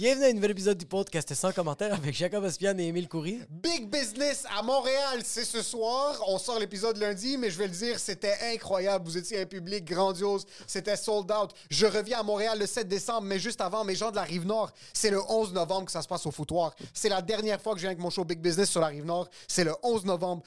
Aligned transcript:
Bienvenue 0.00 0.24
à 0.24 0.28
un 0.28 0.32
nouvel 0.32 0.52
épisode 0.52 0.78
du 0.78 0.86
podcast 0.86 1.34
sans 1.34 1.52
commentaire 1.52 1.92
avec 1.92 2.14
Jacob 2.14 2.42
Espian 2.46 2.78
et 2.78 2.84
Émile 2.84 3.06
Coury. 3.06 3.38
Big 3.50 3.86
Business 3.90 4.46
à 4.56 4.62
Montréal, 4.62 5.20
c'est 5.22 5.44
ce 5.44 5.60
soir. 5.60 6.18
On 6.26 6.38
sort 6.38 6.58
l'épisode 6.58 6.96
lundi, 6.96 7.36
mais 7.36 7.50
je 7.50 7.58
vais 7.58 7.66
le 7.66 7.74
dire, 7.74 7.98
c'était 7.98 8.34
incroyable. 8.54 9.04
Vous 9.04 9.18
étiez 9.18 9.42
un 9.42 9.44
public 9.44 9.84
grandiose. 9.84 10.46
C'était 10.66 10.96
sold 10.96 11.30
out. 11.30 11.50
Je 11.68 11.84
reviens 11.84 12.20
à 12.20 12.22
Montréal 12.22 12.58
le 12.58 12.64
7 12.64 12.88
décembre, 12.88 13.24
mais 13.24 13.38
juste 13.38 13.60
avant, 13.60 13.84
mes 13.84 13.94
gens 13.94 14.10
de 14.10 14.16
la 14.16 14.22
Rive-Nord, 14.22 14.72
c'est 14.94 15.10
le 15.10 15.20
11 15.20 15.52
novembre 15.52 15.84
que 15.84 15.92
ça 15.92 16.00
se 16.00 16.08
passe 16.08 16.24
au 16.24 16.30
foutoir. 16.30 16.74
C'est 16.94 17.10
la 17.10 17.20
dernière 17.20 17.60
fois 17.60 17.74
que 17.74 17.80
je 17.80 17.82
viens 17.82 17.90
avec 17.90 18.02
mon 18.02 18.08
show 18.08 18.24
Big 18.24 18.40
Business 18.40 18.70
sur 18.70 18.80
la 18.80 18.86
Rive-Nord. 18.86 19.28
C'est 19.48 19.64
le 19.64 19.74
11 19.82 20.06
novembre. 20.06 20.42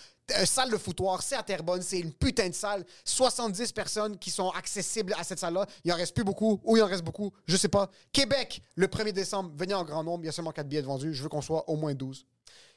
Salle 0.45 0.71
de 0.71 0.77
foutoir, 0.77 1.21
c'est 1.21 1.35
à 1.35 1.43
Terrebonne, 1.43 1.81
c'est 1.81 1.99
une 1.99 2.13
putain 2.13 2.47
de 2.47 2.53
salle. 2.53 2.85
70 3.03 3.71
personnes 3.73 4.17
qui 4.17 4.31
sont 4.31 4.49
accessibles 4.51 5.13
à 5.17 5.23
cette 5.23 5.39
salle-là. 5.39 5.65
Il 5.83 5.91
en 5.91 5.95
reste 5.95 6.15
plus 6.15 6.23
beaucoup, 6.23 6.61
ou 6.63 6.77
il 6.77 6.83
en 6.83 6.87
reste 6.87 7.03
beaucoup, 7.03 7.31
je 7.45 7.57
sais 7.57 7.67
pas. 7.67 7.89
Québec, 8.11 8.61
le 8.75 8.87
1er 8.87 9.11
décembre, 9.11 9.51
venez 9.57 9.73
en 9.73 9.83
grand 9.83 10.03
nombre. 10.03 10.23
Il 10.23 10.27
y 10.27 10.29
a 10.29 10.31
seulement 10.31 10.53
4 10.53 10.67
billets 10.67 10.81
vendus. 10.81 11.13
Je 11.13 11.23
veux 11.23 11.29
qu'on 11.29 11.41
soit 11.41 11.69
au 11.69 11.75
moins 11.75 11.93
12. 11.93 12.25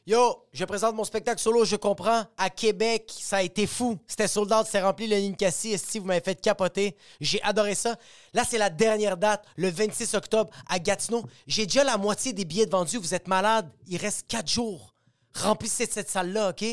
Yo, 0.08 0.44
je 0.52 0.64
présente 0.64 0.94
mon 0.94 1.02
spectacle 1.02 1.40
solo, 1.40 1.64
je 1.64 1.74
comprends. 1.74 2.24
À 2.36 2.48
Québec, 2.48 3.12
ça 3.16 3.38
a 3.38 3.42
été 3.42 3.66
fou. 3.66 3.98
C'était 4.06 4.28
sold 4.28 4.52
out, 4.52 4.66
c'est 4.70 4.80
rempli 4.80 5.08
le 5.08 5.16
Ninkasi. 5.16 5.76
Si 5.78 5.98
vous 5.98 6.04
m'avez 6.04 6.20
fait 6.20 6.40
capoter, 6.40 6.96
j'ai 7.20 7.42
adoré 7.42 7.74
ça. 7.74 7.96
Là, 8.32 8.44
c'est 8.48 8.58
la 8.58 8.70
dernière 8.70 9.16
date, 9.16 9.44
le 9.56 9.68
26 9.68 10.14
octobre 10.14 10.52
à 10.68 10.78
Gatineau. 10.78 11.24
J'ai 11.48 11.66
déjà 11.66 11.82
la 11.82 11.96
moitié 11.96 12.32
des 12.32 12.44
billets 12.44 12.66
vendus. 12.66 12.98
Vous 12.98 13.14
êtes 13.14 13.26
malade. 13.26 13.68
Il 13.88 13.96
reste 13.98 14.26
4 14.28 14.48
jours. 14.48 14.94
Remplissez 15.34 15.86
cette 15.86 16.08
salle-là, 16.08 16.50
OK? 16.50 16.64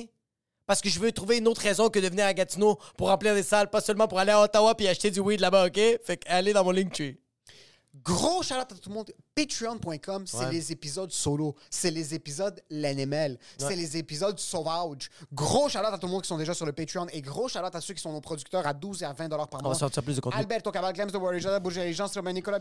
Parce 0.66 0.82
que 0.82 0.90
je 0.90 1.00
veux 1.00 1.12
trouver 1.12 1.38
une 1.38 1.48
autre 1.48 1.62
raison 1.62 1.90
que 1.90 2.00
de 2.00 2.08
venir 2.08 2.26
à 2.26 2.34
Gatineau 2.34 2.80
pour 2.98 3.10
remplir 3.10 3.34
des 3.36 3.44
salles, 3.44 3.70
pas 3.70 3.82
seulement 3.82 4.08
pour 4.08 4.20
aller 4.20 4.32
à 4.32 4.42
Ottawa 4.42 4.76
puis 4.76 4.88
acheter 4.88 5.12
du 5.12 5.20
weed 5.20 5.40
là-bas, 5.40 5.68
OK? 5.68 5.76
Fait 5.76 6.18
que 6.18 6.30
allez 6.30 6.54
dans 6.54 6.64
mon 6.64 6.72
Linktree. 6.72 7.18
Gros 8.04 8.44
shout 8.44 8.56
à 8.56 8.66
tout 8.66 8.78
le 8.90 8.94
monde. 8.94 9.12
Patreon.com, 9.36 10.26
c'est 10.28 10.38
Ouais. 10.38 10.52
les 10.52 10.72
épisodes 10.72 11.12
solo. 11.12 11.56
C'est 11.70 11.92
les 11.92 12.14
épisodes 12.14 12.60
l'animal. 12.70 13.38
C'est 13.58 13.76
les 13.76 13.98
épisodes 13.98 14.38
sauvages. 14.40 15.10
Gros 15.32 15.70
shout 15.70 15.78
à 15.80 15.98
tout 15.98 16.08
le 16.08 16.12
monde 16.12 16.22
qui 16.22 16.28
sont 16.28 16.38
déjà 16.38 16.54
sur 16.54 16.66
le 16.66 16.74
Patreon 16.74 17.08
et 17.14 17.22
gros 17.22 17.48
shout 17.48 17.60
à 17.60 17.82
ceux 17.82 17.94
qui 17.94 18.02
sont 18.02 18.12
nos 18.12 18.22
producteurs 18.22 18.66
à 18.68 18.74
12 18.74 19.04
et 19.04 19.06
à 19.06 19.14
20 19.14 19.30
dollars 19.30 19.48
par 19.48 19.62
On 19.62 19.64
mois. 19.64 19.74
va 19.74 19.80
sortir 19.80 20.04
plus 20.04 20.16
de 20.16 20.22
contenu. 20.22 20.40
Alberto 20.40 20.72
Cabal, 20.72 20.94
Clems 20.94 21.12
de 21.12 21.18
Warrior, 21.18 21.42
Jada 21.42 21.92
Jean 21.92 22.08
Stroman, 22.08 22.34
Nicolas 22.34 22.60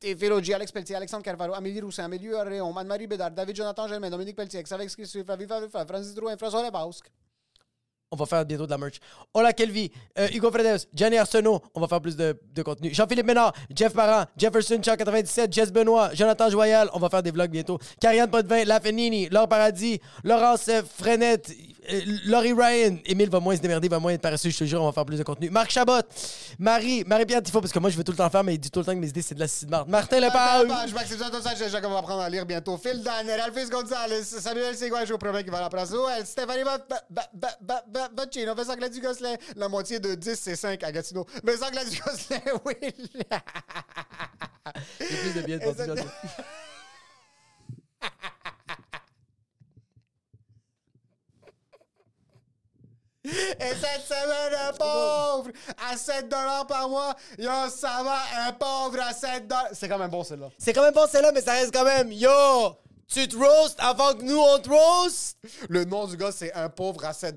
Théphilo 0.00 0.42
G, 0.42 0.54
Alex 0.54 0.72
Pelletier, 0.72 0.96
Alexandre 0.96 1.22
Carvalho, 1.22 1.54
Amélie 1.54 1.80
Roussin, 1.80 2.04
Amélie 2.04 2.34
Réon, 2.34 2.76
Anne-Marie 2.76 3.06
Bédard, 3.06 3.30
David 3.30 3.56
Jonathan 3.56 3.88
Germain, 3.88 4.10
Dominique 4.10 4.36
Pelletier, 4.36 4.62
Alex 4.70 4.96
Christophe, 4.96 5.26
Lefa, 5.38 5.86
Francis 5.86 6.14
Drouin, 6.14 6.36
François 6.36 6.62
Lebasque. 6.62 7.10
On 8.14 8.16
va 8.16 8.26
faire 8.26 8.46
bientôt 8.46 8.64
de 8.64 8.70
la 8.70 8.78
merch. 8.78 9.00
Ola 9.34 9.52
Kelvi, 9.52 9.90
euh, 10.20 10.28
Hugo 10.32 10.48
Fredes, 10.48 10.86
Gianni 10.94 11.18
Arsenault, 11.18 11.60
on 11.74 11.80
va 11.80 11.88
faire 11.88 12.00
plus 12.00 12.14
de, 12.16 12.36
contenu. 12.64 12.94
Jean-Philippe 12.94 13.26
Ménard, 13.26 13.52
Jeff 13.74 13.92
Parent, 13.92 14.26
Jefferson 14.36 14.80
Chuck 14.80 14.98
97, 14.98 15.52
Jess 15.52 15.72
Benoît, 15.72 16.14
Jonathan 16.14 16.48
Joyal, 16.48 16.88
on 16.94 17.00
va 17.00 17.08
faire 17.08 17.24
des 17.24 17.32
vlogs 17.32 17.50
bientôt. 17.50 17.76
Karianne 18.00 18.30
Potvin, 18.30 18.62
La 18.64 18.78
Fenini, 18.78 19.28
Laure 19.30 19.48
Paradis, 19.48 20.00
Laurence 20.22 20.70
Frenette, 20.96 21.50
Laurie 22.26 22.52
Ryan, 22.52 22.96
Émile 23.04 23.28
va 23.30 23.40
moins 23.40 23.56
se 23.56 23.60
démerder, 23.60 23.88
va 23.88 23.98
moins 23.98 24.12
être 24.12 24.20
paresseux, 24.20 24.50
je 24.50 24.58
te 24.58 24.64
jure, 24.64 24.80
on 24.82 24.86
va 24.86 24.92
faire 24.92 25.04
plus 25.04 25.18
de 25.18 25.22
contenu. 25.22 25.50
Marc 25.50 25.70
Chabot, 25.70 26.00
Marie, 26.58 27.04
Marie-Pierre 27.06 27.42
Tifo, 27.42 27.60
parce 27.60 27.72
que 27.72 27.78
moi 27.78 27.90
je 27.90 27.96
veux 27.96 28.04
tout 28.04 28.12
le 28.12 28.16
temps 28.18 28.30
faire, 28.30 28.42
mais 28.44 28.54
il 28.54 28.58
dit 28.58 28.70
tout 28.70 28.80
le 28.80 28.84
temps 28.86 28.92
que 28.94 28.98
mes 28.98 29.08
idées 29.08 29.22
c'est 29.22 29.34
de 29.34 29.40
la 29.40 29.48
cide 29.48 29.68
marde. 29.70 29.88
Martin 29.88 30.20
Lepage, 30.20 30.68
Je 30.88 30.94
m'accepte 30.94 31.22
tout 31.30 31.42
ça, 31.42 31.54
Jacob 31.54 31.90
va 31.92 31.98
apprendre 31.98 32.22
à 32.22 32.28
lire 32.30 32.46
bientôt. 32.46 32.76
Phil 32.78 33.02
Danner, 33.02 33.32
Alphys 33.32 33.68
Gonzalez, 33.70 34.22
Samuel 34.24 34.74
Seguin, 34.76 35.04
je 35.04 35.14
promets 35.14 35.42
qu'il 35.42 35.52
va 35.52 35.58
à 35.58 35.62
la 35.62 35.68
place. 35.70 35.90
Joël, 35.90 36.24
Stéphanie 36.26 36.64
Ba- 36.64 36.78
Ba- 36.88 37.02
Ba- 37.10 37.28
Ba- 37.34 37.56
Ba- 37.60 37.84
Ba- 37.88 38.08
Bacchino, 38.14 38.54
Vincent 38.54 38.76
Gladys 38.76 39.00
Gosselin. 39.00 39.34
La 39.56 39.68
moitié 39.68 39.98
de 40.00 40.14
10, 40.14 40.34
c'est 40.40 40.56
5 40.56 40.82
à 40.82 40.92
Gatineau. 40.92 41.26
Vincent 41.42 41.70
Gladys 41.70 41.98
Gosselin, 42.04 42.40
oui. 42.64 42.74
J'ai 45.00 45.06
plus 45.16 45.34
de 45.34 45.40
billets 45.46 45.58
de 45.58 45.64
Et 53.24 53.30
cette 53.58 54.06
semaine, 54.06 54.58
un 54.68 54.72
pauvre 54.72 55.50
à 55.90 55.96
7 55.96 56.28
par 56.68 56.88
mois. 56.88 57.14
Yo, 57.38 57.50
ça 57.70 58.02
va, 58.02 58.18
un 58.46 58.52
pauvre 58.52 59.00
à 59.00 59.12
7 59.12 59.50
C'est 59.72 59.88
quand 59.88 59.98
même 59.98 60.10
bon, 60.10 60.22
celle-là. 60.22 60.48
C'est 60.58 60.72
quand 60.72 60.82
même 60.82 60.92
bon 60.92 61.06
celle-là, 61.10 61.32
mais 61.32 61.40
ça 61.40 61.52
reste 61.52 61.72
quand 61.72 61.84
même. 61.84 62.12
Yo, 62.12 62.30
tu 63.08 63.28
te 63.28 63.36
roast 63.36 63.76
avant 63.78 64.14
que 64.14 64.22
nous 64.22 64.38
on 64.38 64.58
te 64.58 64.68
roast? 64.68 65.36
Le 65.68 65.84
nom 65.84 66.06
du 66.06 66.16
gars, 66.16 66.32
c'est 66.32 66.52
un 66.54 66.68
pauvre 66.68 67.04
à 67.04 67.12
7 67.12 67.34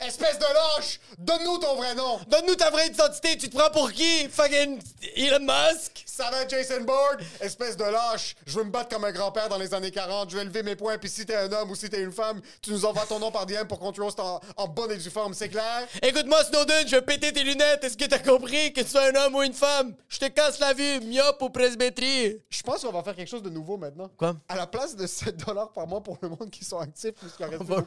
Espèce 0.00 0.38
de 0.38 0.44
lâche! 0.44 1.00
Donne-nous 1.18 1.58
ton 1.58 1.76
vrai 1.76 1.94
nom! 1.94 2.18
Donne-nous 2.28 2.54
ta 2.54 2.70
vraie 2.70 2.88
identité, 2.88 3.36
tu 3.36 3.48
te 3.48 3.56
prends 3.56 3.70
pour 3.70 3.90
qui? 3.92 4.28
Fucking 4.28 4.80
Elon 5.16 5.40
Musk? 5.40 6.04
Ça 6.06 6.30
va, 6.30 6.46
Jason 6.46 6.82
Bourne? 6.82 7.18
Espèce 7.40 7.76
de 7.76 7.84
lâche! 7.84 8.36
Je 8.46 8.58
veux 8.58 8.64
me 8.64 8.70
battre 8.70 8.88
comme 8.90 9.04
un 9.04 9.12
grand-père 9.12 9.48
dans 9.48 9.58
les 9.58 9.74
années 9.74 9.90
40. 9.90 10.30
Je 10.30 10.36
vais 10.36 10.44
lever 10.44 10.62
mes 10.62 10.76
poings, 10.76 10.98
puis 10.98 11.08
si 11.08 11.26
t'es 11.26 11.36
un 11.36 11.50
homme 11.52 11.70
ou 11.70 11.74
si 11.74 11.88
t'es 11.88 12.00
une 12.00 12.12
femme, 12.12 12.40
tu 12.62 12.70
nous 12.70 12.84
envoies 12.84 13.06
ton 13.06 13.18
nom 13.18 13.30
par 13.30 13.46
DM 13.46 13.66
pour 13.68 13.78
qu'on 13.78 13.92
te 13.92 14.00
roast 14.00 14.20
en, 14.20 14.40
en 14.56 14.68
bonne 14.68 14.92
et 14.92 14.96
due 14.96 15.10
forme, 15.10 15.34
c'est 15.34 15.48
clair? 15.48 15.86
Écoute-moi, 16.02 16.44
Snowden, 16.44 16.86
je 16.86 16.96
vais 16.96 17.02
péter 17.02 17.32
tes 17.32 17.42
lunettes. 17.42 17.84
Est-ce 17.84 17.96
que 17.96 18.04
t'as 18.04 18.18
compris 18.18 18.72
que 18.72 18.80
tu 18.80 18.88
sois 18.88 19.06
un 19.06 19.14
homme 19.14 19.34
ou 19.36 19.42
une 19.42 19.54
femme? 19.54 19.94
Je 20.08 20.18
te 20.18 20.26
casse 20.26 20.58
la 20.60 20.72
vue, 20.72 21.00
myope 21.00 21.40
ou 21.42 21.50
presbyterie. 21.50 22.42
Je 22.48 22.62
pense 22.62 22.82
qu'on 22.82 22.92
va 22.92 23.02
faire 23.02 23.16
quelque 23.16 23.28
chose 23.28 23.42
de 23.42 23.50
nouveau 23.50 23.76
maintenant. 23.76 24.10
Quoi? 24.16 24.34
À 24.48 24.56
la 24.56 24.66
place 24.66 24.96
de 24.96 24.99
7 25.06 25.44
par 25.74 25.86
mois 25.86 26.02
pour 26.02 26.18
le 26.22 26.28
monde 26.28 26.50
qui 26.50 26.64
sont 26.64 26.78
actifs, 26.78 27.14
reste 27.38 27.60
On 27.60 27.64
va 27.64 27.84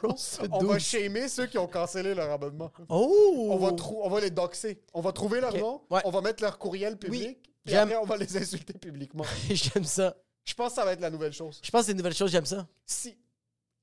on 0.52 0.64
va 0.66 0.74
12. 0.76 0.80
shamer 0.84 1.28
ceux 1.28 1.46
qui 1.48 1.58
ont 1.58 1.68
cancellé 1.68 2.14
leur 2.14 2.30
abonnement. 2.32 2.72
Oh! 2.90 3.48
On 3.52 3.58
va, 3.58 3.76
on 4.04 4.10
va 4.10 4.20
les 4.22 4.30
doxer. 4.30 4.82
On 4.94 5.02
va 5.02 5.12
trouver 5.12 5.42
leur 5.42 5.56
nom, 5.58 5.82
Ouais. 5.90 6.02
on 6.06 6.12
va 6.12 6.22
mettre 6.22 6.42
leur 6.44 6.58
courriel 6.60 6.98
public, 6.98 7.40
Oui. 7.66 7.72
et 7.74 7.76
après 7.78 7.96
on 7.98 8.06
va 8.06 8.18
les 8.18 8.38
insulter 8.38 8.74
publiquement. 8.74 9.26
J'aime 9.50 9.84
ça. 9.86 10.16
Je 10.46 10.54
pense 10.54 10.70
que 10.70 10.76
ça 10.76 10.86
va 10.86 10.94
être 10.94 11.00
la 11.02 11.10
nouvelle 11.10 11.34
chose. 11.34 11.60
Je 11.64 11.72
pense 11.72 11.82
que 11.82 11.86
c'est 11.88 11.92
une 11.94 11.98
nouvelle 12.00 12.14
chose, 12.14 12.30
j'aime 12.32 12.46
ça. 12.46 12.68
Si. 12.86 13.16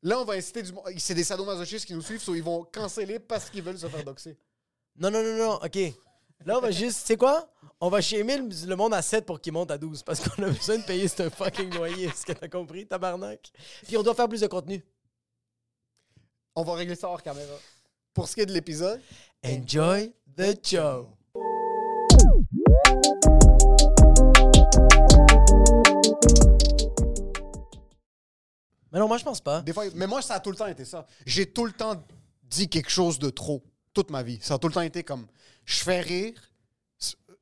Là, 0.02 0.18
on 0.20 0.24
va 0.24 0.34
inciter 0.34 0.62
du 0.62 0.72
monde. 0.72 0.84
C'est 0.98 1.14
des 1.14 1.24
sadomasochistes 1.24 1.86
qui 1.86 1.94
nous 1.94 2.02
suivent, 2.02 2.20
so 2.22 2.34
ils 2.34 2.42
vont 2.42 2.64
canceller 2.64 3.18
parce 3.18 3.48
qu'ils 3.50 3.62
veulent 3.62 3.78
se 3.78 3.86
faire 3.86 4.04
doxer. 4.04 4.36
Non, 4.98 5.10
non, 5.10 5.22
non, 5.22 5.36
non, 5.36 5.54
ok. 5.62 5.78
Là, 6.46 6.56
on 6.56 6.60
va 6.60 6.70
juste, 6.70 7.00
tu 7.00 7.06
sais 7.08 7.16
quoi? 7.16 7.48
On 7.80 7.88
va 7.90 8.00
shamer 8.00 8.38
le, 8.38 8.48
le 8.66 8.76
monde 8.76 8.94
à 8.94 9.02
7 9.02 9.26
pour 9.26 9.40
qu'il 9.40 9.52
monte 9.52 9.70
à 9.70 9.78
12 9.78 10.02
parce 10.02 10.20
qu'on 10.26 10.42
a 10.42 10.48
besoin 10.48 10.78
de 10.78 10.84
payer 10.84 11.06
ce 11.08 11.28
fucking 11.28 11.72
loyer. 11.74 12.06
Est-ce 12.06 12.24
que 12.24 12.32
t'as 12.32 12.48
compris, 12.48 12.86
tabarnak? 12.86 13.50
Puis 13.86 13.96
on 13.96 14.02
doit 14.02 14.14
faire 14.14 14.28
plus 14.28 14.40
de 14.40 14.46
contenu. 14.46 14.82
On 16.54 16.62
va 16.62 16.74
régler 16.74 16.96
ça 16.96 17.08
hors 17.08 17.22
caméra. 17.22 17.54
Pour 18.14 18.26
ce 18.28 18.34
qui 18.34 18.40
est 18.40 18.46
de 18.46 18.52
l'épisode, 18.52 19.00
Enjoy 19.44 20.12
the 20.36 20.66
show. 20.66 21.08
Mais 28.92 28.98
non, 28.98 29.06
moi, 29.06 29.18
je 29.18 29.24
pense 29.24 29.40
pas. 29.40 29.62
des 29.62 29.72
fois, 29.72 29.84
mais 29.94 30.06
moi, 30.06 30.20
ça 30.20 30.34
a 30.34 30.40
tout 30.40 30.50
le 30.50 30.56
temps 30.56 30.66
été 30.66 30.84
ça. 30.84 31.06
J'ai 31.24 31.46
tout 31.46 31.64
le 31.64 31.72
temps 31.72 32.02
dit 32.44 32.68
quelque 32.68 32.90
chose 32.90 33.18
de 33.18 33.30
trop, 33.30 33.62
toute 33.94 34.10
ma 34.10 34.22
vie. 34.22 34.38
Ça 34.42 34.54
a 34.54 34.58
tout 34.58 34.68
le 34.68 34.74
temps 34.74 34.80
été 34.82 35.02
comme, 35.02 35.26
je 35.64 35.78
fais 35.82 36.00
rire, 36.00 36.34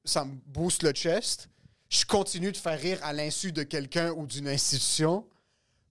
ça 0.04 0.24
me 0.24 0.34
booste 0.46 0.82
le 0.82 0.92
chest. 0.92 1.48
Je 1.90 2.04
continue 2.04 2.52
de 2.52 2.56
faire 2.56 2.78
rire 2.78 2.98
à 3.02 3.12
l'insu 3.12 3.52
de 3.52 3.62
quelqu'un 3.62 4.10
ou 4.12 4.26
d'une 4.26 4.48
institution. 4.48 5.26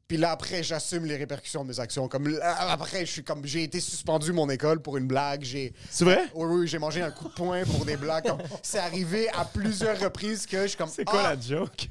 Puis 0.07 0.15
là, 0.17 0.31
après, 0.31 0.63
j'assume 0.63 1.05
les 1.05 1.17
répercussions 1.17 1.63
de 1.63 1.69
mes 1.69 1.79
actions. 1.81 2.07
Comme 2.07 2.29
là, 2.29 2.71
après, 2.71 3.05
je 3.05 3.11
suis 3.11 3.23
comme 3.23 3.45
j'ai 3.45 3.63
été 3.63 3.79
suspendu 3.81 4.31
mon 4.31 4.49
école 4.49 4.81
pour 4.81 4.95
une 4.97 5.07
blague. 5.07 5.43
J'ai 5.43 5.73
C'est 5.89 6.05
vrai? 6.05 6.29
oui, 6.33 6.45
oui, 6.61 6.67
j'ai 6.67 6.79
mangé 6.79 7.01
un 7.01 7.11
coup 7.11 7.25
de 7.27 7.33
poing 7.33 7.63
pour 7.65 7.83
des 7.83 7.97
blagues. 7.97 8.25
Comme, 8.25 8.41
C'est 8.63 8.77
arrivé 8.79 9.27
à 9.29 9.43
plusieurs 9.43 9.99
reprises 9.99 10.45
que 10.45 10.61
je 10.61 10.67
suis 10.67 10.77
comme. 10.77 10.89
C'est 10.89 11.03
quoi 11.03 11.21
Ah! 11.25 11.35
la 11.35 11.41
joke? 11.41 11.89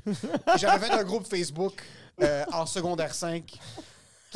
J'avais 0.57 0.87
fait 0.87 0.93
un 0.93 1.05
groupe 1.05 1.29
Facebook 1.29 1.75
euh, 2.23 2.45
en 2.53 2.65
secondaire 2.65 3.15
5 3.15 3.53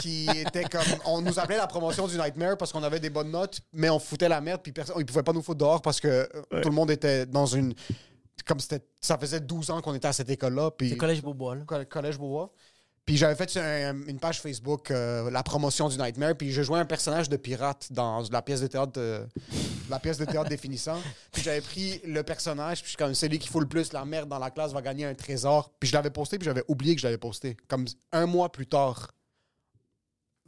qui 0.00 0.28
était 0.30 0.64
comme. 0.64 0.80
On 1.06 1.20
nous 1.20 1.38
appelait 1.38 1.56
la 1.58 1.66
promotion 1.66 2.06
du 2.06 2.16
Nightmare 2.16 2.56
parce 2.56 2.72
qu'on 2.72 2.82
avait 2.82 3.00
des 3.00 3.10
bonnes 3.10 3.30
notes, 3.30 3.60
mais 3.72 3.90
on 3.90 3.98
foutait 3.98 4.28
la 4.28 4.40
merde, 4.40 4.60
puis 4.62 4.72
personne, 4.72 4.96
ils 4.98 5.06
pouvaient 5.06 5.22
pas 5.22 5.32
nous 5.32 5.42
foutre 5.42 5.58
dehors 5.58 5.82
parce 5.82 6.00
que 6.00 6.08
euh, 6.08 6.60
tout 6.62 6.68
le 6.68 6.74
monde 6.74 6.90
était 6.90 7.26
dans 7.26 7.46
une. 7.46 7.74
Comme 8.46 8.58
c'était. 8.60 8.84
Ça 9.00 9.18
faisait 9.18 9.40
12 9.40 9.70
ans 9.70 9.80
qu'on 9.82 9.94
était 9.94 10.08
à 10.08 10.12
cette 10.12 10.30
école-là. 10.30 10.70
Puis 10.70 10.90
C'est 10.90 10.96
Collège 10.96 11.22
Beaubois, 11.22 11.54
là. 11.56 11.62
Coll- 11.66 11.86
Collège 11.86 12.18
Beauvoir. 12.18 12.48
Puis 13.06 13.16
j'avais 13.16 13.34
fait 13.34 13.56
un- 13.58 14.06
une 14.06 14.20
page 14.20 14.40
Facebook, 14.40 14.90
euh, 14.90 15.30
la 15.30 15.42
promotion 15.42 15.88
du 15.88 15.98
Nightmare, 15.98 16.36
puis 16.36 16.52
je 16.52 16.62
jouais 16.62 16.78
un 16.78 16.84
personnage 16.84 17.28
de 17.28 17.36
pirate 17.36 17.88
dans 17.90 18.22
la 18.30 18.40
pièce 18.42 18.60
de 18.60 18.66
théâtre, 18.68 18.92
de- 18.92 19.26
la 19.88 19.98
pièce 19.98 20.16
de 20.18 20.24
théâtre 20.26 20.48
définissant. 20.48 20.98
Puis 21.32 21.42
j'avais 21.42 21.60
pris 21.62 22.00
le 22.04 22.22
personnage, 22.22 22.78
puis 22.82 22.84
je 22.84 22.88
suis 22.90 22.96
comme 22.96 23.14
celui 23.14 23.38
qui 23.40 23.48
fout 23.48 23.62
le 23.62 23.68
plus 23.68 23.92
la 23.92 24.04
merde 24.04 24.28
dans 24.28 24.38
la 24.38 24.50
classe 24.50 24.72
va 24.72 24.80
gagner 24.80 25.06
un 25.06 25.14
trésor. 25.14 25.72
Puis 25.80 25.88
je 25.88 25.94
l'avais 25.96 26.10
posté, 26.10 26.38
puis 26.38 26.44
j'avais 26.44 26.62
oublié 26.68 26.94
que 26.94 27.00
je 27.00 27.06
l'avais 27.06 27.18
posté. 27.18 27.56
Comme 27.68 27.84
un 28.12 28.26
mois 28.26 28.52
plus 28.52 28.66
tard, 28.66 29.10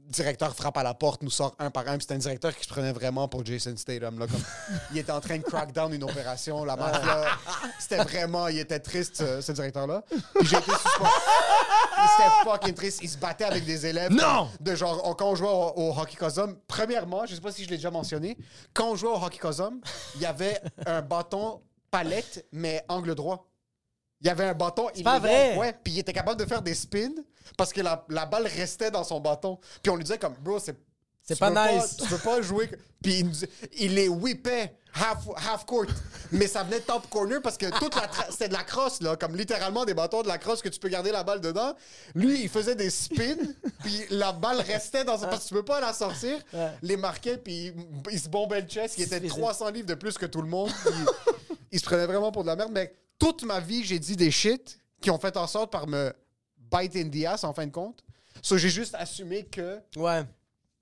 directeur 0.08 0.54
frappe 0.54 0.76
à 0.76 0.82
la 0.82 0.94
porte, 0.94 1.22
nous 1.22 1.30
sort 1.30 1.54
un 1.58 1.70
par 1.70 1.88
un. 1.88 1.92
Puis 1.96 2.02
c'était 2.02 2.14
un 2.14 2.18
directeur 2.18 2.54
qui 2.54 2.64
se 2.64 2.68
prenait 2.68 2.92
vraiment 2.92 3.28
pour 3.28 3.44
Jason 3.44 3.74
Statham. 3.76 4.18
Là, 4.18 4.26
comme, 4.26 4.42
il 4.92 4.98
était 4.98 5.12
en 5.12 5.20
train 5.20 5.38
de 5.38 5.42
crack 5.42 5.72
down 5.72 5.92
une 5.92 6.04
opération. 6.04 6.64
La 6.64 6.76
mafia, 6.76 7.24
c'était 7.78 8.02
vraiment... 8.02 8.48
Il 8.48 8.58
était 8.58 8.78
triste, 8.80 9.16
ce, 9.16 9.40
ce 9.40 9.52
directeur-là. 9.52 10.02
Puis 10.08 10.48
j'ai 10.48 10.56
été 10.56 10.70
suspendu. 10.70 11.10
C'était 12.16 12.30
fucking 12.50 12.74
triste. 12.74 13.00
Il 13.02 13.08
se 13.08 13.16
battait 13.18 13.44
avec 13.44 13.64
des 13.64 13.86
élèves. 13.86 14.10
Non! 14.12 14.48
De 14.60 14.74
genre, 14.74 15.00
on- 15.04 15.14
quand 15.14 15.30
on 15.30 15.34
jouait 15.34 15.48
au, 15.48 15.72
au 15.76 15.98
hockey 15.98 16.16
cosum, 16.16 16.56
premièrement, 16.66 17.24
je 17.26 17.34
sais 17.34 17.40
pas 17.40 17.52
si 17.52 17.64
je 17.64 17.70
l'ai 17.70 17.76
déjà 17.76 17.90
mentionné, 17.90 18.36
quand 18.74 18.90
on 18.90 18.96
jouait 18.96 19.10
au 19.10 19.22
hockey 19.22 19.38
cosum, 19.38 19.80
il 20.16 20.20
y 20.22 20.26
avait 20.26 20.60
un 20.86 21.00
bâton 21.02 21.60
palette, 21.90 22.46
mais 22.52 22.84
angle 22.88 23.14
droit. 23.14 23.46
Il 24.20 24.26
y 24.28 24.30
avait 24.30 24.44
un 24.44 24.54
bâton. 24.54 24.88
C'est 24.94 25.02
pas 25.02 25.18
vrai. 25.18 25.56
Ouais, 25.56 25.72
puis 25.82 25.94
il 25.94 25.98
était 25.98 26.12
capable 26.12 26.38
de 26.40 26.46
faire 26.46 26.62
des 26.62 26.74
spins 26.74 27.10
parce 27.56 27.72
que 27.72 27.80
la, 27.80 28.04
la 28.08 28.26
balle 28.26 28.46
restait 28.46 28.90
dans 28.90 29.04
son 29.04 29.20
bâton. 29.20 29.58
Puis 29.82 29.90
on 29.90 29.96
lui 29.96 30.04
disait 30.04 30.18
comme, 30.18 30.34
bro, 30.40 30.58
c'est. 30.58 30.76
C'est 31.24 31.38
pas 31.38 31.50
veux 31.50 31.76
nice. 31.76 31.98
tu 31.98 32.08
peux 32.08 32.18
pas 32.18 32.42
jouer. 32.42 32.68
Puis 33.00 33.20
il, 33.20 33.32
il 33.78 33.94
les 33.94 34.08
whippait 34.08 34.74
half, 34.92 35.18
half 35.36 35.64
court. 35.64 35.86
Mais 36.32 36.48
ça 36.48 36.64
venait 36.64 36.80
top 36.80 37.08
corner 37.08 37.40
parce 37.40 37.56
que 37.56 37.66
toute 37.78 37.94
la 37.94 38.10
c'était 38.28 38.48
de 38.48 38.52
la 38.52 38.64
crosse, 38.64 39.00
là. 39.00 39.14
Comme 39.14 39.36
littéralement 39.36 39.84
des 39.84 39.94
bâtons 39.94 40.22
de 40.22 40.28
la 40.28 40.38
crosse 40.38 40.62
que 40.62 40.68
tu 40.68 40.80
peux 40.80 40.88
garder 40.88 41.12
la 41.12 41.22
balle 41.22 41.40
dedans. 41.40 41.74
Lui, 42.16 42.42
il 42.42 42.48
faisait 42.48 42.74
des 42.74 42.90
spins. 42.90 43.36
puis 43.84 44.02
la 44.10 44.32
balle 44.32 44.60
restait 44.62 45.04
dans 45.04 45.16
son. 45.16 45.26
Parce 45.26 45.44
que 45.44 45.48
tu 45.48 45.54
peux 45.54 45.64
pas 45.64 45.80
la 45.80 45.92
sortir. 45.92 46.38
Les 46.82 46.96
marquait, 46.96 47.36
puis 47.36 47.66
il, 47.66 47.74
il 48.10 48.18
se 48.18 48.28
bombait 48.28 48.60
le 48.62 48.66
chest. 48.66 48.98
Il 48.98 49.04
était 49.04 49.20
300 49.20 49.70
livres 49.70 49.86
de 49.86 49.94
plus 49.94 50.18
que 50.18 50.26
tout 50.26 50.42
le 50.42 50.48
monde. 50.48 50.72
puis 50.84 50.94
il 51.70 51.78
se 51.78 51.84
prenait 51.84 52.06
vraiment 52.06 52.32
pour 52.32 52.42
de 52.42 52.48
la 52.48 52.56
merde. 52.56 52.72
Mais 52.72 52.94
toute 53.18 53.44
ma 53.44 53.60
vie, 53.60 53.84
j'ai 53.84 54.00
dit 54.00 54.16
des 54.16 54.32
shit 54.32 54.78
qui 55.00 55.10
ont 55.10 55.18
fait 55.18 55.36
en 55.36 55.46
sorte 55.46 55.70
par 55.70 55.86
me 55.86 56.12
bite 56.72 56.96
in 56.96 57.08
the 57.10 57.24
ass, 57.26 57.44
en 57.44 57.52
fin 57.52 57.66
de 57.66 57.72
compte. 57.72 58.02
So, 58.42 58.56
j'ai 58.56 58.70
juste 58.70 58.94
assumé 58.94 59.44
que 59.44 59.80
Ouais. 59.96 60.24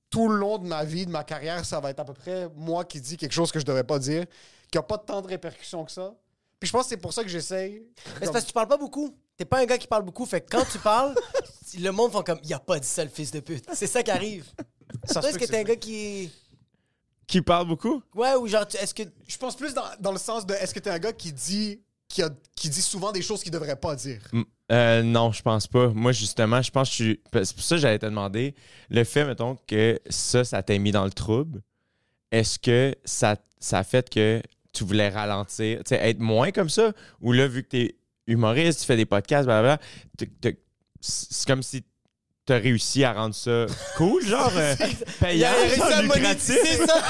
tout 0.08 0.28
le 0.28 0.36
long 0.36 0.58
de 0.58 0.66
ma 0.66 0.84
vie, 0.84 1.06
de 1.06 1.10
ma 1.10 1.24
carrière, 1.24 1.64
ça 1.64 1.80
va 1.80 1.90
être 1.90 2.00
à 2.00 2.04
peu 2.04 2.14
près 2.14 2.48
moi 2.56 2.84
qui 2.84 3.00
dis 3.00 3.16
quelque 3.16 3.32
chose 3.32 3.50
que 3.52 3.58
je 3.60 3.64
devrais 3.64 3.84
pas 3.84 3.98
dire, 3.98 4.24
qui 4.70 4.78
a 4.78 4.82
pas 4.82 4.98
tant 4.98 5.20
de 5.22 5.26
répercussions 5.28 5.84
que 5.84 5.92
ça. 5.92 6.14
Puis 6.58 6.68
je 6.68 6.72
pense 6.72 6.84
que 6.84 6.88
c'est 6.90 6.96
pour 6.98 7.12
ça 7.12 7.22
que 7.22 7.28
j'essaye. 7.28 7.82
Mais 8.20 8.26
c'est 8.26 8.32
parce 8.32 8.44
que 8.44 8.48
tu 8.48 8.52
parles 8.54 8.68
pas 8.68 8.76
beaucoup. 8.76 9.16
T'es 9.36 9.44
pas 9.46 9.60
un 9.60 9.64
gars 9.64 9.78
qui 9.78 9.86
parle 9.86 10.02
beaucoup. 10.04 10.26
Fait 10.26 10.42
que 10.42 10.50
quand 10.50 10.64
tu 10.70 10.78
parles, 10.78 11.14
le 11.78 11.90
monde 11.90 12.12
font 12.12 12.22
comme, 12.22 12.38
il 12.44 12.52
a 12.52 12.58
pas 12.60 12.78
dit 12.78 12.86
ça, 12.86 13.02
le 13.02 13.08
fils 13.10 13.30
de 13.30 13.40
pute. 13.40 13.64
C'est 13.72 13.86
ça 13.86 14.02
qui 14.02 14.10
arrive. 14.10 14.44
Ça 15.04 15.14
se 15.14 15.20
Toi, 15.20 15.28
est-ce 15.30 15.38
que 15.38 15.44
que 15.46 15.50
t'es 15.50 15.58
un 15.60 15.64
gars 15.64 15.76
qui. 15.76 16.30
Qui 17.26 17.40
parle 17.42 17.68
beaucoup? 17.68 18.02
Ouais, 18.14 18.34
ou 18.34 18.46
genre, 18.48 18.66
est-ce 18.78 18.92
que. 18.92 19.04
Je 19.26 19.38
pense 19.38 19.56
plus 19.56 19.72
dans, 19.72 19.84
dans 20.00 20.12
le 20.12 20.18
sens 20.18 20.44
de 20.44 20.52
est-ce 20.54 20.74
que 20.74 20.80
t'es 20.80 20.90
un 20.90 20.98
gars 20.98 21.12
qui 21.12 21.32
dit 21.32 21.80
qui, 22.08 22.22
a- 22.22 22.30
qui 22.56 22.68
dit 22.68 22.82
souvent 22.82 23.12
des 23.12 23.22
choses 23.22 23.42
qu'il 23.42 23.52
devrait 23.52 23.76
pas 23.76 23.94
dire? 23.94 24.20
Mm, 24.32 24.42
euh, 24.70 25.02
non, 25.02 25.32
je 25.32 25.42
pense 25.42 25.66
pas. 25.66 25.88
Moi, 25.88 26.12
justement, 26.12 26.62
je 26.62 26.70
pense 26.70 26.90
que 26.90 26.96
je 26.96 27.02
suis. 27.02 27.20
C'est 27.44 27.54
pour 27.54 27.64
ça 27.64 27.74
que 27.76 27.80
j'allais 27.80 27.98
te 27.98 28.06
demander. 28.06 28.54
Le 28.88 29.04
fait, 29.04 29.24
mettons, 29.24 29.56
que 29.66 29.98
ça, 30.08 30.44
ça 30.44 30.62
t'a 30.62 30.78
mis 30.78 30.92
dans 30.92 31.04
le 31.04 31.10
trouble, 31.10 31.62
est-ce 32.30 32.58
que 32.58 32.94
ça, 33.04 33.36
ça 33.58 33.78
a 33.78 33.84
fait 33.84 34.08
que 34.08 34.40
tu 34.72 34.84
voulais 34.84 35.08
ralentir, 35.08 35.78
tu 35.78 35.88
sais, 35.88 35.96
être 35.96 36.20
moins 36.20 36.52
comme 36.52 36.68
ça? 36.68 36.92
Ou 37.20 37.32
là, 37.32 37.48
vu 37.48 37.64
que 37.64 37.68
t'es 37.68 37.96
humoriste, 38.28 38.80
tu 38.80 38.86
fais 38.86 38.96
des 38.96 39.06
podcasts, 39.06 39.46
blablabla, 39.46 39.80
c'est 41.00 41.46
comme 41.46 41.62
si 41.62 41.84
t'as 42.46 42.58
réussi 42.58 43.02
à 43.02 43.12
rendre 43.12 43.34
ça 43.34 43.66
cool, 43.96 44.24
genre 44.24 44.52
euh, 44.56 44.74
payant, 45.18 45.50
lucratif. 46.02 46.86
ça. 46.86 47.02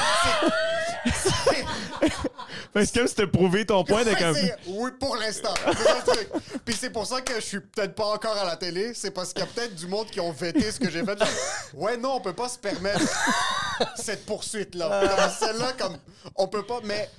Parce 2.73 2.91
que 2.91 2.99
comme 2.99 3.08
si 3.08 3.14
t'as 3.14 3.26
prouvé 3.26 3.67
ton 3.67 3.85
point 3.85 4.05
de 4.05 4.14
comme. 4.14 4.35
c'est- 4.35 4.56
Oui, 4.67 4.91
pour 4.99 5.17
l'instant. 5.17 5.55
C'est 5.67 5.82
ça 5.82 5.94
le 6.06 6.12
truc. 6.12 6.29
Puis 6.64 6.75
c'est 6.79 6.91
pour 6.91 7.06
ça 7.06 7.20
que 7.20 7.35
je 7.35 7.41
suis 7.41 7.61
peut-être 7.61 7.94
pas 7.94 8.06
encore 8.06 8.37
à 8.37 8.44
la 8.44 8.56
télé. 8.56 8.93
C'est 8.94 9.11
parce 9.11 9.32
qu'il 9.32 9.41
y 9.41 9.43
a 9.43 9.47
peut-être 9.47 9.75
du 9.75 9.87
monde 9.87 10.06
qui 10.06 10.20
ont 10.20 10.32
fêté 10.32 10.70
ce 10.70 10.79
que 10.79 10.88
j'ai 10.91 11.05
fait. 11.05 11.19
Genre, 11.19 11.29
Ouais, 11.75 11.97
non, 11.97 12.14
on 12.17 12.20
peut 12.20 12.32
pas 12.35 12.49
se 12.49 12.58
permettre 12.58 13.00
cette 13.97 14.25
poursuite-là. 14.26 15.08
Comme 15.08 15.49
Celle-là, 15.49 15.73
comme 15.79 15.97
on 16.37 16.47
peut 16.49 16.64
pas. 16.64 16.81
Mais 16.85 17.11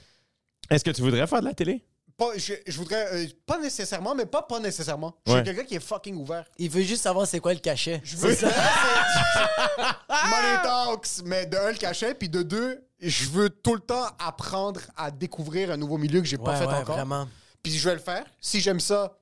Est-ce 0.70 0.84
que 0.86 0.92
tu 0.92 1.02
voudrais 1.02 1.28
faire 1.28 1.42
de 1.42 1.46
la 1.48 1.54
télé? 1.54 1.84
pas, 2.18 2.32
je, 2.38 2.54
je 2.68 2.78
voudrais. 2.78 3.08
euh, 3.14 3.26
pas 3.48 3.58
nécessairement, 3.58 4.14
mais 4.14 4.28
pas 4.28 4.44
pas 4.44 4.60
nécessairement. 4.60 5.16
Je 5.26 5.32
suis 5.32 5.40
Ouais. 5.40 5.44
quelqu'un 5.46 5.64
qui 5.64 5.76
est 5.76 5.80
fucking 5.80 6.16
ouvert. 6.18 6.46
Il 6.60 6.70
veut 6.70 6.84
juste 6.84 7.02
savoir 7.02 7.26
c'est 7.26 7.40
quoi 7.40 7.52
le 7.54 7.60
cachet. 7.60 8.00
Je 8.04 8.16
veux 8.16 8.36
c'est- 8.36 8.46
Money 10.10 10.62
talks, 10.64 11.08
mais 11.26 11.46
de 11.48 11.58
un, 11.58 11.72
le 11.72 11.78
cachet, 11.78 12.14
puis 12.14 12.30
de 12.30 12.44
deux, 12.44 12.80
je 13.02 13.30
veux 13.30 13.50
tout 13.50 13.74
le 13.74 13.80
temps 13.82 14.06
apprendre 14.20 14.80
à 14.96 15.12
découvrir 15.12 15.72
un 15.72 15.78
nouveau 15.78 15.98
milieu 15.98 16.22
que 16.22 16.28
j'ai 16.28 16.38
pas 16.38 16.52
Ouais, 16.54 16.60
fait 16.60 16.66
ouais, 16.68 16.74
encore. 16.76 16.96
vraiment. 16.96 17.28
Puis 17.64 17.74
je 17.78 17.88
vais 17.90 17.96
le 17.96 18.02
faire. 18.02 18.26
Si 18.40 18.60
j'aime 18.62 18.80
ça, 18.80 19.18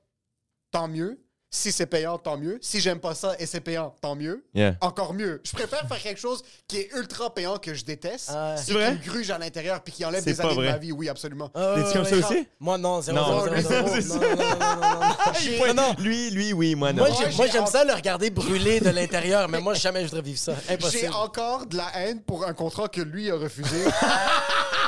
tant 0.70 0.86
mieux. 0.88 1.18
Si 1.52 1.72
c'est 1.72 1.86
payant, 1.86 2.16
tant 2.16 2.36
mieux. 2.36 2.58
Si 2.62 2.80
j'aime 2.80 3.00
pas 3.00 3.12
ça 3.12 3.34
et 3.40 3.44
c'est 3.44 3.58
payant, 3.60 3.92
tant 4.00 4.14
mieux. 4.14 4.44
Yeah. 4.54 4.76
Encore 4.80 5.14
mieux. 5.14 5.40
Je 5.44 5.50
préfère 5.50 5.80
faire 5.88 5.98
quelque 6.00 6.20
chose 6.20 6.44
qui 6.68 6.76
est 6.78 6.90
ultra 6.94 7.34
payant 7.34 7.56
que 7.58 7.74
je 7.74 7.84
déteste. 7.84 8.30
Ah 8.32 8.54
C'est 8.56 8.72
vrai? 8.72 8.92
qui 9.02 9.08
me 9.08 9.12
gruge 9.12 9.30
à 9.32 9.38
l'intérieur 9.38 9.80
puis 9.82 9.92
qui 9.92 10.04
enlève 10.04 10.22
des 10.24 10.40
années 10.40 10.54
vrai. 10.54 10.66
de 10.68 10.72
ma 10.72 10.78
vie. 10.78 10.92
Oui, 10.92 11.08
absolument. 11.08 11.50
Ah, 11.52 11.74
T'es-tu 11.76 11.92
comme 11.98 12.04
ça 12.04 12.16
aussi? 12.28 12.46
Moi, 12.60 12.78
non, 12.78 13.00
zéro, 13.02 13.16
Non, 13.18 13.42
zéro, 13.44 13.56
zéro, 13.68 13.88
c'est 13.92 14.00
zéro. 14.00 14.20
ça. 14.20 14.28
Non, 14.28 14.36
non, 14.36 14.46
non, 14.46 15.66
non, 15.66 15.74
non. 15.74 15.94
Lui, 15.98 16.30
lui, 16.30 16.52
oui, 16.52 16.76
moi, 16.76 16.92
non. 16.92 17.04
Moi, 17.08 17.16
j'ai- 17.18 17.32
j'ai 17.32 17.50
j'aime 17.50 17.64
en- 17.64 17.66
ça 17.66 17.84
le 17.84 17.94
regarder 17.94 18.30
brûler 18.30 18.78
de 18.78 18.90
l'intérieur, 18.90 19.48
mais 19.48 19.60
moi, 19.60 19.74
jamais 19.74 20.02
je 20.02 20.06
voudrais 20.06 20.22
vivre 20.22 20.38
ça. 20.38 20.52
J'ai 20.68 20.74
Impossible. 20.74 21.14
encore 21.14 21.66
de 21.66 21.76
la 21.76 21.90
haine 21.96 22.22
pour 22.22 22.46
un 22.46 22.52
contrat 22.54 22.86
que 22.86 23.00
lui 23.00 23.28
a 23.28 23.34
refusé. 23.34 23.86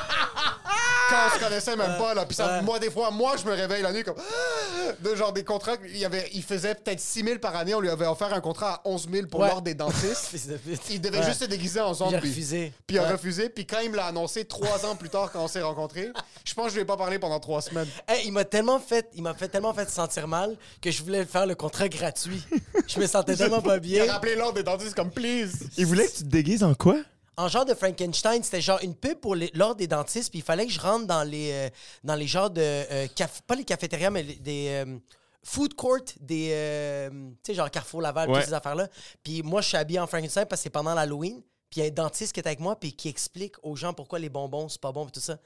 Quand 1.13 1.27
on 1.31 1.35
se 1.39 1.45
connaissait 1.45 1.77
même 1.77 1.97
pas, 1.99 2.15
là. 2.15 2.25
Puis 2.27 2.35
ça, 2.37 2.47
ouais. 2.57 2.63
moi, 2.63 2.79
des 2.79 2.91
fois, 2.91 3.11
moi, 3.11 3.37
je 3.37 3.45
me 3.49 3.53
réveille 3.55 3.83
la 3.83 3.93
nuit 3.93 4.03
comme. 4.03 4.17
De 5.01 5.15
genre 5.15 5.33
des 5.33 5.45
contrats. 5.45 5.77
Il, 5.89 5.97
y 5.99 6.05
avait, 6.05 6.29
il 6.35 6.43
faisait 6.43 6.75
peut-être 6.75 7.01
6 7.01 7.23
000 7.25 7.39
par 7.39 7.55
année. 7.57 7.75
On 7.75 7.81
lui 7.81 7.89
avait 7.89 8.07
offert 8.07 8.33
un 8.35 8.41
contrat 8.41 8.75
à 8.75 8.81
11 8.85 9.09
000 9.11 9.27
pour 9.29 9.41
Ouais. 9.41 9.49
l'ordre 9.49 9.63
des 9.63 9.75
dentistes. 9.75 10.31
Il 10.91 11.01
devait 11.01 11.19
Ouais. 11.19 11.25
juste 11.25 11.41
se 11.41 11.45
déguiser 11.45 11.81
en 11.81 11.95
zombie. 11.95 12.17
refusé. 12.17 12.73
Puis 12.87 12.97
il 12.97 12.99
a 12.99 13.05
Ouais. 13.05 13.13
refusé. 13.13 13.49
Puis 13.49 13.67
quand 13.67 13.79
il 13.81 13.91
me 13.91 13.97
l'a 13.97 14.07
annoncé 14.07 14.45
trois 14.45 14.85
ans 14.87 14.97
plus 14.97 15.09
tard, 15.09 15.31
quand 15.33 15.43
on 15.45 15.49
s'est 15.49 15.63
rencontrés, 15.63 16.11
je 16.45 16.55
pense 16.55 16.67
que 16.67 16.71
je 16.71 16.75
lui 16.77 16.83
ai 16.83 16.85
pas 16.87 16.97
parlé 16.97 17.19
pendant 17.19 17.41
trois 17.41 17.63
semaines. 17.63 17.89
Hey, 18.09 18.27
il 18.27 18.33
m'a 18.33 18.45
tellement 18.45 18.79
fait, 18.81 19.09
il 19.15 19.23
m'a 19.23 19.35
fait 19.35 19.49
tellement 19.49 19.73
fait 19.75 19.89
sentir 19.89 20.27
mal 20.29 20.57
que 20.81 20.91
je 20.91 21.03
voulais 21.03 21.25
faire 21.25 21.47
le 21.47 21.55
contrat 21.55 21.89
gratuit. 21.89 22.43
Je 22.87 22.99
me 23.01 23.07
sentais 23.07 23.37
tellement 23.37 23.63
pas 23.63 23.77
Il 23.77 23.81
bien. 23.81 24.09
a 24.09 24.13
rappelé 24.15 24.35
l'ordre 24.35 24.55
des 24.55 24.63
dentistes 24.63 24.95
comme 24.95 25.11
please. 25.11 25.53
Il 25.77 25.87
voulait 25.87 26.07
que 26.07 26.13
tu 26.17 26.25
te 26.25 26.29
déguises 26.29 26.63
en 26.65 26.75
quoi? 26.75 26.97
En 27.37 27.49
genre 27.49 27.65
de 27.65 27.73
Frankenstein, 27.75 28.43
c'était 28.43 28.61
genre 28.61 28.79
une 28.83 28.95
pub 28.95 29.19
pour 29.19 29.35
l'ordre 29.55 29.77
des 29.77 29.87
dentistes, 29.87 30.31
puis 30.31 30.41
il 30.41 30.45
fallait 30.45 30.67
que 30.67 30.73
je 30.73 30.81
rentre 30.81 31.07
dans 31.07 31.23
les, 31.23 31.51
euh, 31.53 31.71
dans 32.05 32.15
les 32.15 32.27
genres 32.27 32.51
de 32.51 32.61
euh, 32.61 33.07
pas 33.47 33.55
les 33.55 33.65
cafétérias, 33.65 34.11
mais 34.11 34.23
les- 34.23 34.35
des 34.37 34.67
euh, 34.87 34.99
food 35.43 35.73
court, 35.75 35.99
des 36.21 36.51
euh, 36.53 37.09
tu 37.11 37.37
sais 37.47 37.55
genre 37.55 37.71
Carrefour 37.71 38.03
Laval, 38.03 38.29
Ouais. 38.31 38.37
toutes 38.41 38.47
ces 38.49 38.53
affaires 38.53 38.75
là. 38.75 38.87
Puis 39.23 39.43
moi, 39.43 39.63
je 39.63 39.69
suis 39.69 39.77
habillé 39.79 39.99
en 39.99 40.07
Frankenstein 40.07 40.45
parce 40.47 40.61
que 40.61 40.65
c'est 40.65 40.71
pendant 40.71 40.95
l'Halloween. 40.95 41.43
Puis 41.71 41.81
il 41.81 41.85
y 41.85 41.87
a 41.87 41.89
un 41.89 41.95
dentiste 41.95 42.35
qui 42.35 42.41
est 42.41 42.47
avec 42.47 42.61
moi, 42.61 42.79
puis 42.79 42.93
qui 42.93 43.09
explique 43.09 43.55
aux 43.63 43.77
gens 43.77 43.95
pourquoi 43.95 44.19
les 44.19 44.29
bonbons 44.29 44.69
c'est 44.69 44.81
pas 44.81 44.93
bon, 44.93 45.05
puis 45.07 45.13
tout 45.13 45.21
ça. 45.21 45.39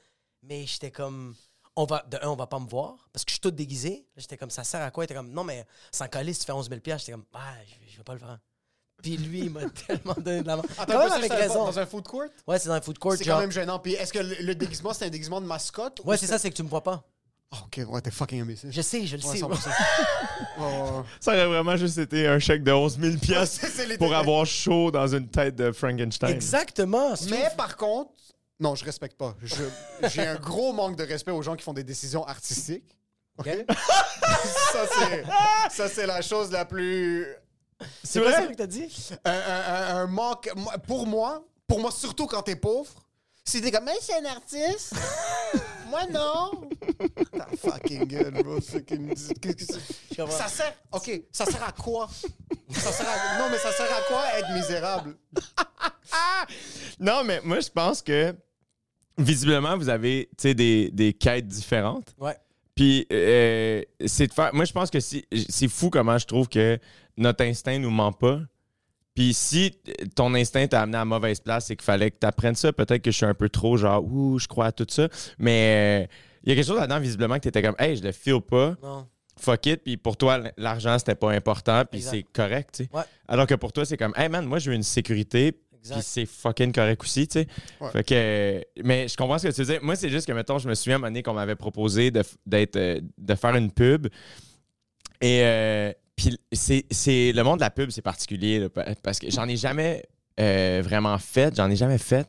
Mais 0.43 0.65
j'étais 0.65 0.91
comme 0.91 1.35
on 1.77 1.85
va, 1.85 2.03
de 2.09 2.17
un, 2.21 2.27
on 2.29 2.35
va 2.35 2.47
pas 2.47 2.59
me 2.59 2.67
voir 2.67 2.97
parce 3.13 3.23
que 3.23 3.29
je 3.29 3.35
suis 3.35 3.39
tout 3.41 3.51
déguisé. 3.51 4.05
J'étais 4.17 4.35
comme, 4.35 4.49
ça 4.49 4.63
sert 4.65 4.81
à 4.81 4.91
quoi? 4.91 5.03
Il 5.03 5.05
était 5.05 5.13
comme, 5.13 5.31
non, 5.31 5.43
mais 5.45 5.65
sans 5.91 6.07
coller, 6.09 6.33
si 6.33 6.41
tu 6.41 6.45
fais 6.47 6.51
11 6.51 6.67
000 6.69 6.81
J'étais 6.83 7.11
comme, 7.13 7.23
ah, 7.33 7.53
je, 7.65 7.91
je 7.93 7.97
vais 7.97 8.03
pas 8.03 8.13
le 8.13 8.19
faire. 8.19 8.39
Puis 9.01 9.17
lui, 9.17 9.41
il 9.41 9.49
m'a 9.51 9.61
tellement 9.87 10.15
donné 10.17 10.41
de 10.41 10.47
la 10.47 10.55
main. 10.57 10.63
Attends, 10.77 10.93
Quand 10.93 10.99
même 11.03 11.11
avec 11.11 11.31
raison. 11.31 11.65
Dans 11.65 11.79
un 11.79 11.85
food 11.85 12.07
court? 12.07 12.23
Ouais, 12.47 12.57
c'est 12.59 12.67
dans 12.69 12.75
un 12.75 12.81
food 12.81 12.97
court. 12.97 13.13
C'est 13.17 13.25
quand 13.25 13.39
même 13.39 13.51
gênant. 13.51 13.79
Puis 13.79 13.93
est-ce 13.93 14.11
que 14.11 14.19
le, 14.19 14.35
le 14.41 14.55
déguisement, 14.55 14.93
c'est 14.93 15.05
un 15.05 15.09
déguisement 15.09 15.39
de 15.41 15.45
mascotte? 15.45 16.01
ou 16.03 16.09
Ouais, 16.09 16.17
c'est 16.17 16.27
ça, 16.27 16.39
c'est 16.39 16.49
que 16.49 16.55
tu 16.55 16.63
me 16.63 16.69
vois 16.69 16.83
pas. 16.83 17.03
Ah, 17.51 17.59
ok, 17.65 17.79
ouais, 17.87 18.01
t'es 18.01 18.11
fucking 18.11 18.41
imbécile. 18.41 18.71
Je 18.73 18.81
sais, 18.81 19.05
je 19.05 19.15
le 19.15 19.23
Ouais, 19.25 19.37
sais. 19.37 19.41
100%. 19.41 19.47
Ouais, 20.59 20.65
ouais, 20.65 20.71
ouais. 20.81 21.03
Ça 21.21 21.31
aurait 21.31 21.45
vraiment 21.45 21.77
juste 21.77 21.97
été 21.97 22.27
un 22.27 22.39
chèque 22.39 22.63
de 22.63 22.71
11 22.73 22.99
000 22.99 23.17
piastres 23.19 23.65
pour 23.99 24.13
avoir 24.13 24.45
chaud 24.45 24.91
dans 24.91 25.07
une 25.07 25.27
tête 25.29 25.55
de 25.55 25.71
Frankenstein. 25.71 26.29
Exactement. 26.31 27.13
Mais 27.29 27.47
par 27.55 27.77
contre, 27.77 28.11
Non, 28.59 28.75
je 28.75 28.83
respecte 28.83 29.15
pas. 29.17 29.35
J'ai 30.13 30.27
un 30.27 30.35
gros 30.35 30.73
manque 30.73 30.97
de 30.97 31.03
respect 31.03 31.31
aux 31.31 31.41
gens 31.43 31.55
qui 31.55 31.63
font 31.63 31.73
des 31.73 31.83
décisions 31.85 32.25
artistiques. 32.25 32.97
OK? 33.37 33.47
ça, 33.69 34.85
c'est, 34.99 35.23
ça, 35.71 35.87
c'est 35.87 36.05
la 36.07 36.21
chose 36.21 36.51
la 36.51 36.65
plus. 36.65 37.27
C'est 38.03 38.21
pas 38.21 38.31
ça 38.33 38.47
que 38.47 38.53
t'as 38.55 38.67
dit? 38.67 38.87
Un, 39.25 39.31
un- 39.31 39.35
un- 39.35 39.95
un 39.97 40.07
manque. 40.07 40.49
Pour 40.87 41.05
moi, 41.07 41.43
pour 41.67 41.79
moi, 41.79 41.91
surtout 41.91 42.25
quand 42.27 42.41
t'es 42.41 42.55
pauvre, 42.55 42.89
si 43.45 43.61
t'es 43.61 43.71
comme, 43.71 43.85
mais 43.85 43.93
c'est 44.01 44.15
un 44.15 44.25
artiste. 44.25 44.93
moi, 45.89 46.05
non. 46.11 46.67
Ta 47.37 47.47
fucking 47.57 48.05
gueule, 48.05 48.31
bro. 48.43 48.59
C'est 48.61 48.83
qu'une- 48.83 49.13
qu'est-ce 49.13 49.33
que 49.55 49.73
c'est? 49.73 50.15
comprends. 50.17 50.35
Ça 50.37 50.47
sert. 50.47 50.73
OK, 50.91 51.21
ça 51.31 51.45
sert 51.45 51.63
à 51.63 51.71
quoi? 51.71 52.09
Ça 52.71 52.91
sert 52.91 53.07
à... 53.07 53.39
Non, 53.39 53.45
mais 53.51 53.57
ça 53.57 53.71
sert 53.71 53.85
à 53.91 54.01
quoi 54.01 54.23
être 54.37 54.51
misérable? 54.53 55.15
Non, 56.99 57.23
mais 57.23 57.41
moi, 57.43 57.59
je 57.59 57.69
pense 57.69 58.01
que 58.01 58.33
visiblement, 59.17 59.77
vous 59.77 59.89
avez 59.89 60.29
tu 60.37 60.41
sais, 60.43 60.53
des, 60.53 60.89
des 60.91 61.13
quêtes 61.13 61.47
différentes. 61.47 62.13
Ouais. 62.17 62.35
Puis, 62.77 63.05
euh, 63.11 63.81
c'est 64.05 64.27
de 64.27 64.33
faire. 64.33 64.53
Moi, 64.53 64.63
je 64.63 64.71
pense 64.71 64.89
que 64.89 64.99
si- 65.01 65.25
c'est 65.49 65.67
fou 65.67 65.89
comment 65.89 66.17
je 66.17 66.25
trouve 66.25 66.47
que 66.47 66.79
notre 67.17 67.43
instinct 67.43 67.77
nous 67.79 67.89
ment 67.89 68.13
pas. 68.13 68.39
Puis, 69.15 69.33
si 69.33 69.73
ton 70.15 70.33
instinct 70.35 70.67
t'a 70.67 70.81
amené 70.83 70.95
à 70.97 71.01
la 71.01 71.05
mauvaise 71.05 71.39
place, 71.39 71.65
c'est 71.65 71.75
qu'il 71.75 71.83
fallait 71.83 72.11
que 72.11 72.17
tu 72.21 72.27
apprennes 72.27 72.53
ça. 72.55 72.71
Peut-être 72.71 73.01
que 73.01 73.09
je 73.11 73.17
suis 73.17 73.25
un 73.25 73.33
peu 73.33 73.49
trop 73.49 73.75
genre, 73.75 74.05
ouh, 74.05 74.37
je 74.37 74.47
crois 74.47 74.67
à 74.67 74.71
tout 74.71 74.85
ça. 74.87 75.09
Mais 75.39 76.05
euh, 76.05 76.13
il 76.43 76.49
y 76.49 76.51
a 76.51 76.55
quelque 76.55 76.67
chose 76.67 76.77
là-dedans, 76.79 76.99
visiblement, 76.99 77.35
que 77.35 77.41
tu 77.41 77.47
étais 77.47 77.63
comme, 77.63 77.75
hey, 77.79 77.97
je 77.97 78.03
le 78.03 78.11
feel 78.11 78.39
pas. 78.41 78.75
Non. 78.83 79.07
Fuck 79.39 79.65
it. 79.67 79.83
Puis, 79.83 79.97
pour 79.97 80.17
toi, 80.17 80.39
l'argent, 80.57 80.97
c'était 80.99 81.15
pas 81.15 81.31
important. 81.31 81.83
Puis, 81.89 82.01
c'est 82.11 82.23
correct, 82.31 82.69
tu 82.77 82.83
sais. 82.83 82.89
Ouais. 82.93 83.03
Alors 83.27 83.47
que 83.47 83.55
pour 83.55 83.73
toi, 83.73 83.85
c'est 83.85 83.97
comme, 83.97 84.13
hey, 84.15 84.29
man, 84.29 84.45
moi, 84.45 84.59
je 84.59 84.69
veux 84.69 84.75
une 84.75 84.83
sécurité. 84.83 85.51
Puis, 85.93 86.01
c'est 86.03 86.25
fucking 86.25 86.71
correct 86.71 87.01
aussi, 87.03 87.27
tu 87.27 87.39
sais. 87.41 87.47
Ouais. 87.79 87.91
Fait 87.91 88.03
que, 88.03 88.63
mais 88.83 89.07
je 89.07 89.15
comprends 89.15 89.37
ce 89.37 89.47
que 89.47 89.53
tu 89.53 89.61
veux 89.61 89.73
dire. 89.73 89.83
Moi, 89.83 89.95
c'est 89.95 90.09
juste 90.09 90.27
que, 90.27 90.33
mettons, 90.33 90.57
je 90.57 90.67
me 90.67 90.75
souviens 90.75 90.95
à 90.95 90.97
un 90.97 90.99
moment 90.99 91.09
donné 91.09 91.23
qu'on 91.23 91.33
m'avait 91.33 91.55
proposé 91.55 92.11
de, 92.11 92.23
d'être, 92.45 92.75
euh, 92.75 92.99
de 93.17 93.35
faire 93.35 93.55
une 93.55 93.71
pub. 93.71 94.07
Et 95.21 95.41
euh, 95.43 95.91
puis, 96.15 96.37
c'est, 96.51 96.85
c'est, 96.91 97.31
le 97.31 97.43
monde 97.43 97.57
de 97.59 97.63
la 97.63 97.69
pub, 97.69 97.89
c'est 97.91 98.01
particulier 98.01 98.59
là, 98.59 98.69
parce 99.03 99.19
que 99.19 99.29
j'en 99.29 99.47
ai 99.47 99.57
jamais 99.57 100.03
euh, 100.39 100.81
vraiment 100.83 101.17
fait. 101.17 101.55
J'en 101.55 101.69
ai 101.69 101.75
jamais 101.75 101.97
fait. 101.97 102.27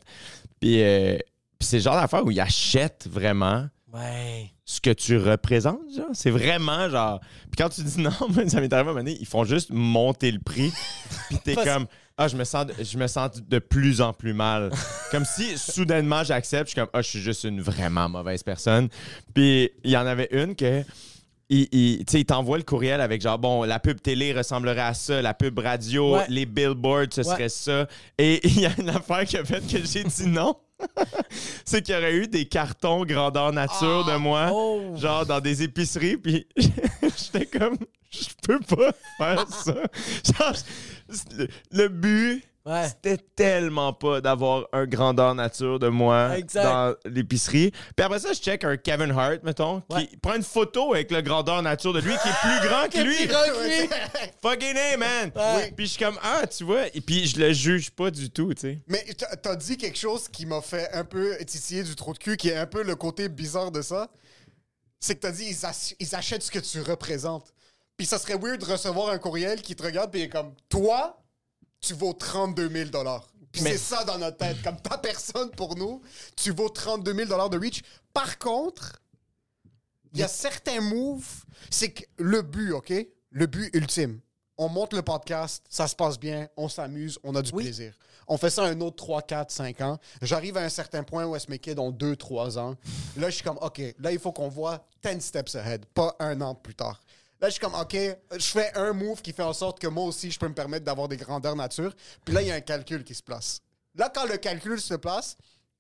Puis, 0.61 0.83
euh, 0.83 1.17
puis 1.59 1.67
c'est 1.67 1.77
le 1.77 1.83
genre 1.83 1.95
d'affaire 2.01 2.25
où 2.25 2.31
ils 2.31 2.41
achètent 2.41 3.09
vraiment 3.11 3.69
Ouais. 3.93 4.51
ce 4.67 4.81
que 4.81 4.91
tu 4.91 5.17
représentes. 5.17 5.81
Genre. 5.97 6.11
C'est 6.13 6.31
vraiment 6.31 6.91
genre. 6.91 7.21
Puis 7.51 7.57
quand 7.57 7.71
tu 7.71 7.83
dis 7.83 8.01
non, 8.01 8.11
ça 8.49 8.61
m'est 8.61 8.73
arrivé 8.73 8.77
à 8.77 8.81
un 8.81 8.85
moment 8.85 8.97
donné, 8.97 9.17
ils 9.19 9.27
font 9.27 9.45
juste 9.45 9.71
monter 9.71 10.31
le 10.31 10.41
prix. 10.41 10.73
Puis 11.29 11.39
t'es 11.43 11.55
comme. 11.55 11.87
Ah, 12.21 12.27
je 12.27 12.37
me 12.37 12.43
sens, 12.43 12.67
je 12.81 12.99
me 12.99 13.07
sens 13.07 13.41
de 13.49 13.59
plus 13.61 14.01
en 14.01 14.13
plus 14.13 14.35
mal. 14.35 14.71
comme 15.13 15.25
si 15.25 15.57
soudainement 15.57 16.25
j'accepte, 16.25 16.67
je 16.67 16.73
suis 16.73 16.81
comme, 16.81 16.91
ah, 16.93 17.01
je 17.01 17.09
suis 17.09 17.21
juste 17.21 17.45
une 17.45 17.61
vraiment 17.61 18.09
mauvaise 18.09 18.43
personne. 18.43 18.89
Puis 19.33 19.71
il 19.85 19.91
y 19.93 19.97
en 19.97 20.05
avait 20.05 20.29
une 20.33 20.57
que. 20.57 20.83
Il, 21.51 21.67
il, 21.73 22.25
t'envoie 22.27 22.59
le 22.59 22.63
courriel 22.65 23.01
avec 23.01 23.23
genre, 23.23 23.39
bon, 23.39 23.63
la 23.65 23.79
pub 23.79 24.01
télé 24.03 24.35
ressemblerait 24.35 24.83
à 24.83 24.93
ça, 24.95 25.23
la 25.23 25.33
pub 25.33 25.59
radio, 25.59 26.17
Ouais. 26.17 26.27
les 26.29 26.45
billboards, 26.45 27.07
ce 27.13 27.23
Ouais. 27.23 27.25
serait 27.27 27.49
ça. 27.49 27.89
Et 28.19 28.41
il 28.47 28.61
y 28.61 28.67
a 28.67 28.71
une 28.79 28.91
affaire 28.91 29.25
qui 29.25 29.37
a 29.39 29.45
fait 29.45 29.67
que 29.67 29.79
j'ai 29.85 30.05
dit 30.05 30.27
non. 30.27 30.55
C'est 31.65 31.83
qu'il 31.83 31.95
y 31.95 31.99
aurait 31.99 32.15
eu 32.15 32.27
des 32.29 32.45
cartons 32.45 33.05
grandeur 33.05 33.53
nature 33.53 34.05
de 34.05 34.17
moi 34.17 34.51
Oh. 34.53 34.95
genre 34.97 35.25
dans 35.27 35.41
des 35.41 35.63
épiceries, 35.63 36.17
puis 36.19 36.47
j'étais 36.57 37.47
comme, 37.47 37.77
je 38.11 38.27
peux 38.47 38.61
pas 38.61 38.93
faire 39.17 39.47
ça. 39.49 39.75
Genre, 39.75 40.55
le 41.73 41.89
but, 41.89 42.45
Ouais. 42.69 42.87
c'était 42.89 43.17
tellement 43.35 43.93
pas 43.93 44.21
d'avoir 44.21 44.67
un 44.73 44.87
grandeur 44.87 45.35
nature 45.35 45.79
de 45.79 45.89
moi 45.89 46.37
Exact. 46.37 46.63
dans 46.65 46.95
l'épicerie. 47.07 47.71
Puis 47.97 48.05
après 48.05 48.19
ça, 48.19 48.33
je 48.33 48.39
check 48.41 48.63
un 48.65 48.77
Kevin 48.77 49.11
Hart, 49.11 49.43
mettons, 49.43 49.83
Ouais. 49.91 50.07
qui 50.07 50.17
prend 50.19 50.35
une 50.35 50.43
photo 50.43 50.93
avec 50.93 51.11
le 51.11 51.23
grandeur 51.23 51.63
nature 51.63 51.93
de 51.93 52.01
lui, 52.01 52.13
qui 52.23 52.29
est 52.29 52.41
plus 52.41 52.69
grand 52.69 52.89
que 52.93 52.99
lui. 53.01 53.17
Plus 53.17 53.27
grand 53.29 53.45
que 53.45 53.69
lui. 53.83 53.89
Fucking 54.43 54.77
A, 54.77 54.97
man! 54.97 55.33
Ouais. 55.35 55.73
Puis 55.77 55.87
je 55.87 55.91
suis 55.93 56.05
comme, 56.05 56.19
ah, 56.23 56.47
tu 56.47 56.65
vois, 56.65 56.87
et 56.95 57.01
puis 57.01 57.27
je 57.27 57.39
le 57.41 57.53
juge 57.53 57.91
pas 57.91 58.11
du 58.11 58.31
tout, 58.31 58.53
tu 58.55 58.61
sais. 58.61 58.79
Mais 58.87 59.05
t'as- 59.17 59.37
t'as 59.37 59.57
dit 59.57 59.77
quelque 59.77 59.99
chose 59.99 60.29
qui 60.29 60.45
m'a 60.47 60.61
fait 60.61 60.91
un 60.93 61.05
peu 61.05 61.37
titiller 61.47 61.83
du 61.83 61.97
trou 61.97 62.13
de 62.13 62.19
cul, 62.19 62.37
qui 62.37 62.49
est 62.51 62.57
un 62.57 62.67
peu 62.67 62.83
le 62.83 62.95
côté 62.97 63.29
bizarre 63.29 63.71
de 63.71 63.81
ça. 63.83 64.09
C'est 65.01 65.15
que 65.15 65.21
t'as 65.21 65.33
dit 65.33 65.47
ils, 65.49 65.65
ach- 65.67 65.95
ils 66.01 66.15
achètent 66.15 66.43
ce 66.43 66.51
que 66.51 66.59
tu 66.59 66.81
représentes. 66.81 67.55
Puis 67.97 68.07
ça 68.07 68.19
serait 68.19 68.37
weird 68.37 68.61
de 68.61 68.65
recevoir 68.65 69.09
un 69.11 69.19
courriel 69.19 69.63
qui 69.63 69.75
te 69.75 69.83
regarde 69.83 70.11
puis 70.11 70.21
il 70.21 70.25
est 70.25 70.29
comme 70.29 70.53
toi, 70.69 71.19
tu 71.81 71.95
vaux 71.95 72.13
32 72.13 72.69
000 72.69 72.91
Puis 73.53 73.63
Mais- 73.63 73.73
c'est 73.73 73.79
ça 73.97 74.05
dans 74.05 74.19
notre 74.19 74.37
tête. 74.37 74.63
Comme 74.63 74.81
ta 74.81 74.99
personne 74.99 75.51
pour 75.53 75.77
nous, 75.77 76.03
tu 76.37 76.51
vaux 76.53 76.69
32 76.69 77.15
000 77.27 77.49
de 77.49 77.59
reach. 77.59 77.83
Par 78.13 78.39
contre, 78.39 79.01
il 80.13 80.21
y 80.21 80.23
a 80.23 80.29
certains 80.29 80.81
moves, 80.81 81.45
c'est 81.71 81.91
que 81.93 82.05
le 82.19 82.43
but, 82.43 82.73
OK? 82.73 82.93
Le 83.31 83.47
but 83.47 83.75
ultime. 83.75 84.21
On 84.61 84.69
monte 84.69 84.93
le 84.93 85.03
podcast, 85.03 85.65
ça 85.69 85.87
se 85.87 85.95
passe 85.95 86.19
bien, 86.19 86.49
on 86.57 86.69
s'amuse, 86.69 87.19
on 87.23 87.35
a 87.37 87.43
du 87.43 87.53
Oui. 87.53 87.63
plaisir. 87.65 87.95
On 88.27 88.37
fait 88.37 88.51
ça 88.51 88.65
un 88.65 88.81
autre 88.81 88.97
3, 88.97 89.23
4, 89.23 89.51
5 89.51 89.81
ans. 89.81 89.99
J'arrive 90.21 90.57
à 90.57 90.63
un 90.63 90.69
certain 90.69 91.03
point 91.05 91.25
où 91.25 91.37
est-ce 91.37 91.47
que 91.47 91.53
mes 91.53 91.59
kids 91.59 91.79
ont 91.79 91.93
2, 91.93 92.17
3 92.17 92.59
ans. 92.59 92.75
Là, 93.17 93.31
je 93.31 93.37
suis 93.37 93.45
comme, 93.45 93.59
OK, 93.63 93.81
là, 93.99 94.11
il 94.13 94.19
faut 94.19 94.33
qu'on 94.33 94.49
voit 94.49 94.85
10 95.03 95.21
steps 95.21 95.55
ahead, 95.55 95.87
pas 95.87 96.15
un 96.19 96.41
an 96.41 96.55
plus 96.55 96.75
tard. 96.75 97.01
Là, 97.41 97.49
je 97.49 97.53
suis 97.53 97.61
comme, 97.61 97.75
OK, 97.75 97.95
je 97.95 98.47
fais 98.47 98.73
un 98.77 98.93
move 98.93 99.23
qui 99.23 99.33
fait 99.33 99.43
en 99.43 99.53
sorte 99.53 99.79
que 99.79 99.87
moi 99.87 100.05
aussi, 100.05 100.31
je 100.31 100.39
peux 100.39 100.49
me 100.49 100.55
permettre 100.55 100.85
d'avoir 100.85 101.07
des 101.07 101.17
grandeurs 101.17 101.55
nature. 101.55 101.95
Puis 102.25 102.35
là, 102.35 102.43
il 102.43 102.49
y 102.49 102.51
a 102.51 102.55
un 102.55 102.61
calcul 102.61 103.05
qui 103.05 103.15
se 103.15 103.23
place. 103.23 103.61
Là, 103.95 104.11
quand 104.13 104.27
le 104.27 104.37
calcul 104.39 104.81
se 104.81 104.95
place, 104.95 105.37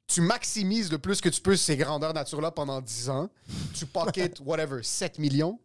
tu 0.06 0.20
maximises 0.20 0.90
le 0.90 0.98
plus 0.98 1.20
que 1.20 1.28
tu 1.28 1.40
peux 1.40 1.56
ces 1.56 1.76
grandeurs 1.76 2.14
nature-là 2.14 2.50
pendant 2.50 2.80
10 2.80 3.10
ans. 3.10 3.28
Tu 3.74 3.86
pocket, 3.86 4.40
whatever, 4.44 4.82
7 4.82 5.18
millions. 5.18 5.58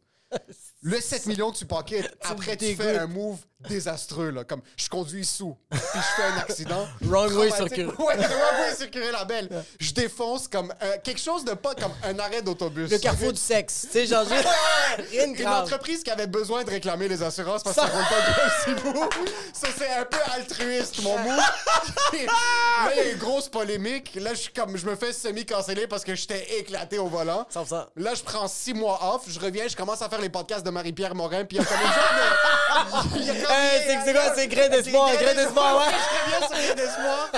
Le 0.82 1.00
7 1.00 1.28
millions, 1.28 1.52
tu 1.52 1.66
pocket. 1.66 2.12
Après, 2.22 2.58
tu 2.58 2.76
fais 2.76 2.98
un 2.98 3.08
move 3.08 3.40
désastreux, 3.70 4.30
là. 4.32 4.44
Comme, 4.44 4.62
je 4.78 4.90
conduis 4.90 5.26
sous, 5.26 5.58
puis 5.70 5.80
je 5.96 6.22
fais 6.22 6.24
un 6.24 6.38
accident. 6.40 6.88
Wrong 7.02 7.32
way 7.34 7.50
circuler. 7.52 7.86
Ouais, 7.86 8.16
wrong 8.18 8.60
way 8.62 8.76
circuler 8.76 9.12
la 9.12 9.26
belle. 9.26 9.50
Je 9.80 9.92
défonce 9.94 10.48
comme 10.48 10.74
un- 10.82 10.98
quelque 11.00 11.20
chose 11.20 11.44
de 11.46 11.54
pas 11.54 11.76
comme 11.76 11.94
un 12.04 12.18
arrêt 12.20 12.42
d'autobus. 12.42 12.90
Le 12.92 12.98
carrefour 12.98 13.34
du 13.34 13.40
sexe. 13.40 13.88
Tu 13.92 14.00
sais, 14.00 14.06
genre, 14.08 14.24
juste- 14.28 14.48
rien 15.12 15.24
de 15.24 15.28
Une 15.30 15.36
grave. 15.36 15.64
entreprise 15.64 16.04
qui 16.04 16.12
avait 16.12 16.28
besoin 16.28 16.64
de 16.64 16.70
réclamer 16.70 17.08
les 17.08 17.22
assurances 17.24 17.64
parce 17.64 17.76
que 17.76 17.82
ça 17.82 17.88
roule 17.88 18.04
pas 18.04 18.22
comme 18.26 18.52
si 18.76 18.82
vous. 18.84 19.10
Ça, 19.54 19.68
c'est 19.78 19.90
un 19.92 20.06
peu 20.06 20.18
altruiste, 20.36 21.02
mon 21.02 21.18
mot. 21.20 21.30
là, 22.14 22.92
il 22.92 22.98
y 22.98 23.00
a 23.00 23.12
une 23.12 23.18
grosse 23.18 23.50
polémique. 23.50 24.16
Là, 24.16 24.34
je 24.34 24.40
suis 24.42 24.54
comme, 24.54 24.78
je 24.78 24.86
me 24.86 24.96
fais 24.96 25.14
semi-canceller 25.14 25.88
parce 25.88 26.04
que 26.04 26.16
j'étais 26.16 26.60
éclaté 26.60 26.98
au 27.00 27.08
volant. 27.08 27.46
100%. 27.54 27.88
Là, 27.96 28.14
je 28.16 28.24
prends 28.24 28.48
six 28.48 28.74
mois 28.74 29.00
off. 29.16 29.24
Je 29.28 29.40
reviens, 29.40 29.68
je 29.68 29.76
commence 29.76 30.02
à 30.02 30.10
faire 30.10 30.22
les 30.22 30.30
podcasts 30.30 30.66
de 30.66 30.70
Marie-Pierre 30.70 31.16
Morin. 31.16 31.46
Puis 31.46 31.58
il 31.58 31.64
y 31.64 31.66
a 31.66 31.68
comme 31.68 31.78
une 31.80 31.88
genre 31.94 33.14
de. 33.14 33.20
il 33.20 33.26
y 33.26 33.30
a 33.30 33.34
comme- 33.34 33.52
Hey, 33.53 33.53
c'est- 33.86 34.00
c'est 34.06 34.14
quoi, 34.14 34.22
c'est 34.36 34.48
Grain 34.48 34.70
d'espoir, 34.70 35.10
Grain 35.16 35.34
d'espoir, 35.34 35.78
ouais. 35.78 35.94
Je 35.94 36.36
reviens 36.36 36.48
sur 36.48 36.58
Grain 36.66 36.76
d'espoir. 36.76 37.30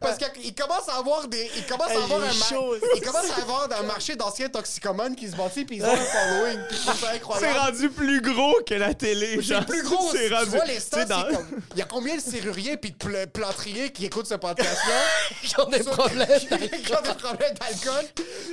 Parce 0.00 0.18
qu'il 0.18 0.54
commence 0.54 0.88
à 0.88 0.98
avoir 0.98 1.26
des. 1.28 1.50
Il 1.56 1.66
commence 1.66 1.90
à 1.90 2.02
avoir 2.02 2.20
un. 2.22 2.30
est 2.30 2.38
ma- 2.38 2.44
chaud. 2.46 2.74
Il 2.94 3.00
commence 3.00 3.30
à 3.36 3.42
avoir 3.42 3.68
un 3.78 3.82
marché 3.82 4.16
d'anciens 4.16 4.48
toxicomanes 4.48 5.16
qui 5.16 5.28
se 5.28 5.36
bâtit, 5.36 5.64
puis 5.64 5.76
ils 5.78 5.84
ont 5.84 5.88
un 5.92 5.96
following. 5.96 6.58
C'est 7.38 7.52
rendu 7.52 7.90
plus 7.90 8.20
gros 8.20 8.60
que 8.66 8.74
la 8.74 8.94
télé. 8.94 9.40
C'est 9.42 9.64
plus 9.66 9.82
gros. 9.82 10.10
C'est 10.12 10.28
tu 10.28 10.34
rendu. 10.34 10.50
vois 10.50 10.64
les 10.66 10.74
tu 10.76 10.80
stats, 10.82 11.04
dans- 11.06 11.22
comme- 11.24 11.46
Il 11.72 11.78
y 11.78 11.82
a 11.82 11.86
combien 11.86 12.16
de 12.16 12.20
serruriers 12.20 12.76
puis 12.76 12.92
de 12.92 12.96
pl- 12.96 13.26
plâtriers 13.28 13.90
qui 13.90 14.06
écoutent 14.06 14.26
ce 14.26 14.34
podcast-là? 14.34 14.94
Qui 15.42 15.60
ont 15.60 15.66
des 15.68 15.80
problèmes. 15.80 16.26
qui 16.40 16.92
ont 16.94 17.00
des 17.02 17.14
problèmes 17.14 17.54
d'alcool. 17.54 18.04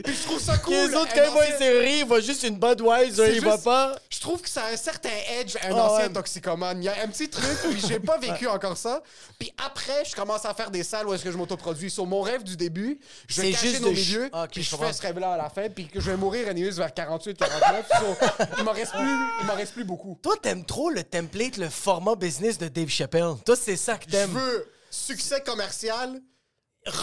Puis 0.04 0.14
je 0.16 0.24
trouve 0.24 0.40
ça 0.42 0.58
cool. 0.58 0.74
Les 0.74 0.96
autres, 0.96 1.14
quand 1.14 1.22
ils 1.26 1.32
voient 1.32 1.48
une 1.48 1.58
série, 1.58 1.98
ils 2.00 2.06
voient 2.06 2.20
juste 2.22 2.44
une 2.44 2.58
Budweiser, 2.58 3.36
ils 3.36 3.42
voient 3.42 3.58
pas. 3.58 3.96
Je 4.10 4.20
trouve 4.20 4.42
que 4.42 4.50
ça 4.50 4.64
a 4.66 4.72
un 4.74 4.78
certain 4.78 5.10
edge, 5.40 5.56
un 5.64 5.76
Ah 5.76 5.84
ancien 5.84 6.10
toxicomane. 6.10 6.82
Il 6.82 6.86
y 6.86 6.90
a 6.90 6.96
un 7.04 7.08
petit 7.08 7.30
truc, 7.30 7.58
puis 7.70 7.82
j'ai 7.88 8.00
pas 8.00 8.18
vécu 8.22 8.48
encore 8.48 8.78
ça. 8.78 9.02
Puis 9.40 9.52
après, 9.66 10.04
je 10.06 10.16
commence 10.16 10.46
à 10.46 10.54
faire 10.54 10.72
des 10.72 10.84
salles 10.84 11.08
où 11.08 11.14
est-ce 11.14 11.24
que 11.24 11.32
je 11.36 11.40
m'autoproduis. 11.40 11.90
Sur 11.92 12.06
mon 12.06 12.22
rêve 12.22 12.44
du 12.44 12.56
début, 12.58 13.00
je 13.28 13.42
vais 13.42 13.52
cacher 13.52 13.80
nos 13.80 13.92
milieux, 13.92 14.30
Ah, 14.34 14.48
puis 14.52 14.64
je 14.64 14.70
je 14.70 14.76
fais 14.76 14.94
ce 14.94 15.02
rêve-là 15.02 15.34
à 15.34 15.38
la 15.38 15.50
fin, 15.50 15.70
puis 15.70 15.88
que 15.88 16.00
je 16.00 16.10
vais 16.12 16.18
mourir 16.18 16.48
anyways 16.48 16.72
vers 16.72 16.94
48, 16.94 17.38
49. 17.38 17.86
So, 18.00 18.28
il 18.58 18.64
m'en 18.64 18.72
reste 18.72 18.92
plus, 18.94 19.16
il 19.42 19.46
m'en 19.48 19.54
reste 19.56 19.74
plus 19.74 19.84
beaucoup. 19.84 20.18
Toi, 20.22 20.36
t'aimes 20.42 20.66
trop 20.66 20.90
le 20.90 21.04
template, 21.04 21.58
le 21.58 21.70
format 21.70 22.16
business 22.16 22.58
de 22.58 22.68
Dave 22.68 22.90
Chappelle. 22.90 23.34
Toi, 23.46 23.56
c'est 23.56 23.76
ça 23.78 23.98
que 23.98 24.06
Je 24.08 24.12
t'aimes. 24.12 24.32
veux 24.32 24.68
succès 24.90 25.42
commercial, 25.46 26.22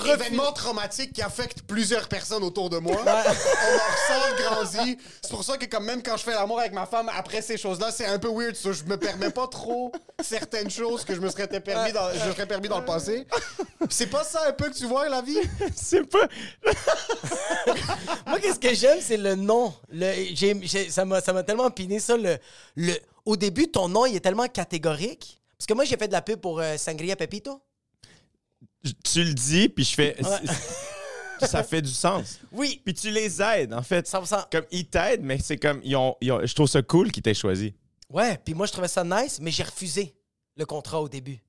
événement 0.07 0.53
traumatique 0.53 1.13
qui 1.13 1.23
affecte 1.23 1.63
plusieurs 1.63 2.09
personnes 2.09 2.43
autour 2.45 2.71
de 2.71 2.79
moi. 2.79 2.97
On 3.05 3.09
en 3.09 3.15
ressort 3.15 4.37
grandi. 4.39 4.99
C'est 5.23 5.31
pour 5.31 5.43
ça 5.45 5.57
que 5.59 5.67
comme 5.67 5.85
même 5.85 6.03
quand 6.03 6.17
je 6.17 6.23
fais 6.23 6.33
l'amour 6.35 6.61
avec 6.61 6.73
ma 6.73 6.87
femme, 6.87 7.11
après 7.17 7.43
ces 7.43 7.57
choses-là, 7.57 7.91
c'est 7.91 8.07
un 8.07 8.19
peu 8.19 8.29
weird. 8.29 8.55
So, 8.55 8.73
je 8.73 8.85
me 8.85 8.97
permets 8.97 9.31
pas 9.31 9.49
trop 9.49 9.91
certaines 10.23 10.71
choses 10.71 11.05
que 11.05 11.15
je 11.15 11.21
me 11.21 11.29
serais 11.31 11.49
permis 11.49 11.93
dans, 11.93 12.13
je 12.13 12.33
serais 12.33 12.47
permis 12.47 12.69
dans 12.69 12.79
le 12.79 12.85
passé. 12.85 13.27
C'est 13.91 14.07
pas 14.07 14.23
ça 14.25 14.47
un 14.49 14.53
peu 14.53 14.71
que 14.71 14.77
tu 14.77 14.87
vois 14.87 15.09
la 15.09 15.21
vie? 15.23 15.41
C'est 15.77 16.05
pas. 16.09 16.29
Moi, 18.27 18.39
qu'est-ce 18.41 18.59
que 18.61 18.75
j'aime, 18.75 18.99
c'est 19.01 19.17
le 19.17 19.35
nom. 19.35 19.75
Le, 19.91 20.13
j'ai- 20.35 20.91
ça 20.91 21.05
m'a 21.05 21.21
ça 21.21 21.33
m'a 21.33 21.43
tellement 21.43 21.71
piné, 21.71 21.99
ça. 21.99 22.17
Le, 22.17 22.39
le, 22.77 22.95
au 23.25 23.37
début, 23.37 23.69
ton 23.69 23.89
nom, 23.89 24.07
il 24.07 24.17
est 24.17 24.21
tellement 24.21 24.47
catégorique. 24.49 25.41
Parce 25.59 25.67
que 25.67 25.75
moi, 25.75 25.85
j'ai 25.85 25.97
fait 25.97 26.09
de 26.09 26.13
la 26.13 26.23
pub 26.23 26.41
pour 26.41 26.61
euh, 26.61 26.77
Sangria 26.77 27.17
Pepito. 27.17 27.61
Tu 29.05 29.23
le 29.25 29.35
dis, 29.35 29.69
puis 29.69 29.85
je 29.85 29.95
fais. 29.95 30.17
ça 31.41 31.63
fait 31.63 31.83
du 31.83 31.91
sens. 31.91 32.39
Oui, 32.53 32.81
Puis 32.85 32.95
tu 32.95 33.11
les 33.11 33.41
aides, 33.43 33.73
en 33.75 33.83
fait. 33.83 34.07
100%. 34.09 34.47
Comme 34.51 34.65
ils 34.71 34.87
t'aident, 34.87 35.23
mais 35.23 35.39
c'est 35.39 35.57
comme 35.57 35.81
ils 35.85 35.97
ont, 35.97 36.17
ils 36.21 36.31
ont- 36.33 36.45
je 36.45 36.55
trouve 36.55 36.69
ça 36.69 36.83
cool 36.83 37.11
qu'ils 37.11 37.23
t'aient 37.23 37.35
choisi. 37.35 37.75
Ouais, 38.11 38.39
puis 38.45 38.55
moi, 38.55 38.67
je 38.67 38.73
trouvais 38.73 38.89
ça 38.89 39.03
nice, 39.05 39.39
mais 39.41 39.51
j'ai 39.51 39.63
refusé 39.63 40.15
le 40.57 40.67
contrat 40.67 41.01
au 41.01 41.09
début. 41.09 41.41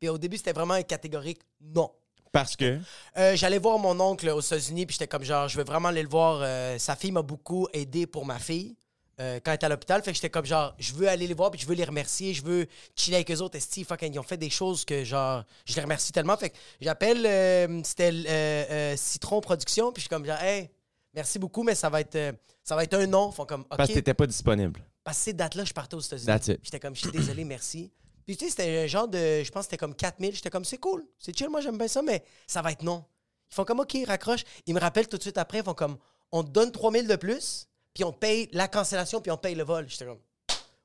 Puis 0.00 0.08
au 0.08 0.18
début, 0.18 0.36
c'était 0.36 0.52
vraiment 0.52 0.74
un 0.74 0.82
catégorique 0.82 1.40
non. 1.60 1.90
Parce 2.32 2.56
que? 2.56 2.78
Euh, 3.16 3.36
J'allais 3.36 3.58
voir 3.58 3.78
mon 3.78 3.98
oncle 4.00 4.28
aux 4.28 4.40
États-Unis, 4.40 4.86
puis 4.86 4.94
j'étais 4.94 5.06
comme 5.08 5.24
genre, 5.24 5.48
je 5.48 5.56
veux 5.56 5.64
vraiment 5.64 5.88
aller 5.88 6.02
le 6.02 6.08
voir. 6.08 6.40
Euh, 6.42 6.78
sa 6.78 6.96
fille 6.96 7.12
m'a 7.12 7.22
beaucoup 7.22 7.68
aidé 7.72 8.06
pour 8.06 8.26
ma 8.26 8.38
fille 8.38 8.76
euh, 9.20 9.40
quand 9.44 9.52
elle 9.52 9.56
était 9.56 9.66
à 9.66 9.68
l'hôpital. 9.68 10.02
Fait 10.02 10.10
que 10.10 10.16
j'étais 10.16 10.30
comme 10.30 10.44
genre, 10.44 10.74
je 10.78 10.92
veux 10.94 11.08
aller 11.08 11.26
les 11.26 11.34
voir, 11.34 11.50
puis 11.50 11.60
je 11.60 11.66
veux 11.66 11.74
les 11.74 11.84
remercier, 11.84 12.34
je 12.34 12.42
veux 12.42 12.66
chiller 12.96 13.16
avec 13.16 13.30
eux 13.30 13.40
autres. 13.40 13.56
Esti, 13.56 13.84
fucking, 13.84 14.12
ils 14.12 14.18
ont 14.18 14.24
fait 14.24 14.36
des 14.36 14.50
choses 14.50 14.84
que 14.84 15.04
genre, 15.04 15.44
je 15.64 15.74
les 15.74 15.82
remercie 15.82 16.12
tellement. 16.12 16.36
Fait 16.36 16.50
que 16.50 16.56
j'appelle, 16.80 17.24
euh, 17.26 17.80
c'était 17.84 18.12
euh, 18.12 18.96
Citron 18.96 19.40
Production, 19.40 19.92
puis 19.92 20.00
je 20.00 20.02
suis 20.02 20.08
comme 20.08 20.24
genre, 20.24 20.40
hey, 20.40 20.70
merci 21.12 21.38
beaucoup, 21.38 21.62
mais 21.62 21.74
ça 21.74 21.88
va 21.90 22.00
être, 22.00 22.34
ça 22.62 22.76
va 22.76 22.84
être 22.84 22.94
un 22.94 23.06
non. 23.06 23.30
Font 23.30 23.46
comme, 23.46 23.64
parce 23.64 23.88
que 23.88 23.94
t'étais 23.94 24.14
pas 24.14 24.26
disponible. 24.26 24.80
Parce 25.02 25.18
que 25.18 25.24
ces 25.24 25.32
dates-là, 25.32 25.64
je 25.64 25.72
partais 25.72 25.94
aux 25.94 26.00
États-Unis. 26.00 26.58
J'étais 26.62 26.80
comme, 26.80 26.94
je 26.94 27.00
suis 27.00 27.12
désolé, 27.12 27.44
merci. 27.44 27.90
Puis 28.26 28.36
tu 28.36 28.46
sais, 28.46 28.50
c'était 28.50 28.84
un 28.84 28.86
genre 28.86 29.06
de. 29.06 29.42
Je 29.42 29.50
pense 29.50 29.60
que 29.60 29.70
c'était 29.70 29.76
comme 29.76 29.94
4000. 29.94 30.34
J'étais 30.34 30.50
comme, 30.50 30.64
c'est 30.64 30.78
cool, 30.78 31.04
c'est 31.18 31.36
chill, 31.36 31.50
moi 31.50 31.60
j'aime 31.60 31.76
bien 31.76 31.88
ça, 31.88 32.02
mais 32.02 32.24
ça 32.46 32.62
va 32.62 32.72
être 32.72 32.82
non. 32.82 33.04
Ils 33.50 33.54
font 33.54 33.64
comme, 33.64 33.80
OK, 33.80 33.96
raccroche. 34.06 34.44
Ils 34.66 34.74
me 34.74 34.80
rappellent 34.80 35.08
tout 35.08 35.18
de 35.18 35.22
suite 35.22 35.38
après, 35.38 35.58
ils 35.58 35.64
font 35.64 35.74
comme, 35.74 35.98
on 36.32 36.42
te 36.42 36.50
donne 36.50 36.72
3000 36.72 37.06
de 37.06 37.16
plus, 37.16 37.68
puis 37.94 38.04
on 38.04 38.12
paye 38.12 38.50
la 38.52 38.68
cancellation, 38.68 39.20
puis 39.20 39.30
on 39.30 39.38
paye 39.38 39.54
le 39.54 39.62
vol. 39.62 39.86
J'étais 39.88 40.04
comme, 40.04 40.18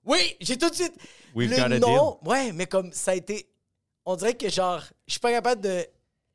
oui, 0.05 0.37
j'ai 0.39 0.57
tout 0.57 0.69
de 0.69 0.75
suite. 0.75 0.93
We've 1.35 1.49
le 1.49 1.57
got 1.57 1.63
a 1.63 1.79
non. 1.79 2.19
Ouais, 2.23 2.51
mais 2.51 2.67
comme 2.67 2.93
ça 2.93 3.11
a 3.11 3.15
été. 3.15 3.49
On 4.05 4.15
dirait 4.15 4.35
que 4.35 4.49
genre, 4.49 4.81
je 5.07 5.13
suis 5.13 5.19
pas 5.19 5.31
capable 5.31 5.61
de. 5.61 5.85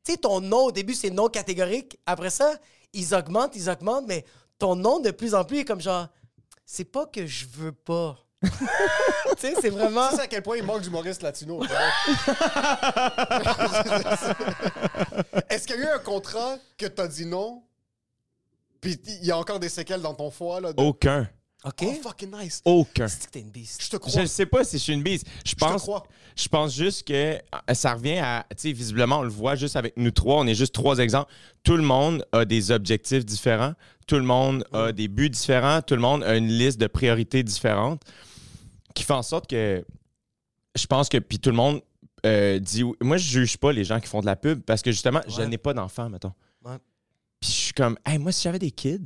Tu 0.03 0.11
sais, 0.11 0.17
ton 0.17 0.39
nom 0.39 0.65
au 0.65 0.71
début, 0.71 0.93
c'est 0.93 1.09
non 1.09 1.29
catégorique. 1.29 1.97
Après 2.05 2.29
ça, 2.29 2.55
ils 2.93 3.15
augmentent, 3.15 3.55
ils 3.55 3.69
augmentent, 3.69 4.05
mais 4.07 4.23
ton 4.59 4.75
nom 4.75 4.99
de 4.99 5.11
plus 5.11 5.33
en 5.33 5.43
plus 5.43 5.59
est 5.59 5.65
comme 5.65 5.81
genre, 5.81 6.07
c'est 6.65 6.85
pas 6.85 7.05
que 7.05 7.25
je 7.25 7.45
veux 7.45 7.71
pas. 7.71 8.17
tu 8.43 8.49
sais, 9.39 9.55
c'est 9.59 9.69
vraiment. 9.69 10.09
Tu 10.09 10.17
sais 10.17 10.21
à 10.21 10.27
quel 10.27 10.43
point 10.43 10.57
il 10.57 10.63
manque 10.63 10.81
d'humoristes 10.81 11.23
latino. 11.23 11.63
Est-ce 15.49 15.67
qu'il 15.67 15.77
y 15.77 15.79
a 15.79 15.81
eu 15.81 15.87
un 15.95 15.99
contrat 15.99 16.57
que 16.77 16.85
t'as 16.85 17.07
dit 17.07 17.25
non? 17.25 17.63
Puis 18.85 18.99
il 19.21 19.25
y 19.27 19.31
a 19.31 19.37
encore 19.37 19.59
des 19.59 19.69
séquelles 19.69 20.01
dans 20.01 20.13
ton 20.13 20.29
foie, 20.31 20.61
là. 20.61 20.73
de- 20.73 20.81
Aucun. 20.81 21.27
OK. 21.63 21.83
Oh, 21.83 21.93
fucking 22.03 22.31
nice. 22.31 22.61
Aucun. 22.63 23.07
C'est 23.07 23.25
que 23.25 23.31
t'es 23.31 23.39
une 23.39 23.49
beast? 23.49 23.81
Je 23.83 23.89
te 23.89 23.97
crois. 23.97 24.11
Je 24.13 24.19
ne 24.19 24.25
sais 24.27 24.45
pas 24.45 24.63
si 24.63 24.77
je 24.77 24.83
suis 24.83 24.93
une 24.93 25.01
bise. 25.01 25.23
Je 25.43 25.55
pense, 25.55 25.81
crois. 25.81 26.03
je 26.35 26.47
pense 26.47 26.75
juste 26.75 27.07
que 27.07 27.13
euh, 27.13 27.39
ça 27.73 27.95
revient 27.95 28.19
à, 28.19 28.45
tu 28.51 28.55
sais, 28.69 28.71
visiblement, 28.71 29.17
on 29.19 29.23
le 29.23 29.29
voit 29.29 29.55
juste 29.55 29.75
avec 29.75 29.97
nous 29.97 30.11
trois. 30.11 30.41
On 30.41 30.45
est 30.45 30.53
juste 30.53 30.75
trois 30.75 30.99
exemples. 30.99 31.31
Tout 31.63 31.75
le 31.75 31.81
monde 31.81 32.23
a 32.33 32.45
des 32.45 32.69
objectifs 32.69 33.25
différents. 33.25 33.73
Tout 34.05 34.17
le 34.17 34.21
monde 34.21 34.63
a 34.73 34.91
des 34.91 35.07
buts 35.07 35.31
différents. 35.31 35.81
Tout 35.81 35.95
le 35.95 36.01
monde 36.01 36.23
a 36.23 36.35
une 36.37 36.49
liste 36.49 36.79
de 36.79 36.85
priorités 36.85 37.41
différentes 37.41 38.03
qui 38.93 39.03
fait 39.03 39.13
en 39.13 39.23
sorte 39.23 39.47
que 39.49 39.83
je 40.75 40.85
pense 40.85 41.09
que, 41.09 41.17
puis 41.17 41.39
tout 41.39 41.49
le 41.49 41.55
monde 41.55 41.81
euh, 42.27 42.59
dit, 42.59 42.83
oui. 42.83 42.93
moi, 43.01 43.17
je 43.17 43.27
juge 43.27 43.57
pas 43.57 43.71
les 43.71 43.83
gens 43.85 43.99
qui 43.99 44.07
font 44.07 44.21
de 44.21 44.25
la 44.27 44.35
pub 44.35 44.61
parce 44.61 44.83
que 44.83 44.91
justement, 44.91 45.21
je 45.27 45.37
Ouais. 45.41 45.47
n'ai 45.47 45.57
pas 45.57 45.73
d'enfants, 45.73 46.09
mettons. 46.09 46.33
Ouais. 46.63 46.77
Puis 47.39 47.49
je 47.49 47.55
suis 47.55 47.64
comme, 47.75 47.97
hey, 48.05 48.17
moi, 48.17 48.31
si 48.31 48.43
j'avais 48.43 48.59
des 48.59 48.71
kids, 48.71 49.01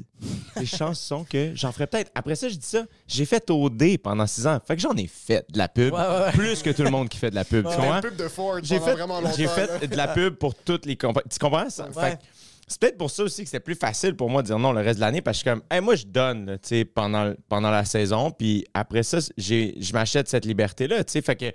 les 0.55 0.65
chances 0.67 0.99
sont 0.99 1.23
que 1.23 1.51
j'en 1.55 1.71
ferais 1.71 1.87
peut-être. 1.87 2.11
Après 2.15 2.35
ça, 2.35 2.47
je 2.49 2.55
dis 2.55 2.65
ça, 2.65 2.85
j'ai 3.07 3.25
fait 3.25 3.49
OD 3.49 3.97
pendant 4.01 4.27
six 4.27 4.45
ans. 4.47 4.59
Fait 4.65 4.75
que 4.75 4.81
j'en 4.81 4.95
ai 4.95 5.07
fait 5.07 5.45
de 5.51 5.57
la 5.57 5.67
pub. 5.67 5.93
Ouais, 5.93 5.99
ouais, 5.99 6.19
ouais. 6.25 6.31
Plus 6.31 6.61
que 6.61 6.69
tout 6.69 6.83
le 6.83 6.91
monde 6.91 7.09
qui 7.09 7.17
fait 7.17 7.31
de 7.31 7.35
la 7.35 7.45
pub. 7.45 7.67
tu 7.67 7.75
comprends? 7.75 8.01
pub 8.01 8.15
de 8.15 8.27
Ford 8.27 8.59
J'ai 8.61 8.79
fait, 8.79 8.93
vraiment 8.93 9.19
longtemps. 9.21 9.35
j'ai 9.35 9.47
fait 9.47 9.87
de 9.87 9.95
la 9.95 10.07
pub 10.07 10.35
pour 10.35 10.55
toutes 10.55 10.85
les 10.85 10.95
compagnies. 10.95 11.29
Tu 11.29 11.39
comprends 11.39 11.69
ça? 11.69 11.87
Fait 11.91 12.17
que 12.17 12.23
c'est 12.67 12.79
peut-être 12.79 12.97
pour 12.99 13.09
ça 13.09 13.23
aussi 13.23 13.41
que 13.41 13.49
c'était 13.49 13.59
plus 13.59 13.73
facile 13.73 14.15
pour 14.15 14.29
moi 14.29 14.43
de 14.43 14.47
dire 14.47 14.59
non 14.59 14.71
le 14.71 14.81
reste 14.81 14.99
de 14.99 15.01
l'année 15.01 15.21
parce 15.21 15.41
que 15.41 15.49
je 15.49 15.49
suis 15.49 15.59
comme, 15.59 15.63
hey, 15.71 15.81
moi, 15.81 15.95
je 15.95 16.05
donne 16.05 16.45
là, 16.45 16.57
tu 16.59 16.67
sais, 16.67 16.85
pendant, 16.85 17.33
pendant 17.49 17.71
la 17.71 17.83
saison. 17.83 18.29
Puis 18.29 18.63
après 18.75 19.01
ça, 19.01 19.17
j'ai, 19.37 19.75
je 19.81 19.91
m'achète 19.93 20.27
cette 20.29 20.45
liberté-là. 20.45 21.03
tu 21.03 21.13
sais. 21.13 21.21
Fait 21.23 21.35
que 21.35 21.45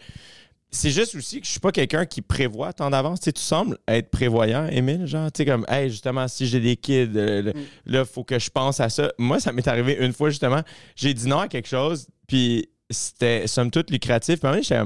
c'est 0.74 0.90
juste 0.90 1.14
aussi 1.14 1.40
que 1.40 1.46
je 1.46 1.50
suis 1.52 1.60
pas 1.60 1.72
quelqu'un 1.72 2.04
qui 2.06 2.20
prévoit 2.22 2.72
tant 2.72 2.90
d'avance. 2.90 3.20
Tu 3.20 3.24
sais, 3.26 3.32
tu 3.32 3.42
sembles 3.42 3.78
être 3.88 4.10
prévoyant, 4.10 4.66
Émile. 4.66 5.06
Genre, 5.06 5.30
tu 5.32 5.38
sais, 5.38 5.46
comme, 5.46 5.64
hey, 5.68 5.88
justement, 5.90 6.26
si 6.28 6.46
j'ai 6.46 6.60
des 6.60 6.76
kids, 6.76 7.10
euh, 7.16 7.42
le- 7.42 7.52
là, 7.86 8.00
il 8.00 8.04
faut 8.04 8.24
que 8.24 8.38
je 8.38 8.50
pense 8.50 8.80
à 8.80 8.88
ça. 8.88 9.12
Moi, 9.18 9.40
ça 9.40 9.52
m'est 9.52 9.66
arrivé 9.68 9.96
une 10.00 10.12
fois, 10.12 10.30
justement. 10.30 10.62
J'ai 10.96 11.14
dit 11.14 11.26
non 11.28 11.38
à 11.38 11.48
quelque 11.48 11.68
chose, 11.68 12.06
puis 12.26 12.68
c'était, 12.90 13.46
somme 13.46 13.70
toute, 13.70 13.90
lucratif. 13.90 14.40
Puis 14.40 14.62
j'étais 14.62 14.82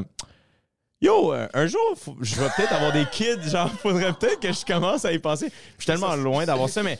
Yo, 1.00 1.32
euh, 1.32 1.46
un 1.54 1.66
jour, 1.68 1.80
faut- 1.96 2.16
je 2.20 2.34
vais 2.34 2.48
peut-être 2.56 2.72
avoir 2.72 2.92
des 2.92 3.04
kids. 3.12 3.36
Genre, 3.50 3.70
faudrait 3.80 4.12
peut-être 4.14 4.40
que 4.40 4.52
je 4.52 4.64
commence 4.64 5.04
à 5.04 5.12
y 5.12 5.18
penser. 5.20 5.46
Je 5.78 5.84
suis 5.84 5.86
tellement 5.86 6.16
loin 6.16 6.44
d'avoir 6.44 6.68
ça, 6.68 6.82
mais 6.82 6.98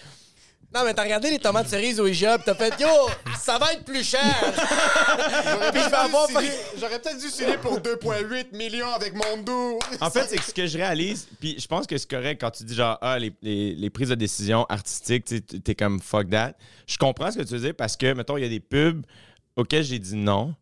Non, 0.75 0.85
mais 0.85 0.93
t'as 0.93 1.03
regardé 1.05 1.31
les 1.31 1.39
tomates 1.39 1.69
cerises 1.69 1.99
au 1.99 2.07
IGA, 2.07 2.37
pis 2.39 2.45
t'as 2.45 2.55
fait, 2.55 2.79
yo, 2.79 2.89
ça 3.41 3.59
va 3.59 3.73
être 3.73 3.85
plus 3.85 4.05
cher. 4.05 4.21
J'aurais 5.45 5.73
Puis 5.73 5.81
je 5.81 5.85
vais 5.85 5.91
peut-être 5.91 5.95
avoir 5.95 6.29
dû 6.29 6.35
signer- 6.35 6.53
J'aurais 6.79 6.99
peut-être 7.01 7.19
dû 7.21 7.29
signer 7.29 7.57
pour 7.57 7.81
2,8 7.81 8.55
millions 8.55 8.93
avec 8.93 9.15
Mondou. 9.15 9.79
En 10.01 10.11
fait, 10.11 10.27
c'est 10.29 10.37
que 10.37 10.45
ce 10.45 10.53
que 10.53 10.67
je 10.67 10.77
réalise, 10.77 11.27
puis 11.41 11.59
je 11.59 11.67
pense 11.67 11.87
que 11.87 11.97
c'est 11.97 12.11
correct 12.11 12.39
quand 12.43 12.51
tu 12.51 12.65
dis 12.65 12.75
genre, 12.75 12.99
ah, 13.01 13.19
les, 13.19 13.33
les- 13.41 13.75
les 13.75 13.91
prises 13.91 14.11
de 14.11 14.15
décision 14.15 14.67
artistiques, 14.69 15.25
t'es 15.65 15.75
comme 15.75 16.01
fuck 16.01 16.29
that. 16.29 16.53
Je 16.87 16.99
comprends 16.99 17.31
ce 17.31 17.39
que 17.39 17.45
tu 17.45 17.55
veux 17.55 17.61
dire 17.61 17.75
parce 17.75 17.97
que, 17.97 18.13
mettons, 18.13 18.37
il 18.37 18.43
y 18.43 18.47
a 18.47 18.51
des 18.51 18.61
pubs 18.61 19.07
auxquels 19.57 19.85
j'ai 19.85 19.99
dit 19.99 20.17
non, 20.17 20.55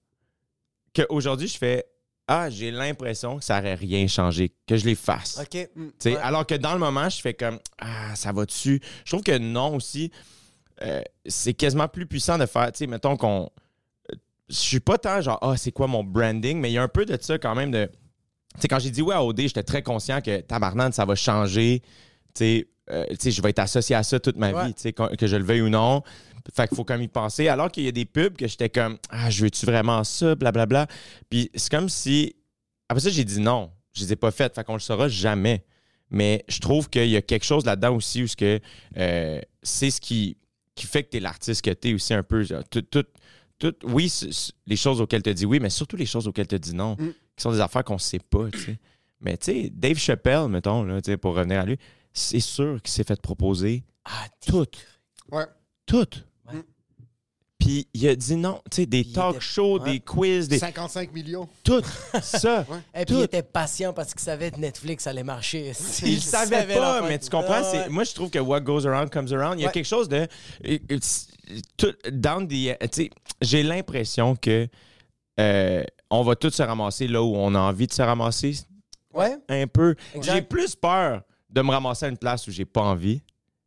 qu'aujourd'hui, 0.95 1.49
je 1.49 1.59
fais, 1.59 1.85
ah, 2.29 2.51
j'ai 2.51 2.71
l'impression 2.71 3.39
que 3.39 3.45
ça 3.45 3.57
n'aurait 3.61 3.75
rien 3.75 4.07
changé, 4.09 4.53
que 4.67 4.77
je 4.77 4.85
les 4.85 4.95
fasse. 4.97 5.41
Ouais. 5.53 6.17
Alors 6.17 6.47
que 6.47 6.55
dans 6.55 6.73
le 6.73 6.79
moment, 6.81 7.09
je 7.09 7.21
fais 7.21 7.35
comme 7.35 7.59
Ah, 7.79 8.15
ça 8.17 8.33
va 8.33 8.45
dessus. 8.45 8.81
Je 9.05 9.11
trouve 9.13 9.23
que 9.23 9.37
non 9.39 9.77
aussi, 9.77 10.11
euh, 10.83 11.01
c'est 11.25 11.55
quasiment 11.55 11.89
plus 11.89 12.07
puissant 12.07 12.37
de 12.39 12.47
faire, 12.47 12.73
tu 12.73 12.79
sais, 12.79 12.87
mettons 12.87 13.17
qu'on. 13.17 13.49
euh, 14.13 14.17
Je 14.49 14.55
suis 14.57 14.81
pas 14.81 14.99
tant 14.99 15.21
genre, 15.21 15.39
ah, 15.41 15.57
c'est 15.57 15.73
quoi 15.73 15.87
mon 15.87 16.03
branding, 16.05 16.59
mais 16.61 16.71
il 16.71 16.75
y 16.75 16.79
a 16.79 16.83
un 16.83 16.89
peu 16.89 17.05
de 17.05 17.17
ça 17.21 17.39
quand 17.39 17.55
même 17.55 17.71
de. 17.71 17.87
Tu 18.55 18.63
sais, 18.63 18.69
quand 18.69 18.79
j'ai 18.79 18.91
dit 18.91 19.03
oui 19.03 19.15
à 19.15 19.23
OD, 19.23 19.41
j'étais 19.43 19.63
très 19.63 19.83
conscient 19.83 20.21
que 20.21 20.41
tabarnane, 20.41 20.93
ça 20.93 21.05
va 21.05 21.15
changer. 21.15 21.81
Tu 22.35 22.39
sais, 22.39 22.69
euh, 22.91 23.05
je 23.23 23.43
vais 23.43 23.51
être 23.51 23.59
associé 23.61 23.95
à 23.97 24.03
ça 24.03 24.19
toute 24.19 24.37
ma 24.37 24.51
Ouais. 24.53 24.67
vie, 24.69 24.93
que 24.95 25.27
je 25.27 25.37
le 25.37 25.45
veuille 25.45 25.61
ou 25.63 25.69
non. 25.69 26.03
Fait 26.55 26.69
qu'il 26.69 26.77
faut 26.77 26.85
comme 26.85 27.03
y 27.03 27.09
penser. 27.09 27.49
Alors 27.49 27.71
qu'il 27.71 27.85
y 27.85 27.89
a 27.89 27.93
des 27.93 28.05
pubs 28.05 28.37
que 28.37 28.47
j'étais 28.47 28.69
comme, 28.71 28.99
ah, 29.11 29.31
je 29.31 29.43
veux-tu 29.45 29.67
vraiment 29.67 30.05
ça, 30.05 30.35
blablabla. 30.35 30.87
Puis 31.31 31.51
c'est 31.55 31.71
comme 31.71 31.89
si. 31.89 32.37
Après 32.89 33.01
ça, 33.01 33.11
j'ai 33.11 33.25
dit 33.25 33.41
non. 33.41 33.71
Je 33.93 34.03
les 34.05 34.13
ai 34.13 34.17
pas 34.17 34.31
faites. 34.31 34.55
Fait 34.55 34.65
qu'on 34.65 34.75
le 34.75 34.81
saura 34.81 35.09
jamais. 35.09 35.65
Mais 36.11 36.45
je 36.49 36.61
trouve 36.61 36.89
qu'il 36.89 37.09
y 37.09 37.17
a 37.17 37.23
quelque 37.23 37.45
chose 37.45 37.65
là-dedans 37.65 37.97
aussi 37.97 38.23
où 38.23 38.27
euh, 38.97 39.41
c'est 39.63 39.91
ce 39.91 40.01
qui, 40.01 40.37
qui 40.77 40.87
fait 40.87 41.03
que 41.03 41.11
tu 41.11 41.17
es 41.17 41.21
l'artiste 41.21 41.63
que 41.63 41.71
tu 41.73 41.89
es 41.91 41.95
aussi 41.95 42.15
un 42.15 42.23
peu. 42.23 42.45
genre, 42.45 42.63
Tout, 42.71 42.83
tout, 42.83 43.05
tout- 43.59 43.75
oui, 43.85 44.13
les 44.67 44.77
choses 44.77 45.01
auxquelles 45.01 45.23
tu 45.25 45.35
dis 45.35 45.47
oui, 45.47 45.59
mais 45.59 45.71
surtout 45.71 45.97
les 45.97 46.07
choses 46.07 46.29
auxquelles 46.29 46.47
tu 46.47 46.59
dis 46.61 46.75
non, 46.75 46.95
Mm. 46.99 47.09
qui 47.37 47.43
sont 47.43 47.51
des 47.51 47.61
affaires 47.61 47.83
qu'on 47.83 47.99
sait 47.99 48.21
pas. 48.21 48.45
Mais 49.21 49.37
tu 49.37 49.47
sais, 49.47 49.71
Dave 49.73 49.97
Chappelle, 49.97 50.47
mettons, 50.49 50.85
là, 50.85 51.01
pour 51.21 51.35
revenir 51.35 51.61
à 51.61 51.65
lui, 51.65 51.77
c'est 52.13 52.39
sûr 52.41 52.81
qu'il 52.83 52.93
s'est 52.93 53.03
fait 53.05 53.21
proposer 53.21 53.83
Ah, 54.05 54.27
t'es- 54.41 54.53
tout. 54.53 54.67
Ouais. 55.33 55.47
Tout. 55.87 56.07
Puis 57.67 57.89
il 57.95 58.09
a 58.09 58.15
dit 58.15 58.37
non. 58.37 58.61
Tu 58.71 58.77
sais, 58.83 58.87
des 58.87 59.03
Puis 59.03 59.11
il 59.11 59.15
talk 59.15 59.35
était- 59.37 59.41
shows, 59.45 59.81
ouais. 59.81 59.93
des 59.93 60.01
quiz, 60.01 60.47
des. 60.49 60.59
55 60.59 61.13
millions. 61.13 61.49
Tout. 61.65 61.83
Ça. 62.23 62.65
Et 62.95 63.05
puis 63.05 63.07
Tout. 63.07 63.21
il 63.21 63.23
était 63.25 63.43
patient 63.43 63.93
parce 63.93 64.13
qu'il 64.13 64.21
savait 64.21 64.51
que 64.53 64.59
Netflix 64.61 65.07
allait 65.07 65.25
marcher. 65.25 65.73
Il 66.05 66.15
le 66.15 66.21
savait 66.21 66.75
pas, 66.75 67.03
mais 67.03 67.19
tu 67.19 67.29
comprends? 67.29 67.61
Ouais. 67.73 67.89
Moi, 67.89 68.05
je 68.05 68.13
trouve 68.15 68.31
que 68.31 68.39
what 68.39 68.61
goes 68.61 68.87
around 68.87 69.11
comes 69.11 69.33
around. 69.33 69.59
Il 69.59 69.63
y 69.63 69.65
a 69.65 69.69
Ouais. 69.69 69.73
quelque 69.73 69.85
chose 69.87 70.09
de. 70.09 70.27
it's- 70.65 71.29
tout- 71.77 71.95
down 72.13 72.47
the. 72.47 72.51
Tu 72.51 72.77
sais, 72.93 73.11
j'ai 73.43 73.63
l'impression 73.63 74.37
que 74.37 74.69
euh, 75.41 75.83
on 76.11 76.23
va 76.23 76.37
tous 76.37 76.51
se 76.51 76.63
ramasser 76.63 77.09
là 77.09 77.23
où 77.23 77.35
on 77.37 77.55
a 77.55 77.59
envie 77.59 77.87
de 77.89 77.93
se 77.93 78.03
ramasser. 78.03 78.57
Ouais. 79.13 79.37
Un 79.49 79.67
peu. 79.67 79.95
J'ai 80.23 80.43
plus 80.43 80.77
peur 80.77 81.23
de 81.51 81.63
me 81.63 81.71
ramasser 81.71 82.07
à 82.07 82.09
une 82.11 82.19
place 82.19 82.47
où 82.47 82.51
j'ai 82.51 82.65
pas 82.65 82.83
envie. 82.83 83.23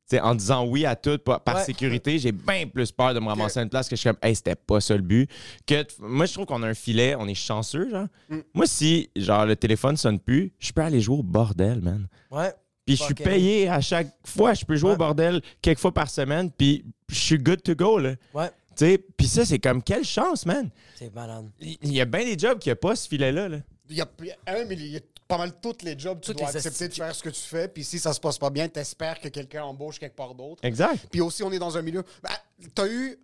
Tu 0.10 0.16
sais, 0.16 0.22
en 0.22 0.34
disant 0.34 0.66
oui 0.66 0.86
à 0.88 0.96
tout 0.96 1.20
par, 1.20 1.40
par 1.42 1.58
Ouais. 1.58 1.64
sécurité, 1.64 2.18
j'ai 2.18 2.32
bien 2.32 2.66
plus 2.68 2.92
peur 2.92 3.14
de 3.14 3.20
me 3.20 3.28
ramasser 3.28 3.60
à 3.60 3.64
une 3.64 3.70
place 3.70 3.88
que 3.88 3.96
je 3.96 4.00
suis 4.02 4.10
comme, 4.10 4.18
hey, 4.24 4.36
c'était 4.36 4.56
pas 4.56 4.82
ça 4.82 4.96
le 4.96 5.04
but. 5.04 5.30
Que 5.68 5.86
moi, 6.00 6.26
je 6.26 6.34
trouve 6.34 6.46
qu'on 6.48 6.64
a 6.64 6.68
un 6.68 6.74
filet, 6.74 7.16
on 7.16 7.28
est 7.28 7.36
chanceux, 7.36 7.90
genre. 7.92 8.08
Mm. 8.28 8.40
Moi, 8.56 8.66
si, 8.66 9.10
genre, 9.16 9.46
le 9.46 9.56
téléphone 9.56 9.98
sonne 9.98 10.20
plus, 10.20 10.52
je 10.58 10.72
peux 10.72 10.82
aller 10.82 11.00
jouer 11.00 11.18
au 11.20 11.24
bordel, 11.24 11.82
man. 11.82 12.08
Ouais. 12.32 12.52
Puis 12.88 12.96
je 12.96 13.04
suis 13.04 13.14
payé 13.14 13.70
à 13.70 13.82
chaque 13.82 14.12
fois. 14.26 14.56
Je 14.56 14.66
peux 14.66 14.76
jouer 14.76 14.90
Ouais. 14.90 14.96
au 14.96 14.98
bordel 14.98 15.42
quelques 15.62 15.78
fois 15.80 15.94
par 15.94 16.10
semaine, 16.10 16.50
puis 16.50 16.84
je 17.08 17.16
suis 17.20 17.38
good 17.38 17.62
to 17.62 17.76
go, 17.76 18.00
là. 18.00 18.16
Ouais. 18.34 18.48
Tu 18.76 18.86
sais, 18.86 18.98
puis 19.16 19.28
ça, 19.28 19.46
c'est 19.46 19.60
comme, 19.60 19.84
quelle 19.84 20.04
chance, 20.06 20.44
man. 20.48 20.70
C'est 20.96 21.14
malade. 21.14 21.50
Il 21.60 21.94
y 21.94 22.02
a 22.02 22.06
bien 22.06 22.24
des 22.26 22.36
jobs 22.38 22.58
qui 22.58 22.70
n'ont 22.70 22.76
pas 22.76 22.96
ce 22.96 23.08
filet-là, 23.08 23.48
là. 23.48 23.58
Il 23.92 23.98
y 23.98 24.02
a, 24.02 24.08
un, 24.48 24.66
mais 24.66 24.76
il 24.76 24.88
y 24.88 24.98
a 24.98 25.00
pas 25.30 25.38
mal 25.38 25.54
tous 25.62 25.78
les 25.84 25.98
jobs, 25.98 26.20
tu 26.20 26.32
Toutes 26.32 26.40
dois 26.40 26.48
accepter 26.50 26.88
de 26.88 26.94
faire 26.96 27.14
ce 27.16 27.22
que 27.24 27.30
tu 27.30 27.40
fais. 27.40 27.68
Puis 27.68 27.84
si 27.84 28.00
ça 28.00 28.14
se 28.14 28.20
passe 28.20 28.38
pas 28.40 28.50
bien, 28.50 28.68
t'espères 28.68 29.22
que 29.22 29.28
quelqu'un 29.30 29.64
embauche 29.64 30.00
quelque 30.00 30.16
part 30.16 30.34
d'autre. 30.34 30.60
Exact. 30.66 31.06
Puis 31.12 31.22
aussi, 31.22 31.44
on 31.44 31.52
est 31.52 31.60
dans 31.60 31.78
un 31.78 31.82
milieu. 31.84 32.04
Ben, 32.24 32.32
t'as 32.74 32.88
eu. 32.88 33.16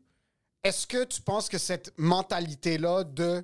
Est-ce 0.64 0.86
que 0.88 1.04
tu 1.04 1.20
penses 1.22 1.50
que 1.50 1.58
cette 1.58 1.92
mentalité-là 1.98 3.04
de 3.04 3.44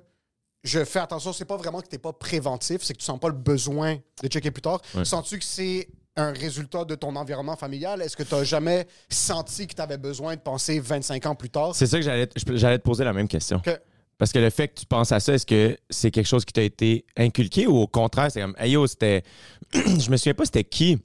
je 0.64 0.84
fais 0.84 1.00
attention, 1.00 1.32
c'est 1.32 1.44
pas 1.44 1.56
vraiment 1.56 1.80
que 1.80 1.88
t'es 1.88 1.98
pas 1.98 2.12
préventif, 2.12 2.82
c'est 2.84 2.94
que 2.94 2.98
tu 3.00 3.04
sens 3.04 3.18
pas 3.18 3.26
le 3.28 3.34
besoin 3.34 3.96
de 4.22 4.28
checker 4.28 4.52
plus 4.52 4.62
tard. 4.62 4.80
Ouais. 4.94 5.04
Sens-tu 5.04 5.40
que 5.40 5.44
c'est 5.44 5.88
un 6.14 6.30
résultat 6.32 6.84
de 6.84 6.94
ton 6.94 7.16
environnement 7.16 7.56
familial? 7.56 8.00
Est-ce 8.00 8.16
que 8.16 8.22
tu 8.22 8.32
n'as 8.32 8.44
jamais 8.44 8.86
senti 9.08 9.66
que 9.66 9.74
tu 9.74 9.82
avais 9.82 9.98
besoin 9.98 10.36
de 10.36 10.40
penser 10.40 10.78
25 10.78 11.26
ans 11.26 11.34
plus 11.34 11.50
tard? 11.50 11.74
C'est 11.74 11.88
ça 11.88 11.96
que 11.98 12.04
j'allais 12.04 12.28
te- 12.28 12.56
j'allais 12.56 12.78
te 12.78 12.84
poser 12.84 13.02
la 13.02 13.12
même 13.12 13.26
question. 13.26 13.58
Que- 13.58 13.80
Parce 14.22 14.30
que 14.30 14.38
le 14.38 14.50
fait 14.50 14.68
que 14.68 14.78
tu 14.78 14.86
penses 14.86 15.10
à 15.10 15.18
ça, 15.18 15.34
est-ce 15.34 15.44
que 15.44 15.76
c'est 15.90 16.12
quelque 16.12 16.28
chose 16.28 16.44
qui 16.44 16.52
t'a 16.52 16.62
été 16.62 17.04
inculqué 17.16 17.66
ou 17.66 17.74
au 17.74 17.88
contraire, 17.88 18.30
c'est 18.30 18.40
comme, 18.40 18.54
hey 18.56 18.70
yo, 18.70 18.86
c'était. 18.86 19.24
je 19.74 20.08
me 20.12 20.16
souviens 20.16 20.34
pas 20.34 20.44
c'était 20.44 20.62
qui. 20.62 20.96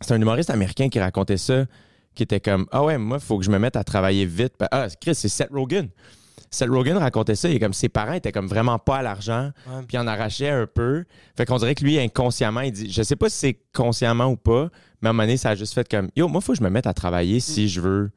C'est 0.00 0.12
un 0.14 0.20
humoriste 0.20 0.50
américain 0.50 0.88
qui 0.88 0.98
racontait 0.98 1.36
ça, 1.36 1.66
qui 2.16 2.24
était 2.24 2.40
comme, 2.40 2.66
ah 2.72 2.82
ouais, 2.82 2.98
moi, 2.98 3.18
il 3.22 3.24
faut 3.24 3.38
que 3.38 3.44
je 3.44 3.50
me 3.52 3.60
mette 3.60 3.76
à 3.76 3.84
travailler 3.84 4.26
vite. 4.26 4.54
Ah, 4.72 4.88
Chris, 5.00 5.14
c'est 5.14 5.28
Seth 5.28 5.50
Rogen. 5.52 5.88
Seth 6.50 6.68
Rogen 6.68 6.96
racontait 6.96 7.36
ça, 7.36 7.48
il 7.48 7.54
est 7.54 7.60
comme 7.60 7.72
ses 7.74 7.88
parents 7.88 8.14
étaient 8.14 8.32
comme 8.32 8.48
vraiment 8.48 8.80
pas 8.80 8.96
à 8.96 9.02
l'argent, 9.02 9.52
Ouais. 9.68 9.82
puis 9.86 9.96
il 9.96 10.00
en 10.00 10.08
arrachait 10.08 10.50
un 10.50 10.66
peu. 10.66 11.04
Fait 11.36 11.46
qu'on 11.46 11.58
dirait 11.58 11.76
que 11.76 11.84
lui, 11.84 11.96
inconsciemment, 12.00 12.62
il 12.62 12.72
dit, 12.72 12.90
je 12.90 13.04
sais 13.04 13.14
pas 13.14 13.30
si 13.30 13.38
c'est 13.38 13.58
consciemment 13.72 14.26
ou 14.32 14.36
pas, 14.36 14.68
mais 15.00 15.06
à 15.06 15.10
un 15.10 15.12
moment 15.12 15.22
donné, 15.22 15.36
ça 15.36 15.50
a 15.50 15.54
juste 15.54 15.74
fait 15.74 15.88
comme, 15.88 16.08
yo, 16.16 16.26
moi, 16.26 16.40
faut 16.40 16.54
que 16.54 16.58
je 16.58 16.64
me 16.64 16.70
mette 16.70 16.88
à 16.88 16.92
travailler 16.92 17.38
si 17.38 17.68
je 17.68 17.80
veux 17.80 18.10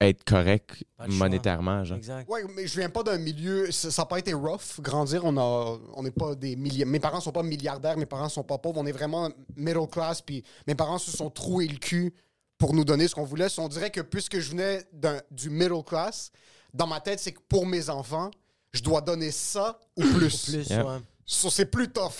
être 0.00 0.24
correct 0.24 0.84
monétairement. 1.08 1.84
Genre. 1.84 1.96
Exact. 1.98 2.28
Ouais, 2.28 2.42
mais 2.54 2.66
je 2.66 2.78
viens 2.78 2.90
pas 2.90 3.02
d'un 3.02 3.18
milieu. 3.18 3.70
Ça 3.72 3.88
n'a 4.02 4.06
pas 4.06 4.18
été 4.18 4.32
rough. 4.34 4.80
Grandir, 4.80 5.24
on 5.24 5.36
a, 5.36 5.78
on 5.94 6.02
n'est 6.02 6.10
pas 6.10 6.34
des 6.34 6.54
milliardaires. 6.56 6.86
Mes 6.92 7.00
parents 7.00 7.20
sont 7.20 7.32
pas 7.32 7.42
milliardaires, 7.42 7.96
mes 7.96 8.06
parents 8.06 8.28
sont 8.28 8.42
pas 8.44 8.58
pauvres. 8.58 8.78
On 8.80 8.86
est 8.86 8.92
vraiment 8.92 9.30
middle 9.56 9.86
class. 9.90 10.20
Puis 10.20 10.42
mes 10.66 10.74
parents 10.74 10.98
se 10.98 11.10
sont 11.10 11.30
troués 11.30 11.66
le 11.68 11.78
cul 11.78 12.12
pour 12.58 12.74
nous 12.74 12.84
donner 12.84 13.08
ce 13.08 13.14
qu'on 13.14 13.24
voulait. 13.24 13.46
On 13.58 13.68
dirait 13.68 13.90
que 13.90 14.00
puisque 14.02 14.38
je 14.38 14.50
venais 14.50 14.84
d'un- 14.92 15.20
du 15.30 15.48
middle 15.50 15.82
class, 15.84 16.30
dans 16.74 16.86
ma 16.86 17.00
tête, 17.00 17.18
c'est 17.20 17.32
que 17.32 17.40
pour 17.48 17.64
mes 17.66 17.88
enfants, 17.88 18.30
je 18.72 18.82
dois 18.82 19.00
donner 19.00 19.30
ça 19.30 19.78
ou 19.96 20.02
plus. 20.02 20.44
Plus, 20.50 20.68
Yeah. 20.70 20.84
ouais. 20.84 20.98
So, 21.24 21.48
c'est 21.50 21.66
plus 21.66 21.88
tough. 21.90 22.12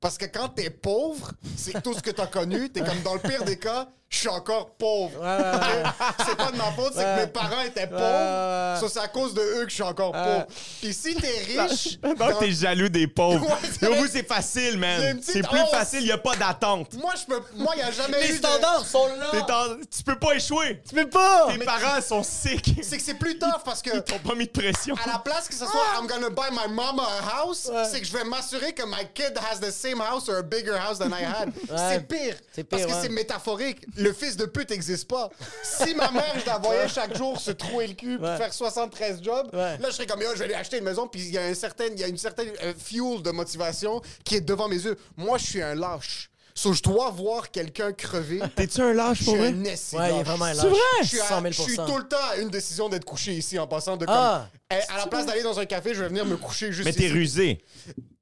Parce 0.00 0.16
que 0.18 0.26
quand 0.26 0.48
t'es 0.50 0.70
pauvre, 0.70 1.32
c'est 1.56 1.82
tout 1.82 1.94
ce 1.94 2.00
que 2.00 2.10
t'as 2.10 2.26
connu. 2.26 2.70
T'es 2.70 2.80
comme 2.84 3.00
dans 3.02 3.14
le 3.14 3.20
pire 3.20 3.44
des 3.44 3.58
cas, 3.58 3.88
je 4.14 4.20
suis 4.20 4.28
encore 4.28 4.70
pauvre. 4.76 5.20
c'est 6.26 6.36
pas 6.36 6.50
de 6.52 6.56
ma 6.56 6.70
faute, 6.72 6.92
c'est 6.94 7.02
que 7.04 7.20
mes 7.20 7.26
parents 7.26 7.60
étaient 7.62 7.86
pauvres. 7.86 8.78
So, 8.80 8.88
c'est 8.88 9.00
à 9.00 9.08
cause 9.08 9.34
de 9.34 9.40
eux 9.40 9.64
que 9.64 9.70
je 9.70 9.74
suis 9.74 9.82
encore 9.82 10.12
pauvre. 10.12 10.46
Puis 10.80 10.92
si 10.94 11.14
t'es 11.14 11.38
riche, 11.62 11.98
Donc, 12.00 12.16
dans- 12.18 12.38
t'es 12.38 12.50
jaloux 12.52 12.88
des 12.88 13.06
pauvres. 13.06 13.44
Vrai. 13.80 13.96
vous, 13.96 14.06
c'est 14.06 14.26
facile, 14.26 14.74
Il 14.74 14.78
man. 14.78 15.18
C'est 15.22 15.46
plus 15.46 15.60
facile, 15.70 16.00
il 16.00 16.06
n'y 16.06 16.12
a 16.12 16.18
pas 16.18 16.36
d'attente. 16.36 16.92
moi, 16.94 17.12
je 17.20 17.24
peux, 17.34 17.40
moi, 17.56 17.74
y 17.76 17.82
a 17.82 17.90
jamais 17.90 18.18
eu 18.24 18.26
Les 18.28 18.32
de- 18.34 18.38
standards 18.38 18.86
sont 18.86 19.06
là. 19.18 19.30
En- 19.32 19.76
Tu 19.96 20.02
peux 20.04 20.18
pas 20.18 20.34
échouer. 20.34 20.82
Tu 20.88 20.94
peux 20.94 21.08
pas. 21.08 21.48
Tes 21.52 21.58
parents 21.64 22.00
sont 22.00 22.22
sick. 22.22 22.74
C'est 22.82 22.96
que 22.96 23.02
c'est 23.02 23.14
plus 23.14 23.38
tough 23.38 23.62
parce 23.64 23.82
que 23.82 23.90
Ils 23.94 24.02
t'ont 24.02 24.18
pas 24.18 24.34
mis 24.34 24.46
de 24.46 24.50
pression. 24.50 24.94
à 25.04 25.08
la 25.12 25.18
place 25.18 25.48
que 25.48 25.54
ce 25.54 25.64
soit 25.66 25.80
I'm 26.00 26.06
gonna 26.06 26.30
buy 26.30 26.50
my 26.52 26.72
mama 26.72 27.02
a 27.04 27.40
house, 27.40 27.70
c'est 27.90 28.00
que 28.00 28.06
je 28.06 28.12
vais 28.12 28.24
m'assurer 28.24 28.72
que 28.72 28.82
my 28.84 29.06
kid 29.14 29.36
has 29.38 29.58
the 29.60 29.70
same 29.70 30.00
house 30.00 30.28
or 30.28 30.36
a 30.36 30.42
bigger 30.42 30.76
house 30.76 30.98
than 30.98 31.08
I 31.10 31.24
had. 31.24 31.52
C'est 31.90 32.06
pire. 32.06 32.36
C'est 32.54 32.64
Parce 32.64 32.82
pire, 32.82 32.90
que 32.90 32.96
ouais. 32.96 33.02
c'est 33.02 33.08
métaphorique. 33.12 33.78
Le 34.04 34.12
fils 34.12 34.36
de 34.36 34.44
pute 34.44 34.70
n'existe 34.70 35.08
pas. 35.08 35.30
Si 35.62 35.94
ma 35.94 36.10
mère, 36.10 36.34
je 36.38 36.46
la 36.46 36.58
voyais 36.58 36.88
chaque 36.88 37.16
jour 37.16 37.40
se 37.40 37.50
trouer 37.50 37.86
le 37.86 37.94
cul 37.94 38.18
pour 38.18 38.28
Ouais. 38.28 38.36
faire 38.36 38.52
73 38.52 39.22
jobs, 39.22 39.48
Ouais. 39.52 39.78
là, 39.78 39.88
je 39.88 39.90
serais 39.92 40.06
comme, 40.06 40.20
Yo, 40.20 40.28
je 40.34 40.38
vais 40.40 40.44
aller 40.44 40.54
acheter 40.54 40.78
une 40.78 40.84
maison, 40.84 41.06
puis 41.08 41.20
il 41.22 41.32
y 41.32 41.38
a, 41.38 41.42
un 41.44 41.54
certain, 41.54 41.86
il 41.86 41.98
y 41.98 42.04
a 42.04 42.08
une 42.08 42.18
certaine 42.18 42.50
euh, 42.62 42.72
fuel 42.78 43.22
de 43.22 43.30
motivation 43.30 44.00
qui 44.24 44.36
est 44.36 44.40
devant 44.40 44.68
mes 44.68 44.76
yeux. 44.76 44.96
Moi, 45.16 45.38
je 45.38 45.44
suis 45.44 45.62
un 45.62 45.74
lâche. 45.74 46.30
So, 46.56 46.72
je 46.72 46.82
dois 46.82 47.10
voir 47.10 47.50
quelqu'un 47.50 47.92
crever. 47.92 48.40
T'es-tu 48.54 48.80
un 48.80 48.92
lâche 48.92 49.18
Je 49.20 49.24
pour 49.24 49.34
suis 49.34 49.42
vrai? 49.42 49.48
un 49.52 49.64
esti 49.64 49.96
Ouais, 49.96 50.02
il 50.02 50.06
est 50.06 50.16
lâche. 50.18 50.26
vraiment 50.26 50.44
un 50.44 50.54
C'est 50.54 50.62
lâche. 50.62 50.66
vrai? 50.70 50.78
Je 51.02 51.06
suis, 51.08 51.20
à- 51.20 51.24
100 51.26 51.40
000 51.40 51.52
je 51.52 51.62
suis 51.62 51.76
tout 51.76 51.98
le 51.98 52.04
temps 52.08 52.16
à 52.30 52.36
une 52.36 52.48
décision 52.50 52.88
d'être 52.88 53.04
couché 53.04 53.32
ici 53.32 53.58
en 53.58 53.66
passant 53.66 53.96
de 53.96 54.06
comme. 54.06 54.14
Ah. 54.16 54.48
Eh, 54.70 54.74
à 54.92 54.98
la 54.98 55.06
place 55.08 55.26
d'aller 55.26 55.42
dans 55.42 55.58
un 55.58 55.64
café, 55.66 55.94
je 55.94 56.02
vais 56.02 56.08
venir 56.08 56.24
me 56.24 56.36
coucher 56.36 56.70
juste 56.70 56.84
Mais 56.86 56.92
t'es 56.92 57.04
ici. 57.06 57.12
rusé. 57.12 57.64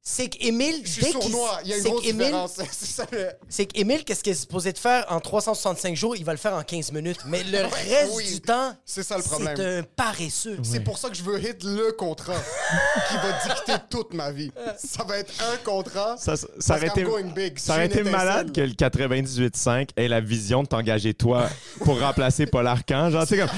C'est 0.05 0.29
qu'Émile, 0.29 0.81
Je 0.85 0.91
suis 0.91 1.03
dès 1.03 1.11
qu'il- 1.13 1.23
sournois. 1.31 1.61
Il 1.63 1.71
y 1.71 1.73
a 1.75 1.77
une 1.77 1.83
c'est 1.85 1.89
grosse 1.91 2.03
différence. 2.03 2.53
C'est 2.73 2.87
ça, 2.87 3.07
le- 3.13 3.29
C'est 3.49 3.67
qu'Émile, 3.67 4.03
qu'est-ce 4.05 4.25
qu'il 4.25 4.33
est 4.33 4.37
supposé 4.37 4.73
de 4.73 4.79
faire 4.79 5.05
en 5.09 5.21
365 5.21 5.95
jours, 5.95 6.17
il 6.17 6.25
va 6.25 6.33
le 6.33 6.39
faire 6.39 6.55
en 6.55 6.63
15 6.65 6.91
minutes. 6.91 7.21
Mais 7.27 7.45
le 7.45 7.59
reste 7.91 8.13
oui. 8.15 8.27
du 8.35 8.41
temps, 8.41 8.75
C'est 8.85 9.05
ça 9.05 9.17
le 9.17 9.23
problème. 9.23 9.55
C'est 9.57 9.79
un 9.79 9.83
paresseux. 9.95 10.59
C'est 10.65 10.81
pour 10.81 10.99
ça 10.99 11.09
que 11.09 11.15
je 11.15 11.23
veux 11.23 11.39
hit 11.41 11.63
le 11.63 11.93
contrat 11.93 12.35
qui 13.09 13.15
va 13.15 13.55
dicter 13.55 13.75
toute 13.89 14.13
ma 14.13 14.33
vie. 14.33 14.51
Ça 14.77 15.05
va 15.05 15.19
être 15.19 15.33
un 15.53 15.57
contrat. 15.59 16.17
Ça, 16.19 16.35
ça, 16.37 16.77
aurait 16.77 16.89
été, 16.89 17.05
going 17.05 17.31
big. 17.33 17.57
ça 17.61 17.75
aurait 17.75 17.89
J'ai 17.89 18.01
une 18.01 18.01
été 18.01 18.11
malade 18.11 18.53
que 18.53 18.61
le 18.61 18.73
98.5 18.73 19.91
ait 19.97 20.09
la 20.09 20.21
vision 20.21 20.65
de 20.65 20.69
t'engager 20.69 21.15
toi 21.15 21.49
pour 21.85 22.01
remplacer 22.01 22.47
Paul 22.47 22.67
Arcan. 22.67 23.09
Genre, 23.11 23.23
tu 23.25 23.37
sais, 23.37 23.41
comme 23.41 23.51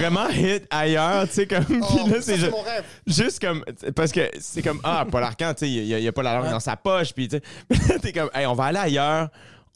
vraiment 0.00 0.28
hit 0.28 0.64
ailleurs, 0.70 1.26
tu 1.28 1.34
sais, 1.34 1.46
comme. 1.48 1.64
Oh, 1.82 1.86
puis 1.86 2.10
là, 2.12 2.16
ça, 2.16 2.22
c'est 2.22 2.32
c'est 2.32 2.38
ju- 2.38 2.50
mon 2.50 2.62
rêve. 2.62 2.84
Juste 3.08 3.40
comme. 3.40 3.64
Parce 3.96 4.12
que 4.12 4.30
c'est 4.40 4.62
comme, 4.62 4.80
ah, 4.84 5.04
Paul 5.10 5.22
Arcan, 5.24 5.52
tu 5.54 5.63
sais, 5.64 5.70
il 5.70 5.86
y, 5.86 6.08
a- 6.08 6.12
pas 6.12 6.22
la 6.22 6.36
langue 6.36 6.50
dans 6.50 6.60
sa 6.60 6.76
poche, 6.76 7.12
puis 7.12 7.28
tu 7.28 7.40
t'es 8.02 8.12
comme, 8.12 8.30
hey, 8.34 8.46
on 8.46 8.54
va 8.54 8.64
aller 8.64 8.78
ailleurs, 8.78 9.28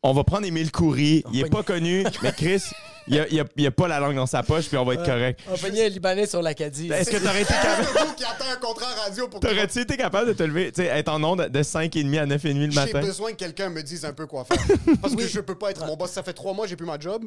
on 0.02 0.12
va 0.12 0.24
prendre 0.24 0.46
Émile 0.46 0.70
Coury, 0.70 1.24
il 1.32 1.40
est 1.44 1.50
pas 1.50 1.62
connu, 1.62 2.04
mais 2.22 2.32
Chris, 2.32 2.62
il 3.08 3.14
y 3.16 3.18
a, 3.20 3.28
y 3.28 3.40
a- 3.40 3.44
y 3.56 3.66
a 3.66 3.70
pas 3.70 3.88
la 3.88 3.98
langue 4.00 4.14
dans 4.16 4.26
sa 4.26 4.42
poche, 4.42 4.68
puis 4.68 4.76
on 4.76 4.84
va 4.84 4.94
être 4.94 5.04
correct. 5.04 5.40
On 5.50 5.56
pogné 5.56 5.86
un 5.86 5.88
Libanais 5.88 6.26
sur 6.26 6.42
l'Acadie. 6.42 6.90
Est-ce 6.92 7.10
que 7.10 7.16
t'aurais 7.16 7.42
été 7.42 7.52
capable. 7.54 8.14
qui 8.16 8.24
attend 8.24 8.44
un 8.52 8.56
contrat 8.56 8.86
radio 9.04 9.28
pour 9.28 9.40
que 9.40 9.46
T'aurais-tu 9.46 9.80
été 9.80 9.96
capable 9.96 10.28
de 10.28 10.32
te 10.34 10.42
lever, 10.42 10.70
tu 10.72 10.82
sais, 10.82 10.88
être 10.88 11.08
en 11.08 11.22
onde 11.24 11.48
de 11.48 11.58
5h30 11.62 12.18
à 12.18 12.26
9h30 12.26 12.54
le 12.66 12.70
j'ai 12.70 12.80
matin? 12.80 13.00
besoin 13.00 13.30
que 13.32 13.36
quelqu'un 13.36 13.70
me 13.70 13.82
dise 13.82 14.04
un 14.04 14.12
peu 14.12 14.26
quoi 14.26 14.44
faire. 14.44 14.58
Parce 15.02 15.16
que 15.16 15.26
je 15.26 15.40
peux 15.40 15.54
pas 15.56 15.70
être 15.70 15.84
mon 15.86 15.96
boss. 15.96 16.10
Ça 16.10 16.22
fait 16.22 16.34
trois 16.34 16.52
mois 16.52 16.64
que 16.66 16.70
j'ai 16.70 16.76
plus 16.76 16.86
ma 16.86 16.98
job. 16.98 17.24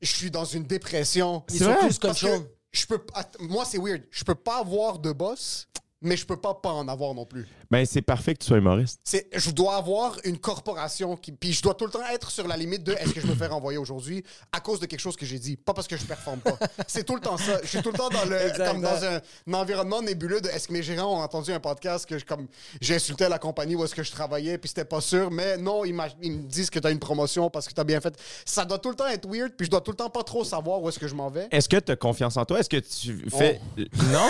Je 0.00 0.10
suis 0.10 0.30
dans 0.30 0.44
une 0.46 0.62
dépression. 0.62 1.42
Ils 1.50 1.58
C'est 1.58 1.64
plus 1.64 1.98
Parce 1.98 2.20
que 2.20 2.26
control. 2.26 2.46
je 2.72 2.86
peux 2.86 2.98
moi 3.40 3.64
c'est 3.66 3.78
weird. 3.78 4.02
Je 4.10 4.24
peux 4.24 4.34
pas 4.36 4.60
avoir 4.60 4.98
de 4.98 5.12
boss, 5.12 5.68
mais 6.00 6.16
je 6.16 6.24
peux 6.24 6.38
pas 6.40 6.54
pas 6.54 6.70
en 6.70 6.88
avoir 6.88 7.12
non 7.14 7.26
plus. 7.26 7.46
Ben, 7.70 7.86
c'est 7.86 8.02
parfait 8.02 8.34
que 8.34 8.40
tu 8.40 8.46
sois 8.48 8.58
humoriste. 8.58 8.98
C'est 9.04 9.28
je 9.32 9.50
dois 9.52 9.76
avoir 9.76 10.16
une 10.24 10.38
corporation 10.38 11.16
qui 11.16 11.30
puis 11.30 11.52
je 11.52 11.62
dois 11.62 11.74
tout 11.74 11.84
le 11.84 11.92
temps 11.92 12.04
être 12.12 12.30
sur 12.32 12.48
la 12.48 12.56
limite 12.56 12.82
de 12.82 12.92
est-ce 12.94 13.12
que 13.12 13.20
je 13.20 13.26
me 13.28 13.34
fais 13.34 13.46
renvoyer 13.46 13.78
aujourd'hui 13.78 14.24
à 14.50 14.58
cause 14.58 14.80
de 14.80 14.86
quelque 14.86 14.98
chose 15.00 15.16
que 15.16 15.24
j'ai 15.24 15.38
dit, 15.38 15.56
pas 15.56 15.72
parce 15.72 15.86
que 15.86 15.96
je 15.96 16.04
performe 16.04 16.40
pas. 16.40 16.58
C'est 16.88 17.04
tout 17.04 17.14
le 17.14 17.20
temps 17.20 17.36
ça. 17.36 17.60
Je 17.62 17.68
suis 17.68 17.82
tout 17.82 17.92
le 17.92 17.96
temps 17.98 18.08
dans 18.08 18.24
le 18.24 18.56
comme 18.56 18.80
dans 18.80 19.04
un, 19.04 19.16
un 19.18 19.54
environnement 19.54 20.02
nébuleux 20.02 20.40
de 20.40 20.48
est-ce 20.48 20.66
que 20.66 20.72
mes 20.72 20.82
gérants 20.82 21.16
ont 21.18 21.22
entendu 21.22 21.52
un 21.52 21.60
podcast 21.60 22.06
que 22.06 22.18
je 22.18 22.24
comme 22.24 22.48
j'ai 22.80 22.96
insulté 22.96 23.28
la 23.28 23.38
compagnie 23.38 23.76
où 23.76 23.84
est-ce 23.84 23.94
que 23.94 24.02
je 24.02 24.10
travaillais 24.10 24.58
puis 24.58 24.68
c'était 24.68 24.84
pas 24.84 25.00
sûr 25.00 25.30
mais 25.30 25.56
non 25.56 25.84
ils, 25.84 25.94
me 25.94 26.42
disent 26.48 26.70
que 26.70 26.80
tu 26.80 26.86
as 26.88 26.90
une 26.90 26.98
promotion 26.98 27.50
parce 27.50 27.68
que 27.68 27.72
tu 27.74 27.80
as 27.80 27.84
bien 27.84 28.00
fait. 28.00 28.14
Ça 28.44 28.64
doit 28.64 28.78
tout 28.80 28.90
le 28.90 28.96
temps 28.96 29.06
être 29.06 29.28
weird 29.28 29.52
puis 29.56 29.66
je 29.66 29.70
dois 29.70 29.80
tout 29.80 29.92
le 29.92 29.96
temps 29.96 30.10
pas 30.10 30.24
trop 30.24 30.42
savoir 30.42 30.82
où 30.82 30.88
est-ce 30.88 30.98
que 30.98 31.06
je 31.06 31.14
m'en 31.14 31.30
vais. 31.30 31.46
Est-ce 31.52 31.68
que 31.68 31.76
tu 31.76 31.92
as 31.92 31.96
confiance 31.96 32.36
en 32.36 32.44
toi? 32.44 32.58
Est-ce 32.58 32.68
que 32.68 32.78
tu 32.78 33.24
fais. 33.30 33.60
Non? 34.10 34.28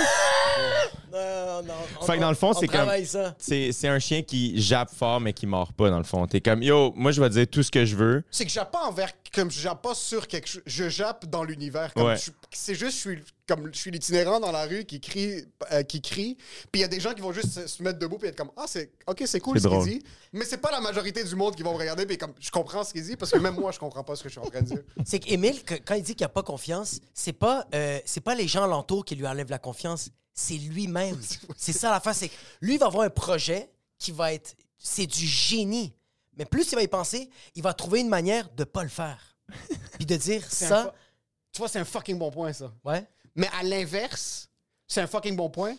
Non, 1.12 1.62
non. 1.62 1.74
on- 2.00 2.04
Fait 2.04 2.16
que 2.16 2.20
dans 2.20 2.28
le 2.28 2.34
fond, 2.34 2.50
on 2.50 2.52
c'est 2.54 2.66
comme- 2.66 2.76
travaille 2.76 3.06
ça. 3.30 3.36
C'est 3.38 3.72
c'est 3.72 3.88
un 3.88 3.98
chien 3.98 4.22
qui 4.22 4.60
jappe 4.60 4.90
fort, 4.94 5.20
mais 5.20 5.32
qui 5.32 5.46
mord 5.46 5.72
pas, 5.72 5.90
dans 5.90 5.98
le 5.98 6.04
fond. 6.04 6.26
T'es 6.26 6.40
comme, 6.40 6.62
yo, 6.62 6.92
moi, 6.96 7.12
je 7.12 7.20
vais 7.20 7.30
dire 7.30 7.46
tout 7.48 7.62
ce 7.62 7.70
que 7.70 7.84
je 7.84 7.96
veux. 7.96 8.22
C'est 8.30 8.44
que 8.44 8.50
je 8.50 8.54
jappe 8.54 8.72
pas 8.72 8.84
envers 8.86 9.10
comme 9.32 9.48
je 9.50 9.60
jappe 9.60 9.80
pas 9.82 9.94
sur 9.94 10.26
quelque 10.26 10.48
chose, 10.48 10.62
je 10.66 10.88
jappe 10.88 11.24
dans 11.26 11.44
l'univers 11.44 11.94
comme 11.94 12.06
Ouais. 12.08 12.16
c'est 12.52 12.74
juste 12.74 12.94
je 12.96 12.98
suis 13.10 13.18
comme 13.46 13.70
je 13.72 13.78
suis 13.78 13.92
l'itinérant 13.92 14.40
dans 14.40 14.50
la 14.50 14.64
rue 14.64 14.84
qui 14.84 15.00
crie 15.00 15.44
euh, 15.70 15.84
qui 15.84 16.02
crie 16.02 16.36
puis 16.72 16.80
il 16.80 16.80
y 16.80 16.84
a 16.84 16.88
des 16.88 16.98
gens 16.98 17.14
qui 17.14 17.20
vont 17.20 17.30
juste 17.30 17.50
se, 17.52 17.66
se 17.68 17.80
mettre 17.80 18.00
debout 18.00 18.18
puis 18.18 18.26
être 18.26 18.34
comme 18.36 18.50
ah 18.56 18.64
c'est 18.66 18.90
OK 19.06 19.22
c'est 19.26 19.38
cool 19.38 19.60
ce 19.60 19.68
qu'il 19.68 19.84
dit 19.84 20.02
mais 20.32 20.44
c'est 20.44 20.56
pas 20.58 20.72
la 20.72 20.80
majorité 20.80 21.22
du 21.22 21.36
monde 21.36 21.54
qui 21.54 21.62
vont 21.62 21.72
me 21.74 21.78
regarder 21.78 22.06
puis 22.06 22.18
comme 22.18 22.32
je 22.40 22.50
comprends 22.50 22.82
ce 22.82 22.92
qu'il 22.92 23.04
dit 23.04 23.14
parce 23.14 23.30
que 23.30 23.38
même 23.38 23.54
moi 23.54 23.70
je 23.70 23.78
comprends 23.78 24.02
pas 24.02 24.16
ce 24.16 24.24
que 24.24 24.28
je 24.28 24.32
suis 24.32 24.40
en 24.44 24.50
train 24.50 24.62
de 24.62 24.66
dire. 24.66 24.82
C'est 25.04 25.20
qu'Émile, 25.20 25.62
que- 25.62 25.74
quand 25.76 25.94
il 25.94 26.02
dit 26.02 26.16
qu'il 26.16 26.24
n'a 26.24 26.28
pas 26.28 26.42
confiance, 26.42 26.98
c'est 27.14 27.32
pas, 27.32 27.66
euh, 27.72 28.00
c'est 28.04 28.20
pas 28.22 28.34
les 28.34 28.48
gens 28.48 28.64
alentours 28.64 29.04
qui 29.04 29.14
lui 29.14 29.28
enlèvent 29.28 29.50
la 29.50 29.58
confiance, 29.60 30.10
c'est 30.40 30.58
lui-même. 30.58 31.20
c'est 31.56 31.72
ça 31.72 31.90
l'affaire, 31.90 32.14
c'est 32.14 32.28
que 32.28 32.34
lui, 32.60 32.74
il 32.74 32.78
va 32.78 32.86
avoir 32.86 33.04
un 33.04 33.10
projet 33.10 33.70
qui 33.98 34.12
va 34.12 34.32
être. 34.32 34.54
C'est 34.78 35.06
du 35.06 35.26
génie. 35.26 35.94
Mais 36.36 36.44
plus 36.46 36.72
il 36.72 36.74
va 36.74 36.82
y 36.82 36.88
penser, 36.88 37.28
il 37.54 37.62
va 37.62 37.74
trouver 37.74 38.00
une 38.00 38.08
manière 38.08 38.48
de 38.50 38.64
pas 38.64 38.82
le 38.82 38.88
faire. 38.88 39.36
Puis 39.94 40.06
de 40.06 40.16
dire 40.16 40.44
C'est 40.48 40.66
un 40.66 40.68
ça. 40.68 40.94
tu 41.52 41.58
vois 41.58 41.68
c'est 41.68 41.78
un 41.78 41.84
fucking 41.84 42.18
bon 42.18 42.30
point 42.30 42.52
ça. 42.52 42.72
Ouais. 42.84 43.06
Mais 43.34 43.48
à 43.58 43.62
l'inverse, 43.62 44.48
c'est 44.86 45.00
un 45.00 45.06
fucking 45.06 45.36
bon 45.36 45.50
point. 45.50 45.76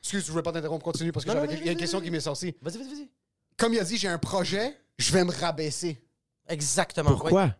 Excuse, 0.00 0.26
je 0.26 0.30
voulais 0.32 0.42
pas 0.42 0.50
t'interrompre, 0.50 0.84
continue 0.84 1.12
parce 1.12 1.24
que 1.24 1.30
Non, 1.30 1.36
j'avais 1.36 1.54
non, 1.54 1.60
il 1.60 1.66
y 1.66 1.68
a 1.68 1.72
une 1.72 1.78
question 1.78 2.00
qui 2.00 2.10
m'est 2.10 2.20
sortie. 2.20 2.56
Vas-y, 2.60 2.78
vas-y, 2.78 2.88
vas-y. 2.88 3.10
Comme 3.56 3.74
il 3.74 3.78
a 3.78 3.84
dit, 3.84 3.96
j'ai 3.96 4.08
un 4.08 4.18
projet, 4.18 4.76
je 4.98 5.12
vais 5.12 5.24
me 5.24 5.30
rabaisser 5.30 6.02
Exactement. 6.48 7.10
Pourquoi? 7.10 7.54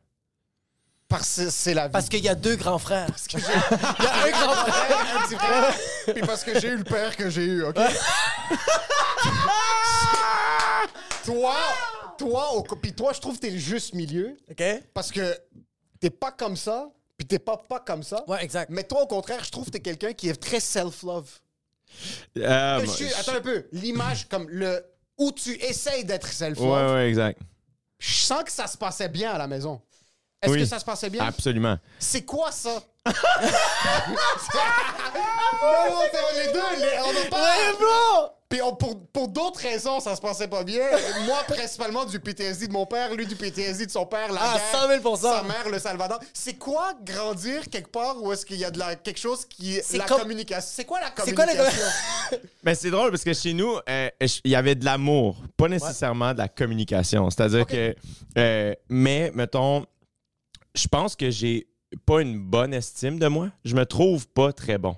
Parce 1.13 1.37
que 1.37 1.51
c'est 1.51 1.75
la 1.75 1.87
vie. 1.87 1.93
Parce 1.93 2.09
qu'il 2.09 2.25
y 2.25 2.29
a 2.29 2.35
deux 2.35 2.57
grands 2.57 2.79
frères. 2.79 3.09
il 3.33 3.39
y 3.41 3.45
a 3.45 4.25
un 4.25 4.31
grand 4.31 4.55
frère, 4.55 5.17
un 5.17 5.23
petit 5.27 5.37
frère, 5.37 5.75
puis 6.15 6.23
parce 6.27 6.43
que 6.45 6.59
j'ai 6.59 6.69
eu 6.69 6.77
le 6.79 6.85
père 6.85 7.17
que 7.17 7.31
j'ai 7.31 7.45
eu, 7.45 7.63
OK? 7.65 7.77
toi, 11.25 11.55
toi, 12.19 12.53
au- 12.55 12.63
puis 12.63 12.93
toi, 12.93 13.13
je 13.15 13.21
trouve 13.21 13.37
que 13.37 13.41
t'es 13.43 13.51
le 13.51 13.59
juste 13.59 13.95
milieu, 13.95 14.37
OK? 14.51 14.63
parce 14.95 15.11
que 15.11 15.37
t'es 16.01 16.11
pas 16.11 16.33
comme 16.33 16.57
ça, 16.57 16.89
puis 17.17 17.27
t'es 17.27 17.39
pas 17.39 17.57
pas 17.57 17.81
comme 17.81 18.03
ça. 18.03 18.25
Ouais, 18.29 18.43
exact. 18.43 18.71
Mais 18.71 18.83
toi, 18.85 19.03
au 19.03 19.07
contraire, 19.07 19.45
je 19.45 19.51
trouve 19.51 19.67
que 19.67 19.71
t'es 19.71 19.81
quelqu'un 19.81 20.13
qui 20.13 20.29
est 20.29 20.41
très 20.41 20.61
self-love. 20.61 21.29
Euh, 22.39 22.81
Je 22.81 22.85
moi, 22.87 22.95
suis- 22.95 23.09
je- 23.09 23.15
attends 23.15 23.35
un 23.37 23.41
peu, 23.41 23.67
l'image 23.73 24.29
comme 24.29 24.49
le 24.49 24.85
où 25.19 25.31
tu 25.31 25.53
essayes 25.63 26.05
d'être 26.05 26.27
self-love. 26.27 26.69
Ouais, 26.89 26.93
ouais, 26.95 27.09
exact. 27.09 27.39
Je 27.99 28.15
sens 28.15 28.43
que 28.43 28.51
ça 28.51 28.67
se 28.67 28.77
passait 28.77 29.09
bien 29.09 29.31
à 29.33 29.39
la 29.39 29.47
maison. 29.47 29.81
Est-ce 30.43 30.53
Oui. 30.53 30.59
que 30.61 30.65
ça 30.67 30.79
se 30.81 30.85
passait 30.85 31.09
bien? 31.11 31.25
Absolument. 31.25 31.79
C'est 31.99 32.23
quoi 32.23 32.51
ça? 32.51 32.83
non, 33.07 33.13
les 36.37 36.53
deux, 36.53 36.61
les- 36.81 36.99
on 37.07 37.13
n'a 37.13 37.29
pas... 37.31 38.35
Puis 38.49 38.61
on- 38.61 38.77
pour, 38.77 39.07
pour 39.09 39.29
d'autres 39.29 39.61
raisons, 39.61 39.99
ça 40.01 40.15
se 40.15 40.21
passait 40.21 40.47
pas 40.47 40.63
bien. 40.63 40.85
Moi, 41.25 41.39
principalement 41.49 42.05
du 42.05 42.21
PTSD 42.21 42.67
de 42.69 42.73
mon 42.73 42.85
père, 42.85 43.15
lui 43.15 43.27
du 43.27 43.35
PTSD 43.35 43.87
de 43.87 43.91
son 43.91 44.05
père, 44.05 44.31
la 44.31 44.41
Ah, 44.43 44.55
guerre, 44.59 45.01
100 45.01 45.03
000 45.03 45.17
sa 45.17 45.43
mère, 45.43 45.71
le 45.71 45.79
Salvador. 45.79 46.19
C'est 46.35 46.59
quoi 46.59 46.93
grandir 47.03 47.63
quelque 47.71 47.89
part 47.91 48.23
où 48.23 48.31
est-ce 48.31 48.45
qu'il 48.45 48.59
y 48.59 48.65
a 48.67 48.71
de 48.71 48.79
la, 48.79 48.95
quelque 48.95 49.19
chose 49.21 49.47
qui 49.47 49.79
est 49.79 49.83
C'est 49.83 49.97
la 49.97 50.05
communication? 50.05 50.71
C'est 50.71 50.85
quoi 50.85 51.01
la 51.01 51.11
C'est 51.25 51.35
quoi 51.35 51.47
la 51.47 51.53
communication? 51.57 51.87
Mais 52.63 52.75
c'est 52.75 52.91
drôle 52.91 53.11
parce 53.11 53.25
que 53.25 53.33
chez 53.33 53.55
nous, 53.55 53.75
euh, 53.89 54.11
il 54.45 54.51
y 54.51 54.55
avait 54.55 54.75
de 54.75 54.85
l'amour, 54.85 55.37
pas 55.57 55.69
nécessairement 55.69 56.35
de 56.35 56.39
la 56.39 56.49
communication. 56.49 57.31
C'est-à-dire 57.31 57.67
que. 57.67 57.95
euh, 58.37 58.75
mais, 58.91 59.33
mettons, 59.35 59.87
je 60.75 60.89
pense 60.89 61.17
que 61.17 61.31
j'ai 61.31 61.67
pas 62.07 62.23
une 62.23 62.39
bonne 62.39 62.73
estime 62.75 63.19
de 63.19 63.27
moi. 63.29 63.51
Je 63.65 63.75
me 63.75 63.85
trouve 63.85 64.27
pas 64.29 64.53
très 64.53 64.79
bon. 64.79 64.97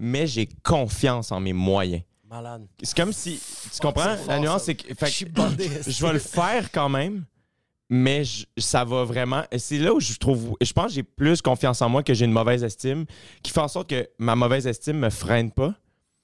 Mais 0.00 0.26
j'ai 0.26 0.46
confiance 0.62 1.32
en 1.32 1.40
mes 1.40 1.52
moyens. 1.52 2.02
Malade. 2.28 2.66
C'est 2.82 2.96
comme 2.96 3.12
si. 3.12 3.40
Tu 3.72 3.80
comprends? 3.80 4.04
la 4.04 4.16
fort, 4.16 4.40
nuance, 4.40 4.64
c'est 4.64 4.74
que. 4.76 4.94
fait 4.94 5.06
Je 5.06 5.10
suis 5.12 5.24
bandé. 5.24 5.68
je 5.86 6.06
vais 6.06 6.12
le 6.12 6.18
faire 6.20 6.70
quand 6.70 6.88
même, 6.88 7.24
mais 7.88 8.22
je- 8.24 8.46
ça 8.58 8.84
va 8.84 9.02
vraiment. 9.04 9.42
C'est 9.58 9.78
là 9.78 9.92
où 9.92 9.98
je 10.00 10.14
trouve. 10.16 10.56
Je 10.60 10.72
pense 10.72 10.86
que 10.88 10.92
j'ai 10.92 11.02
plus 11.02 11.42
confiance 11.42 11.82
en 11.82 11.88
moi 11.88 12.02
que 12.04 12.14
j'ai 12.14 12.26
une 12.26 12.30
mauvaise 12.32 12.62
estime, 12.62 13.04
qui 13.42 13.50
fait 13.50 13.60
en 13.60 13.66
sorte 13.68 13.90
que 13.90 14.08
ma 14.18 14.36
mauvaise 14.36 14.66
estime 14.66 14.98
me 14.98 15.10
freine 15.10 15.50
pas. 15.50 15.74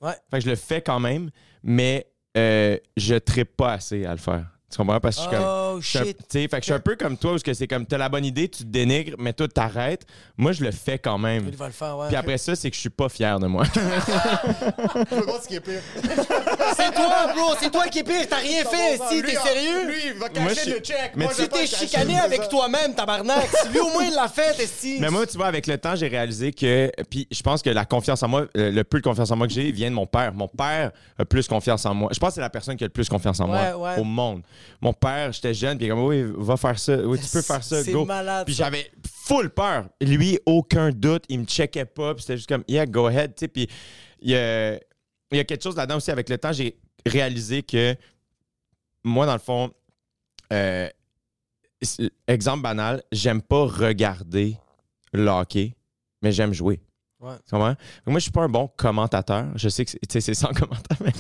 Ouais. 0.01 0.13
Fait 0.31 0.39
que 0.39 0.45
je 0.45 0.51
le 0.51 0.57
fais 0.57 0.81
quand 0.81 1.01
même, 1.01 1.31
mais 1.65 2.07
euh, 2.37 2.79
je 2.97 3.17
trippe 3.17 3.57
pas 3.57 3.73
assez 3.73 4.05
à 4.05 4.13
le 4.13 4.19
faire. 4.19 4.47
Tu 4.69 4.79
comprends? 4.79 4.99
Parce 4.99 5.17
que 5.17 5.23
je 5.23 5.29
suis 5.29 5.37
comme. 5.37 5.47
Oh, 5.49 5.77
je 5.81 5.87
suis 5.87 5.99
un- 5.99 6.05
shit. 6.05 6.17
tu 6.19 6.25
sais, 6.29 6.41
fait 6.49 6.49
que 6.49 6.57
je 6.59 6.65
suis 6.65 6.73
un 6.73 6.81
peu 6.81 6.97
comme 6.97 7.17
toi, 7.17 7.35
où 7.35 7.39
ce 7.39 7.45
que 7.45 7.55
c'est 7.55 7.69
comme, 7.69 7.87
t'as 7.87 7.99
la 7.99 8.09
bonne 8.09 8.25
idée, 8.25 8.49
tu 8.49 8.65
te 8.65 8.69
dénigres, 8.69 9.15
mais 9.19 9.33
toi, 9.33 9.47
t'arrêtes. 9.47 10.05
Moi, 10.37 10.51
je 10.53 10.65
le 10.65 10.73
fais 10.73 10.99
quand 10.99 11.19
même. 11.19 11.45
Il 11.49 11.57
va 11.57 11.67
le 11.69 11.73
faire, 11.73 11.97
ouais. 11.97 12.09
Puis 12.09 12.17
après 12.17 12.37
ça, 12.37 12.57
c'est 12.57 12.69
que 12.71 12.75
je 12.75 12.81
suis 12.81 12.91
pas 12.91 13.09
fier 13.09 13.39
de 13.39 13.47
moi. 13.47 13.63
Je 13.75 15.43
ce 15.43 15.49
qui 15.49 15.55
est 15.57 15.61
pire. 15.61 15.81
C'est 16.77 16.93
toi, 16.95 17.33
bro, 17.35 17.55
c'est 17.61 17.71
toi 17.71 17.87
qui 17.89 18.01
est 18.01 18.03
pire, 18.05 18.27
t'as 18.29 18.37
rien 18.37 18.65
fait, 18.65 18.99
si, 19.09 19.23
t'es 19.23 19.37
ah, 19.41 19.47
sérieux? 19.47 19.87
Lui, 19.87 19.95
il 20.07 20.13
va 20.15 20.19
Moi, 20.19 20.29
cacher 20.51 20.71
je- 20.71 20.75
le 20.75 20.81
check. 20.81 21.13
Mais 21.15 21.25
Moi, 21.27 21.35
tu- 21.35 21.43
je 21.43 21.47
Si 21.47 21.49
t'es 21.51 21.67
chicané 21.87 22.19
avec 22.19 22.49
toi-même, 22.49 22.95
tabarnak, 22.95 23.47
si 23.63 23.69
lui 23.73 23.81
au 23.81 23.91
moins 23.91 24.05
il 24.05 24.15
l'a 24.15 24.29
fait, 24.29 24.59
esti. 24.61 24.97
Mais 25.01 25.11
moi, 25.11 25.27
tu 25.27 25.37
vois, 25.37 25.47
avec 25.47 25.67
le 25.67 25.79
temps, 25.79 25.95
j'ai 25.95 26.09
réalisé 26.09 26.53
que. 26.53 26.91
Puis 27.09 27.27
je 27.31 27.41
pense 27.43 27.63
que 27.63 27.71
la 27.71 27.85
confiance 27.85 28.23
en 28.23 28.29
moi, 28.29 28.47
euh, 28.57 28.71
le 28.71 28.85
peu 28.85 28.99
de 28.99 29.05
confiance 29.05 29.31
en 29.31 29.37
moi 29.37 29.47
que 29.47 29.53
j'ai 29.53 29.71
vient 29.71 29.91
de 29.91 29.95
mon 29.95 30.07
père. 30.07 30.33
Mon 30.35 30.49
père 30.49 30.91
a 31.19 31.25
plus 31.25 31.47
confiance 31.49 31.85
en 31.87 31.95
moi. 31.95 32.11
Je 32.13 32.19
pense 32.19 32.31
que 32.31 32.35
c'est 32.37 32.41
la 32.41 32.51
personne 32.51 32.77
qui 32.77 32.85
a 32.85 32.87
le 32.89 32.93
plus 32.93 33.09
confiance 33.09 33.39
en 33.41 33.49
Ouais, 33.51 33.73
moi 33.73 33.95
ouais. 33.95 34.01
au 34.01 34.05
monde. 34.05 34.43
Mon 34.81 34.93
père, 34.93 35.33
j'étais 35.33 35.55
jeune, 35.55 35.79
puis 35.79 35.89
comme, 35.89 36.05
oui, 36.05 36.25
va 36.37 36.57
faire 36.57 36.79
ça. 36.79 36.97
Oui, 36.99 37.19
tu 37.19 37.29
peux 37.31 37.43
faire 37.43 37.63
ça, 37.63 37.83
go. 37.85 38.05
malade, 38.05 38.47
Puis 38.47 38.55
j'avais 38.55 38.91
full 39.27 39.51
peur. 39.51 39.89
Lui, 40.01 40.39
aucun 40.47 40.91
doute. 40.91 41.25
Il 41.29 41.41
me 41.41 41.45
checkait 41.45 41.85
pas. 41.85 42.15
Puis 42.15 42.23
c'était 42.23 42.37
juste 42.37 42.49
comme, 42.49 42.65
yeah, 42.69 42.87
go 42.87 43.07
ahead. 43.07 43.35
Tu 43.35 43.41
sais, 43.41 43.49
puis 43.49 43.69
il 44.21 44.31
y 44.31 44.37
a, 44.37 44.75
y 44.75 45.39
a 45.39 45.45
quelque 45.45 45.63
chose 45.63 45.77
là-dedans 45.77 45.97
aussi. 45.97 46.11
Avec 46.11 46.29
le 46.29 46.39
temps, 46.39 46.53
j'ai 46.53 46.77
réalisé 47.05 47.63
que 47.63 47.95
moi, 49.05 49.27
dans 49.27 49.35
le 49.35 49.39
fond, 49.39 49.71
euh, 50.53 50.89
exemple 52.27 52.63
banal, 52.63 53.03
j'aime 53.13 53.43
pas 53.43 53.65
regarder 53.65 54.57
le 55.13 55.29
hockey, 55.29 55.75
mais 56.23 56.33
j'aime 56.33 56.53
jouer. 56.53 56.81
Ouais. 57.27 57.35
Tu 57.49 57.57
Moi, 57.57 57.75
je 58.07 58.19
suis 58.21 58.31
pas 58.31 58.43
un 58.43 58.49
bon 58.49 58.69
commentateur. 58.77 59.47
Je 59.57 59.69
sais 59.69 59.85
que 59.85 59.91
c'est- 60.09 60.35
sans 60.35 60.49
commentaire, 60.55 60.97
mais 61.05 61.13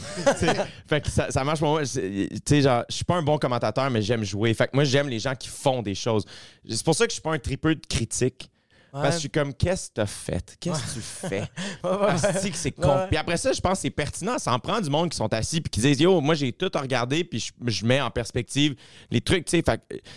fait 0.86 1.00
que 1.00 1.08
ça, 1.10 1.44
marche 1.44 1.58
pour 1.60 1.70
moi. 1.70 1.82
Je 1.84 2.84
suis 2.88 3.04
pas 3.04 3.16
un 3.16 3.22
bon 3.22 3.38
commentateur, 3.38 3.90
mais 3.90 4.02
j'aime 4.02 4.22
jouer. 4.24 4.54
Fait 4.54 4.66
que 4.68 4.74
moi, 4.74 4.84
j'aime 4.84 5.08
les 5.08 5.18
gens 5.18 5.34
qui 5.34 5.48
font 5.48 5.82
des 5.82 5.94
choses. 5.94 6.24
C'est 6.68 6.84
pour 6.84 6.94
ça 6.94 7.06
que 7.06 7.10
je 7.10 7.14
suis 7.14 7.22
pas 7.22 7.32
un 7.32 7.38
tripeux 7.38 7.74
de 7.74 7.86
critique. 7.86 8.50
Parce 8.92 9.08
que 9.08 9.14
je 9.14 9.18
suis 9.18 9.30
comme, 9.30 9.52
qu'est-ce 9.52 9.88
que 9.88 9.94
t'as 9.94 10.06
fait? 10.06 10.56
Qu'est-ce 10.58 10.80
que 10.80 10.94
tu 10.94 11.00
fais? 11.00 11.42
Asti 11.82 12.50
que 12.50 12.56
c'est 12.56 12.70
con. 12.70 13.06
Puis 13.08 13.16
après 13.18 13.36
ça, 13.36 13.52
je 13.52 13.60
pense 13.60 13.74
que 13.78 13.82
c'est 13.82 13.90
pertinent. 13.90 14.38
Ça 14.38 14.52
en 14.52 14.58
prend 14.58 14.80
du 14.80 14.88
monde 14.88 15.10
qui 15.10 15.16
sont 15.16 15.32
assis 15.34 15.60
puis 15.60 15.70
qui 15.70 15.80
disent 15.80 16.00
Yo, 16.00 16.20
moi 16.20 16.34
j'ai 16.34 16.52
tout 16.52 16.70
regardé 16.74 17.22
puis 17.24 17.38
je, 17.40 17.52
je 17.70 17.84
mets 17.84 18.00
en 18.00 18.10
perspective 18.10 18.74
les 19.10 19.20
trucs. 19.20 19.44
tu 19.44 19.58
sais. 19.58 19.64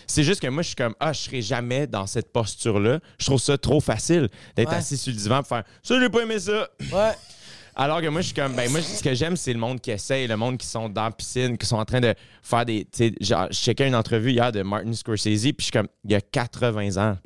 C'est 0.07 0.23
juste 0.23 0.41
que 0.41 0.47
moi, 0.47 0.61
je 0.63 0.67
suis 0.67 0.75
comme 0.75 0.95
Ah, 0.99 1.11
je 1.11 1.19
serai 1.19 1.41
jamais 1.41 1.87
dans 1.87 2.07
cette 2.07 2.31
posture-là. 2.31 2.99
Je 3.19 3.25
trouve 3.25 3.41
ça 3.41 3.57
trop 3.57 3.79
facile 3.81 4.29
d'être 4.55 4.69
Ouais. 4.69 4.75
assis 4.77 4.97
sur 4.97 5.11
le 5.11 5.17
divan 5.17 5.37
pour 5.39 5.47
faire 5.47 5.63
Ça, 5.83 5.99
j'ai 5.99 6.09
pas 6.09 6.21
aimé 6.21 6.39
ça. 6.39 6.67
Ouais. 6.91 7.11
Alors 7.75 8.01
que 8.01 8.07
moi, 8.07 8.19
je 8.19 8.27
suis 8.27 8.35
comme, 8.35 8.55
ben 8.55 8.69
moi, 8.69 8.81
ce 8.81 9.01
que 9.01 9.13
j'aime, 9.13 9.37
c'est 9.37 9.53
le 9.53 9.59
monde 9.59 9.79
qui 9.79 9.91
essaye, 9.91 10.27
le 10.27 10.35
monde 10.35 10.57
qui 10.57 10.67
sont 10.67 10.89
dans 10.89 11.03
la 11.05 11.11
piscine, 11.11 11.57
qui 11.57 11.65
sont 11.65 11.77
en 11.77 11.85
train 11.85 12.01
de 12.01 12.13
faire 12.43 12.65
des. 12.65 12.83
Tu 12.91 13.09
sais, 13.09 13.13
je 13.21 13.33
checkais 13.55 13.87
une 13.87 13.95
entrevue 13.95 14.31
hier 14.31 14.51
de 14.51 14.63
Martin 14.63 14.91
Scorsese, 14.91 15.25
puis 15.43 15.55
je 15.59 15.63
suis 15.63 15.71
comme, 15.71 15.87
il 16.03 16.11
y 16.11 16.15
a 16.15 16.19
80 16.21 16.97
ans. 16.97 17.17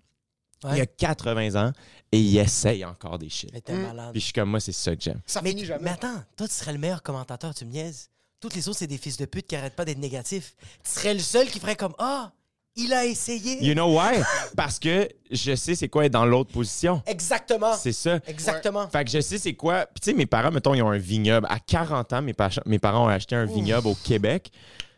Il 0.73 0.81
a 0.81 0.85
80 0.85 1.55
ans 1.67 1.71
et 2.11 2.19
il 2.19 2.37
essaye 2.37 2.85
encore 2.85 3.17
des 3.19 3.29
shit. 3.29 3.49
Mais 3.53 3.61
t'es 3.61 3.73
malade. 3.73 4.11
Puis 4.11 4.19
je 4.21 4.25
suis 4.25 4.33
comme, 4.33 4.49
moi, 4.49 4.59
c'est 4.59 4.71
ça 4.71 4.95
que 4.95 5.01
j'aime. 5.01 5.19
Ça 5.25 5.41
Mais, 5.41 5.49
finit 5.49 5.65
jamais. 5.65 5.83
mais 5.83 5.91
attends, 5.91 6.21
toi, 6.37 6.47
tu 6.47 6.53
serais 6.53 6.73
le 6.73 6.79
meilleur 6.79 7.01
commentateur, 7.03 7.53
tu 7.53 7.65
me 7.65 7.71
niaises. 7.71 8.09
Toutes 8.39 8.55
les 8.55 8.67
autres, 8.67 8.79
c'est 8.79 8.87
des 8.87 8.97
fils 8.97 9.17
de 9.17 9.25
pute 9.25 9.47
qui 9.47 9.55
arrêtent 9.55 9.75
pas 9.75 9.85
d'être 9.85 9.97
négatifs. 9.99 10.55
Tu 10.83 10.89
serais 10.91 11.13
le 11.13 11.19
seul 11.21 11.47
qui 11.47 11.59
ferait 11.59 11.75
comme 11.77 11.93
Ah, 11.97 12.31
il 12.75 12.91
a 12.91 13.05
essayé. 13.05 13.63
You 13.63 13.73
know 13.73 13.97
why? 13.97 14.21
Parce 14.57 14.79
que 14.79 15.07
je 15.31 15.55
sais 15.55 15.75
c'est 15.75 15.87
quoi 15.89 16.05
être 16.05 16.11
dans 16.11 16.25
l'autre 16.25 16.51
position. 16.51 17.01
Exactement. 17.05 17.73
C'est 17.75 17.93
ça. 17.93 18.19
Exactement. 18.27 18.87
Fait 18.89 19.05
que 19.05 19.11
je 19.11 19.21
sais 19.21 19.37
c'est 19.37 19.53
quoi. 19.53 19.85
Puis 19.85 20.01
tu 20.01 20.09
sais, 20.11 20.13
mes 20.17 20.25
parents, 20.25 20.51
mettons, 20.51 20.73
ils 20.73 20.81
ont 20.81 20.89
un 20.91 20.97
vignoble. 20.97 21.47
À 21.49 21.59
40 21.59 22.13
ans, 22.13 22.21
mes, 22.21 22.33
pa- 22.33 22.49
mes 22.65 22.79
parents 22.79 23.05
ont 23.05 23.09
acheté 23.09 23.35
un 23.35 23.45
vignoble 23.45 23.87
au 23.87 23.95
Québec. 23.95 24.51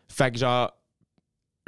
Fait 0.07 0.31
que 0.31 0.37
genre, 0.37 0.71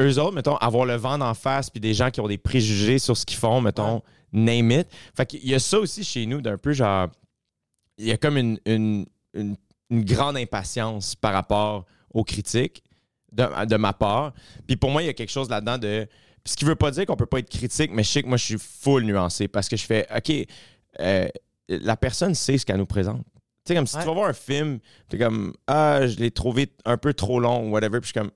eux 0.02 0.20
autres, 0.20 0.34
mettons, 0.34 0.56
avoir 0.58 0.86
le 0.86 0.96
vent 0.96 1.18
d'en 1.18 1.34
face, 1.34 1.70
puis 1.70 1.80
des 1.80 1.94
gens 1.94 2.12
qui 2.12 2.22
ont 2.22 2.28
des 2.28 2.38
préjugés 2.38 3.00
sur 3.00 3.18
ce 3.18 3.26
qu'ils 3.26 3.38
font, 3.38 3.62
mettons, 3.62 4.02
name 4.32 4.72
it. 4.72 4.88
Fait 5.16 5.26
qu'il 5.26 5.48
y 5.48 5.56
a 5.56 5.60
ça 5.60 5.80
aussi 5.80 6.04
chez 6.04 6.26
nous, 6.26 6.42
d'un 6.42 6.58
peu 6.58 6.74
genre. 6.74 7.08
Il 7.98 8.06
y 8.08 8.12
a 8.12 8.18
comme 8.18 8.38
une, 8.38 8.60
une, 8.66 9.06
une- 9.34 9.56
une 9.90 10.04
grande 10.04 10.36
impatience 10.38 11.16
par 11.16 11.32
rapport 11.34 11.86
aux 12.14 12.24
critiques 12.26 12.84
de, 13.32 13.66
de 13.66 13.76
ma 13.78 13.94
part. 13.94 14.34
Puis 14.68 14.76
pour 14.76 14.92
moi, 14.92 15.02
il 15.02 15.06
y 15.06 15.10
a 15.10 15.14
quelque 15.14 15.32
chose 15.32 15.50
là-dedans 15.50 15.78
de. 15.78 16.08
Ce 16.46 16.56
qui 16.56 16.66
veut 16.66 16.76
pas 16.76 16.92
dire 16.92 17.06
qu'on 17.06 17.16
peut 17.16 17.26
pas 17.26 17.40
être 17.40 17.50
critique, 17.50 17.92
mais 17.94 18.04
je 18.04 18.10
sais 18.10 18.22
que 18.24 18.28
moi, 18.28 18.38
je 18.38 18.44
suis 18.46 18.58
full 18.60 19.04
nuancé 19.04 19.48
parce 19.48 19.68
que 19.68 19.76
je 19.78 19.86
fais, 19.86 20.08
OK, 20.16 20.32
euh, 21.02 21.28
la 21.68 21.98
personne 21.98 22.34
sait 22.36 22.58
ce 22.58 22.66
qu'elle 22.66 22.78
nous 22.78 22.86
présente. 22.86 23.24
Tu 23.66 23.74
sais, 23.74 23.76
comme 23.76 23.86
si 23.88 23.96
Ouais. 23.98 24.02
tu 24.04 24.08
vas 24.08 24.14
voir 24.14 24.30
un 24.30 24.34
film, 24.34 24.80
t'es 25.10 25.18
comme, 25.18 25.54
ah, 25.68 26.08
je 26.08 26.16
l'ai 26.18 26.32
trouvé 26.32 26.72
un 26.86 26.96
peu 26.98 27.14
trop 27.14 27.40
long 27.42 27.68
ou 27.68 27.72
whatever, 27.72 28.00
puis 28.00 28.08
je 28.10 28.12
suis 28.14 28.20
comme, 28.20 28.32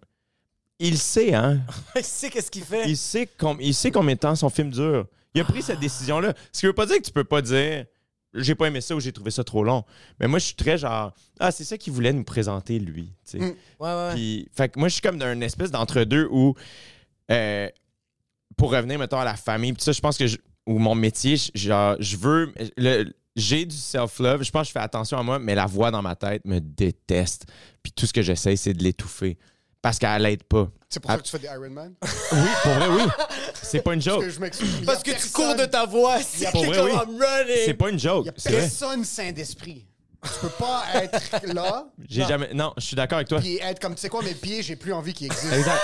il 0.82 0.98
sait, 0.98 1.34
hein? 1.34 1.60
Il 1.96 2.04
sait 2.04 2.30
qu'est-ce 2.30 2.52
qu'il 2.52 2.64
fait. 2.64 2.90
Il 2.90 2.98
sait, 2.98 3.28
com- 3.38 3.58
il 3.62 3.74
sait 3.74 3.92
combien 3.92 4.16
de 4.16 4.20
temps 4.20 4.36
son 4.36 4.50
film 4.50 4.70
dure. 4.70 5.06
Il 5.34 5.42
a 5.42 5.44
pris 5.46 5.62
cette 5.62 5.80
décision-là. 5.80 6.34
Ce 6.52 6.60
qui 6.60 6.66
veut 6.66 6.74
pas 6.74 6.86
dire 6.86 6.98
que 6.98 7.04
tu 7.04 7.12
peux 7.12 7.24
pas 7.24 7.42
dire 7.42 7.86
j'ai 8.34 8.56
pas 8.56 8.68
aimé 8.68 8.80
ça 8.80 8.96
ou 8.96 9.00
j'ai 9.02 9.12
trouvé 9.12 9.30
ça 9.30 9.44
trop 9.44 9.62
long. 9.64 9.84
Mais 10.20 10.28
moi, 10.28 10.40
je 10.40 10.46
suis 10.46 10.56
très 10.56 10.78
genre 10.78 11.14
ah, 11.40 11.52
c'est 11.52 11.64
ça 11.66 11.78
qu'il 11.78 11.92
voulait 11.94 12.14
nous 12.14 12.24
présenter, 12.24 12.80
lui. 12.80 13.14
tu 13.26 13.32
sais. 13.32 13.40
Ouais, 13.40 13.56
ouais, 13.80 13.88
ouais. 13.94 14.14
Puis, 14.14 14.48
fait 14.54 14.70
que 14.70 14.80
moi, 14.80 14.88
je 14.88 14.94
suis 14.94 15.02
comme 15.02 15.18
dans 15.18 15.32
une 15.34 15.44
espèce 15.44 15.70
d'entre-deux 15.72 16.28
où, 16.32 16.54
euh, 17.30 17.68
pour 18.58 18.72
revenir, 18.72 19.00
mettons, 19.00 19.18
à 19.20 19.26
la 19.26 19.36
famille, 19.36 19.74
puis 19.74 19.84
ça, 19.84 19.92
je 19.92 20.00
pense 20.00 20.18
que, 20.18 20.28
je- 20.28 20.38
ou 20.66 20.78
mon 20.80 20.96
métier, 20.96 21.36
je- 21.38 21.52
genre, 21.56 21.96
je 22.00 22.16
veux, 22.18 22.54
le- 22.78 23.12
j'ai 23.36 23.66
du 23.66 23.76
self-love, 23.76 24.44
je 24.44 24.52
pense 24.52 24.64
que 24.64 24.68
je 24.68 24.72
fais 24.74 24.80
attention 24.80 25.18
à 25.18 25.24
moi, 25.24 25.40
mais 25.40 25.56
la 25.56 25.66
voix 25.66 25.90
dans 25.92 26.02
ma 26.02 26.16
tête 26.16 26.46
me 26.46 26.60
déteste. 26.60 27.46
Puis 27.84 27.92
tout 27.92 28.06
ce 28.06 28.14
que 28.14 28.22
j'essaie, 28.22 28.56
c'est 28.56 28.74
de 28.74 28.84
l'étouffer. 28.84 29.38
Parce 29.82 29.98
qu'elle 29.98 30.22
l'aide 30.22 30.44
pas. 30.44 30.70
C'est 30.90 31.00
pour 31.00 31.10
ça 31.10 31.18
que 31.18 31.24
tu 31.24 31.32
fais 31.32 31.40
des 31.40 31.48
Iron 31.48 31.70
Man? 31.70 31.94
Oui, 32.34 32.38
pour 32.64 32.72
vrai, 32.74 32.88
oui. 32.90 33.02
C'est 33.62 33.82
pas 33.82 33.94
une 33.94 34.02
joke. 34.02 34.22
Que 34.22 34.30
je. 34.30 34.36
Il 34.80 34.86
Parce 34.86 35.00
que 35.04 35.10
tu 35.12 35.16
personne- 35.16 35.32
cours 35.32 35.56
de 35.56 35.66
ta 35.66 35.86
voix. 35.86 36.20
C'est 36.22 36.52
Pour 36.52 36.62
comme 36.66 36.74
vrai, 36.74 36.82
oui. 36.82 36.92
I'm 36.92 37.20
running. 37.20 37.58
C'est 37.66 37.74
pas 37.74 37.90
une 37.90 37.96
Il 37.96 38.00
joke. 38.00 38.24
n'y 38.24 38.30
a 38.30 38.34
personne 38.34 39.04
sain 39.04 39.32
d'esprit. 39.32 39.86
Tu 40.24 40.30
peux 40.40 40.50
pas 40.50 40.84
être 40.96 41.48
là 41.54 41.88
J'ai 42.08 42.24
jamais. 42.26 42.54
Non, 42.54 42.74
je 42.78 42.84
suis 42.86 42.96
d'accord 42.96 43.16
avec 43.18 43.28
toi. 43.28 43.40
puis 43.40 43.58
être 43.58 43.80
comme, 43.80 43.96
tu 43.96 44.02
sais 44.02 44.10
quoi, 44.10 44.22
mes 44.22 44.36
pieds, 44.36 44.62
j'ai 44.62 44.76
plus 44.76 44.94
envie 44.94 45.14
qu'ils 45.14 45.28
existent. 45.28 45.56
Exact. 45.56 45.82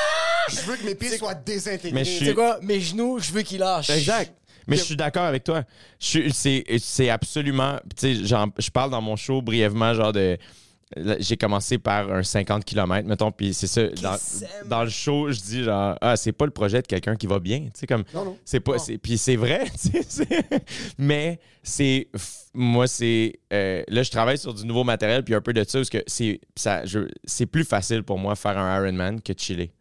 Je 0.50 0.60
veux 0.62 0.76
que 0.78 0.86
mes 0.86 0.96
pieds 0.96 1.18
soient 1.18 1.34
désintégrés. 1.34 1.92
Mais 1.92 2.06
suis- 2.06 2.28
C'est 2.28 2.34
quoi? 2.36 2.60
Mes 2.62 2.80
genoux, 2.80 3.18
je 3.20 3.32
veux 3.32 3.42
qu'il 3.42 3.60
lâche. 3.60 3.90
Exact. 3.90 4.32
Mais 4.68 4.78
je 4.78 4.84
suis 4.84 4.96
d'accord 4.96 5.24
avec 5.24 5.44
toi. 5.44 5.64
Je 6.00 6.06
suis- 6.06 6.34
C'est 6.34 6.64
c'est 6.80 7.10
absolument. 7.10 7.78
Tu 7.98 8.16
sais, 8.16 8.26
j'en- 8.26 8.52
je 8.60 8.70
parle 8.70 8.92
dans 8.92 9.02
mon 9.02 9.16
show 9.16 9.42
brièvement, 9.42 9.94
genre 9.96 10.14
de. 10.14 10.38
J'ai 10.96 11.36
commencé 11.36 11.78
par 11.78 12.10
un 12.14 12.24
50 12.24 12.64
km, 12.64 13.06
mettons, 13.08 13.32
puis 13.32 13.54
c'est 13.54 13.68
ça. 13.68 13.82
Dans, 14.66 14.84
le 14.84 14.90
show, 14.90 15.30
je 15.32 15.40
dis 15.42 15.64
genre, 15.64 15.98
ah, 16.00 16.16
c'est 16.16 16.32
pas 16.32 16.46
le 16.46 16.52
projet 16.52 16.82
de 16.82 16.88
quelqu'un 16.88 17.18
qui 17.18 17.28
va 17.28 17.40
bien. 17.40 17.60
Tu 17.66 17.72
sais, 17.74 17.88
comme. 17.88 18.04
Non, 18.14 18.24
non. 18.24 18.38
C'est 18.46 18.62
pas. 18.62 18.78
c'est- 18.80 18.98
Puis 18.98 19.18
c'est 19.18 19.36
vrai, 19.36 19.66
tu 19.82 20.02
sais, 20.08 20.28
Mais 20.98 21.40
c'est. 21.62 22.08
Moi, 22.54 22.88
c'est. 22.88 23.34
euh, 23.52 23.84
là, 23.90 24.02
je 24.04 24.10
travaille 24.12 24.38
sur 24.38 24.54
du 24.54 24.66
nouveau 24.66 24.86
matériel, 24.86 25.24
puis 25.24 25.36
un 25.36 25.42
peu 25.42 25.52
de 25.52 25.64
ça, 25.66 25.78
parce 25.80 25.90
que 25.90 26.02
c'est 26.08 26.40
ça- 26.56 26.86
je- 26.86 27.10
c'est 27.26 27.46
plus 27.48 27.66
facile 27.66 28.04
pour 28.04 28.18
moi 28.18 28.36
faire 28.38 28.58
un 28.58 28.82
Ironman 28.82 29.22
que 29.22 29.34
de 29.34 29.40
chiller. 29.40 29.74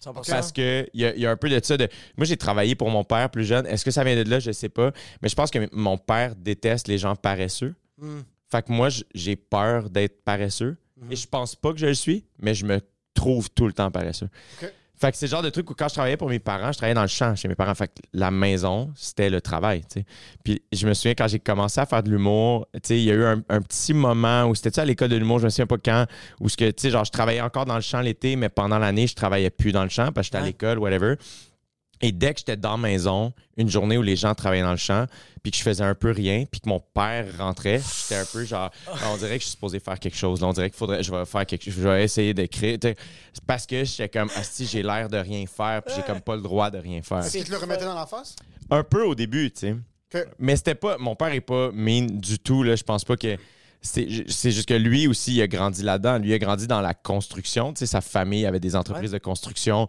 100%. 0.00 0.30
Parce 0.30 0.52
que 0.52 0.86
il 0.94 1.00
y, 1.00 1.04
a- 1.06 1.14
il 1.16 1.20
y 1.22 1.26
a 1.26 1.30
un 1.32 1.36
peu 1.36 1.48
de 1.48 1.58
ça. 1.60 1.76
De... 1.76 1.88
Moi, 2.16 2.24
j'ai 2.24 2.36
travaillé 2.36 2.76
pour 2.76 2.88
mon 2.90 3.02
père 3.02 3.30
plus 3.30 3.44
jeune. 3.44 3.66
Est-ce 3.66 3.84
que 3.84 3.90
ça 3.90 4.04
vient 4.04 4.14
de 4.22 4.30
là? 4.30 4.38
Je 4.38 4.52
sais 4.52 4.68
pas. 4.68 4.92
Mais 5.22 5.28
je 5.28 5.34
pense 5.34 5.50
que 5.50 5.58
mon 5.72 5.98
père 5.98 6.36
déteste 6.36 6.86
les 6.86 6.98
gens 6.98 7.16
paresseux. 7.16 7.74
Hmm. 7.98 8.20
Fait 8.50 8.64
que 8.64 8.72
moi, 8.72 8.88
j'ai 9.14 9.36
peur 9.36 9.90
d'être 9.90 10.22
paresseux. 10.22 10.76
Mhm. 11.00 11.12
Et 11.12 11.16
je 11.16 11.26
pense 11.26 11.54
pas 11.54 11.72
que 11.72 11.78
je 11.78 11.86
le 11.86 11.94
suis, 11.94 12.24
mais 12.40 12.54
je 12.54 12.64
me 12.64 12.80
trouve 13.14 13.50
tout 13.50 13.66
le 13.66 13.72
temps 13.72 13.90
paresseux. 13.90 14.28
Ok. 14.62 14.72
Fait 14.98 15.12
que 15.12 15.18
c'est 15.18 15.26
le 15.26 15.30
genre 15.30 15.42
de 15.42 15.50
truc 15.50 15.68
où 15.70 15.74
quand 15.74 15.88
je 15.88 15.94
travaillais 15.94 16.16
pour 16.16 16.30
mes 16.30 16.38
parents, 16.38 16.72
je 16.72 16.78
travaillais 16.78 16.94
dans 16.94 17.02
le 17.02 17.08
champ 17.08 17.34
chez 17.34 17.48
mes 17.48 17.54
parents. 17.54 17.74
Fait 17.74 17.88
que 17.88 18.00
la 18.14 18.30
maison, 18.30 18.90
c'était 18.94 19.28
le 19.28 19.42
travail, 19.42 19.80
tu 19.82 20.00
sais. 20.00 20.06
Puis 20.42 20.62
je 20.72 20.88
me 20.88 20.94
souviens 20.94 21.14
quand 21.14 21.28
j'ai 21.28 21.38
commencé 21.38 21.78
à 21.78 21.84
faire 21.84 22.02
de 22.02 22.10
l'humour, 22.10 22.66
tu 22.72 22.80
sais, 22.82 22.98
il 22.98 23.04
y 23.04 23.10
a 23.10 23.14
eu 23.14 23.24
un, 23.24 23.42
un 23.50 23.60
petit 23.60 23.92
moment 23.92 24.46
où 24.46 24.54
c'était 24.54 24.78
à 24.80 24.86
l'école 24.86 25.10
de 25.10 25.16
l'humour, 25.16 25.38
je 25.38 25.44
me 25.44 25.50
souviens 25.50 25.66
pas 25.66 25.76
quand, 25.76 26.06
où 26.40 26.48
ce 26.48 26.56
que, 26.56 26.70
tu 26.70 26.74
sais, 26.78 26.90
genre 26.90 27.04
je 27.04 27.10
travaillais 27.10 27.42
encore 27.42 27.66
dans 27.66 27.74
le 27.74 27.82
champ 27.82 28.00
l'été, 28.00 28.36
mais 28.36 28.48
pendant 28.48 28.78
l'année, 28.78 29.06
je 29.06 29.14
travaillais 29.14 29.50
plus 29.50 29.72
dans 29.72 29.82
le 29.82 29.90
champ 29.90 30.12
parce 30.12 30.30
que 30.30 30.38
j'étais 30.38 30.38
à 30.38 30.46
l'école, 30.46 30.78
whatever. 30.78 31.16
Et 32.00 32.12
dès 32.12 32.34
que 32.34 32.40
j'étais 32.40 32.56
dans 32.56 32.72
la 32.72 32.76
maison, 32.76 33.32
une 33.56 33.70
journée 33.70 33.96
où 33.96 34.02
les 34.02 34.16
gens 34.16 34.34
travaillaient 34.34 34.62
dans 34.62 34.70
le 34.70 34.76
champ, 34.76 35.06
puis 35.42 35.50
que 35.50 35.56
je 35.56 35.62
faisais 35.62 35.84
un 35.84 35.94
peu 35.94 36.10
rien, 36.10 36.44
puis 36.50 36.60
que 36.60 36.68
mon 36.68 36.80
père 36.80 37.26
rentrait, 37.38 37.80
j'étais 37.80 38.20
un 38.20 38.24
peu 38.24 38.44
genre, 38.44 38.70
Ah, 38.86 38.92
on 39.12 39.16
dirait 39.16 39.36
que 39.38 39.40
je 39.40 39.44
suis 39.44 39.52
supposé 39.52 39.80
faire 39.80 39.98
quelque 39.98 40.16
chose. 40.16 40.40
Là, 40.40 40.48
on 40.48 40.52
dirait 40.52 40.68
qu'il 40.70 40.76
faudrait, 40.78 41.02
je 41.02 41.10
vais 41.10 41.24
faire 41.24 41.46
quelque 41.46 41.64
chose, 41.64 41.74
je 41.74 41.88
vais 41.88 42.04
essayer 42.04 42.34
d'écrire. 42.34 42.78
Tu 42.80 42.94
Parce 43.46 43.66
que 43.66 43.84
j'étais 43.84 44.08
comme, 44.08 44.28
si 44.42 44.66
j'ai 44.66 44.82
l'air 44.82 45.08
de 45.08 45.16
rien 45.18 45.44
faire, 45.46 45.82
puis 45.82 45.94
j'ai 45.96 46.02
comme 46.02 46.20
pas 46.20 46.36
le 46.36 46.42
droit 46.42 46.70
de 46.70 46.78
rien 46.78 47.00
faire. 47.02 47.18
Est-ce 47.18 47.36
qu'il 47.38 47.44
te 47.44 47.50
le 47.50 47.58
remettait 47.58 47.84
dans 47.84 47.94
la 47.94 48.06
face? 48.06 48.36
Un 48.70 48.82
peu 48.82 49.04
au 49.04 49.14
début, 49.14 49.50
tu 49.50 49.60
sais. 49.60 49.76
Mais 50.38 50.56
c'était 50.56 50.74
pas. 50.74 50.98
Mon 50.98 51.14
père 51.14 51.32
est 51.32 51.40
pas 51.40 51.70
mean 51.72 52.06
du 52.06 52.38
tout, 52.38 52.62
là. 52.62 52.76
Je 52.76 52.82
pense 52.84 53.04
pas 53.04 53.16
que. 53.16 53.36
C'est 53.82 54.08
juste 54.08 54.66
que 54.68 54.74
lui 54.74 55.06
aussi, 55.06 55.34
il 55.36 55.42
a 55.42 55.46
grandi 55.46 55.82
là-dedans. 55.82 56.18
Lui, 56.18 56.30
il 56.30 56.34
a 56.34 56.38
grandi 56.38 56.66
dans 56.66 56.80
la 56.80 56.92
construction. 56.94 57.72
Tu 57.72 57.80
sais, 57.80 57.86
sa 57.86 58.00
famille 58.00 58.44
avait 58.46 58.58
des 58.60 58.74
entreprises 58.74 59.12
de 59.12 59.18
construction. 59.18 59.86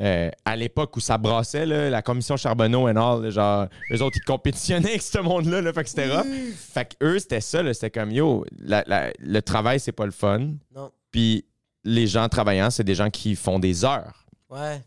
Euh, 0.00 0.30
à 0.44 0.56
l'époque 0.56 0.96
où 0.96 1.00
ça 1.00 1.18
brassait, 1.18 1.66
là, 1.66 1.90
la 1.90 2.00
commission 2.00 2.36
Charbonneau 2.36 2.88
et 2.88 2.92
all, 2.96 3.30
genre, 3.30 3.66
eux 3.92 4.02
autres, 4.02 4.16
ils 4.18 4.24
compétitionnaient 4.24 4.90
avec 4.90 5.02
ce 5.02 5.18
monde-là. 5.18 5.60
Là, 5.60 5.72
fait 5.72 5.82
que 5.82 5.88
c'était 5.90 6.10
rough. 6.16 6.26
Fait 6.56 6.84
que 6.98 7.04
eux, 7.04 7.18
c'était 7.18 7.40
ça. 7.40 7.62
C'était 7.74 7.90
comme, 7.90 8.10
yo, 8.12 8.44
la- 8.58 8.84
la- 8.86 9.12
le 9.18 9.42
travail, 9.42 9.78
c'est 9.80 9.92
pas 9.92 10.06
le 10.06 10.12
fun. 10.12 10.52
Non. 10.74 10.90
Puis 11.10 11.44
les 11.84 12.06
gens 12.06 12.28
travaillant, 12.28 12.70
c'est 12.70 12.84
des 12.84 12.94
gens 12.94 13.10
qui 13.10 13.34
font 13.36 13.58
des 13.58 13.84
heures. 13.84 14.24
Ouais. 14.48 14.80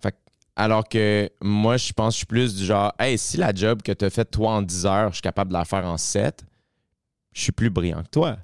Fait 0.00 0.12
que- 0.12 0.16
alors 0.54 0.86
que 0.88 1.30
moi, 1.40 1.76
je 1.76 1.92
pense 1.92 2.08
que 2.08 2.12
je 2.12 2.16
suis 2.18 2.26
plus 2.26 2.54
du 2.54 2.64
genre, 2.64 2.92
hey, 3.00 3.16
si 3.18 3.38
la 3.38 3.52
job 3.54 3.82
que 3.82 3.90
tu 3.92 4.04
as 4.04 4.10
faite 4.10 4.30
toi 4.30 4.50
en 4.52 4.62
10 4.62 4.86
heures, 4.86 5.08
je 5.08 5.14
suis 5.14 5.22
capable 5.22 5.48
de 5.50 5.56
la 5.56 5.64
faire 5.64 5.86
en 5.86 5.96
7, 5.96 6.44
je 7.32 7.42
suis 7.42 7.52
plus 7.52 7.70
brillant 7.70 8.02
que 8.02 8.08
toi. 8.08 8.38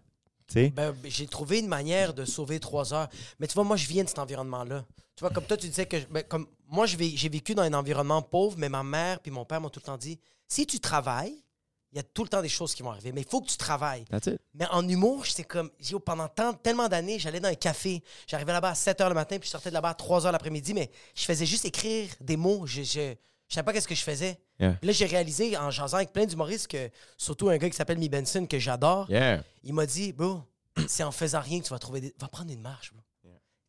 Sais? 0.49 0.71
Ben, 0.71 0.95
j'ai 1.05 1.27
trouvé 1.27 1.59
une 1.59 1.69
manière 1.69 2.15
de 2.15 2.25
sauver 2.25 2.59
trois 2.59 2.95
heures. 2.95 3.09
Mais 3.39 3.47
tu 3.47 3.55
vois, 3.55 3.65
moi, 3.65 3.77
je 3.77 3.87
viens 3.87 4.05
de 4.05 4.09
cet 4.09 4.19
environnement-là. 4.19 4.85
Tu 5.15 5.21
vois, 5.21 5.31
comme 5.31 5.45
toi, 5.45 5.57
tu 5.57 5.69
disais 5.69 5.87
que. 5.87 5.97
ben, 6.11 6.23
comme 6.23 6.47
moi, 6.69 6.87
j'ai 6.87 7.29
vécu 7.29 7.55
dans 7.55 7.63
un 7.63 7.75
environnement 7.75 8.23
pauvre, 8.23 8.57
mais 8.59 8.69
ma 8.69 8.83
mère 8.83 9.21
puis 9.21 9.31
mon 9.31 9.45
père 9.45 9.61
m'ont 9.61 9.71
tout 9.71 9.81
le 9.81 9.87
temps 9.87 9.97
dit 9.99 10.19
si 10.47 10.67
tu 10.67 10.81
travailles, 10.81 11.43
il 11.93 11.97
y 11.97 11.99
a 11.99 12.03
tout 12.03 12.23
le 12.23 12.29
temps 12.29 12.43
des 12.43 12.49
choses 12.49 12.75
qui 12.75 12.83
vont 12.83 12.91
arriver, 12.91 13.13
mais 13.13 13.23
il 13.23 13.27
faut 13.27 13.41
que 13.41 13.49
tu 13.49 13.57
travailles. 13.57 14.05
That's 14.07 14.27
it. 14.27 14.41
Mais 14.55 14.67
en 14.71 14.87
humour, 14.87 15.27
c'est 15.27 15.45
comme. 15.45 15.71
yo, 15.81 15.99
pendant 15.99 16.29
tant- 16.29 16.55
tellement 16.55 16.89
d'années, 16.89 17.19
j'allais 17.19 17.41
dans 17.41 17.49
un 17.49 17.55
café. 17.55 18.03
J'arrivais 18.27 18.53
là-bas 18.53 18.71
à 18.71 18.75
7 18.75 19.01
h 19.01 19.09
le 19.09 19.15
matin, 19.15 19.39
puis 19.39 19.47
je 19.47 19.53
sortais 19.53 19.71
de 19.71 19.75
là-bas 19.75 19.91
à 19.91 19.95
3 19.95 20.23
h 20.25 20.33
l'après-midi, 20.33 20.73
mais 20.75 20.91
je 21.15 21.25
faisais 21.25 21.47
juste 21.47 21.65
écrire 21.65 22.11
des 22.21 22.37
mots. 22.37 22.67
Je, 22.67 22.83
je, 22.83 23.15
je 23.49 23.55
savais 23.55 23.65
pas 23.65 23.73
qu'est-ce 23.73 23.89
que 23.89 23.95
je 23.95 24.03
faisais. 24.03 24.39
Yeah. 24.61 24.73
Puis 24.75 24.87
là, 24.87 24.93
j'ai 24.93 25.07
réalisé 25.07 25.57
en 25.57 25.71
jasant 25.71 25.97
avec 25.97 26.13
plein 26.13 26.27
d'humoristes 26.27 26.69
que, 26.69 26.91
surtout 27.17 27.49
un 27.49 27.57
gars 27.57 27.71
qui 27.71 27.77
s'appelle 27.77 27.99
Mi 27.99 28.09
Benson, 28.09 28.47
que 28.47 28.59
j'adore, 28.59 29.11
Yeah. 29.11 29.43
il 29.65 29.73
m'a 29.75 29.87
dit, 29.87 30.13
bro, 30.13 30.43
c'est 30.89 31.03
en 31.03 31.13
faisant 31.13 31.41
rien 31.41 31.61
que 31.61 31.65
tu 31.65 31.71
vas 31.71 31.79
trouver 31.79 32.01
des. 32.01 32.15
Va 32.21 32.29
prendre 32.29 32.53
une 32.53 32.61
marche, 32.61 32.93
bro. 32.93 33.03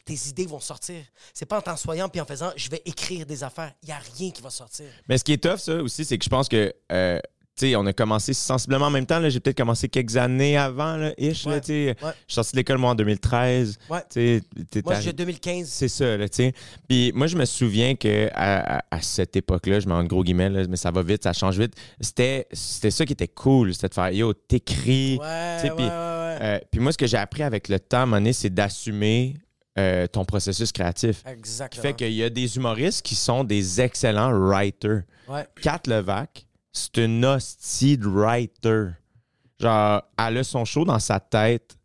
Tes 0.06 0.30
idées 0.30 0.48
vont 0.48 0.60
sortir. 0.60 1.04
C'est 1.36 1.46
pas 1.46 1.60
en 1.60 1.62
t'en 1.62 1.78
soyant 1.78 2.10
puis 2.10 2.20
en 2.20 2.26
faisant, 2.26 2.52
je 2.56 2.68
vais 2.72 2.82
écrire 2.84 3.28
des 3.28 3.44
affaires. 3.44 3.72
Il 3.84 3.89
y 3.89 3.92
a 3.92 4.00
rien 4.18 4.32
qui 4.32 4.42
va 4.42 4.50
sortir. 4.50 4.88
Mais 5.08 5.20
ce 5.20 5.24
qui 5.24 5.34
est 5.34 5.38
tough, 5.44 5.58
ça 5.60 5.76
aussi, 5.76 6.04
c'est 6.04 6.18
que 6.18 6.24
je 6.26 6.30
pense 6.30 6.50
que, 6.50 6.74
euh, 6.92 7.20
on 7.76 7.86
a 7.86 7.93
commencé 7.93 8.34
sensiblement 8.34 8.88
en 8.88 8.89
même 8.91 9.06
temps. 9.06 9.22
J'ai 9.30 9.39
peut-être 9.39 9.58
commencé 9.58 9.89
quelques 9.89 10.17
années 10.17 10.58
avant, 10.58 10.95
là, 10.98 11.13
ish. 11.17 11.45
Ouais. 11.45 11.54
Ouais. 11.56 11.62
Je 11.67 11.93
suis 12.28 12.34
sorti 12.36 12.52
de 12.54 12.58
l'école, 12.58 12.78
moi, 12.78 12.91
en 12.91 12.95
2013. 12.95 13.78
Ouais. 13.89 14.41
Moi, 14.86 15.00
j'ai 15.02 15.13
2015. 15.13 15.67
C'est 15.67 15.88
ça, 15.88 16.17
là. 16.17 16.26
Puis 16.88 17.12
moi, 17.13 17.28
je 17.28 17.36
me 17.38 17.45
souviens 17.45 17.95
que 17.95 18.30
à, 18.34 18.78
à- 18.78 18.84
à 18.91 19.02
cette 19.02 19.36
époque-là, 19.36 19.80
je 19.80 19.88
mets 19.88 19.93
en 19.93 20.04
gros 20.04 20.24
guillemets, 20.24 20.50
là, 20.50 20.63
mais 20.67 20.78
ça 20.78 20.91
va 20.91 21.02
vite, 21.04 21.24
ça 21.24 21.34
change 21.34 21.60
vite. 21.60 21.74
C'était, 22.00 22.48
ça 22.52 23.06
qui 23.06 23.13
était 23.13 23.28
cool, 23.28 23.74
c'était 23.74 23.89
de 23.89 23.93
faire, 23.93 24.12
yo, 24.12 24.34
t'écris. 24.34 25.17
Puis, 25.19 25.69
euh, 25.80 26.60
puis 26.72 26.80
moi, 26.80 26.91
ce 26.91 26.98
que 26.98 27.08
j'ai 27.08 27.17
appris 27.17 27.43
avec 27.43 27.67
le 27.67 27.80
temps, 27.80 28.04
à 28.04 28.06
c'est 28.34 28.50
d'assumer 28.54 29.36
euh, 29.78 30.08
ton 30.08 30.26
processus 30.26 30.72
créatif. 30.72 31.24
Qui 31.24 31.30
Exactement. 31.32 31.82
fait 31.82 31.93
qu'il 31.93 32.13
y 32.13 32.24
a 32.24 32.30
des 32.30 32.58
humoristes 32.58 33.02
qui 33.06 33.15
sont 33.15 33.43
des 33.43 33.80
excellents 33.82 34.32
writers. 34.32 35.04
Kat 35.62 35.82
Levac, 35.88 36.45
c'est 36.72 36.98
une 36.98 37.26
hostie 37.26 37.98
de 37.98 38.08
writer. 38.08 38.90
Genre, 39.60 40.02
elle 40.18 40.38
a 40.38 40.44
son 40.44 40.66
show 40.66 40.86
dans 40.86 41.00
sa 41.00 41.20
tête 41.20 41.78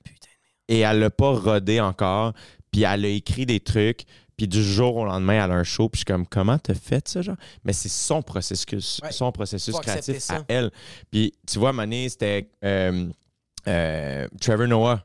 et 0.68 0.80
elle 0.80 1.00
l'a 1.00 1.10
pas 1.10 1.32
rodé 1.32 1.80
encore. 1.80 2.32
Puis 2.70 2.82
elle 2.82 3.04
a 3.04 3.08
écrit 3.08 3.46
des 3.46 3.60
trucs. 3.60 4.04
Puis 4.36 4.48
du 4.48 4.62
jour 4.64 4.96
au 4.96 5.04
lendemain, 5.04 5.44
elle 5.44 5.52
a 5.52 5.54
un 5.54 5.64
show. 5.64 5.88
Puis 5.88 5.98
je 5.98 6.00
suis 6.00 6.04
comme, 6.06 6.26
comment 6.26 6.58
t'as 6.58 6.74
fait 6.74 7.06
ça, 7.06 7.22
genre? 7.22 7.36
Mais 7.64 7.72
c'est 7.72 7.88
son 7.88 8.20
processus, 8.20 9.00
Ouais. 9.02 9.12
son 9.12 9.30
processus 9.30 9.74
Faut 9.74 9.80
créatif 9.80 10.28
à 10.30 10.42
elle. 10.48 10.70
Puis 11.10 11.32
tu 11.46 11.58
vois, 11.58 11.72
Mané, 11.72 12.08
c'était 12.08 12.50
euh, 12.64 13.08
euh, 13.68 14.26
Trevor 14.40 14.66
Noah 14.66 15.04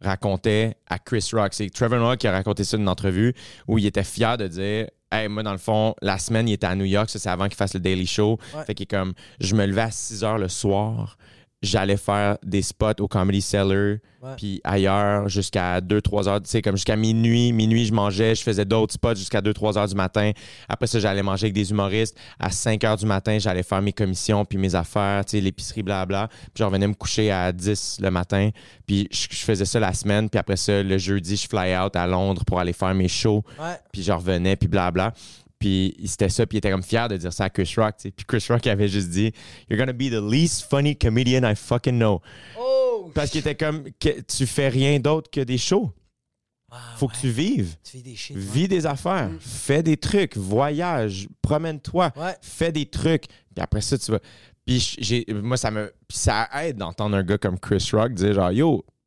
racontait 0.00 0.76
à 0.86 0.98
Chris 0.98 1.28
Rock. 1.32 1.52
C'est 1.52 1.68
Trevor 1.68 1.98
Noah 1.98 2.16
qui 2.16 2.26
a 2.26 2.32
raconté 2.32 2.64
ça 2.64 2.76
dans 2.78 2.82
une 2.84 2.88
entrevue 2.88 3.34
où 3.68 3.76
il 3.78 3.84
était 3.84 4.04
fier 4.04 4.38
de 4.38 4.48
dire 4.48 4.88
Hey, 5.12 5.28
moi, 5.28 5.42
dans 5.42 5.52
le 5.52 5.58
fond, 5.58 5.94
la 6.02 6.18
semaine, 6.18 6.48
il 6.48 6.52
était 6.52 6.68
à 6.68 6.76
New 6.76 6.84
York. 6.84 7.10
Ça, 7.10 7.18
c'est 7.18 7.28
avant 7.28 7.48
qu'il 7.48 7.56
fasse 7.56 7.74
le 7.74 7.80
Daily 7.80 8.06
Show. 8.06 8.38
Ouais. 8.54 8.64
Fait 8.64 8.74
qu'il 8.74 8.84
est 8.84 8.86
comme, 8.86 9.12
je 9.40 9.56
me 9.56 9.66
levais 9.66 9.82
à 9.82 9.90
6 9.90 10.22
heures 10.22 10.38
le 10.38 10.48
soir. 10.48 11.18
J'allais 11.62 11.98
faire 11.98 12.38
des 12.42 12.62
spots 12.62 13.00
au 13.00 13.08
Comedy 13.08 13.42
Cellar, 13.42 13.98
puis 14.36 14.60
ailleurs 14.64 15.28
jusqu'à 15.28 15.80
2-3 15.80 16.28
heures. 16.28 16.42
Tu 16.42 16.48
sais, 16.48 16.62
comme 16.62 16.76
jusqu'à 16.76 16.96
minuit. 16.96 17.52
Minuit, 17.52 17.84
je 17.84 17.92
mangeais. 17.92 18.34
Je 18.34 18.42
faisais 18.42 18.64
d'autres 18.64 18.94
spots 18.94 19.14
jusqu'à 19.14 19.40
2-3 19.42 19.78
heures 19.78 19.88
du 19.88 19.94
matin. 19.94 20.30
Après 20.68 20.86
ça, 20.86 20.98
j'allais 20.98 21.22
manger 21.22 21.46
avec 21.46 21.54
des 21.54 21.70
humoristes. 21.70 22.16
À 22.38 22.50
5 22.50 22.82
heures 22.84 22.96
du 22.96 23.04
matin, 23.04 23.38
j'allais 23.38 23.62
faire 23.62 23.82
mes 23.82 23.92
commissions, 23.92 24.44
puis 24.44 24.56
mes 24.56 24.74
affaires, 24.74 25.24
tu 25.24 25.32
sais, 25.32 25.40
l'épicerie, 25.40 25.82
blabla. 25.82 26.28
Puis 26.28 26.50
je 26.60 26.64
revenais 26.64 26.86
me 26.86 26.94
coucher 26.94 27.30
à 27.30 27.52
10 27.52 27.98
le 28.00 28.10
matin. 28.10 28.50
Puis 28.86 29.08
je, 29.10 29.26
je 29.30 29.44
faisais 29.44 29.66
ça 29.66 29.80
la 29.80 29.92
semaine. 29.92 30.30
Puis 30.30 30.38
après 30.38 30.56
ça, 30.56 30.82
le 30.82 30.96
jeudi, 30.98 31.36
je 31.36 31.46
fly 31.46 31.76
out 31.76 31.94
à 31.94 32.06
Londres 32.06 32.44
pour 32.46 32.58
aller 32.58 32.72
faire 32.72 32.94
mes 32.94 33.08
shows 33.08 33.44
puis 33.92 34.02
je 34.02 34.12
revenais, 34.12 34.56
puis 34.56 34.68
blabla. 34.68 35.12
Puis 35.60 35.94
c'était 36.06 36.30
ça, 36.30 36.46
puis 36.46 36.56
il 36.56 36.58
était 36.58 36.70
comme 36.70 36.82
fier 36.82 37.06
de 37.08 37.16
dire 37.18 37.32
ça 37.32 37.44
à 37.44 37.50
Chris 37.50 37.70
Rock. 37.76 37.94
Puis 38.00 38.12
Chris 38.26 38.44
Rock 38.48 38.66
avait 38.66 38.88
juste 38.88 39.10
dit 39.10 39.30
You're 39.68 39.78
gonna 39.78 39.92
be 39.92 40.10
the 40.10 40.20
least 40.20 40.66
funny 40.70 40.96
comedian 40.96 41.48
I 41.48 41.54
fucking 41.54 41.98
know. 41.98 42.20
Oh! 42.58 43.10
Parce 43.14 43.30
qu'il 43.30 43.40
était 43.40 43.54
comme 43.54 43.84
que 44.00 44.20
Tu 44.22 44.46
fais 44.46 44.68
rien 44.68 44.98
d'autre 44.98 45.30
que 45.30 45.40
des 45.42 45.58
shows. 45.58 45.92
Ah, 46.72 46.76
Faut 46.96 47.06
ouais. 47.08 47.12
que 47.14 47.18
tu 47.20 47.28
vives. 47.30 47.74
Tu 47.84 47.98
fais 47.98 48.02
des 48.02 48.14
shit. 48.14 48.36
ouais. 48.36 48.42
Vis 48.42 48.68
des 48.68 48.86
affaires. 48.86 49.28
Fais 49.40 49.82
des 49.82 49.96
trucs. 49.96 50.36
Voyage. 50.36 51.28
Promène-toi. 51.42 52.12
Ouais. 52.16 52.34
Fais 52.40 52.72
des 52.72 52.86
trucs. 52.86 53.26
Puis 53.26 53.62
après 53.62 53.80
ça, 53.80 53.98
tu 53.98 54.12
vas. 54.12 54.20
Puis 54.64 54.96
moi, 55.42 55.56
ça 55.56 55.70
me. 55.70 55.92
Puis 56.08 56.16
ça 56.18 56.48
aide 56.62 56.76
d'entendre 56.76 57.16
un 57.16 57.22
gars 57.24 57.38
comme 57.38 57.58
Chris 57.58 57.86
Rock 57.92 58.14
dire 58.14 58.34
genre 58.34 58.52
Yo, 58.52 58.84
Vis 58.86 58.99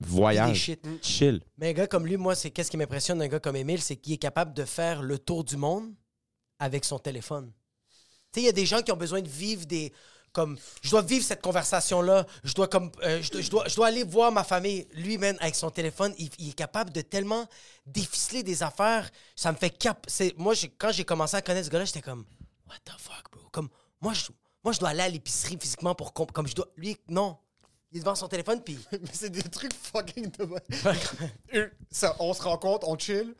voyage. 0.00 0.56
shit. 0.56 0.86
Chill. 1.02 1.40
Mais 1.58 1.70
un 1.70 1.72
gars 1.72 1.86
comme 1.86 2.06
lui, 2.06 2.16
moi, 2.16 2.34
c'est 2.34 2.50
qu'est-ce 2.50 2.70
qui 2.70 2.76
m'impressionne 2.76 3.18
d'un 3.18 3.28
gars 3.28 3.40
comme 3.40 3.56
Émile, 3.56 3.80
c'est 3.82 3.96
qu'il 3.96 4.12
est 4.14 4.18
capable 4.18 4.54
de 4.54 4.64
faire 4.64 5.02
le 5.02 5.18
tour 5.18 5.44
du 5.44 5.56
monde 5.56 5.92
avec 6.58 6.84
son 6.84 6.98
téléphone. 6.98 7.52
Tu 8.32 8.34
sais, 8.34 8.40
il 8.42 8.46
y 8.46 8.48
a 8.48 8.52
des 8.52 8.66
gens 8.66 8.82
qui 8.82 8.92
ont 8.92 8.96
besoin 8.96 9.20
de 9.22 9.28
vivre 9.28 9.66
des. 9.66 9.92
Comme, 10.32 10.56
je 10.80 10.90
dois 10.90 11.02
vivre 11.02 11.24
cette 11.24 11.42
conversation-là, 11.42 12.24
je 12.44 12.54
dois, 12.54 12.68
comme, 12.68 12.92
euh, 13.02 13.20
je, 13.20 13.30
dois, 13.32 13.40
je 13.40 13.50
dois- 13.50 13.68
je 13.68 13.74
dois 13.74 13.86
aller 13.88 14.04
voir 14.04 14.30
ma 14.30 14.44
famille. 14.44 14.86
Lui, 14.92 15.18
man, 15.18 15.36
avec 15.40 15.56
son 15.56 15.70
téléphone, 15.70 16.14
il, 16.18 16.30
il 16.38 16.50
est 16.50 16.52
capable 16.52 16.92
de 16.92 17.00
tellement 17.00 17.48
déficeler 17.84 18.44
des 18.44 18.62
affaires. 18.62 19.10
Ça 19.34 19.50
me 19.50 19.56
fait 19.56 19.70
cap. 19.70 20.06
c'est- 20.06 20.38
Moi, 20.38 20.54
quand 20.78 20.92
j'ai 20.92 21.04
commencé 21.04 21.36
à 21.36 21.42
connaître 21.42 21.66
ce 21.66 21.70
gars-là, 21.72 21.84
j'étais 21.84 22.00
comme, 22.02 22.24
what 22.68 22.76
the 22.84 22.92
fuck, 22.96 23.24
bro? 23.32 23.48
Comme, 23.50 23.68
moi, 24.00 24.12
je, 24.12 24.28
moi, 24.62 24.72
je 24.72 24.78
dois 24.78 24.90
aller 24.90 25.00
à 25.02 25.08
l'épicerie 25.08 25.58
physiquement 25.60 25.96
pour. 25.96 26.12
Comme 26.14 26.46
je 26.46 26.54
dois. 26.54 26.68
Lui, 26.76 26.96
non. 27.08 27.36
Il 27.92 27.96
est 27.98 28.00
devant 28.00 28.14
son 28.14 28.28
téléphone, 28.28 28.60
puis. 28.64 28.78
Mais 28.92 28.98
c'est 29.12 29.30
des 29.30 29.42
trucs 29.42 29.72
fucking 29.74 30.30
de 30.38 31.70
ça, 31.90 32.14
On 32.20 32.32
se 32.32 32.42
rencontre, 32.42 32.88
on 32.88 32.96
chill. 32.98 33.34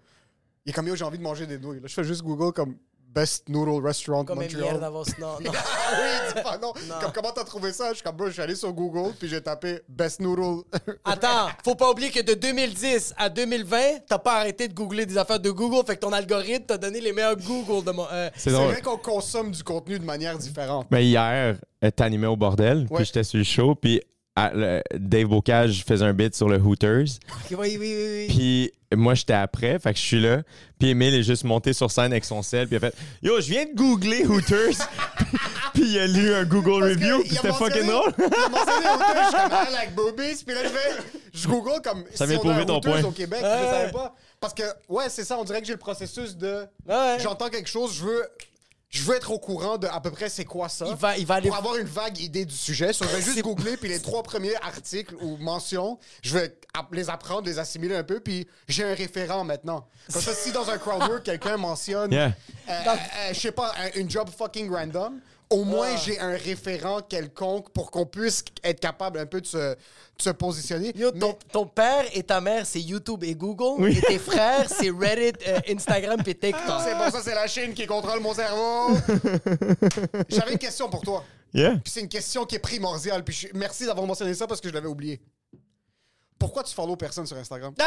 Il 0.67 0.71
est 0.71 0.73
comme 0.73 0.89
yo, 0.89 0.95
j'ai 0.97 1.05
envie 1.05 1.19
de 1.19 1.23
manger 1.23 1.47
des 1.47 1.59
nouilles. 1.59 1.81
Là, 1.81 1.87
je 1.87 1.95
fais 1.95 2.05
juste 2.05 2.23
Google 2.23 2.53
comme 2.53 2.77
Best 3.09 3.49
Noodle 3.49 3.85
Restaurant 3.85 4.25
Comme 4.25 4.39
Montreal. 4.41 4.63
merde 4.63 4.85
avant. 4.85 5.03
Non, 5.19 5.39
non. 5.41 5.51
Ah 5.93 5.97
oui, 6.01 6.33
dis 6.37 6.43
pas 6.43 6.59
non. 6.59 6.73
Comme, 7.01 7.11
comment 7.13 7.33
t'as 7.35 7.43
trouvé 7.45 7.73
ça? 7.73 7.89
Je 7.91 7.95
suis 7.95 8.03
comme, 8.05 8.15
bro, 8.17 8.27
je 8.29 8.33
suis 8.35 8.43
allé 8.43 8.55
sur 8.55 8.73
Google, 8.73 9.13
puis 9.19 9.29
j'ai 9.29 9.41
tapé 9.41 9.81
Best 9.89 10.21
Noodle. 10.21 10.63
Attends, 11.05 11.49
faut 11.65 11.75
pas 11.75 11.91
oublier 11.91 12.11
que 12.11 12.21
de 12.21 12.35
2010 12.35 13.15
à 13.17 13.29
2020, 13.29 13.79
t'as 14.07 14.19
pas 14.19 14.39
arrêté 14.39 14.69
de 14.69 14.75
googler 14.75 15.07
des 15.07 15.19
affaires 15.19 15.41
de 15.41 15.51
Google, 15.51 15.85
fait 15.87 15.97
que 15.97 16.01
ton 16.01 16.13
algorithme 16.13 16.67
t'a 16.67 16.79
donné 16.79 17.01
les 17.01 17.13
meilleurs 17.13 17.37
Google 17.37 17.85
de 17.85 17.91
mon. 17.91 18.07
euh, 18.13 18.31
C'est 18.37 18.51
vrai 18.51 18.81
qu'on 18.83 18.99
consomme 18.99 19.51
du 19.51 19.65
contenu 19.65 19.99
de 19.99 20.05
manière 20.05 20.39
différente. 20.39 20.87
Mais 20.93 21.05
hier, 21.07 21.57
euh, 21.83 21.91
t'animais 21.91 22.29
au 22.29 22.37
bordel, 22.37 22.87
Ouais. 22.91 22.99
puis 22.99 23.05
j'étais 23.07 23.25
sur 23.25 23.39
le 23.39 23.45
show, 23.45 23.75
puis 23.75 24.01
à- 24.37 24.53
le- 24.55 24.83
Dave 24.97 25.27
Bocage 25.27 25.85
faisait 25.87 26.05
un 26.05 26.13
bit 26.13 26.35
sur 26.35 26.49
le 26.49 26.57
Hooters. 26.59 27.05
Ok, 27.31 27.59
oui, 27.59 27.77
oui, 27.79 27.79
oui, 27.79 28.07
oui. 28.11 28.27
Puis 28.29 28.73
moi, 28.97 29.15
j'étais 29.15 29.33
après, 29.35 29.79
fait 29.79 29.93
que 29.93 29.99
je 29.99 30.05
suis 30.05 30.21
là. 30.21 30.43
Puis 30.79 30.91
Emile 30.91 31.15
est 31.15 31.23
juste 31.23 31.45
monté 31.45 31.73
sur 31.73 31.91
scène 31.91 32.13
avec 32.13 32.25
son 32.25 32.43
sel, 32.43 32.67
puis 32.67 32.77
il 32.77 32.85
a 32.85 32.91
fait 32.91 32.97
Yo, 33.23 33.41
je 33.41 33.49
viens 33.51 33.65
de 33.67 33.75
googler 33.75 34.25
Hooters. 34.27 34.75
puis 35.75 35.83
il 35.85 35.99
a 35.99 36.07
lu 36.07 36.33
un 36.35 36.45
Google 36.45 36.81
Parce 36.81 36.93
review, 36.95 37.23
il 37.23 37.29
puis 37.29 37.37
a 37.39 37.41
c'était 37.41 37.53
fucking 37.55 37.87
drôle. 37.87 38.13
Il 38.19 38.25
a 38.25 38.49
mentionné 38.49 38.87
Hooters, 38.95 39.23
je 39.23 39.37
suis 39.39 39.49
comme, 39.49 39.53
I 39.69 39.73
like 39.73 39.95
boobies. 39.95 40.45
Puis 40.45 40.55
là, 40.55 40.61
je 40.65 40.69
fais, 40.69 41.03
je 41.35 41.49
google 41.49 41.81
comme 41.83 42.05
Ça 42.15 42.25
si 42.25 42.31
vient 42.31 42.39
on 42.39 42.41
prouver 42.41 42.63
a 42.63 42.65
ton 42.65 42.77
Hooters 42.79 42.93
point. 43.01 43.05
au 43.05 43.13
Québec, 43.13 43.41
Ouais. 43.43 43.49
je 43.65 43.71
savais 43.79 43.93
pas. 43.93 44.15
Parce 44.41 44.55
que, 44.55 44.63
ouais, 44.89 45.05
c'est 45.09 45.25
ça, 45.25 45.37
on 45.39 45.45
dirait 45.45 45.61
que 45.61 45.67
j'ai 45.67 45.75
le 45.75 45.79
processus 45.79 46.37
de, 46.37 46.65
Ouais. 46.89 47.17
j'entends 47.21 47.49
quelque 47.51 47.69
chose, 47.69 47.95
je 47.95 48.05
veux, 48.05 48.23
je 48.91 49.03
veux 49.05 49.15
être 49.17 49.31
au 49.31 49.39
courant 49.39 49.79
de 49.79 49.87
à 49.87 50.01
peu 50.01 50.11
près 50.11 50.29
c'est 50.29 50.45
quoi 50.45 50.69
ça. 50.69 50.85
Il 50.89 50.97
va, 50.97 51.17
il 51.17 51.25
va 51.25 51.37
aller. 51.37 51.49
Pour 51.49 51.57
avoir 51.57 51.77
une 51.77 51.87
vague 51.87 52.19
idée 52.19 52.45
du 52.45 52.55
sujet, 52.55 52.93
so, 52.93 53.05
je 53.05 53.17
vais 53.17 53.23
juste 53.33 53.41
googler, 53.41 53.77
puis 53.77 53.89
les 53.89 54.01
trois 54.01 54.23
premiers 54.23 54.57
articles 54.57 55.15
ou 55.21 55.37
mentions, 55.37 55.99
je 56.23 56.37
vais 56.37 56.57
les 56.93 57.09
apprendre, 57.09 57.47
les 57.47 57.59
assimiler 57.59 57.95
un 57.97 58.03
peu, 58.05 58.21
puis 58.21 58.47
j'ai 58.69 58.85
un 58.85 58.95
référent 58.95 59.45
maintenant. 59.45 59.87
Comme 60.13 60.21
ça, 60.23 60.35
si 60.35 60.51
dans 60.53 60.69
un 60.71 60.79
crowdwork, 60.79 61.23
quelqu'un 61.23 61.57
mentionne, 61.57 62.13
Yeah. 62.13 62.27
euh, 62.69 62.73
euh, 62.73 62.75
euh, 62.91 63.33
je 63.33 63.39
sais 63.41 63.53
pas, 63.53 63.73
un- 63.79 63.99
une 64.01 64.11
job 64.11 64.29
fucking 64.37 64.71
random, 64.73 65.21
au 65.51 65.65
moins 65.65 65.97
j'ai 65.97 66.19
un 66.21 66.37
référent 66.37 67.01
quelconque 67.03 67.71
pour 67.73 67.91
qu'on 67.91 68.07
puisse 68.07 68.45
être 68.65 68.81
capable 68.81 69.19
un 69.19 69.27
peu 69.27 69.41
de 69.41 69.47
se, 69.47 69.57
de 69.75 69.77
se 70.19 70.31
positionner. 70.31 70.93
Yo, 70.97 71.11
Mais- 71.13 71.19
ton, 71.21 71.37
ton 71.53 71.67
père 71.67 72.05
et 72.15 72.23
ta 72.23 72.41
mère, 72.41 72.65
c'est 72.67 72.81
YouTube 72.81 73.25
et 73.25 73.35
Google. 73.35 73.91
Et 73.91 74.01
tes 74.01 74.19
frères, 74.19 74.69
c'est 74.69 74.91
Reddit, 74.91 75.33
euh, 75.49 75.59
Instagram 75.69 76.21
et 76.27 76.35
TikTok. 76.35 76.81
c'est 76.85 76.95
pour 76.95 77.11
ça, 77.11 77.21
c'est 77.23 77.35
la 77.35 77.47
Chine 77.47 77.75
qui 77.75 77.87
contrôle 77.87 78.21
mon 78.21 78.33
cerveau. 78.33 78.97
J'avais 80.29 80.53
une 80.53 80.59
question 80.59 80.89
pour 80.89 81.03
toi. 81.03 81.25
Yeah. 81.53 81.73
Puis 81.83 81.93
c'est 81.93 82.01
une 82.01 82.09
question 82.09 82.45
qui 82.47 82.55
est 82.55 82.61
primordiale. 82.61 83.25
Puis 83.25 83.35
je- 83.35 83.49
merci 83.55 83.85
d'avoir 83.85 84.07
mentionné 84.07 84.35
ça 84.35 84.47
parce 84.47 84.61
que 84.61 84.69
je 84.69 84.75
l'avais 84.75 84.87
oublié. 84.89 85.21
Pourquoi 86.39 86.63
tu 86.63 86.73
follow 86.75 86.95
personne 86.97 87.27
sur 87.27 87.37
Instagram? 87.37 87.75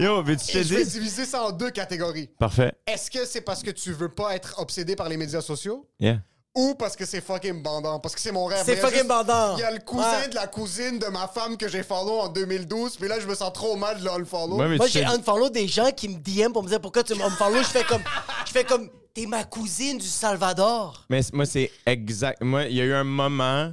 Yo, 0.00 0.22
veux-tu 0.22 0.46
te 0.52 0.58
Et 0.58 0.64
je 0.64 0.74
vais 0.74 0.84
diviser 0.84 1.24
ça 1.24 1.44
en 1.44 1.52
deux 1.52 1.70
catégories. 1.70 2.28
Parfait. 2.38 2.72
Est-ce 2.86 3.10
que 3.10 3.24
c'est 3.24 3.42
parce 3.42 3.62
que 3.62 3.70
tu 3.70 3.92
veux 3.92 4.08
pas 4.08 4.34
être 4.34 4.54
obsédé 4.58 4.96
par 4.96 5.08
les 5.08 5.16
médias 5.16 5.40
sociaux? 5.42 5.86
Yeah. 6.00 6.18
ou 6.54 6.74
parce 6.74 6.96
que 6.96 7.06
c'est 7.06 7.22
fucking 7.22 7.62
bandant? 7.62 7.98
Parce 7.98 8.14
que 8.14 8.20
c'est 8.20 8.30
mon 8.32 8.44
rêve. 8.44 8.60
C'est 8.66 8.72
Il 8.72 8.76
y 8.76 8.78
a 8.78 8.82
fucking 8.82 8.96
juste- 8.98 9.08
bandant. 9.08 9.56
Il 9.56 9.60
y 9.60 9.64
a 9.64 9.70
le 9.70 9.78
cousin 9.78 10.20
Ouais. 10.20 10.28
de 10.28 10.34
la 10.34 10.46
cousine 10.46 10.98
de 10.98 11.06
ma 11.06 11.26
femme 11.26 11.56
que 11.56 11.66
j'ai 11.66 11.82
follow 11.82 12.20
en 12.20 12.28
2012, 12.28 12.96
puis 12.98 13.08
là, 13.08 13.18
je 13.20 13.26
me 13.26 13.34
sens 13.34 13.50
trop 13.54 13.74
mal 13.76 13.98
de 14.00 14.04
le. 14.04 14.56
Ouais, 14.56 14.68
mais 14.68 14.76
Moi, 14.76 14.86
tu 14.86 14.92
j'ai 14.98 15.04
te- 15.04 15.08
unfollow 15.08 15.48
des 15.48 15.66
gens 15.66 15.90
qui 15.92 16.10
me 16.10 16.18
DM 16.18 16.52
pour 16.52 16.62
me 16.62 16.68
dire 16.68 16.78
pourquoi 16.80 17.04
tu 17.04 17.14
m'unfollow. 17.14 17.56
Je 17.62 17.68
fais 17.68 17.84
comme, 17.84 18.02
je 18.46 18.50
fais 18.52 18.64
comme, 18.64 18.90
t'es 19.14 19.24
ma 19.24 19.44
cousine 19.44 19.96
du 19.96 20.06
Salvador. 20.06 21.06
Mais 21.08 21.22
c- 21.22 21.30
moi, 21.32 21.46
c'est 21.46 21.70
exact. 21.86 22.42
Moi, 22.42 22.64
il 22.66 22.76
y 22.76 22.80
a 22.82 22.84
eu 22.84 22.92
un 22.92 23.04
moment 23.04 23.72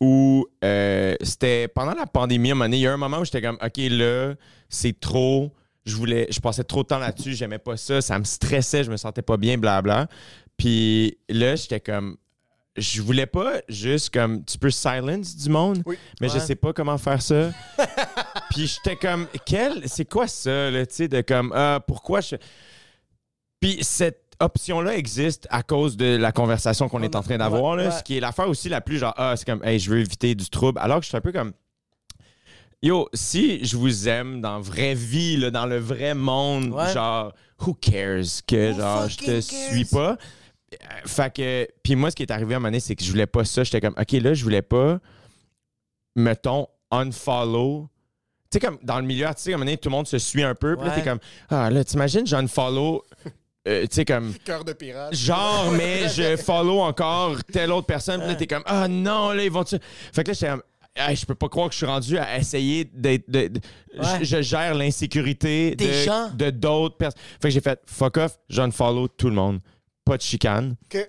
où 0.00 0.46
euh, 0.62 1.16
c'était 1.24 1.66
pendant 1.66 1.94
la 1.94 2.06
pandémie, 2.06 2.50
à 2.50 2.52
un 2.52 2.54
moment 2.54 2.64
donné, 2.66 2.76
il 2.76 2.80
y 2.82 2.86
a 2.86 2.90
eu 2.90 2.94
un 2.94 2.96
moment 2.96 3.18
où 3.18 3.24
j'étais 3.24 3.42
comme, 3.42 3.58
OK, 3.60 3.76
là, 3.76 4.34
c'est 4.68 4.98
trop. 5.00 5.50
Je 5.86 5.96
voulais, 5.96 6.26
je 6.30 6.40
passais 6.40 6.64
trop 6.64 6.82
de 6.82 6.88
temps 6.88 6.98
là-dessus, 6.98 7.34
j'aimais 7.34 7.58
pas 7.58 7.76
ça, 7.76 8.00
ça 8.02 8.18
me 8.18 8.24
stressait, 8.24 8.84
je 8.84 8.90
me 8.90 8.96
sentais 8.96 9.22
pas 9.22 9.36
bien, 9.36 9.56
blabla. 9.58 10.08
Puis 10.56 11.18
là, 11.30 11.56
j'étais 11.56 11.80
comme, 11.80 12.16
je 12.76 13.00
voulais 13.00 13.26
pas 13.26 13.54
juste 13.68 14.10
comme, 14.10 14.44
tu 14.44 14.58
peux 14.58 14.70
silence 14.70 15.36
du 15.36 15.48
monde, 15.48 15.82
Oui. 15.86 15.98
mais 16.20 16.28
je 16.28 16.34
Ouais. 16.34 16.40
sais 16.40 16.54
pas 16.54 16.72
comment 16.74 16.98
faire 16.98 17.22
ça. 17.22 17.50
Puis 18.50 18.66
j'étais 18.66 18.96
comme, 18.96 19.26
quel, 19.46 19.88
c'est 19.88 20.04
quoi 20.04 20.26
ça, 20.28 20.68
tu 20.70 20.84
sais, 20.90 21.08
de 21.08 21.20
comme, 21.22 21.52
ah, 21.54 21.80
pourquoi 21.86 22.20
je. 22.20 22.36
Puis 23.60 23.78
cette 23.82 24.36
option-là 24.40 24.96
existe 24.96 25.46
à 25.50 25.62
cause 25.62 25.96
de 25.96 26.16
la 26.16 26.32
conversation 26.32 26.88
qu'on 26.88 27.02
est 27.02 27.14
en 27.14 27.22
train 27.22 27.38
d'avoir, 27.38 27.76
ouais. 27.76 27.90
ce 27.90 28.02
qui 28.02 28.16
est 28.16 28.20
l'affaire 28.20 28.48
aussi 28.48 28.68
la 28.68 28.80
plus 28.80 28.98
genre, 28.98 29.14
ah, 29.16 29.34
c'est 29.36 29.44
comme, 29.44 29.62
hey, 29.64 29.78
je 29.78 29.90
veux 29.90 29.98
éviter 30.00 30.34
du 30.34 30.48
trouble. 30.48 30.78
Alors 30.80 30.98
que 30.98 31.04
je 31.04 31.08
suis 31.08 31.16
un 31.16 31.20
peu 31.20 31.32
comme, 31.32 31.52
yo, 32.82 33.08
si 33.12 33.64
je 33.64 33.76
vous 33.76 34.08
aime 34.08 34.40
dans 34.40 34.60
vraie 34.60 34.94
vie, 34.94 35.36
là, 35.36 35.50
dans 35.50 35.66
le 35.66 35.78
vrai 35.78 36.14
monde, 36.14 36.72
Ouais. 36.72 36.92
genre, 36.92 37.32
who 37.64 37.74
cares 37.74 38.24
que, 38.46 38.72
Who 38.72 38.78
genre, 38.78 39.08
je 39.08 39.16
te 39.16 39.24
cares? 39.26 39.42
suis 39.42 39.84
pas? 39.84 40.16
Euh, 40.72 40.76
Fait 41.04 41.34
que, 41.34 41.68
puis 41.82 41.96
moi, 41.96 42.10
ce 42.10 42.16
qui 42.16 42.22
est 42.22 42.30
arrivé 42.30 42.54
à 42.54 42.56
un 42.56 42.60
moment 42.60 42.68
donné, 42.68 42.80
c'est 42.80 42.94
que 42.96 43.02
je 43.04 43.10
voulais 43.10 43.26
pas 43.26 43.44
ça. 43.44 43.64
J'étais 43.64 43.80
comme, 43.80 43.94
OK, 43.98 44.12
là, 44.12 44.34
je 44.34 44.42
voulais 44.44 44.62
pas, 44.62 44.98
mettons, 46.16 46.66
unfollow. 46.90 47.88
Tu 48.50 48.56
sais, 48.56 48.60
comme 48.60 48.78
dans 48.82 48.98
le 48.98 49.06
milieu 49.06 49.26
artistique, 49.26 49.52
à 49.52 49.54
un 49.54 49.58
moment 49.58 49.66
donné, 49.66 49.76
tout 49.78 49.88
le 49.88 49.92
monde 49.96 50.06
se 50.06 50.18
suit 50.18 50.42
un 50.42 50.54
peu. 50.54 50.76
Puis 50.76 50.86
là, 50.86 50.94
t'es 50.94 51.02
comme, 51.02 51.20
ah, 51.50 51.70
là, 51.70 51.84
t'imagines, 51.84 52.26
j'unfollow. 52.26 53.04
euh, 53.68 53.82
tu 53.82 53.88
sais, 53.90 54.04
comme, 54.04 54.32
Cœur 54.44 54.64
de 54.64 54.72
pirate. 54.72 55.14
genre, 55.14 55.70
mais 55.76 56.08
je 56.08 56.36
follow 56.36 56.80
encore 56.80 57.42
telle 57.44 57.70
autre 57.72 57.86
personne. 57.86 58.20
Puis 58.20 58.28
là, 58.30 58.34
t'es 58.34 58.46
comme, 58.48 58.62
ah 58.66 58.88
non, 58.88 59.30
là, 59.32 59.44
ils 59.44 59.50
vont. 59.50 59.64
Fait 59.64 59.78
que 60.24 60.30
là, 60.30 60.32
j'étais 60.34 60.48
comme, 60.48 60.62
Hey, 60.96 61.14
je 61.16 61.24
peux 61.24 61.34
pas 61.36 61.48
croire 61.48 61.68
que 61.68 61.72
je 61.72 61.78
suis 61.78 61.86
rendu 61.86 62.18
à 62.18 62.36
essayer 62.38 62.84
d'être. 62.84 63.30
de- 63.30 63.46
de- 63.48 63.60
Ouais. 63.98 64.18
je, 64.20 64.24
je 64.24 64.42
gère 64.42 64.74
l'insécurité 64.74 65.74
Des 65.76 65.86
de, 65.86 65.92
gens. 65.92 66.30
de 66.34 66.50
d'autres 66.50 66.96
personnes. 66.96 67.20
Fait 67.40 67.48
que 67.48 67.54
j'ai 67.54 67.60
fait 67.60 67.80
fuck 67.86 68.16
off, 68.16 68.38
j'unfollow 68.48 69.08
tout 69.08 69.28
le 69.28 69.34
monde. 69.36 69.60
Pas 70.04 70.16
de 70.16 70.22
chicane. 70.22 70.74
Ok. 70.92 71.08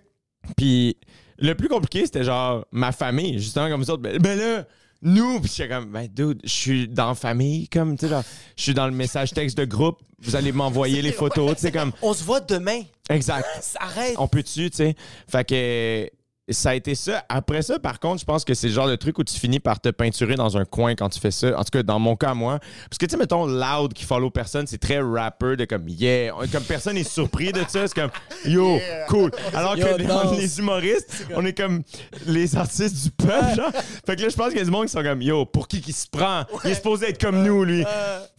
Puis 0.56 0.98
le 1.40 1.54
plus 1.56 1.68
compliqué, 1.68 2.06
c'était 2.06 2.24
genre 2.24 2.66
ma 2.72 2.92
famille, 2.92 3.40
justement, 3.40 3.70
comme 3.70 3.84
ça. 3.84 3.98
Ben, 3.98 4.18
ben 4.20 4.38
là, 4.38 4.66
nous, 5.02 5.40
puis 5.42 5.52
j'étais 5.56 5.70
comme, 5.70 5.92
ben 5.92 6.08
dude, 6.08 6.40
je 6.44 6.50
suis 6.50 6.88
dans 6.88 7.10
la 7.10 7.16
famille, 7.16 7.68
comme, 7.68 7.98
tu 7.98 8.06
sais, 8.06 8.12
là, 8.12 8.24
je 8.56 8.62
suis 8.64 8.74
dans 8.76 8.86
le 8.86 8.94
message 8.94 9.32
texte 9.34 9.58
de 9.58 9.66
groupe, 9.66 10.00
vous 10.20 10.36
allez 10.36 10.52
m'envoyer 10.52 11.02
les 11.02 11.12
photos, 11.12 11.56
tu 11.56 11.62
sais, 11.62 11.72
comme, 11.72 11.92
On 12.04 12.14
se 12.14 12.24
voit 12.24 12.40
demain. 12.42 12.82
exact. 13.10 13.48
Arrête. 13.80 14.14
On 14.20 14.28
peut-tu, 14.28 14.70
tu 14.70 14.78
sais? 14.78 14.96
Fait 15.28 15.44
que 15.48 16.08
ça 16.54 16.72
a 16.72 16.76
été 16.76 16.96
ça. 16.96 17.24
Après 17.30 17.62
ça, 17.62 17.80
par 17.80 18.00
contre, 18.00 18.20
je 18.22 18.26
pense 18.26 18.44
que 18.46 18.54
c'est 18.54 18.68
le 18.68 18.74
genre 18.74 18.88
de 18.88 18.96
truc 18.96 19.18
où 19.20 19.24
tu 19.24 19.38
finis 19.40 19.60
par 19.60 19.80
te 19.80 19.90
peinturer 19.90 20.36
dans 20.36 20.58
un 20.58 20.66
coin 20.66 20.96
quand 20.96 21.10
tu 21.10 21.20
fais 21.20 21.32
ça. 21.32 21.58
En 21.60 21.64
tout 21.64 21.72
cas, 21.72 21.84
dans 21.84 22.00
mon 22.00 22.16
cas, 22.16 22.34
moi. 22.34 22.60
Parce 22.90 22.98
que, 22.98 23.06
tu 23.06 23.12
sais, 23.12 23.18
mettons, 23.18 23.46
loud 23.46 23.94
qui 23.94 24.04
follow 24.06 24.30
personne, 24.30 24.68
c'est 24.68 24.78
très 24.78 25.00
rapper 25.02 25.56
de 25.56 25.66
comme, 25.66 25.88
yeah. 25.90 26.34
Comme 26.52 26.64
personne 26.64 26.98
est 26.98 27.10
surpris 27.10 27.52
de 27.52 27.62
ça. 27.68 27.88
C'est 27.88 27.94
comme, 27.94 28.12
yo, 28.46 28.78
Yeah. 28.78 29.06
cool. 29.08 29.32
Alors 29.54 29.76
Yo, 29.78 29.86
que 29.86 29.96
les, 29.98 30.06
danse. 30.06 30.38
les 30.38 30.60
humoristes, 30.60 31.26
on 31.36 31.46
est 31.46 31.54
comme 31.58 31.84
les 32.26 32.56
artistes 32.56 33.04
du 33.04 33.12
peuple, 33.12 33.56
genre. 33.56 33.72
Fait 34.06 34.16
que 34.16 34.22
là, 34.22 34.30
je 34.30 34.36
pense 34.36 34.50
qu'il 34.50 34.58
y 34.58 34.62
a 34.62 34.66
du 34.66 34.72
monde 34.72 34.86
qui 34.86 34.92
sont 34.92 35.04
comme, 35.04 35.22
yo, 35.22 35.46
pour 35.46 35.68
qui 35.68 35.82
qui 35.82 35.94
se 35.94 36.08
prend? 36.08 36.44
Il 36.64 36.72
est 36.72 36.76
supposé 36.76 37.10
être 37.10 37.22
comme 37.22 37.44
nous, 37.44 37.64
lui. 37.64 37.84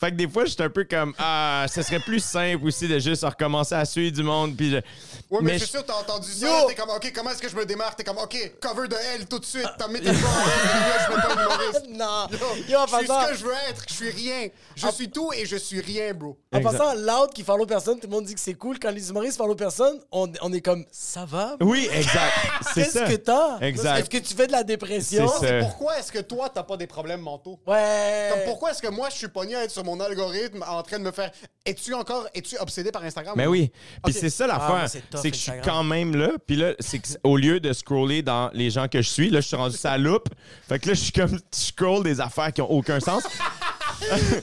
Fait 0.00 0.10
que 0.10 0.16
des 0.16 0.28
fois, 0.28 0.44
je 0.44 0.50
suis 0.50 0.62
un 0.62 0.70
peu 0.70 0.84
comme, 0.84 1.12
ah, 1.18 1.66
ce 1.72 1.82
serait 1.82 2.00
plus 2.00 2.20
simple 2.22 2.64
aussi 2.66 2.88
de 2.88 2.98
juste 2.98 3.24
recommencer 3.24 3.74
à 3.74 3.84
suivre 3.84 4.14
du 4.14 4.22
monde. 4.22 4.56
Puis 4.56 4.70
je- 4.70 4.76
Ouais, 4.76 5.38
mais, 5.40 5.52
Mais 5.52 5.58
je 5.58 5.64
suis 5.64 5.70
sûr, 5.70 5.84
t'as 5.86 5.94
entendu 5.94 6.28
ça. 6.30 6.64
T'es 6.68 6.74
comme, 6.74 6.90
OK, 6.90 7.10
comment 7.14 7.30
est-ce 7.30 7.40
que 7.40 7.48
je 7.48 7.56
me 7.56 7.64
démarre? 7.64 7.96
T'es 8.02 8.08
comme, 8.10 8.18
OK, 8.18 8.36
cover 8.60 8.88
de 8.88 8.96
elle 9.14 9.26
tout 9.26 9.38
de 9.38 9.44
suite. 9.44 9.68
T'as 9.78 9.86
mis 9.86 10.00
tes 10.00 10.12
choix 10.12 10.28
en 10.28 10.42
elle, 10.44 11.00
je 11.06 11.20
pas 11.20 11.32
humoriste. 11.42 11.82
Non. 11.92 12.26
Yo, 12.30 12.38
Yo, 12.68 12.78
je 12.90 12.96
suis 12.96 13.06
ce 13.06 13.30
que 13.30 13.36
je 13.36 13.44
veux 13.44 13.52
être. 13.70 13.84
Je 13.88 13.94
suis 13.94 14.10
rien. 14.10 14.48
Je 14.74 14.88
suis 14.88 15.08
tout 15.10 15.30
et 15.36 15.46
je 15.46 15.56
suis 15.56 15.80
rien, 15.80 16.12
bro. 16.14 16.36
En 16.52 16.58
Exact. 16.58 16.78
passant, 16.78 16.94
loud 16.94 17.30
qui 17.32 17.44
follow 17.44 17.64
personne, 17.66 18.00
tout 18.00 18.06
le 18.08 18.12
monde 18.12 18.24
dit 18.24 18.34
que 18.34 18.40
c'est 18.40 18.54
cool. 18.54 18.78
Quand 18.80 18.90
les 18.90 19.10
humoristes 19.10 19.36
follow 19.36 19.54
personne, 19.54 20.00
on, 20.10 20.32
on 20.40 20.52
est 20.52 20.60
comme, 20.60 20.84
ça 20.90 21.24
va? 21.24 21.56
bro? 21.58 21.70
Oui, 21.70 21.88
exact. 21.92 22.32
C'est 22.74 22.82
Qu'est-ce 22.84 22.98
que 23.12 23.16
t'as? 23.16 23.58
Exact. 23.60 23.98
Est-ce 24.00 24.10
que 24.10 24.18
tu 24.18 24.34
fais 24.34 24.46
de 24.46 24.52
la 24.52 24.64
dépression? 24.64 25.30
C'est. 25.38 25.60
Pourquoi 25.60 25.98
est-ce 25.98 26.10
que 26.10 26.18
toi, 26.20 26.48
t'as 26.48 26.62
pas 26.62 26.76
des 26.76 26.86
problèmes 26.86 27.20
mentaux? 27.20 27.60
Ouais. 27.66 28.30
Comme 28.32 28.44
pourquoi 28.46 28.70
est-ce 28.72 28.82
que 28.82 28.88
moi, 28.88 29.10
je 29.10 29.16
suis 29.18 29.28
pogné 29.28 29.54
à 29.54 29.64
être 29.64 29.70
sur 29.70 29.84
mon 29.84 30.00
algorithme 30.00 30.64
en 30.66 30.82
train 30.82 30.98
de 30.98 31.04
me 31.04 31.12
faire. 31.12 31.30
Es-tu 31.64 31.94
encore. 31.94 32.26
Es-tu 32.34 32.56
obsédé 32.58 32.90
par 32.90 33.04
Instagram? 33.04 33.34
Mais 33.36 33.46
oui. 33.46 33.70
Puis 34.04 34.12
c'est 34.14 34.30
ça 34.30 34.44
Ah, 34.44 34.48
l'affaire. 34.48 34.68
moi, 34.70 34.88
c'est 35.22 35.30
que 35.30 35.36
je 35.36 35.42
suis 35.42 35.52
quand 35.62 35.84
même 35.84 36.16
là. 36.16 36.30
Puis 36.46 36.56
là, 36.56 36.72
c'est 36.80 36.98
que 36.98 37.06
au 37.22 37.36
lieu 37.36 37.60
de 37.60 37.72
scroller 37.82 38.22
dans 38.22 38.50
les 38.54 38.70
gens 38.70 38.86
que 38.88 39.02
je 39.02 39.08
suis, 39.08 39.28
là, 39.30 39.40
je 39.40 39.46
suis 39.48 39.56
rendu 39.56 39.76
sa 39.76 39.98
loupe. 39.98 40.28
Fait 40.68 40.78
que 40.78 40.88
là, 40.88 40.94
je 40.94 41.00
suis 41.00 41.12
comme, 41.12 41.30
je 41.30 41.38
scroll 41.52 42.02
des 42.04 42.20
affaires 42.20 42.52
qui 42.52 42.62
ont 42.62 42.70
aucun 42.70 43.00
sens. 43.00 43.22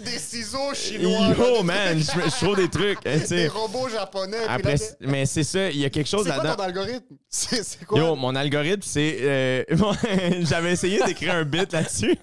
Des 0.05 0.17
ciseaux 0.19 0.73
chinois. 0.73 1.35
Yo, 1.37 1.63
man, 1.63 1.99
je, 1.99 2.29
trouve 2.45 2.55
des 2.55 2.69
trucs. 2.69 2.99
hein, 3.05 3.17
Des 3.27 3.49
robots 3.49 3.89
japonais. 3.89 4.37
Après, 4.47 4.75
là, 4.75 4.85
mais 5.01 5.25
c'est 5.25 5.43
ça, 5.43 5.69
il 5.69 5.77
y 5.79 5.83
a 5.85 5.89
quelque 5.89 6.07
chose 6.07 6.23
C'est 6.25 6.33
quoi 6.33 6.37
là-dedans. 6.43 6.55
ton 6.55 6.63
algorithme? 6.63 7.15
C'est 7.29 7.63
c'est 7.63 7.85
quoi? 7.85 7.99
Yo, 7.99 8.15
mon 8.15 8.35
algorithme, 8.35 8.81
c'est. 8.83 9.17
euh, 9.21 9.63
bon, 9.71 9.91
J'avais 10.41 10.71
essayé 10.71 11.03
d'écrire 11.05 11.33
un 11.35 11.43
bit 11.43 11.73
là-dessus, 11.73 12.17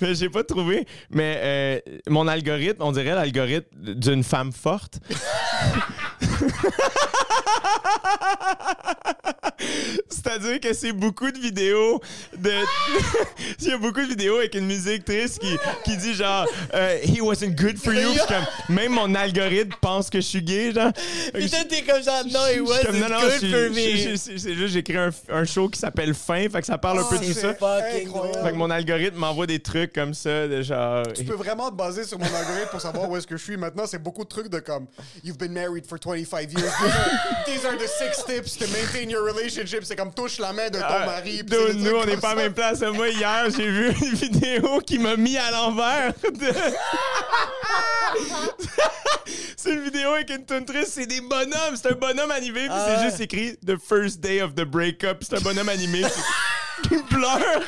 mais 0.00 0.14
j'ai 0.14 0.30
pas 0.30 0.42
trouvé. 0.42 0.86
Mais 1.10 1.38
euh, 1.42 1.80
mon 2.08 2.26
algorithme, 2.26 2.82
on 2.82 2.92
dirait 2.92 3.14
l'algorithme 3.14 3.68
d'une 3.94 4.24
femme 4.24 4.52
forte. 4.52 4.98
C'est-à-dire 10.08 10.60
que 10.60 10.72
c'est 10.72 10.92
beaucoup 10.92 11.30
de 11.30 11.38
vidéos 11.38 12.00
de. 12.36 12.50
Il 13.60 13.68
y 13.68 13.72
a 13.72 13.78
beaucoup 13.78 14.00
de 14.00 14.06
vidéos 14.06 14.38
avec 14.38 14.54
une 14.54 14.66
musique 14.66 15.04
triste 15.04 15.40
qui, 15.40 15.56
qui 15.84 15.96
dit 15.96 16.14
genre 16.14 16.46
euh, 16.74 16.98
He 17.02 17.20
wasn't 17.20 17.54
good 17.56 17.78
for 17.78 17.92
you. 17.92 18.10
Puis 18.10 18.20
comme, 18.28 18.76
même 18.76 18.92
mon 18.92 19.14
algorithme 19.14 19.72
pense 19.80 20.10
que 20.10 20.20
je 20.20 20.26
suis 20.26 20.42
gay, 20.42 20.72
genre. 20.72 20.92
T'es 21.32 21.82
comme 21.82 22.02
genre, 22.02 22.24
no, 22.26 22.46
it 22.52 22.60
wasn't 22.60 22.86
comme, 22.86 22.98
non, 23.00 23.08
non, 23.08 23.20
good 23.20 23.50
for 23.50 23.70
me. 23.70 24.16
c'est 24.16 24.54
juste, 24.54 24.66
j'écris 24.68 24.96
un, 24.96 25.10
un 25.30 25.44
show 25.44 25.68
qui 25.68 25.78
s'appelle 25.78 26.14
Fin, 26.14 26.48
fait 26.48 26.60
que 26.60 26.66
ça 26.66 26.78
parle 26.78 27.00
un 27.00 27.04
peu 27.04 27.18
de 27.18 27.24
tout 27.24 27.32
ça. 27.32 27.50
incroyable. 27.50 28.44
Fait 28.44 28.50
que 28.50 28.56
mon 28.56 28.70
algorithme 28.70 29.18
m'envoie 29.18 29.46
des 29.46 29.60
trucs 29.60 29.92
comme 29.92 30.14
ça, 30.14 30.46
de 30.46 30.62
genre. 30.62 31.04
Tu 31.14 31.24
peux 31.24 31.34
vraiment 31.34 31.70
te 31.70 31.76
baser 31.76 32.04
sur 32.04 32.18
mon 32.18 32.26
algorithme 32.26 32.70
pour 32.70 32.80
savoir 32.80 33.08
où 33.10 33.16
est-ce 33.16 33.26
que 33.26 33.36
je 33.36 33.42
suis 33.42 33.56
maintenant. 33.56 33.86
C'est 33.86 34.02
beaucoup 34.02 34.24
de 34.24 34.28
trucs 34.28 34.48
de 34.48 34.58
comme 34.58 34.86
You've 35.24 35.38
been 35.38 35.52
married 35.52 35.86
for 35.86 35.98
25 36.04 36.45
five 36.46 36.52
years. 36.62 36.72
These 37.46 37.64
are, 37.64 37.76
the 37.76 37.88
six 37.88 38.22
tips 38.24 38.56
to 38.56 38.66
maintain 38.72 39.10
your 39.10 39.24
relationship. 39.24 39.84
C'est 39.84 39.96
comme 39.96 40.12
touche 40.12 40.38
la 40.38 40.52
main 40.52 40.70
de 40.70 40.78
ton 40.78 40.84
Ah, 40.88 41.06
mari. 41.06 41.42
dude, 41.42 41.76
nous, 41.80 41.96
on 41.96 42.04
n'est 42.04 42.16
pas 42.16 42.30
à 42.30 42.34
même 42.34 42.52
place. 42.54 42.80
Moi, 42.80 43.08
hier, 43.10 43.46
j'ai 43.56 43.68
vu 43.68 43.92
une 43.92 44.14
vidéo 44.14 44.80
qui 44.80 44.98
m'a 44.98 45.16
mis 45.16 45.36
à 45.36 45.50
l'envers. 45.50 46.12
de- 46.22 46.46
c'est 49.56 49.72
une 49.72 49.82
vidéo 49.82 50.10
avec 50.12 50.30
une 50.30 50.44
tune 50.44 50.64
triste. 50.64 50.92
C'est 50.94 51.06
des 51.06 51.20
bonhommes. 51.20 51.76
C'est 51.80 51.90
un 51.90 51.94
bonhomme 51.94 52.30
animé. 52.30 52.60
Puis 52.60 52.68
Ah 52.70 52.86
c'est 52.88 52.96
ouais. 53.04 53.10
juste 53.10 53.20
écrit 53.20 53.56
The 53.66 53.76
first 53.78 54.20
day 54.20 54.40
of 54.42 54.54
the 54.54 54.64
breakup. 54.64 55.18
C'est 55.22 55.36
un 55.36 55.40
bonhomme 55.40 55.68
animé 55.68 56.02
qui- 56.02 56.88
qui 56.88 57.02
pleure. 57.04 57.62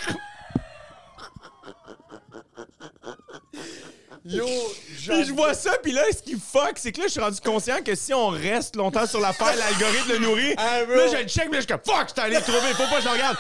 Yo, 4.29 4.47
Puis 4.47 5.25
je 5.25 5.33
vois 5.33 5.55
ça, 5.55 5.79
puis 5.83 5.93
là, 5.93 6.03
ce 6.13 6.23
qui 6.23 6.39
fuck, 6.39 6.73
c'est 6.77 6.93
que 6.93 7.01
là, 7.01 7.07
je 7.07 7.13
suis 7.13 7.21
rendu 7.21 7.41
conscient 7.41 7.83
que 7.83 7.95
si 7.95 8.13
on 8.13 8.29
reste 8.29 8.77
longtemps 8.77 9.07
sur 9.07 9.21
l'affaire, 9.21 9.57
l'algorithme 9.57 10.13
le 10.13 10.19
nourrit. 10.19 10.55
Ah, 10.59 10.83
là, 10.85 11.07
je 11.09 11.23
le 11.23 11.29
check, 11.29 11.47
là, 11.47 11.55
je 11.55 11.59
suis 11.61 11.67
comme 11.67 11.81
fuck, 11.85 12.09
j'étais 12.09 12.21
allé 12.21 12.37
le 12.37 12.43
trouver, 12.43 12.73
faut 12.75 12.83
pas 12.85 12.97
que 12.97 13.03
je 13.03 13.07
le 13.07 13.13
regarde. 13.13 13.37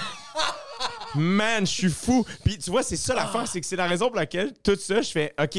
Man, 1.15 1.67
je 1.67 1.73
suis 1.73 1.91
fou. 1.91 2.25
Puis 2.45 2.59
tu 2.59 2.71
vois, 2.71 2.83
c'est 2.83 2.97
ça 2.97 3.15
l'affaire, 3.15 3.47
c'est 3.47 3.61
que 3.61 3.67
c'est 3.67 3.77
la 3.77 3.87
raison 3.87 4.07
pour 4.07 4.17
laquelle 4.17 4.53
tout 4.63 4.77
ça, 4.77 5.03
je 5.03 5.11
fais 5.11 5.35
OK, 5.39 5.59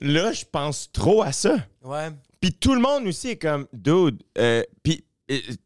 là, 0.00 0.32
je 0.32 0.44
pense 0.50 0.90
trop 0.90 1.22
à 1.22 1.30
ça. 1.30 1.56
Ouais. 1.82 2.10
Puis 2.40 2.52
tout 2.52 2.74
le 2.74 2.80
monde 2.80 3.06
aussi 3.06 3.30
est 3.30 3.36
comme, 3.36 3.66
dude, 3.72 4.22
euh, 4.38 4.62
puis 4.82 5.04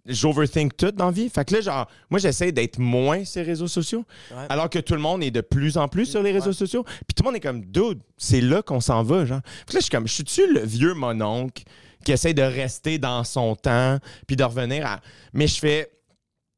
j'overthink 0.06 0.76
tout 0.76 0.90
dans 0.92 1.06
la 1.06 1.11
vie. 1.11 1.28
Fait 1.28 1.44
que 1.44 1.54
là, 1.54 1.61
genre, 1.61 1.88
moi, 2.11 2.18
j'essaie 2.18 2.52
d'être 2.52 2.78
moins 2.78 3.24
sur 3.24 3.40
les 3.42 3.46
réseaux 3.46 3.68
sociaux, 3.68 4.04
Ouais. 4.30 4.46
alors 4.48 4.70
que 4.70 4.78
tout 4.78 4.94
le 4.94 5.00
monde 5.00 5.22
est 5.22 5.30
de 5.30 5.40
plus 5.40 5.76
en 5.76 5.88
plus 5.88 6.06
sur 6.06 6.22
les 6.22 6.32
réseaux 6.32 6.52
sociaux. 6.52 6.84
Puis 6.84 7.14
tout 7.16 7.22
le 7.22 7.28
monde 7.28 7.36
est 7.36 7.40
comme, 7.40 7.64
dude, 7.64 8.00
c'est 8.16 8.40
là 8.40 8.62
qu'on 8.62 8.80
s'en 8.80 9.02
va, 9.02 9.24
genre. 9.24 9.40
Puis 9.66 9.74
là, 9.74 9.80
je 9.80 9.84
suis 9.84 9.90
comme, 9.90 10.06
je 10.08 10.14
suis-tu 10.14 10.52
le 10.52 10.61
vieux 10.61 10.94
mononcle 10.94 11.62
qui 12.04 12.12
essaie 12.12 12.32
de 12.34 12.42
rester 12.42 12.98
dans 12.98 13.24
son 13.24 13.54
temps, 13.54 13.98
puis 14.26 14.36
de 14.36 14.44
revenir 14.44 14.86
à. 14.86 15.00
Mais 15.32 15.46
je 15.46 15.58
fais. 15.58 15.90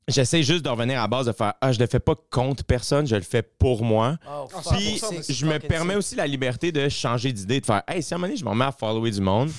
J'essaie 0.08 0.42
juste 0.42 0.64
de 0.64 0.68
revenir 0.68 0.98
à 0.98 1.02
la 1.02 1.08
base 1.08 1.26
de 1.26 1.32
faire 1.32 1.54
Ah, 1.60 1.70
je 1.70 1.78
le 1.78 1.86
fais 1.86 2.00
pas 2.00 2.14
contre 2.30 2.64
personne, 2.64 3.06
je 3.06 3.14
le 3.14 3.22
fais 3.22 3.40
pour 3.42 3.84
moi. 3.84 4.16
Oh, 4.28 4.48
Ah, 4.52 4.60
fuck, 4.60 4.74
Puis 4.76 5.00
je 5.28 5.46
me 5.46 5.58
permets 5.60 5.94
aussi 5.94 6.16
la 6.16 6.26
liberté 6.26 6.72
de 6.72 6.88
changer 6.88 7.32
d'idée, 7.32 7.60
de 7.60 7.66
faire 7.66 7.82
Hey, 7.86 8.02
si 8.02 8.12
à 8.12 8.16
un 8.16 8.18
moment 8.18 8.26
donné, 8.26 8.36
je 8.38 8.44
m'en 8.44 8.54
mets 8.54 8.64
à 8.64 8.72
follower 8.72 9.10
du 9.12 9.20
monde. 9.20 9.50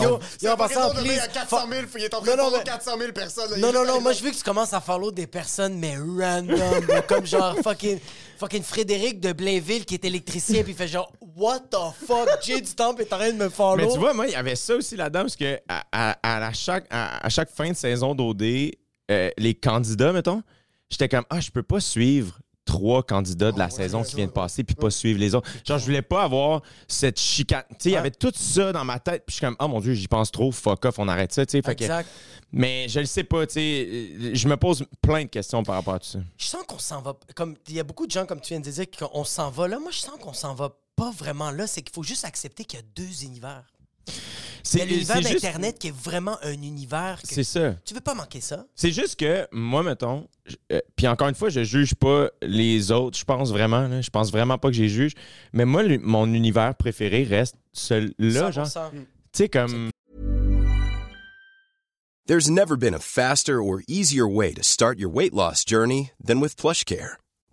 Yo, 0.00 0.18
yo, 0.42 0.50
en 0.52 0.56
pas 0.56 0.68
passant, 0.68 0.92
de 0.94 1.00
please. 1.00 1.18
à 1.20 1.28
400 1.28 1.58
000, 1.70 1.82
il 1.96 2.04
est 2.04 2.14
en 2.14 2.20
train 2.20 2.36
Non, 2.36 2.44
de 2.48 2.50
non, 2.50 2.56
mais- 2.58 2.64
400 2.64 2.98
000 2.98 3.12
personnes. 3.12 3.50
là. 3.50 3.56
Non, 3.58 3.72
non, 3.72 3.84
non, 3.86 4.00
moi 4.00 4.12
je 4.12 4.22
veux 4.22 4.30
que 4.30 4.36
tu 4.36 4.42
commences 4.42 4.72
à 4.72 4.80
follow 4.80 5.10
des 5.10 5.26
personnes, 5.26 5.78
mais 5.78 5.96
random. 5.96 6.58
comme 7.08 7.26
genre 7.26 7.56
fucking, 7.62 7.98
fucking 8.38 8.62
Frédéric 8.62 9.20
de 9.20 9.32
Blainville 9.32 9.84
qui 9.84 9.94
est 9.94 10.04
électricien, 10.04 10.62
puis 10.62 10.72
il 10.72 10.76
fait 10.76 10.88
genre, 10.88 11.10
What 11.36 11.60
the 11.70 11.76
fuck, 12.06 12.28
Jay 12.42 12.60
du 12.60 12.74
Temple 12.74 13.02
est 13.02 13.12
en 13.12 13.18
train 13.18 13.32
de 13.32 13.36
me 13.36 13.48
follow. 13.48 13.76
Mais 13.76 13.92
tu 13.92 13.98
vois, 13.98 14.14
moi, 14.14 14.26
il 14.26 14.32
y 14.32 14.36
avait 14.36 14.54
ça 14.56 14.74
aussi 14.76 14.96
là-dedans, 14.96 15.22
parce 15.22 15.36
que 15.36 15.58
à, 15.68 15.82
à- 15.92 16.46
à 16.46 16.52
chaque, 16.52 16.86
à, 16.90 17.24
à 17.24 17.28
chaque 17.28 17.50
fin 17.50 17.68
de 17.70 17.76
saison 17.76 18.14
d'OD, 18.14 18.70
euh, 19.10 19.30
les 19.36 19.54
candidats, 19.54 20.12
mettons, 20.12 20.42
j'étais 20.90 21.08
comme 21.08 21.24
Ah, 21.30 21.40
je 21.40 21.50
peux 21.50 21.62
pas 21.64 21.80
suivre 21.80 22.38
trois 22.64 23.02
candidats 23.02 23.52
de 23.52 23.58
la 23.58 23.68
saison 23.70 24.02
qui 24.02 24.16
viennent 24.16 24.28
de 24.28 24.32
passer 24.32 24.64
puis 24.64 24.74
pas 24.74 24.90
suivre 24.90 25.18
les 25.20 25.34
autres. 25.34 25.48
Genre, 25.66 25.78
je 25.78 25.84
voulais 25.84 26.02
pas 26.02 26.22
avoir 26.24 26.62
cette 26.88 27.18
chicane. 27.20 27.64
Tu 27.70 27.76
sais, 27.78 27.88
il 27.90 27.92
y 27.92 27.96
avait 27.96 28.10
tout 28.10 28.32
ça 28.34 28.72
dans 28.72 28.84
ma 28.84 28.98
tête. 28.98 29.24
Puis 29.26 29.34
je 29.34 29.36
suis 29.38 29.46
comme, 29.46 29.56
oh 29.60 29.68
mon 29.68 29.80
Dieu, 29.80 29.94
j'y 29.94 30.08
pense 30.08 30.30
trop, 30.32 30.50
fuck 30.50 30.84
off, 30.84 30.98
on 30.98 31.08
arrête 31.08 31.32
ça. 31.32 31.44
tu 31.44 31.52
sais. 31.52 31.62
Que- 31.62 31.70
Exact. 31.72 32.08
mais 32.52 32.88
je 32.88 33.00
le 33.00 33.06
sais 33.06 33.24
pas, 33.24 33.46
tu 33.46 33.54
sais. 33.54 33.88
euh, 33.90 34.30
Je 34.34 34.48
me 34.48 34.56
pose 34.56 34.84
plein 35.02 35.24
de 35.24 35.28
questions 35.28 35.62
par 35.62 35.74
rapport 35.76 35.94
à 35.94 35.98
tout 35.98 36.06
ça. 36.08 36.18
Je 36.38 36.44
sens 36.46 36.62
qu'on 36.66 36.78
s'en 36.78 37.00
va. 37.02 37.14
Comme 37.34 37.54
il 37.68 37.74
y 37.74 37.80
a 37.80 37.84
beaucoup 37.84 38.06
de 38.06 38.10
gens, 38.12 38.26
comme 38.26 38.40
tu 38.40 38.54
viens 38.54 38.60
de 38.60 38.70
dire, 38.70 38.86
qu'on 38.98 39.24
s'en 39.24 39.50
va 39.50 39.68
là. 39.68 39.78
Moi, 39.78 39.90
je 39.92 39.98
sens 39.98 40.14
qu'on 40.20 40.32
s'en 40.32 40.54
va 40.54 40.70
pas 40.96 41.10
vraiment 41.10 41.50
là. 41.50 41.66
C'est 41.66 41.82
qu'il 41.82 41.92
faut 41.94 42.02
juste 42.02 42.24
accepter 42.24 42.64
qu'il 42.64 42.78
y 42.78 42.82
a 42.82 42.86
deux 42.94 43.24
univers. 43.24 43.64
L'univers 44.74 45.16
c'est 45.16 45.22
juste- 45.22 45.44
d'Internet 45.44 45.78
qui 45.78 45.88
est 45.88 45.94
vraiment 45.96 46.36
un 46.42 46.52
univers 46.52 47.20
que 47.22 47.28
C'est 47.28 47.44
ça. 47.44 47.74
tu 47.84 47.94
veux 47.94 48.00
pas 48.00 48.14
manquer 48.14 48.40
ça. 48.40 48.66
C'est 48.74 48.90
juste 48.90 49.16
que, 49.20 49.46
moi, 49.52 49.82
mettons, 49.82 50.26
je- 50.46 50.56
euh, 50.72 50.80
puis 50.96 51.06
encore 51.06 51.28
une 51.28 51.34
fois, 51.34 51.48
je 51.48 51.62
juge 51.64 51.94
pas 51.94 52.28
les 52.42 52.90
autres, 52.90 53.16
je 53.18 53.24
pense 53.24 53.50
vraiment, 53.50 53.86
là, 53.86 54.00
je 54.00 54.10
pense 54.10 54.32
vraiment 54.32 54.58
pas 54.58 54.68
que 54.68 54.74
j'ai 54.74 54.88
juge, 54.88 55.12
mais 55.52 55.64
moi, 55.64 55.82
le- 55.82 55.98
mon 55.98 56.26
univers 56.32 56.74
préféré 56.74 57.22
reste 57.24 57.56
celui-là, 57.72 58.50
genre, 58.50 58.66
tu 58.66 58.72
100%. 58.72 59.06
sais, 59.32 59.48
comme... 59.48 59.90
There's 62.26 62.48
never 62.48 62.76
been 62.76 62.94
a 62.94 62.98
faster 63.00 63.60
or 63.60 63.80
easier 63.86 64.24
way 64.26 64.54
to 64.54 64.62
start 64.62 64.98
your 64.98 65.10
weight 65.14 65.34
loss 65.34 65.62
journey 65.64 66.10
than 66.26 66.40
with 66.40 66.56
PlushCare. 66.56 67.16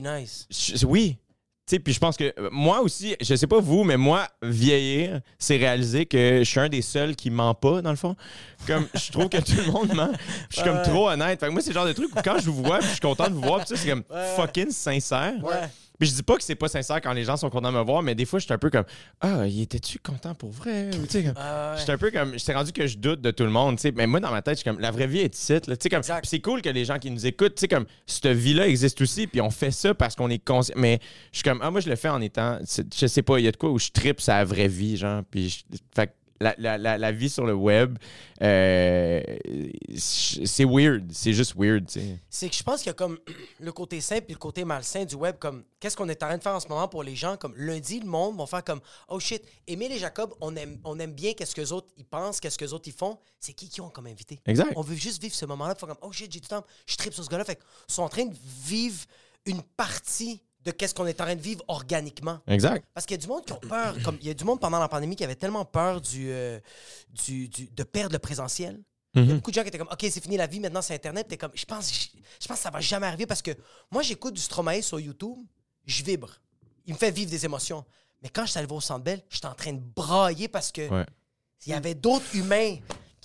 today. 0.00 0.20
Nice. 0.20 0.46
Je- 0.50 0.86
oui. 0.86 1.16
Tu 1.66 1.74
sais, 1.76 1.80
puis 1.80 1.92
je 1.92 1.98
pense 1.98 2.16
que 2.16 2.24
euh, 2.38 2.48
moi 2.50 2.80
aussi, 2.80 3.14
je 3.20 3.34
sais 3.34 3.46
pas 3.46 3.60
vous, 3.60 3.84
mais 3.84 3.98
moi, 3.98 4.26
vieillir, 4.42 5.20
c'est 5.38 5.58
réaliser 5.58 6.06
que 6.06 6.38
je 6.38 6.44
suis 6.48 6.58
un 6.60 6.68
des 6.70 6.80
seuls 6.80 7.14
qui 7.14 7.28
ment 7.30 7.54
pas, 7.54 7.82
dans 7.82 7.90
le 7.90 7.96
fond. 7.96 8.16
Comme, 8.66 8.88
je 8.94 9.12
trouve 9.12 9.28
que 9.28 9.36
tout 9.36 9.52
le 9.66 9.70
monde 9.70 9.92
ment. 9.94 10.10
Je 10.48 10.56
suis 10.56 10.64
comme 10.64 10.80
trop 10.82 11.10
honnête. 11.10 11.38
Fait 11.40 11.46
que 11.46 11.52
moi, 11.52 11.60
c'est 11.60 11.68
le 11.70 11.74
genre 11.74 11.86
de 11.86 11.92
truc 11.92 12.08
où 12.16 12.22
quand 12.24 12.38
je 12.38 12.48
vous 12.48 12.62
vois, 12.62 12.80
je 12.80 12.86
suis 12.86 13.00
content 13.00 13.28
de 13.28 13.34
vous 13.34 13.42
voir, 13.42 13.60
c'est 13.66 13.86
comme 13.86 14.02
fucking 14.36 14.70
sincère. 14.70 15.34
Ouais. 15.44 15.68
Puis 15.98 16.08
je 16.08 16.14
dis 16.14 16.22
pas 16.22 16.36
que 16.36 16.42
c'est 16.44 16.54
pas 16.54 16.68
sincère 16.68 17.00
quand 17.00 17.12
les 17.12 17.24
gens 17.24 17.36
sont 17.36 17.50
contents 17.50 17.72
de 17.72 17.76
me 17.76 17.82
voir, 17.82 18.02
mais 18.02 18.14
des 18.14 18.24
fois, 18.24 18.38
je 18.38 18.44
suis 18.44 18.54
un 18.54 18.58
peu 18.58 18.70
comme 18.70 18.84
Ah, 19.20 19.46
il 19.46 19.60
était-tu 19.62 19.98
content 19.98 20.34
pour 20.34 20.50
vrai? 20.50 20.90
Ou, 20.94 21.06
comme- 21.06 21.32
Ah 21.36 21.72
ouais. 21.72 21.78
J'étais 21.80 21.92
un 21.92 21.98
peu 21.98 22.10
comme. 22.10 22.38
J'étais 22.38 22.54
rendu 22.54 22.72
que 22.72 22.86
je 22.86 22.96
doute 22.98 23.20
de 23.20 23.30
tout 23.30 23.42
le 23.44 23.50
monde, 23.50 23.76
tu 23.76 23.82
sais. 23.82 23.92
Mais 23.92 24.06
moi, 24.06 24.20
dans 24.20 24.30
ma 24.30 24.40
tête, 24.42 24.54
je 24.54 24.60
suis 24.62 24.70
comme 24.70 24.78
La 24.80 24.90
vraie 24.92 25.06
vie 25.06 25.18
est 25.20 25.36
ici, 25.36 25.54
c'est 26.24 26.40
cool 26.40 26.62
que 26.62 26.68
les 26.68 26.84
gens 26.84 26.98
qui 26.98 27.10
nous 27.10 27.26
écoutent, 27.26 27.54
tu 27.56 27.60
sais, 27.62 27.68
comme 27.68 27.86
cette 28.06 28.26
vie-là 28.28 28.68
existe 28.68 29.00
aussi, 29.00 29.26
puis 29.26 29.40
on 29.40 29.50
fait 29.50 29.70
ça 29.70 29.92
parce 29.94 30.14
qu'on 30.14 30.30
est 30.30 30.38
conscient. 30.44 30.74
Mais 30.76 31.00
je 31.32 31.38
suis 31.38 31.44
comme 31.44 31.60
Ah, 31.62 31.70
moi, 31.70 31.80
je 31.80 31.88
le 31.88 31.96
fais 31.96 32.08
en 32.08 32.20
étant. 32.20 32.58
Je 32.94 33.06
sais 33.06 33.22
pas, 33.22 33.38
il 33.38 33.44
y 33.44 33.48
a 33.48 33.52
de 33.52 33.56
quoi 33.56 33.70
où 33.70 33.78
je 33.78 33.90
tripe 33.90 34.20
sa 34.20 34.44
vraie 34.44 34.68
vie, 34.68 34.96
genre. 34.96 35.22
Puis 35.30 35.48
je- 35.50 35.76
fait 35.94 36.14
la, 36.40 36.54
la- 36.58 36.78
la- 36.78 36.98
la 36.98 37.12
vie 37.12 37.28
sur 37.30 37.44
le 37.46 37.54
web, 37.54 37.98
euh, 38.42 39.20
c'est 39.96 40.64
weird. 40.64 41.10
C'est 41.12 41.32
juste 41.32 41.54
weird. 41.56 41.88
C'est 42.28 42.48
que 42.48 42.54
je 42.54 42.62
pense 42.62 42.78
qu'il 42.82 42.88
y 42.88 42.90
a 42.90 42.94
comme 42.94 43.18
le 43.60 43.72
côté 43.72 44.00
simple 44.00 44.26
et 44.28 44.32
le 44.32 44.38
côté 44.38 44.64
malsain 44.64 45.04
du 45.04 45.14
web. 45.14 45.36
Comme 45.38 45.64
qu'est-ce 45.80 45.96
qu'on 45.96 46.08
est 46.08 46.22
en 46.22 46.26
train 46.28 46.38
de 46.38 46.42
faire 46.42 46.54
en 46.54 46.60
ce 46.60 46.68
moment 46.68 46.88
pour 46.88 47.02
les 47.02 47.16
gens? 47.16 47.36
Comme 47.36 47.54
lundi, 47.56 48.00
le 48.00 48.06
monde 48.06 48.36
vont 48.36 48.46
faire 48.46 48.64
comme 48.64 48.80
Oh 49.08 49.18
shit, 49.20 49.42
Émile 49.66 49.92
et 49.92 49.98
Jacob, 49.98 50.34
on 50.40 50.54
aime, 50.56 50.78
on 50.84 50.98
aime 50.98 51.12
bien 51.12 51.32
qu'est-ce 51.34 51.54
que 51.54 51.60
les 51.60 51.72
autres 51.72 51.88
ils 51.96 52.04
pensent, 52.04 52.40
qu'est-ce 52.40 52.58
que 52.58 52.64
les 52.64 52.72
autres 52.72 52.88
ils 52.88 52.94
font. 52.94 53.18
C'est 53.40 53.52
qui 53.52 53.68
qui 53.68 53.80
ont 53.80 53.90
comme 53.90 54.06
invité? 54.06 54.40
Exact. 54.46 54.72
On 54.76 54.82
veut 54.82 54.96
juste 54.96 55.20
vivre 55.22 55.34
ce 55.34 55.46
moment-là. 55.46 55.74
Faire 55.74 55.88
comme 55.88 55.98
Oh 56.02 56.12
shit, 56.12 56.32
j'ai 56.32 56.40
du 56.40 56.46
temps, 56.48 56.64
je 56.86 56.96
tripe 56.96 57.12
sur 57.14 57.24
ce 57.24 57.28
gars-là. 57.28 57.44
Fait 57.44 57.56
qu'ils 57.56 57.94
sont 57.94 58.02
en 58.02 58.08
train 58.08 58.24
de 58.26 58.34
vivre 58.64 59.04
une 59.46 59.62
partie 59.62 60.42
de 60.68 60.76
qu'est-ce 60.76 60.94
qu'on 60.94 61.06
est 61.06 61.20
en 61.20 61.24
train 61.24 61.34
de 61.36 61.40
vivre 61.40 61.62
organiquement. 61.68 62.40
Exact. 62.46 62.86
Parce 62.94 63.06
qu'il 63.06 63.16
y 63.16 63.20
a 63.20 63.22
du 63.22 63.26
monde 63.28 63.44
qui 63.44 63.52
ont 63.52 63.60
peur. 63.60 63.96
Comme 64.04 64.16
il 64.20 64.26
y 64.26 64.30
a 64.30 64.34
du 64.34 64.44
monde 64.44 64.60
pendant 64.60 64.78
la 64.78 64.88
pandémie 64.88 65.16
qui 65.16 65.24
avait 65.24 65.34
tellement 65.36 65.64
peur 65.64 66.00
du, 66.00 66.30
euh, 66.30 66.60
du, 67.24 67.48
du- 67.48 67.66
de 67.68 67.82
perdre 67.82 68.12
le 68.12 68.18
présentiel. 68.18 68.80
Il 69.14 69.24
y 69.26 69.32
a 69.32 69.34
beaucoup 69.34 69.50
de 69.50 69.54
gens 69.56 69.62
qui 69.62 69.68
étaient 69.68 69.78
comme, 69.78 69.88
OK, 69.90 69.98
c'est 70.10 70.22
fini 70.22 70.36
la 70.36 70.46
vie, 70.46 70.60
maintenant 70.60 70.82
c'est 70.82 70.94
Internet. 70.94 71.26
T'es 71.28 71.36
comme, 71.36 71.50
je 71.54 71.64
pense, 71.64 71.90
je 72.40 72.46
pense 72.46 72.56
que 72.58 72.62
ça 72.62 72.70
va 72.70 72.80
jamais 72.80 73.06
arriver 73.06 73.26
parce 73.26 73.42
que 73.42 73.50
moi, 73.90 74.02
j'écoute 74.02 74.34
du 74.34 74.40
Stromae 74.40 74.80
sur 74.82 75.00
YouTube, 75.00 75.38
je 75.86 76.04
vibre. 76.04 76.30
Il 76.86 76.92
me 76.94 76.98
fait 76.98 77.10
vivre 77.10 77.30
des 77.30 77.44
émotions. 77.44 77.84
Mais 78.22 78.28
quand 78.28 78.44
je 78.44 78.50
suis 78.50 78.58
arrivé 78.58 78.74
au 78.74 78.80
Centre 78.80 79.02
Bell, 79.04 79.22
j'étais 79.30 79.46
en 79.46 79.54
train 79.54 79.72
de 79.72 79.80
brailler 79.80 80.46
parce 80.48 80.70
que 80.70 80.88
Ouais. 80.88 81.06
il 81.66 81.70
y 81.70 81.74
avait 81.74 81.94
d'autres 81.94 82.34
humains 82.36 82.76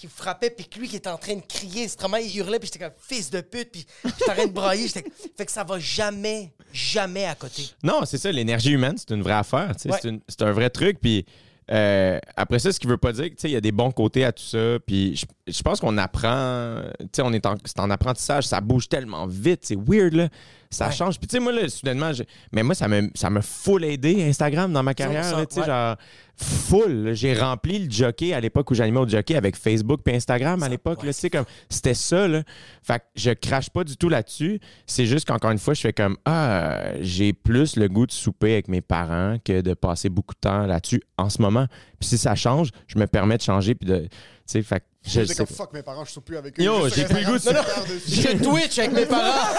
qui 0.08 0.14
frappaient, 0.14 0.49
puis 0.49 0.66
que 0.68 0.80
lui 0.80 0.88
qui 0.89 0.97
était 0.97 1.10
en 1.10 1.18
train 1.18 1.36
de 1.36 1.41
crier, 1.47 1.88
Stromae, 1.88 2.20
il 2.22 2.38
hurlait, 2.38 2.60
puis 2.60 2.70
j'étais 2.72 2.84
comme, 2.84 2.93
fils 2.97 3.30
de 3.30 3.39
pute, 3.41 3.72
puis 3.72 3.86
j'étais 4.04 4.30
en 4.32 4.34
train 4.34 4.47
de 4.47 4.51
brailler. 4.51 4.88
j'étais- 4.88 5.06
Fait 5.38 5.45
que 5.45 5.51
ça 5.51 5.64
va 5.64 5.80
jamais, 5.80 6.54
jamais 6.74 7.26
à 7.26 7.36
côté. 7.36 7.64
Non, 7.84 8.01
c'est 8.06 8.18
ça, 8.18 8.32
l'énergie 8.32 8.72
humaine, 8.72 8.95
c'est 8.97 9.12
une 9.14 9.22
vraie 9.22 9.34
affaire. 9.34 9.70
Ouais. 9.86 9.97
C'est 10.01 10.10
une- 10.10 10.22
un 10.41 10.51
vrai 10.51 10.70
truc. 10.70 10.99
Puis 11.01 11.26
euh, 11.72 12.20
après 12.36 12.60
ça, 12.60 12.74
ce 12.74 12.80
qui 12.80 12.88
veut 12.88 12.97
pas 12.97 13.14
dire 13.14 13.24
que, 13.26 13.36
tu 13.36 13.36
sais, 13.39 13.49
il 13.49 13.54
y 13.54 13.56
a 13.56 13.62
des 13.62 13.72
bons 13.72 13.91
côtés 13.91 14.26
à 14.26 14.34
tout 14.34 14.43
ça. 14.43 14.78
Puis 14.86 15.16
je, 15.16 15.26
je 15.47 15.62
pense 15.62 15.80
qu'on 15.80 15.97
apprend, 15.97 16.82
tu 16.99 17.06
sais, 17.16 17.22
on 17.22 17.32
est 17.32 17.45
en, 17.45 17.56
c'est 17.64 17.80
en 17.80 17.89
apprentissage, 17.89 18.43
ça 18.45 18.60
bouge 18.60 18.89
tellement 18.89 19.26
vite, 19.28 19.62
c'est 19.64 19.78
weird, 19.78 20.14
là. 20.14 20.28
Ça 20.74 20.88
Ouais. 20.88 20.91
change. 20.93 21.17
Puis 21.19 21.28
tu 21.28 21.38
sais, 21.38 21.39
moi, 21.39 21.51
là, 21.53 21.69
soudainement, 21.69 22.11
mais 22.51 22.63
moi, 22.63 22.76
ça 22.76 22.88
me, 22.88 23.09
ça 23.15 23.30
me 23.30 23.41
full 23.41 23.84
aidé, 23.86 24.24
Instagram, 24.24 24.74
dans 24.74 24.84
ma 24.84 24.93
carrière, 24.93 25.38
là, 25.38 25.45
tu 25.45 25.55
sais, 25.55 25.61
ouais. 25.61 25.67
genre, 25.67 25.95
full. 26.36 27.03
là. 27.05 27.13
J'ai 27.13 27.34
rempli 27.36 27.80
le 27.86 27.91
jockey 27.91 28.34
à 28.34 28.39
l'époque 28.39 28.69
où 28.71 28.74
j'animais 28.74 28.99
au 28.99 29.07
jockey 29.07 29.36
avec 29.36 29.55
Facebook 29.55 30.01
puis 30.03 30.15
Instagram 30.15 30.61
à 30.63 30.67
l'époque, 30.69 31.03
là, 31.03 31.13
tu 31.13 31.19
sais, 31.19 31.30
comme, 31.30 31.45
c'était 31.69 31.93
ça, 31.93 32.28
là. 32.28 32.41
Fait 32.82 32.99
que 32.99 33.03
je 33.15 33.32
crache 33.32 33.69
pas 33.69 33.84
du 33.84 33.95
tout 33.97 34.09
là-dessus. 34.09 34.59
C'est 34.88 35.05
juste 35.05 35.28
qu'encore 35.28 35.51
une 35.51 35.59
fois, 35.59 35.74
je 35.74 35.82
fais 35.82 35.93
comme, 35.93 36.17
ah, 36.26 36.80
j'ai 37.01 37.34
plus 37.34 37.76
le 37.78 37.88
goût 37.88 38.05
de 38.07 38.11
souper 38.11 38.53
avec 38.53 38.67
mes 38.67 38.82
parents 38.82 39.38
que 39.45 39.61
de 39.61 39.74
passer 39.74 40.09
beaucoup 40.09 40.34
de 40.34 40.39
temps 40.39 40.65
là-dessus 40.65 41.01
en 41.17 41.30
ce 41.30 41.41
moment. 41.41 41.67
Puis 41.99 42.09
si 42.09 42.17
ça 42.17 42.36
change, 42.36 42.69
je 42.88 42.97
me 42.97 43.05
permets 43.07 43.38
de 43.38 43.43
changer 43.43 43.76
puis 43.76 43.88
de, 43.88 43.99
tu 43.99 44.07
sais, 44.47 44.61
fait 44.63 44.80
que 44.80 44.86
je 45.06 45.26
sais 45.26 45.36
comme 45.36 45.47
fuck 45.47 45.74
mes 45.74 45.84
parents, 45.84 46.06
je 46.06 46.12
suis 46.12 46.22
plus 46.22 46.38
avec 46.38 46.60
eux. 46.60 46.64
Yo, 46.64 46.88
j'ai 46.89 47.06
plus 47.06 47.20
le 47.20 47.26
goût 47.26 47.38
de. 47.38 47.99
Je 48.08 48.43
Twitch 48.43 48.80
avec 48.80 48.93
mes 48.93 49.06
parents. 49.06 49.54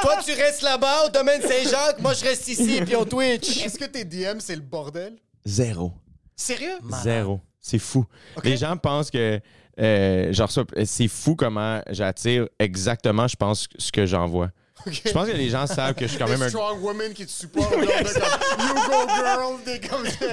Toi, 0.00 0.16
tu 0.24 0.32
restes 0.32 0.62
là-bas 0.62 1.06
au 1.06 1.10
domaine 1.10 1.42
Saint-Jacques. 1.42 2.00
Moi, 2.00 2.14
je 2.14 2.24
reste 2.24 2.48
ici, 2.48 2.80
puis 2.86 2.96
on 2.96 3.04
Twitch. 3.04 3.64
Est-ce 3.64 3.78
que 3.78 3.84
tes 3.84 4.04
DM, 4.04 4.38
c'est 4.38 4.56
le 4.56 4.62
bordel? 4.62 5.16
Zéro. 5.44 5.92
Sérieux? 6.34 6.78
Zéro. 7.02 7.40
C'est 7.60 7.78
fou. 7.78 8.04
Les 8.42 8.56
gens 8.56 8.76
pensent 8.76 9.10
que 9.10 9.40
euh, 9.80 10.32
genre 10.32 10.50
ça, 10.50 10.62
c'est 10.84 11.08
fou 11.08 11.34
comment 11.34 11.82
j'attire 11.90 12.46
exactement, 12.58 13.26
je 13.26 13.36
pense, 13.36 13.68
ce 13.76 13.90
que 13.90 14.06
j'envoie. 14.06 14.50
Je 14.86 15.12
pense 15.12 15.28
que 15.28 15.32
les 15.32 15.48
gens 15.48 15.66
savent 15.66 15.94
que 15.94 16.02
je 16.02 16.10
suis 16.10 16.18
quand 16.18 16.28
même 16.28 16.42
un. 16.42 16.48
strong 16.48 16.82
women 16.82 17.12
qui 17.14 17.24
te 17.24 17.30
supportent. 17.30 17.72
you 17.72 17.78
go 17.80 19.06
girl, 19.16 19.64
des 19.64 19.80
comme 19.80 20.06
ça. 20.06 20.26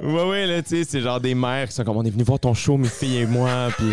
Ouais, 0.00 0.22
ouais, 0.28 0.46
là, 0.46 0.62
tu 0.62 0.68
sais, 0.70 0.84
c'est 0.88 1.00
genre 1.00 1.20
des 1.20 1.34
mères 1.34 1.68
qui 1.68 1.74
sont 1.74 1.84
comme 1.84 1.96
on 1.96 2.04
est 2.04 2.10
venu 2.10 2.22
voir 2.24 2.38
ton 2.40 2.54
show, 2.54 2.76
mes 2.76 2.88
filles 2.88 3.18
et 3.18 3.26
moi, 3.26 3.68
puis 3.76 3.90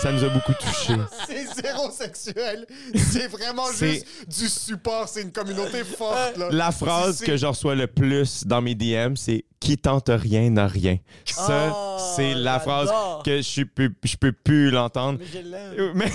ça 0.00 0.10
nous 0.12 0.24
a 0.24 0.28
beaucoup 0.28 0.52
touchés. 0.54 0.94
C'est 1.28 1.46
zéro 1.62 1.90
sexuel. 1.90 2.66
C'est 2.94 3.28
vraiment 3.28 3.66
juste 3.72 4.06
du 4.26 4.48
support. 4.48 5.08
C'est 5.08 5.22
une 5.22 5.30
communauté 5.32 5.84
forte. 5.84 6.36
Là. 6.36 6.48
La 6.50 6.72
phrase 6.72 7.20
que 7.20 7.36
je 7.36 7.46
reçois 7.46 7.74
le 7.76 7.86
plus 7.86 8.44
dans 8.46 8.60
mes 8.60 8.74
DM, 8.74 9.14
c'est 9.16 9.44
qui 9.60 9.78
tente 9.78 10.08
rien 10.08 10.50
n'a 10.50 10.66
rien. 10.66 10.98
Ça, 11.24 11.70
Oh, 11.72 11.96
c'est 12.16 12.34
la 12.34 12.58
phrase 12.58 12.90
que 13.24 13.42
je 13.42 13.62
peux, 13.62 13.90
je 14.02 14.16
peux 14.16 14.32
plus 14.32 14.70
l'entendre. 14.70 15.20
Mais 15.20 15.26
je 15.32 15.38
l'aime. 15.48 15.92
Mais- 15.94 16.10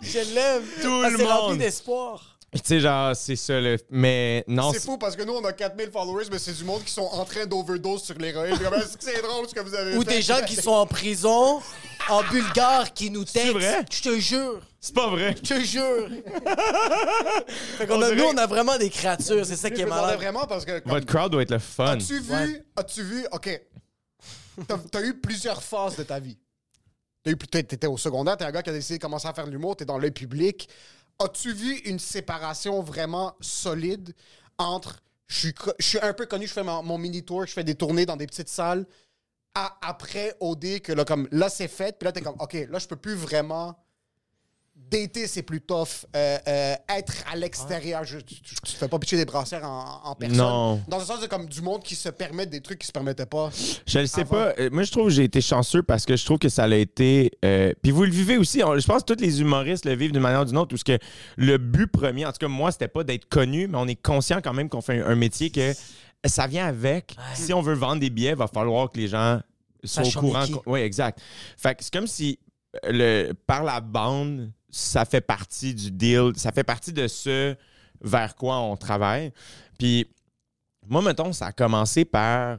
Je 0.00 0.34
l'aime. 0.34 0.62
Tout 0.80 1.00
Parce 1.00 1.12
le 1.12 1.18
que 1.18 1.24
c'est 1.24 1.28
monde. 1.28 1.58
d'espoir. 1.58 2.35
Tu 2.54 2.60
sais, 2.64 2.80
genre, 2.80 3.14
c'est 3.14 3.36
ça, 3.36 3.60
le... 3.60 3.76
mais 3.90 4.42
non. 4.48 4.72
C'est 4.72 4.80
fou 4.82 4.96
parce 4.96 5.14
que 5.14 5.22
nous, 5.22 5.34
on 5.34 5.44
a 5.44 5.52
4000 5.52 5.90
followers, 5.90 6.26
mais 6.30 6.38
c'est 6.38 6.54
du 6.54 6.64
monde 6.64 6.82
qui 6.84 6.92
sont 6.92 7.02
en 7.02 7.24
train 7.24 7.44
d'overdose 7.44 8.02
sur 8.04 8.16
l'héroïne. 8.16 8.56
C'est 8.98 9.20
drôle 9.20 9.46
ce 9.48 9.54
que 9.54 9.60
vous 9.60 9.74
avez 9.74 9.96
Ou 9.96 10.02
fait? 10.02 10.14
des 10.16 10.22
gens 10.22 10.40
qui 10.46 10.54
sont 10.56 10.70
en 10.70 10.86
prison, 10.86 11.60
en 12.08 12.22
bulgare, 12.30 12.94
qui 12.94 13.10
nous 13.10 13.24
textent. 13.24 13.52
vrai? 13.52 13.84
Je 13.92 14.00
te 14.02 14.18
jure. 14.18 14.62
C'est 14.80 14.94
pas 14.94 15.08
vrai. 15.10 15.34
Je 15.42 15.54
te 15.54 15.60
jure. 15.60 16.08
fait 17.78 17.86
qu'on 17.86 17.96
On 17.98 18.02
a, 18.02 18.10
dirait- 18.14 18.16
nous, 18.22 18.24
on 18.32 18.36
a 18.38 18.46
vraiment 18.46 18.78
des 18.78 18.90
créatures. 18.90 19.44
C'est 19.44 19.56
ça 19.56 19.70
qui 19.70 19.82
est 19.82 19.86
malade. 19.86 20.16
vraiment 20.16 20.46
parce 20.46 20.64
que. 20.64 20.78
comme, 20.78 20.92
Votre 20.92 21.06
crowd 21.06 21.32
doit 21.32 21.42
être 21.42 21.50
le 21.50 21.58
fun. 21.58 21.92
As-tu 21.98 22.20
vu, 22.20 22.32
Ouais. 22.32 22.64
as-tu 22.76 23.02
vu, 23.02 23.26
ok, 23.32 23.60
t'as, 24.66 24.78
t'as 24.90 25.02
eu 25.02 25.14
plusieurs 25.20 25.62
phases 25.62 25.96
de 25.96 26.04
ta 26.04 26.20
vie. 26.20 26.38
T'as 27.24 27.32
eu, 27.32 27.36
t'es- 27.36 27.64
t'étais 27.64 27.86
au 27.88 27.98
secondaire, 27.98 28.36
t'es 28.36 28.44
un 28.44 28.52
gars 28.52 28.62
qui 28.62 28.70
a 28.70 28.72
décidé 28.72 28.98
de 28.98 29.02
commencer 29.02 29.26
à 29.28 29.34
faire 29.34 29.46
de 29.46 29.50
l'humour, 29.50 29.76
t'es 29.76 29.84
dans 29.84 29.98
l'œil 29.98 30.12
public. 30.12 30.68
As-tu 31.18 31.52
vu 31.52 31.76
une 31.78 31.98
séparation 31.98 32.82
vraiment 32.82 33.34
solide 33.40 34.14
entre 34.58 35.02
je 35.26 35.38
suis, 35.38 35.54
je 35.78 35.84
suis 35.84 35.98
un 36.00 36.12
peu 36.12 36.26
connu, 36.26 36.46
je 36.46 36.52
fais 36.52 36.62
mon, 36.62 36.82
mon 36.82 36.98
mini 36.98 37.24
tour, 37.24 37.46
je 37.46 37.52
fais 37.52 37.64
des 37.64 37.74
tournées 37.74 38.06
dans 38.06 38.16
des 38.16 38.26
petites 38.26 38.48
salles, 38.48 38.86
après 39.54 40.36
OD 40.40 40.80
que 40.80 40.92
là, 40.92 41.04
comme, 41.04 41.28
là 41.32 41.48
c'est 41.48 41.68
fait, 41.68 41.98
puis 41.98 42.04
là 42.04 42.12
t'es 42.12 42.20
comme, 42.20 42.36
ok, 42.38 42.54
là 42.68 42.78
je 42.78 42.86
peux 42.86 42.96
plus 42.96 43.14
vraiment. 43.14 43.76
Dater, 44.90 45.26
c'est 45.26 45.42
plus 45.42 45.60
tough. 45.60 46.06
Euh, 46.14 46.38
euh, 46.46 46.74
être 46.96 47.14
à 47.32 47.36
l'extérieur, 47.36 48.04
je- 48.04 48.18
tu, 48.18 48.36
tu- 48.40 48.54
tu 48.54 48.72
te 48.72 48.76
fais 48.78 48.86
pas 48.88 48.98
pitcher 48.98 49.16
des 49.16 49.24
brassières 49.24 49.64
en, 49.64 50.00
en 50.04 50.14
personne. 50.14 50.38
Non. 50.38 50.80
Dans 50.86 50.98
le 50.98 51.04
sens 51.04 51.20
de 51.20 51.26
comme 51.26 51.46
du 51.46 51.60
monde 51.60 51.82
qui 51.82 51.94
se 51.96 52.08
permet 52.08 52.46
des 52.46 52.60
trucs 52.60 52.78
qui 52.78 52.86
se 52.86 52.92
permettaient 52.92 53.26
pas. 53.26 53.50
Je 53.86 53.98
le 53.98 54.06
sais 54.06 54.20
Avant. 54.20 54.30
pas. 54.30 54.54
Euh, 54.58 54.70
Moi, 54.70 54.84
je 54.84 54.92
trouve 54.92 55.04
que 55.04 55.10
j'ai 55.10 55.24
été 55.24 55.40
chanceux 55.40 55.82
parce 55.82 56.04
que 56.06 56.16
je 56.16 56.24
trouve 56.24 56.38
que 56.38 56.48
ça 56.48 56.66
l'a 56.68 56.76
été. 56.78 57.32
euh, 57.44 57.72
Puis 57.82 57.90
vous 57.90 58.04
le 58.04 58.10
vivez 58.12 58.38
aussi. 58.38 58.62
On- 58.62 58.78
Je 58.78 58.86
pense 58.86 59.02
que 59.02 59.12
tous 59.14 59.20
les 59.20 59.40
humoristes 59.40 59.84
le 59.86 59.94
vivent 59.96 60.12
d'une 60.12 60.22
manière 60.22 60.42
ou 60.42 60.44
d'une 60.44 60.58
autre. 60.58 60.74
Où 60.74 60.78
ce 60.78 60.84
que 60.84 60.98
le 61.36 61.58
but 61.58 61.88
premier, 61.88 62.24
en 62.24 62.30
tout 62.32 62.38
cas, 62.38 62.48
moi, 62.48 62.70
c'était 62.70 62.88
pas 62.88 63.02
d'être 63.02 63.28
connu, 63.28 63.66
mais 63.66 63.78
on 63.78 63.88
est 63.88 64.00
conscient 64.00 64.40
quand 64.42 64.52
même 64.52 64.68
qu'on 64.68 64.82
fait 64.82 65.00
un, 65.02 65.06
un 65.08 65.14
métier 65.16 65.50
que 65.50 65.72
ça 66.24 66.46
vient 66.46 66.66
avec. 66.66 67.16
Si 67.34 67.52
on 67.52 67.60
veut 67.60 67.74
vendre 67.74 68.00
des 68.00 68.10
billets, 68.10 68.30
il 68.30 68.36
va 68.36 68.46
falloir 68.46 68.90
que 68.90 68.98
les 68.98 69.08
gens 69.08 69.40
soient 69.84 70.06
au 70.06 70.10
courant. 70.20 70.44
qui. 70.44 70.54
Oui, 70.66 70.80
exact. 70.80 71.20
Fait 71.56 71.74
que 71.74 71.82
c'est 71.84 71.92
comme 71.92 72.06
si 72.06 72.38
le, 72.86 73.32
par 73.46 73.64
la 73.64 73.80
bande, 73.80 74.52
ça 74.76 75.04
fait 75.06 75.20
partie 75.22 75.74
du 75.74 75.90
deal, 75.90 76.32
ça 76.36 76.52
fait 76.52 76.64
partie 76.64 76.92
de 76.92 77.08
ce 77.08 77.54
vers 78.02 78.34
quoi 78.34 78.58
on 78.58 78.76
travaille. 78.76 79.32
Puis 79.78 80.06
moi, 80.88 81.00
mettons, 81.02 81.32
ça 81.32 81.46
a 81.46 81.52
commencé 81.52 82.04
par. 82.04 82.58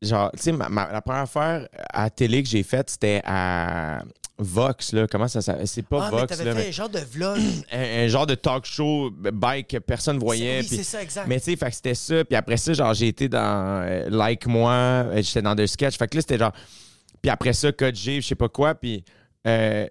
Genre, 0.00 0.30
tu 0.32 0.42
sais, 0.44 0.52
la 0.52 1.02
première 1.02 1.22
affaire 1.22 1.68
à 1.92 2.08
télé 2.08 2.42
que 2.42 2.48
j'ai 2.48 2.62
faite, 2.62 2.88
c'était 2.88 3.20
à 3.24 4.02
Vox, 4.38 4.92
là. 4.92 5.06
Comment 5.08 5.26
ça 5.28 5.42
s'appelle? 5.42 5.66
C'est 5.66 5.82
pas 5.82 6.04
Ah, 6.06 6.10
mais 6.12 6.20
Vox, 6.20 6.28
t'avais 6.36 6.44
là. 6.44 6.54
fait 6.54 6.62
mais 6.62 6.68
un 6.68 6.72
genre 6.72 6.88
de 6.88 7.00
vlog. 7.00 7.38
un, 7.72 8.04
un 8.04 8.08
genre 8.08 8.26
de 8.26 8.34
talk 8.36 8.64
show 8.64 9.10
bike 9.10 9.68
que 9.68 9.76
personne 9.78 10.18
voyait. 10.18 10.60
oui, 10.60 10.66
c'est 10.68 10.84
ça, 10.84 11.02
exact. 11.02 11.26
Mais 11.26 11.38
tu 11.40 11.46
sais, 11.46 11.56
fait 11.56 11.68
que 11.70 11.74
c'était 11.76 11.94
ça. 11.94 12.24
Puis 12.24 12.36
après 12.36 12.56
ça, 12.56 12.72
genre, 12.72 12.94
j'ai 12.94 13.08
été 13.08 13.28
dans 13.28 13.82
euh, 13.84 14.08
Like 14.08 14.46
Moi, 14.46 14.72
euh, 14.72 15.22
j'étais 15.22 15.42
dans 15.42 15.54
des 15.56 15.66
sketchs. 15.66 15.98
Fait 15.98 16.06
que 16.08 16.16
là, 16.16 16.20
c'était 16.22 16.38
genre. 16.38 16.52
Puis 17.20 17.30
après 17.30 17.52
ça, 17.52 17.72
Code 17.72 17.96
G, 17.96 18.20
je 18.22 18.28
sais 18.28 18.34
pas 18.36 18.48
quoi. 18.48 18.74
Puis. 18.74 19.04
euh, 19.46 19.86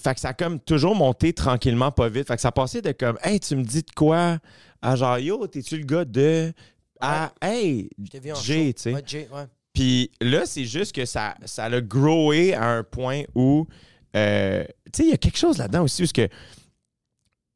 fait 0.00 0.14
que 0.14 0.20
ça 0.20 0.28
a 0.28 0.34
comme 0.34 0.60
toujours 0.60 0.94
monté 0.94 1.32
tranquillement, 1.32 1.90
pas 1.90 2.08
vite. 2.08 2.28
Fait 2.28 2.36
que 2.36 2.40
ça 2.40 2.52
passait 2.52 2.82
de 2.82 2.92
comme, 2.92 3.18
hey, 3.22 3.40
tu 3.40 3.56
me 3.56 3.64
dis 3.64 3.82
de 3.82 3.90
quoi? 3.94 4.38
À 4.80 4.96
genre, 4.96 5.18
yo, 5.18 5.46
t'es-tu 5.46 5.78
le 5.78 5.84
gars 5.84 6.04
de? 6.04 6.52
À, 7.00 7.32
hey, 7.42 7.90
show. 8.34 8.42
tu 8.42 8.72
sais. 8.76 9.28
Puis 9.72 10.10
là, 10.20 10.46
c'est 10.46 10.64
juste 10.64 10.94
que 10.94 11.04
ça, 11.04 11.34
ça 11.44 11.68
l'a 11.68 11.80
growé 11.80 12.54
à 12.54 12.68
un 12.68 12.84
point 12.84 13.22
où, 13.34 13.66
euh, 14.14 14.64
tu 14.86 14.90
sais, 14.96 15.04
il 15.04 15.10
y 15.10 15.14
a 15.14 15.16
quelque 15.16 15.38
chose 15.38 15.58
là-dedans 15.58 15.82
aussi 15.82 16.02
où 16.02 16.06
ce 16.06 16.12
que 16.12 16.28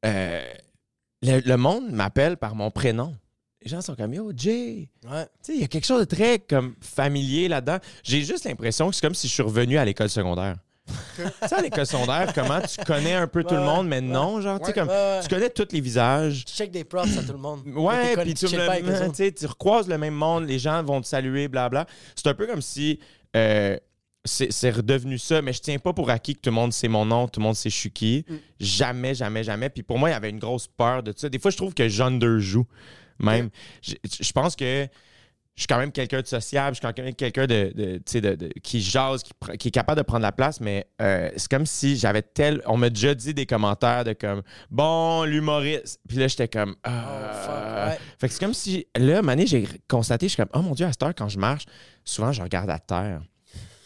euh, 0.04 0.52
le, 1.22 1.40
le 1.40 1.56
monde 1.56 1.90
m'appelle 1.90 2.36
par 2.36 2.54
mon 2.54 2.70
prénom. 2.70 3.14
Les 3.62 3.70
gens 3.70 3.80
sont 3.80 3.96
comme 3.96 4.14
Yo, 4.14 4.32
Jay. 4.36 4.88
Ouais. 5.10 5.26
Il 5.48 5.60
y 5.60 5.64
a 5.64 5.66
quelque 5.66 5.86
chose 5.86 6.00
de 6.00 6.04
très 6.04 6.38
comme 6.38 6.76
familier 6.80 7.48
là-dedans. 7.48 7.78
J'ai 8.02 8.22
juste 8.22 8.44
l'impression 8.44 8.88
que 8.88 8.94
c'est 8.94 9.04
comme 9.04 9.14
si 9.14 9.26
je 9.28 9.32
suis 9.32 9.42
revenu 9.42 9.76
à 9.76 9.84
l'école 9.84 10.08
secondaire. 10.08 10.56
Tu 10.86 11.48
sais, 11.48 11.54
à 11.54 11.62
l'école 11.62 11.86
secondaire, 11.86 12.32
comment 12.34 12.60
tu 12.60 12.82
connais 12.84 13.14
un 13.14 13.26
peu 13.26 13.42
tout 13.42 13.54
le 13.54 13.60
monde, 13.60 13.88
mais 13.88 13.96
ouais. 13.96 14.02
non, 14.02 14.40
genre, 14.40 14.60
tu 14.60 14.66
sais, 14.66 14.72
comme, 14.72 14.90
tu 15.22 15.28
connais 15.28 15.50
tous 15.50 15.68
les 15.72 15.80
visages. 15.80 16.44
Tu 16.44 16.54
check 16.54 16.70
des 16.70 16.84
props 16.84 17.16
à 17.16 17.22
tout 17.22 17.32
le 17.32 17.38
monde. 17.38 17.62
Ouais, 17.66 18.16
puis 18.16 18.34
tu, 18.34 18.46
recroises 19.46 19.88
le 19.88 19.98
même 19.98 20.14
monde, 20.14 20.46
les 20.46 20.58
gens 20.58 20.82
vont 20.82 21.00
te 21.00 21.06
saluer, 21.06 21.48
blabla. 21.48 21.86
C'est 22.14 22.28
un 22.28 22.34
peu 22.34 22.46
comme 22.46 22.62
si 22.62 23.00
euh, 23.36 23.76
c'est 24.24 24.70
redevenu 24.70 25.18
ça, 25.18 25.42
mais 25.42 25.52
je 25.52 25.60
tiens 25.60 25.78
pas 25.78 25.92
pour 25.92 26.10
acquis 26.10 26.34
que 26.34 26.40
tout 26.40 26.50
le 26.50 26.54
monde 26.54 26.72
sait 26.72 26.88
mon 26.88 27.04
nom, 27.04 27.28
tout 27.28 27.40
le 27.40 27.44
monde 27.44 27.56
sait 27.56 27.70
je 27.70 27.76
suis 27.76 27.90
qui. 27.90 28.24
Mm. 28.28 28.34
Jamais, 28.60 29.14
jamais, 29.14 29.44
jamais. 29.44 29.70
Puis 29.70 29.82
pour 29.82 29.98
moi, 29.98 30.10
il 30.10 30.12
y 30.12 30.16
avait 30.16 30.30
une 30.30 30.38
grosse 30.38 30.66
peur 30.66 31.02
de 31.02 31.12
ça. 31.16 31.28
Des 31.28 31.38
fois, 31.38 31.50
je 31.50 31.56
trouve 31.56 31.74
que 31.74 31.88
j'underjoue 31.88 32.66
même. 33.18 33.50
Je 33.82 33.94
je 34.04 34.32
pense 34.32 34.56
que 34.56 34.88
je 35.56 35.62
suis 35.62 35.66
quand 35.68 35.78
même 35.78 35.90
quelqu'un 35.90 36.20
de 36.20 36.26
sociable, 36.26 36.76
je 36.76 36.80
suis 36.80 36.94
quand 36.94 37.02
même 37.02 37.14
quelqu'un 37.14 37.46
de, 37.46 37.72
de, 37.74 37.96
tu 37.96 38.02
sais, 38.04 38.20
de- 38.20 38.34
de- 38.34 38.52
qui 38.62 38.82
jase, 38.82 39.22
qui, 39.22 39.32
qui 39.56 39.68
est 39.68 39.70
capable 39.70 39.98
de 39.98 40.04
prendre 40.04 40.22
la 40.22 40.32
place, 40.32 40.60
mais 40.60 40.86
euh, 41.00 41.30
c'est 41.36 41.50
comme 41.50 41.64
si 41.64 41.96
j'avais 41.96 42.20
tel. 42.20 42.60
On 42.66 42.76
m'a 42.76 42.90
déjà 42.90 43.14
dit 43.14 43.32
des 43.32 43.46
commentaires 43.46 44.04
de 44.04 44.12
comme 44.12 44.42
bon, 44.70 45.24
l'humoriste. 45.24 45.98
Puis 46.06 46.18
là, 46.18 46.28
j'étais 46.28 46.48
comme. 46.48 46.76
Oh, 46.86 46.90
ah. 46.90 47.32
fuck, 47.32 47.88
ouais. 47.88 47.98
Fait 48.20 48.28
que 48.28 48.34
c'est 48.34 48.40
comme 48.44 48.54
si, 48.54 48.86
là, 48.94 49.22
Mané, 49.22 49.46
j'ai 49.46 49.66
constaté, 49.88 50.26
je 50.26 50.34
suis 50.34 50.42
comme, 50.42 50.50
oh 50.52 50.60
mon 50.60 50.74
Dieu, 50.74 50.84
à 50.84 50.92
cette 50.92 51.02
heure, 51.02 51.14
quand 51.14 51.30
je 51.30 51.38
marche, 51.38 51.64
souvent, 52.04 52.32
je 52.32 52.42
regarde 52.42 52.68
à 52.68 52.78
terre. 52.78 53.22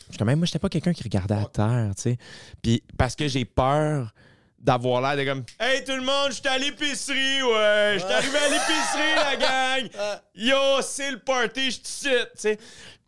Je 0.08 0.14
suis 0.14 0.18
comme, 0.18 0.34
moi, 0.34 0.46
j'étais 0.46 0.58
pas 0.58 0.68
quelqu'un 0.68 0.92
qui 0.92 1.04
regardait 1.04 1.36
à 1.36 1.44
terre, 1.44 1.92
tu 1.94 2.02
sais. 2.02 2.18
Puis 2.62 2.82
parce 2.98 3.14
que 3.14 3.28
j'ai 3.28 3.44
peur 3.44 4.12
d'avoir 4.60 5.00
l'air 5.00 5.16
de 5.16 5.28
comme, 5.30 5.44
hey 5.58 5.82
tout 5.84 5.92
le 5.96 6.02
monde, 6.02 6.28
je 6.28 6.34
suis 6.34 6.48
à 6.48 6.58
l'épicerie, 6.58 7.42
ouais. 7.42 7.94
Je 7.94 7.98
suis 8.04 8.12
arrivé 8.12 8.38
à 8.38 8.48
l'épicerie, 8.48 9.14
la 9.16 9.36
gang. 9.36 9.90
Yo, 10.34 10.82
c'est 10.82 11.10
le 11.12 11.18
party, 11.18 11.70
je 11.70 11.78
te 11.80 12.28
sais. 12.36 12.58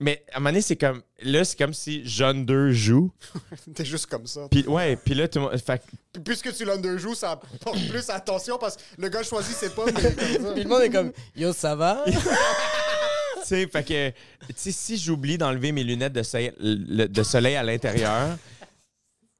Mais 0.00 0.24
à 0.32 0.36
un 0.36 0.40
moment 0.40 0.50
donné, 0.50 0.62
c'est 0.62 0.74
comme, 0.76 1.00
là, 1.22 1.44
c'est 1.44 1.56
comme 1.56 1.74
si 1.74 2.04
Jeune 2.08 2.44
2 2.44 2.72
joue. 2.72 3.12
T'es 3.74 3.84
juste 3.84 4.06
comme 4.06 4.26
ça. 4.26 4.48
Puis 4.50 4.64
ouais, 4.66 4.96
puis 4.96 5.14
là, 5.14 5.28
tout 5.28 5.38
le 5.38 5.44
monde. 5.44 5.56
Fait 5.58 5.78
que- 5.78 5.84
Puis 6.14 6.22
puisque 6.24 6.52
tu 6.56 6.64
l'underjoues, 6.64 7.14
ça 7.14 7.38
porte 7.60 7.78
plus 7.88 8.10
attention 8.10 8.58
parce 8.58 8.76
que 8.76 8.82
le 8.98 9.08
gars 9.08 9.22
choisit 9.22 9.54
ses 9.56 9.68
pommes. 9.70 9.92
Puis 10.54 10.62
le 10.64 10.68
monde 10.68 10.82
est 10.82 10.90
comme 10.90 11.12
Yo, 11.36 11.52
ça 11.52 11.76
va? 11.76 12.02
tu 12.06 12.12
sais, 13.44 13.66
fait 13.68 13.82
que, 13.84 14.10
tu 14.48 14.54
sais, 14.56 14.72
si 14.72 14.96
j'oublie 14.98 15.38
d'enlever 15.38 15.70
mes 15.72 15.84
lunettes 15.84 16.12
de 16.12 16.22
soleil, 16.22 16.52
le- 16.58 17.06
de 17.06 17.22
soleil 17.22 17.56
à 17.56 17.62
l'intérieur, 17.62 18.36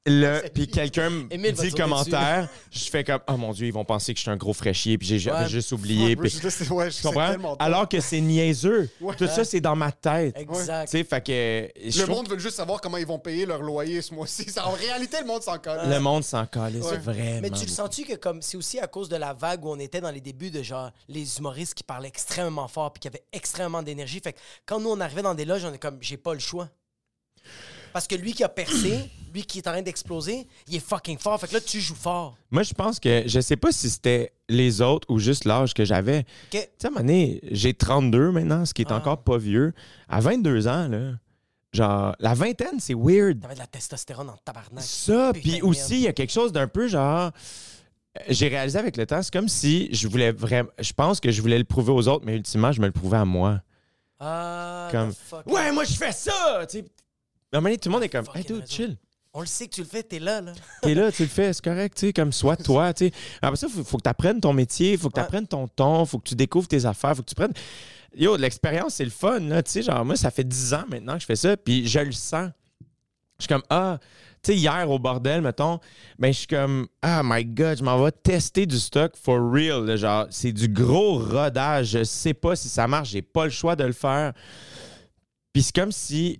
Là, 0.05 0.41
puis 0.53 0.67
quelqu'un 0.67 1.09
me 1.09 1.51
dit 1.51 1.71
commentaire, 1.71 2.49
je 2.69 2.89
fais 2.89 3.05
comme 3.05 3.21
oh 3.29 3.37
mon 3.37 3.53
dieu, 3.53 3.67
ils 3.67 3.73
vont 3.73 3.85
penser 3.85 4.13
que 4.13 4.17
je 4.17 4.23
suis 4.23 4.31
un 4.31 4.35
gros 4.35 4.51
fraîchier 4.51 4.97
puis 4.97 5.07
j'ai 5.17 5.31
Ouais. 5.31 5.47
juste 5.47 5.71
oublié. 5.71 6.17
Puis- 6.17 6.29
c'est- 6.29 6.69
ouais, 6.71 6.87
tu 6.87 6.91
c'est 6.95 7.03
comprends? 7.03 7.55
Alors 7.57 7.87
que 7.87 8.01
c'est 8.01 8.19
niaiseux. 8.19 8.89
Ouais. 8.99 9.15
Tout 9.15 9.27
ça 9.27 9.45
c'est 9.45 9.61
dans 9.61 9.77
ma 9.77 9.93
tête. 9.93 10.35
Tu 10.35 10.41
Exact. 10.41 10.89
sais, 10.89 11.05
fait 11.05 11.25
que 11.25 11.89
je 11.89 12.01
Le 12.01 12.07
monde 12.07 12.27
veut 12.29 12.37
juste 12.37 12.57
savoir 12.57 12.81
comment 12.81 12.97
ils 12.97 13.05
vont 13.07 13.17
payer 13.17 13.45
leur 13.45 13.61
loyer 13.61 14.01
ce 14.01 14.13
mois-ci. 14.13 14.49
Ça, 14.49 14.67
En 14.67 14.71
réalité, 14.71 15.17
le 15.21 15.25
monde 15.25 15.41
s'en 15.41 15.57
colle. 15.57 15.87
le 15.87 15.99
monde 16.01 16.23
s'en 16.25 16.45
calisse 16.47 16.83
Ouais. 16.83 16.97
vraiment. 16.97 17.39
Mais 17.41 17.49
tu 17.51 17.63
le 17.65 17.71
sens-tu 17.71 18.03
que 18.03 18.15
comme 18.15 18.41
c'est 18.41 18.57
aussi 18.57 18.79
à 18.79 18.87
cause 18.87 19.07
de 19.07 19.15
la 19.15 19.31
vague 19.33 19.63
où 19.63 19.69
on 19.69 19.79
était 19.79 20.01
dans 20.01 20.11
les 20.11 20.19
débuts 20.21 20.51
de 20.51 20.61
genre 20.63 20.91
les 21.07 21.37
humoristes 21.37 21.75
qui 21.75 21.83
parlaient 21.83 22.09
extrêmement 22.09 22.67
fort 22.67 22.91
puis 22.91 22.99
qui 22.99 23.07
avaient 23.07 23.23
extrêmement 23.31 23.81
d'énergie. 23.81 24.19
Fait 24.21 24.33
que 24.33 24.39
quand 24.65 24.81
nous 24.81 24.89
on 24.89 24.99
arrivait 24.99 25.21
dans 25.21 25.33
des 25.33 25.45
loges, 25.45 25.63
on 25.63 25.71
est 25.73 25.77
comme 25.77 25.97
j'ai 26.01 26.17
pas 26.17 26.33
le 26.33 26.39
choix. 26.41 26.67
Parce 27.93 28.07
que 28.07 28.15
lui 28.15 28.33
qui 28.33 28.43
a 28.43 28.49
percé, 28.49 29.09
lui 29.33 29.43
qui 29.43 29.59
est 29.59 29.67
en 29.67 29.71
train 29.71 29.81
d'exploser, 29.81 30.47
il 30.67 30.75
est 30.75 30.79
fucking 30.79 31.17
fort. 31.17 31.39
Fait 31.39 31.47
que 31.47 31.53
là 31.53 31.61
tu 31.61 31.79
joues 31.79 31.95
fort. 31.95 32.35
Moi, 32.51 32.63
je 32.63 32.73
pense 32.73 32.99
que 32.99 33.23
je 33.27 33.39
sais 33.39 33.55
pas 33.55 33.71
si 33.71 33.89
c'était 33.89 34.33
les 34.49 34.81
autres 34.81 35.07
ou 35.11 35.19
juste 35.19 35.45
l'âge 35.45 35.73
que 35.73 35.85
j'avais. 35.85 36.23
Tu 36.51 36.57
sais, 36.57 36.69
à 36.83 36.87
un 36.87 36.89
moment 36.89 37.01
donné, 37.01 37.39
j'ai 37.51 37.73
32 37.73 38.31
maintenant, 38.31 38.65
ce 38.65 38.73
qui 38.73 38.81
est 38.81 38.91
Ah. 38.91 38.95
encore 38.97 39.23
pas 39.23 39.37
vieux. 39.37 39.73
À 40.09 40.19
22 40.19 40.67
ans, 40.67 40.87
là, 40.87 41.11
genre, 41.71 42.15
la 42.19 42.33
vingtaine, 42.33 42.79
c'est 42.79 42.93
weird. 42.95 43.39
T'avais 43.41 43.53
de 43.55 43.59
la 43.59 43.67
testostérone 43.67 44.29
en 44.29 44.37
tabarnak. 44.43 44.83
Ça, 44.83 45.31
Putain 45.33 45.49
puis 45.49 45.59
de 45.59 45.63
aussi, 45.65 45.95
il 45.95 46.01
y 46.01 46.07
a 46.07 46.13
quelque 46.13 46.33
chose 46.33 46.51
d'un 46.51 46.67
peu 46.67 46.87
genre. 46.87 47.31
euh, 48.19 48.21
J'ai 48.29 48.47
réalisé 48.49 48.77
avec 48.77 48.95
le 48.97 49.05
temps, 49.07 49.21
c'est 49.23 49.33
comme 49.33 49.47
si 49.49 49.89
je 49.93 50.07
voulais 50.07 50.31
vraiment. 50.31 50.69
Je 50.79 50.93
pense 50.93 51.19
que 51.19 51.31
je 51.31 51.41
voulais 51.41 51.57
le 51.57 51.63
prouver 51.63 51.91
aux 51.91 52.07
autres, 52.07 52.25
mais 52.25 52.35
ultimement, 52.35 52.71
je 52.71 52.79
me 52.81 52.85
le 52.85 52.91
prouvais 52.91 53.17
à 53.17 53.25
moi. 53.25 53.61
Ah, 54.19 54.87
Comme, 54.91 55.11
the 55.11 55.17
fuck. 55.17 55.47
ouais, 55.47 55.71
moi, 55.71 55.83
je 55.83 55.93
fais 55.93 56.11
ça! 56.11 56.65
Tu 56.69 56.79
sais, 56.79 56.85
à 57.53 57.57
un 57.57 57.61
moment 57.61 57.69
donné, 57.69 57.77
tout 57.77 57.89
le 57.89 57.93
monde 57.93 58.03
est 58.03 58.09
comme, 58.09 58.25
hey, 58.35 58.43
dude, 58.43 58.67
chill. 58.67 58.97
On 59.35 59.41
le 59.41 59.47
sait 59.47 59.67
que 59.67 59.73
tu 59.73 59.81
le 59.81 59.87
fais, 59.87 60.03
t'es 60.03 60.19
là, 60.19 60.41
là. 60.41 60.51
T'es 60.83 60.93
là, 60.93 61.11
tu 61.11 61.23
le 61.23 61.27
fais, 61.29 61.51
c'est 61.53 61.63
correct, 61.63 61.97
tu 61.97 62.07
sais, 62.07 62.13
comme 62.13 62.31
sois 62.31 62.55
toi, 62.55 62.93
tu 62.93 63.07
sais. 63.07 63.13
Après 63.41 63.55
ça, 63.57 63.67
faut, 63.67 63.83
faut 63.83 63.97
que 63.97 64.03
tu 64.03 64.09
apprennes 64.09 64.39
ton 64.39 64.53
métier, 64.53 64.95
faut 64.95 65.09
que 65.09 65.15
tu 65.15 65.19
Ouais. 65.19 65.25
apprennes 65.25 65.47
ton 65.47 65.67
ton, 65.67 66.05
faut 66.05 66.19
que 66.19 66.27
tu 66.29 66.35
découvres 66.35 66.67
tes 66.67 66.85
affaires, 66.85 67.15
faut 67.15 67.23
que 67.23 67.29
tu 67.29 67.35
prennes. 67.35 67.53
Yo, 68.15 68.37
de 68.37 68.43
l'expérience, 68.43 68.93
c'est 68.95 69.05
le 69.05 69.09
fun, 69.09 69.39
là, 69.39 69.63
tu 69.63 69.71
sais. 69.71 69.81
Genre, 69.81 70.05
moi, 70.05 70.15
ça 70.15 70.29
fait 70.29 70.43
10 70.43 70.73
ans 70.75 70.83
maintenant 70.87 71.15
que 71.15 71.21
je 71.21 71.25
fais 71.25 71.35
ça, 71.35 71.57
puis 71.57 71.87
je 71.87 71.99
le 71.99 72.11
sens. 72.11 72.51
Je 73.39 73.45
suis 73.45 73.47
comme, 73.47 73.63
ah, 73.71 73.97
tu 74.43 74.51
sais, 74.51 74.57
hier 74.59 74.87
au 74.91 74.99
bordel, 74.99 75.41
mettons, 75.41 75.79
ben, 76.19 76.31
je 76.31 76.37
suis 76.37 76.47
comme, 76.47 76.87
ah, 77.01 77.21
my 77.23 77.43
God, 77.43 77.79
je 77.79 77.83
m'en 77.83 78.03
vais 78.03 78.11
tester 78.11 78.67
du 78.67 78.77
stock 78.77 79.13
for 79.15 79.39
real, 79.51 79.83
là, 79.85 79.95
genre, 79.95 80.27
c'est 80.29 80.51
du 80.51 80.67
gros 80.67 81.17
rodage, 81.17 81.87
je 81.87 82.03
sais 82.03 82.35
pas 82.35 82.55
si 82.55 82.69
ça 82.69 82.87
marche, 82.87 83.09
j'ai 83.09 83.23
pas 83.23 83.45
le 83.45 83.51
choix 83.51 83.75
de 83.75 83.83
le 83.83 83.93
faire. 83.93 84.33
Puis 85.53 85.63
c'est 85.63 85.75
comme 85.75 85.91
si, 85.91 86.39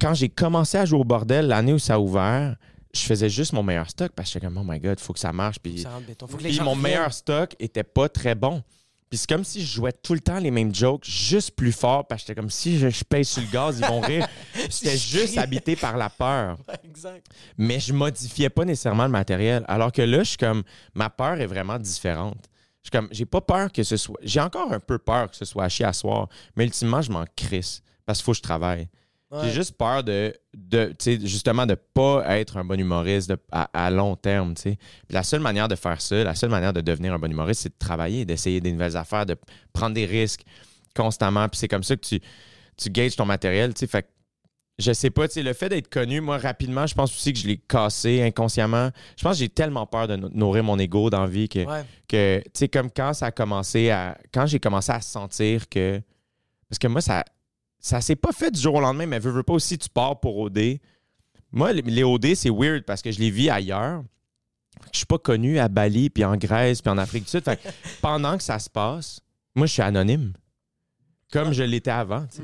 quand 0.00 0.14
j'ai 0.14 0.28
commencé 0.28 0.78
à 0.78 0.84
jouer 0.84 1.00
au 1.00 1.04
bordel 1.04 1.46
l'année 1.48 1.72
où 1.72 1.78
ça 1.78 1.94
a 1.94 1.98
ouvert, 1.98 2.56
je 2.94 3.00
faisais 3.00 3.28
juste 3.28 3.52
mon 3.52 3.62
meilleur 3.62 3.88
stock 3.90 4.12
parce 4.14 4.28
que 4.28 4.34
j'étais 4.34 4.46
comme, 4.46 4.58
oh 4.58 4.64
my 4.64 4.80
god, 4.80 4.98
faut 5.00 5.12
que 5.12 5.18
ça 5.18 5.32
marche. 5.32 5.58
Puis, 5.58 5.80
Ça 5.80 5.90
rentre 5.90 6.06
béton. 6.06 6.26
Faut 6.26 6.36
que 6.36 6.42
les 6.42 6.48
puis 6.50 6.58
gens 6.58 6.64
mon 6.64 6.76
meilleur 6.76 7.12
stock 7.12 7.54
était 7.58 7.84
pas 7.84 8.08
très 8.08 8.34
bon. 8.34 8.62
Puis 9.08 9.18
c'est 9.18 9.28
comme 9.28 9.44
si 9.44 9.64
je 9.64 9.72
jouais 9.72 9.92
tout 9.92 10.14
le 10.14 10.20
temps 10.20 10.40
les 10.40 10.50
mêmes 10.50 10.74
jokes, 10.74 11.04
juste 11.04 11.52
plus 11.52 11.70
fort, 11.70 12.08
parce 12.08 12.22
que 12.22 12.26
j'étais 12.26 12.40
comme 12.40 12.50
si 12.50 12.76
je, 12.78 12.88
je 12.90 13.04
pèse 13.04 13.28
sur 13.28 13.40
le 13.40 13.48
gaz, 13.48 13.78
ils 13.78 13.86
vont 13.86 14.00
rire. 14.00 14.26
J'étais 14.54 14.96
Je 14.96 15.18
juste 15.18 15.38
habité 15.38 15.76
par 15.76 15.96
la 15.96 16.10
peur. 16.10 16.58
Ouais, 16.68 16.74
exact. 16.84 17.24
Mais 17.56 17.78
je 17.78 17.92
modifiais 17.92 18.50
pas 18.50 18.64
nécessairement 18.64 19.04
le 19.04 19.10
matériel. 19.10 19.64
Alors 19.68 19.92
que 19.92 20.02
là, 20.02 20.18
je 20.24 20.30
suis 20.30 20.36
comme, 20.36 20.64
ma 20.94 21.08
peur 21.08 21.40
est 21.40 21.46
vraiment 21.46 21.78
différente. 21.78 22.48
Je 22.82 22.88
suis 22.88 22.90
comme, 22.90 23.08
j'ai 23.12 23.26
pas 23.26 23.40
peur 23.40 23.70
que 23.70 23.84
ce 23.84 23.96
soit. 23.96 24.18
J'ai 24.22 24.40
encore 24.40 24.72
un 24.72 24.80
peu 24.80 24.98
peur 24.98 25.30
que 25.30 25.36
ce 25.36 25.44
soit 25.44 25.64
à 25.64 25.68
chier 25.68 25.84
à 25.84 25.92
soir, 25.92 26.28
mais 26.56 26.64
ultimement, 26.64 27.00
je 27.00 27.12
m'en 27.12 27.24
crisse 27.36 27.82
parce 28.04 28.18
qu'il 28.18 28.24
faut 28.24 28.32
que 28.32 28.38
je 28.38 28.42
travaille. 28.42 28.88
Ouais. 29.30 29.40
J'ai 29.44 29.50
juste 29.50 29.76
peur 29.76 30.04
de, 30.04 30.32
de 30.54 30.94
tu 30.98 31.18
sais, 31.18 31.20
justement, 31.26 31.66
de 31.66 31.74
pas 31.74 32.22
être 32.38 32.58
un 32.58 32.64
bon 32.64 32.78
humoriste 32.78 33.28
de- 33.30 33.38
à, 33.50 33.68
à 33.86 33.90
long 33.90 34.14
terme, 34.14 34.54
tu 34.54 34.62
sais. 34.62 34.76
Puis 34.76 35.14
la 35.14 35.24
seule 35.24 35.40
manière 35.40 35.66
de 35.66 35.74
faire 35.74 36.00
ça, 36.00 36.22
la 36.22 36.34
seule 36.36 36.50
manière 36.50 36.72
de 36.72 36.80
devenir 36.80 37.12
un 37.12 37.18
bon 37.18 37.30
humoriste, 37.30 37.62
c'est 37.62 37.68
de 37.70 37.78
travailler, 37.78 38.24
d'essayer 38.24 38.60
des 38.60 38.70
nouvelles 38.70 38.96
affaires, 38.96 39.26
de 39.26 39.36
prendre 39.72 39.94
des 39.94 40.06
risques 40.06 40.42
constamment. 40.94 41.48
Puis 41.48 41.58
c'est 41.58 41.68
comme 41.68 41.82
ça 41.82 41.96
que 41.96 42.06
tu, 42.06 42.20
tu 42.76 42.88
gages 42.90 43.16
ton 43.16 43.24
matériel, 43.24 43.74
tu 43.74 43.80
sais. 43.80 43.86
Fait 43.88 44.02
que 44.02 44.08
je 44.78 44.92
sais 44.92 45.10
pas, 45.10 45.26
tu 45.26 45.34
sais, 45.34 45.42
le 45.42 45.54
fait 45.54 45.70
d'être 45.70 45.88
connu, 45.88 46.20
moi, 46.20 46.36
rapidement, 46.38 46.86
je 46.86 46.94
pense 46.94 47.10
aussi 47.10 47.32
que 47.32 47.38
je 47.40 47.48
l'ai 47.48 47.56
cassé 47.56 48.22
inconsciemment. 48.22 48.90
Je 49.16 49.22
pense 49.24 49.32
que 49.32 49.38
j'ai 49.40 49.48
tellement 49.48 49.86
peur 49.86 50.06
de 50.06 50.16
no- 50.16 50.28
nourrir 50.28 50.62
mon 50.62 50.78
ego 50.78 51.08
dans 51.10 51.22
la 51.22 51.26
vie 51.26 51.48
que, 51.48 51.64
Ouais. 51.66 51.82
que 52.06 52.42
tu 52.44 52.50
sais, 52.52 52.68
comme 52.68 52.90
quand 52.90 53.12
ça 53.14 53.26
a 53.26 53.30
commencé 53.32 53.90
à. 53.90 54.16
Quand 54.32 54.46
j'ai 54.46 54.60
commencé 54.60 54.92
à 54.92 55.00
sentir 55.00 55.68
que. 55.68 56.00
Parce 56.68 56.78
que 56.78 56.86
moi, 56.86 57.00
ça. 57.00 57.24
Ça 57.78 58.00
s'est 58.00 58.16
pas 58.16 58.32
fait 58.32 58.50
du 58.50 58.60
jour 58.60 58.74
au 58.74 58.80
lendemain, 58.80 59.06
mais 59.06 59.18
veux, 59.18 59.30
veux 59.30 59.42
pas 59.42 59.52
aussi, 59.54 59.78
tu 59.78 59.88
pars 59.88 60.18
pour 60.18 60.36
OD. 60.38 60.78
Moi, 61.52 61.72
les- 61.72 62.02
OD, 62.04 62.34
c'est 62.34 62.50
weird 62.50 62.84
parce 62.84 63.02
que 63.02 63.10
je 63.12 63.20
les 63.20 63.30
vis 63.30 63.48
ailleurs. 63.50 64.02
Je 64.92 64.98
suis 64.98 65.06
pas 65.06 65.18
connu 65.18 65.58
à 65.58 65.68
Bali, 65.68 66.10
puis 66.10 66.24
en 66.24 66.36
Grèce, 66.36 66.82
puis 66.82 66.90
en 66.90 66.98
Afrique 66.98 67.24
du 67.24 67.30
Sud. 67.30 67.44
Fait 67.44 67.56
que 67.56 67.68
pendant 68.02 68.36
que 68.36 68.42
ça 68.42 68.58
se 68.58 68.68
passe, 68.68 69.20
moi, 69.54 69.66
je 69.66 69.72
suis 69.72 69.82
anonyme. 69.82 70.32
Comme 71.32 71.52
je 71.52 71.62
l'étais 71.62 71.90
avant. 71.90 72.26
sais. 72.30 72.42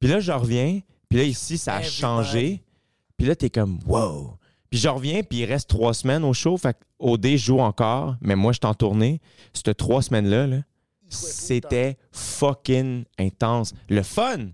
Puis 0.00 0.08
là, 0.08 0.20
je 0.20 0.32
reviens, 0.32 0.80
puis 1.08 1.18
là, 1.18 1.24
ici, 1.24 1.58
ça 1.58 1.74
a 1.74 1.76
Everybody. 1.80 1.96
changé. 2.00 2.62
Puis 3.16 3.26
là, 3.26 3.34
t'es 3.36 3.50
comme, 3.50 3.78
wow. 3.86 4.36
Puis 4.70 4.80
je 4.80 4.88
reviens, 4.88 5.22
puis 5.22 5.38
il 5.40 5.44
reste 5.46 5.68
trois 5.70 5.94
semaines 5.94 6.24
au 6.24 6.32
show. 6.32 6.56
Fait 6.56 6.74
que 6.74 6.78
OD 6.98 7.36
joue 7.36 7.60
encore, 7.60 8.16
mais 8.20 8.36
moi, 8.36 8.52
je 8.52 8.58
suis 8.58 8.66
en 8.66 8.74
tournée. 8.74 9.20
Cette 9.52 9.76
trois 9.76 10.02
semaines-là, 10.02 10.46
là, 10.46 10.58
c'était 11.08 11.96
fucking 12.12 13.04
intense. 13.18 13.74
Le 13.88 14.02
fun! 14.02 14.48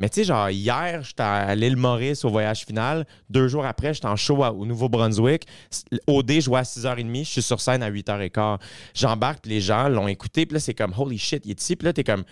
Mais 0.00 0.08
tu 0.08 0.20
sais, 0.20 0.24
genre, 0.24 0.48
hier, 0.50 1.02
j'étais 1.02 1.22
à 1.24 1.54
l'île 1.56 1.76
Maurice 1.76 2.24
au 2.24 2.30
voyage 2.30 2.64
final. 2.64 3.04
Deux 3.30 3.48
jours 3.48 3.66
après, 3.66 3.94
j'étais 3.94 4.06
en 4.06 4.14
show 4.14 4.44
à- 4.44 4.52
au 4.52 4.64
Nouveau-Brunswick. 4.64 5.44
OD 6.06 6.40
jouait 6.40 6.60
à 6.60 6.64
6h30. 6.64 7.24
Je 7.24 7.30
suis 7.30 7.42
sur 7.42 7.60
scène 7.60 7.82
à 7.82 7.90
8h15. 7.90 8.58
J'embarque, 8.94 9.40
puis 9.42 9.50
les 9.50 9.60
gens 9.60 9.88
l'ont 9.88 10.06
écouté. 10.06 10.46
Puis 10.46 10.54
là, 10.54 10.60
c'est 10.60 10.74
comme, 10.74 10.94
holy 10.96 11.18
shit, 11.18 11.42
il 11.46 11.50
est 11.50 11.60
ici. 11.60 11.74
Puis 11.74 11.84
là, 11.86 11.92
t'es 11.92 12.04
comme, 12.04 12.22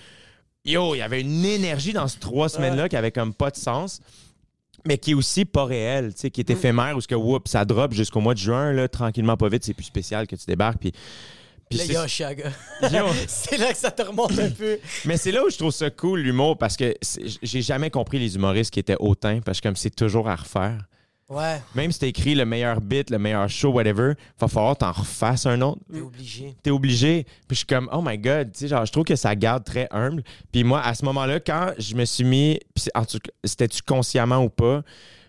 yo, 0.64 0.94
il 0.94 0.98
y 0.98 1.02
avait 1.02 1.20
une 1.20 1.44
énergie 1.44 1.92
dans 1.92 2.06
ces 2.06 2.20
trois 2.20 2.48
semaines-là 2.48 2.88
qui 2.88 2.96
avait 2.96 3.10
comme 3.12 3.34
pas 3.34 3.50
de 3.50 3.56
sens. 3.56 4.00
Mais 4.84 4.98
qui 4.98 5.10
est 5.10 5.14
aussi 5.14 5.44
pas 5.44 5.64
réel, 5.64 6.14
tu 6.14 6.20
sais, 6.20 6.30
qui 6.30 6.40
est 6.40 6.48
éphémère, 6.50 6.96
où 6.96 7.00
ce 7.00 7.08
que, 7.08 7.16
whoop, 7.16 7.48
ça 7.48 7.64
drop 7.64 7.92
jusqu'au 7.92 8.20
mois 8.20 8.34
de 8.34 8.38
juin, 8.38 8.72
là, 8.72 8.86
tranquillement, 8.86 9.36
pas 9.36 9.48
vite, 9.48 9.64
c'est 9.64 9.74
plus 9.74 9.82
spécial 9.82 10.28
que 10.28 10.36
tu 10.36 10.46
débarques. 10.46 10.78
Puis, 10.78 10.92
puis 11.68 11.78
Le 11.78 11.84
c'est- 13.28 13.58
là 13.58 13.72
que 13.72 13.78
ça 13.78 13.90
te 13.90 14.02
remonte 14.02 14.38
un 14.38 14.50
peu. 14.50 14.78
mais 15.04 15.16
c'est 15.16 15.32
là 15.32 15.44
où 15.44 15.50
je 15.50 15.56
trouve 15.56 15.72
ça 15.72 15.90
cool, 15.90 16.20
l'humour, 16.20 16.56
parce 16.58 16.76
que 16.76 16.94
j'ai 17.42 17.62
jamais 17.62 17.90
compris 17.90 18.18
les 18.18 18.34
humoristes 18.36 18.72
qui 18.72 18.80
étaient 18.80 18.96
hautains, 19.00 19.40
parce 19.44 19.60
que 19.60 19.68
comme 19.68 19.76
c'est 19.76 19.94
toujours 19.94 20.28
à 20.28 20.36
refaire. 20.36 20.84
Ouais, 21.28 21.60
Même 21.74 21.90
si 21.90 21.98
t'as 21.98 22.06
écrit 22.06 22.36
le 22.36 22.44
meilleur 22.46 22.80
bit, 22.80 23.10
le 23.10 23.18
meilleur 23.18 23.48
show, 23.48 23.70
whatever, 23.72 24.12
va 24.38 24.46
falloir 24.46 24.76
t'en 24.76 24.92
refasses 24.92 25.44
un 25.46 25.60
autre. 25.60 25.80
t'es 25.92 26.00
obligé. 26.00 26.56
T'es 26.62 26.70
obligé. 26.70 27.24
Puis 27.24 27.34
je 27.50 27.54
suis 27.56 27.66
comme, 27.66 27.88
oh 27.92 28.00
my 28.00 28.16
God, 28.16 28.52
tu 28.52 28.60
sais, 28.60 28.68
genre, 28.68 28.86
je 28.86 28.92
trouve 28.92 29.02
que 29.02 29.16
ça 29.16 29.34
garde 29.34 29.64
très 29.64 29.88
humble. 29.90 30.22
Puis 30.52 30.62
moi, 30.62 30.80
à 30.82 30.94
ce 30.94 31.04
moment-là, 31.04 31.40
quand 31.40 31.72
je 31.78 31.96
me 31.96 32.04
suis 32.04 32.22
mis, 32.22 32.60
c'était-tu 33.42 33.82
consciemment 33.82 34.44
ou 34.44 34.48
pas, 34.50 34.82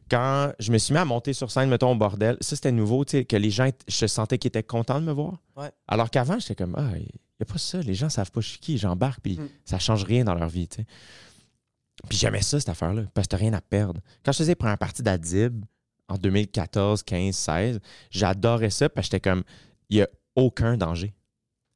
quand 0.09 0.51
je 0.59 0.71
me 0.71 0.77
suis 0.77 0.93
mis 0.93 0.99
à 0.99 1.05
monter 1.05 1.33
sur 1.33 1.51
scène, 1.51 1.69
mettons, 1.69 1.91
au 1.91 1.95
bordel, 1.95 2.37
ça, 2.41 2.55
c'était 2.55 2.71
nouveau, 2.71 3.05
tu 3.05 3.11
sais, 3.11 3.25
que 3.25 3.35
les 3.35 3.49
gens, 3.49 3.69
je 3.87 4.07
sentais 4.07 4.37
qu'ils 4.37 4.49
étaient 4.49 4.63
contents 4.63 4.99
de 4.99 5.05
me 5.05 5.11
voir. 5.11 5.41
Ouais. 5.55 5.71
Alors 5.87 6.09
qu'avant, 6.09 6.39
j'étais 6.39 6.55
comme, 6.55 6.75
ah, 6.77 6.91
il 6.95 7.03
n'y 7.03 7.09
a 7.41 7.45
pas 7.45 7.57
ça, 7.57 7.79
les 7.81 7.93
gens 7.93 8.09
savent 8.09 8.31
pas 8.31 8.41
je 8.41 8.49
suis 8.49 8.59
qui, 8.59 8.77
j'embarque, 8.77 9.21
puis 9.21 9.39
ça 9.65 9.79
change 9.79 10.03
rien 10.03 10.23
dans 10.23 10.35
leur 10.35 10.49
vie, 10.49 10.67
tu 10.67 10.77
sais. 10.77 10.85
Puis 12.09 12.17
j'aimais 12.17 12.41
ça, 12.41 12.59
cette 12.59 12.69
affaire-là, 12.69 13.03
parce 13.13 13.27
que 13.27 13.31
t'as 13.31 13.37
rien 13.37 13.53
à 13.53 13.61
perdre. 13.61 14.01
Quand 14.23 14.31
je 14.31 14.37
faisais 14.37 14.51
la 14.51 14.55
première 14.55 14.77
partie 14.77 15.01
d'Adib, 15.01 15.65
en 16.09 16.15
2014, 16.15 17.03
15, 17.03 17.35
16, 17.35 17.79
j'adorais 18.11 18.69
ça, 18.69 18.87
parce 18.87 19.07
que 19.07 19.13
j'étais 19.13 19.29
comme, 19.29 19.43
il 19.89 19.97
n'y 19.97 20.03
a 20.03 20.07
aucun 20.35 20.77
danger. 20.77 21.13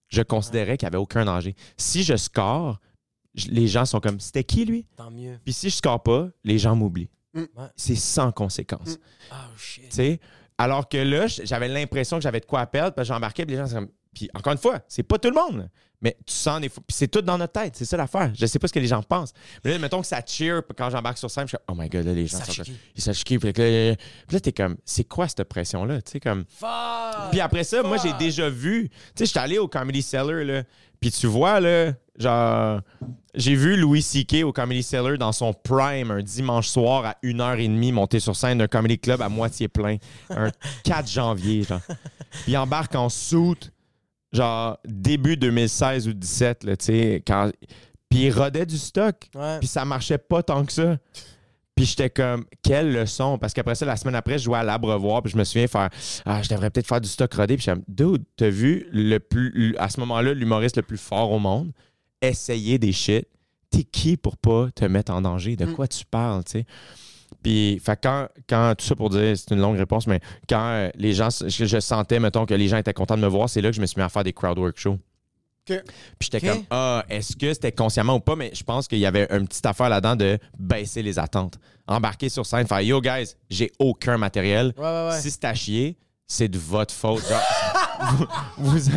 Je 0.10 0.22
considérais 0.22 0.78
qu'il 0.78 0.86
n'y 0.86 0.94
avait 0.94 1.02
aucun 1.02 1.26
danger. 1.26 1.56
Si 1.78 2.04
je 2.04 2.16
score, 2.18 2.80
les 3.48 3.68
gens 3.68 3.86
sont 3.86 4.00
comme, 4.00 4.20
c'était 4.20 4.44
qui 4.44 4.66
lui? 4.66 4.86
Tant 4.96 5.10
mieux. 5.10 5.40
Puis 5.44 5.54
si 5.54 5.70
je 5.70 5.76
score 5.76 6.04
pas, 6.04 6.30
les 6.44 6.60
gens 6.60 6.76
m'oublient. 6.76 7.10
Ouais. 7.34 7.46
C'est 7.76 7.96
sans 7.96 8.32
conséquence. 8.32 8.98
Oh 9.32 9.36
shit. 9.58 9.90
Tu 9.90 9.96
sais? 9.96 10.20
Alors 10.58 10.88
que 10.88 10.98
là, 10.98 11.28
j'avais 11.28 11.68
l'impression 11.68 12.18
que 12.18 12.24
j'avais 12.24 12.40
de 12.40 12.46
quoi 12.46 12.62
à 12.62 12.68
perdre, 12.68 12.94
parce 12.94 13.08
que 13.08 13.14
j'embarquais, 13.14 13.46
puis 13.46 13.56
les 13.56 13.62
gens, 13.62 13.74
comme. 13.74 13.90
Puis 14.14 14.30
encore 14.34 14.52
une 14.52 14.60
fois, 14.60 14.82
c'est 14.90 15.04
pas 15.04 15.18
tout 15.18 15.30
le 15.30 15.36
monde, 15.36 15.70
mais 16.02 16.18
tu 16.26 16.34
sens 16.34 16.60
des 16.60 16.68
fois. 16.68 16.84
Puis 16.86 16.96
c'est 16.98 17.08
tout 17.08 17.22
dans 17.22 17.38
notre 17.38 17.54
tête, 17.54 17.78
c'est 17.78 17.86
ça 17.86 17.96
l'affaire. 17.96 18.32
Je 18.36 18.46
sais 18.46 18.60
pas 18.60 18.68
ce 18.68 18.74
que 18.74 18.80
les 18.80 18.88
gens 18.88 19.02
pensent. 19.02 19.32
Mais 19.64 19.72
là, 19.72 19.80
mettons 19.80 20.02
que 20.02 20.08
ça 20.08 20.22
cheer 20.26 20.62
quand 20.78 20.90
j'embarque 20.90 21.18
sur 21.18 21.32
scène, 21.32 21.46
je 21.46 21.56
suis 21.56 21.58
comme, 21.66 21.78
oh 21.78 21.82
my 21.82 21.88
god, 21.88 22.06
là, 22.06 22.14
les 22.14 22.28
gens 22.28 22.38
Ça 22.40 22.46
sont 22.46 22.64
comme. 22.64 22.74
Ils 22.96 23.24
qui. 23.24 23.40
Puis 23.40 23.54
là, 23.54 23.96
là, 24.30 24.40
t'es 24.42 24.52
comme, 24.52 24.76
c'est 24.84 25.06
quoi 25.06 25.30
cette 25.30 25.46
pression-là? 25.46 26.02
Tu 26.02 26.12
sais, 26.12 26.20
comme. 26.20 26.44
Fuck! 26.50 27.32
Puis 27.32 27.40
après 27.40 27.64
ça, 27.64 27.82
moi, 27.84 27.98
j'ai 27.98 28.14
déjà 28.14 28.50
vu. 28.50 28.90
Tu 28.90 28.96
sais, 29.16 29.26
j'étais 29.28 29.40
allé 29.40 29.58
au 29.58 29.70
Comedy 29.70 30.02
Cellar, 30.02 30.44
là. 30.44 30.64
Puis 31.00 31.10
tu 31.12 31.28
vois, 31.28 31.62
là, 31.62 31.94
genre, 32.22 32.82
j'ai 33.34 33.56
vu 33.56 33.78
Louis 33.78 34.02
C.K. 34.02 34.44
au 34.44 34.52
Comedy 34.52 34.84
Cellar 34.84 35.18
dans 35.18 35.32
son 35.32 35.54
prime 35.54 36.12
un 36.12 36.22
dimanche 36.22 36.68
soir 36.68 37.06
à 37.06 37.16
1h30 37.24 37.94
monter 37.94 38.20
sur 38.20 38.36
scène 38.36 38.60
d'un 38.60 38.68
comedy 38.68 39.00
club 39.00 39.22
à 39.22 39.30
moitié 39.30 39.68
plein. 39.68 39.98
Un 40.30 40.52
4 40.84 41.10
janvier, 41.10 41.64
genre. 41.64 41.82
Puis 42.44 42.54
il 42.54 42.58
embarque 42.58 42.96
en 42.96 43.10
soute, 43.10 43.72
genre, 44.32 44.78
début 44.86 45.38
2016 45.38 46.08
ou 46.08 46.14
17, 46.14 46.64
là, 46.64 46.78
tu 46.78 46.86
sais, 46.86 47.24
quand. 47.26 47.52
Puis 48.10 48.26
il 48.26 48.32
rodait 48.32 48.66
du 48.66 48.78
stock. 48.78 49.16
Puis 49.60 49.68
ça 49.68 49.86
marchait 49.86 50.18
pas 50.18 50.44
tant 50.44 50.66
que 50.66 50.74
ça. 50.74 50.98
Puis 51.76 51.86
j'étais 51.86 52.10
comme, 52.10 52.46
quelle 52.62 52.92
leçon? 52.92 53.38
Parce 53.38 53.54
qu'après 53.54 53.76
ça, 53.76 53.86
la 53.86 53.96
semaine 53.96 54.16
après, 54.16 54.38
je 54.38 54.44
jouais 54.44 54.60
à 54.60 54.64
l'Abrevoir, 54.64 55.24
puis 55.24 55.32
je 55.32 55.38
me 55.38 55.44
souviens 55.44 55.68
faire, 55.68 55.90
ah, 56.26 56.42
je 56.42 56.50
devrais 56.50 56.70
peut-être 56.70 56.88
faire 56.88 57.00
du 57.00 57.08
stock 57.08 57.34
rodé. 57.34 57.56
Puis 57.56 57.66
j'étais 57.66 57.78
comme, 57.78 57.86
dude, 57.88 58.24
t'as 58.36 58.50
vu 58.50 58.88
le 58.92 59.20
plus, 59.20 59.76
à 59.80 59.90
ce 59.90 60.00
moment-là, 60.02 60.34
l'humoriste 60.34 60.76
le 60.76 60.84
plus 60.84 60.98
fort 60.98 61.32
au 61.32 61.40
monde, 61.40 61.72
essayer 62.22 62.78
des 62.78 62.92
shit. 62.92 63.28
T'es 63.70 63.84
qui 63.84 64.18
pour 64.18 64.38
pas 64.38 64.68
te 64.76 64.84
mettre 64.86 65.14
en 65.14 65.22
danger? 65.22 65.56
De 65.56 65.66
quoi 65.66 65.88
tu 65.88 66.04
parles, 66.06 66.44
tu 66.44 66.52
sais? 66.52 66.66
Puis, 67.42 67.80
fait 67.84 68.00
quand, 68.02 68.28
quand, 68.48 68.76
tout 68.78 68.86
ça 68.86 68.96
pour 68.96 69.10
dire, 69.10 69.38
c'est 69.38 69.52
une 69.52 69.62
longue 69.62 69.78
réponse, 69.78 70.06
mais 70.06 70.20
quand 70.48 70.62
euh, 70.62 70.90
les 70.96 71.14
gens, 71.14 71.30
je, 71.30 71.66
je 71.66 71.80
sentais, 71.80 72.20
mettons, 72.20 72.46
que 72.46 72.54
les 72.54 72.68
gens 72.68 72.78
étaient 72.78 72.94
contents 72.94 73.16
de 73.16 73.22
me 73.22 73.28
voir, 73.28 73.50
c'est 73.50 73.62
là 73.62 73.70
que 73.70 73.76
je 73.76 73.82
me 73.82 73.86
suis 73.86 73.98
mis 73.98 74.04
à 74.04 74.10
faire 74.10 74.24
des 74.24 74.34
crowdwork 74.34 74.78
shows. 74.78 75.00
OK. 75.70 75.82
Puis 76.20 76.30
j'étais 76.32 76.48
comme, 76.48 76.64
ah, 76.70 77.06
est-ce 77.10 77.36
que 77.36 77.54
c'était 77.54 77.72
consciemment 77.72 78.16
ou 78.16 78.20
pas? 78.20 78.36
Mais 78.36 78.52
je 78.54 78.64
pense 78.64 78.88
qu'il 78.88 79.00
y 79.00 79.06
avait 79.06 79.28
une 79.32 79.48
petite 79.48 79.66
affaire 79.66 79.90
là-dedans 79.90 80.16
de 80.16 80.38
baisser 80.58 81.02
les 81.02 81.20
attentes. 81.20 81.58
Embarquer 81.88 82.30
sur 82.30 82.46
scène, 82.46 82.68
faire, 82.68 82.82
yo, 82.82 83.00
guys, 83.00 83.36
j'ai 83.50 83.72
aucun 83.80 84.18
matériel. 84.18 84.74
Ouais, 84.78 84.84
ouais, 84.84 85.08
ouais. 85.10 85.20
Si 85.22 85.32
c'est 85.32 85.46
à 85.46 85.54
chier, 85.54 85.98
c'est 86.28 86.48
de 86.48 86.58
votre 86.58 86.94
faute. 86.94 87.28
Genre, 87.28 87.42
vous, 88.58 88.78
vous- 88.78 88.90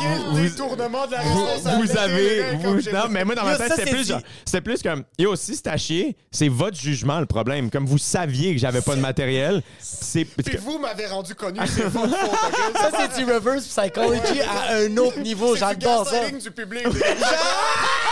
Quel 0.00 0.42
détournement 0.42 1.06
de 1.06 1.12
la 1.12 1.18
responsabilité. 1.20 1.92
vous 1.92 1.98
avez. 1.98 2.56
vous- 2.56 2.90
non, 2.92 3.02
mais 3.10 3.24
moi, 3.24 3.34
dans 3.34 3.44
ma 3.44 3.56
tête, 3.56 3.72
c'était 3.76 3.84
c'est 3.84 3.90
plus, 3.96 4.08
genre- 4.08 4.20
c'était 4.44 4.60
plus 4.60 4.82
comme, 4.82 5.04
yo, 5.18 5.34
si 5.36 5.54
c'est 5.56 5.66
à 5.68 5.76
chier, 5.76 6.16
c'est 6.30 6.48
votre 6.48 6.76
jugement 6.78 7.20
le 7.20 7.26
problème. 7.26 7.70
Comme 7.70 7.86
vous 7.86 7.98
saviez 7.98 8.52
que 8.54 8.60
j'avais 8.60 8.80
pas 8.80 8.94
de 8.96 9.00
matériel, 9.00 9.62
c'est. 9.78 10.24
Puis 10.24 10.56
vous 10.58 10.78
m'avez 10.78 11.06
rendu 11.06 11.34
connu, 11.34 11.60
c'est 11.66 11.84
votre 11.88 12.16
faute, 12.16 12.30
OK? 12.30 12.78
Ça, 12.80 12.90
c'est 12.98 13.24
du 13.24 13.30
reverse 13.32 13.66
psychology 13.66 14.40
à 14.40 14.74
un 14.76 14.96
autre 14.96 15.18
niveau. 15.20 15.56
C'est 15.56 15.64
du 15.74 15.80
J'adore 15.80 16.06
ça. 16.06 16.12
gaslighting 16.20 16.38
du 16.40 16.50
public. 16.50 16.86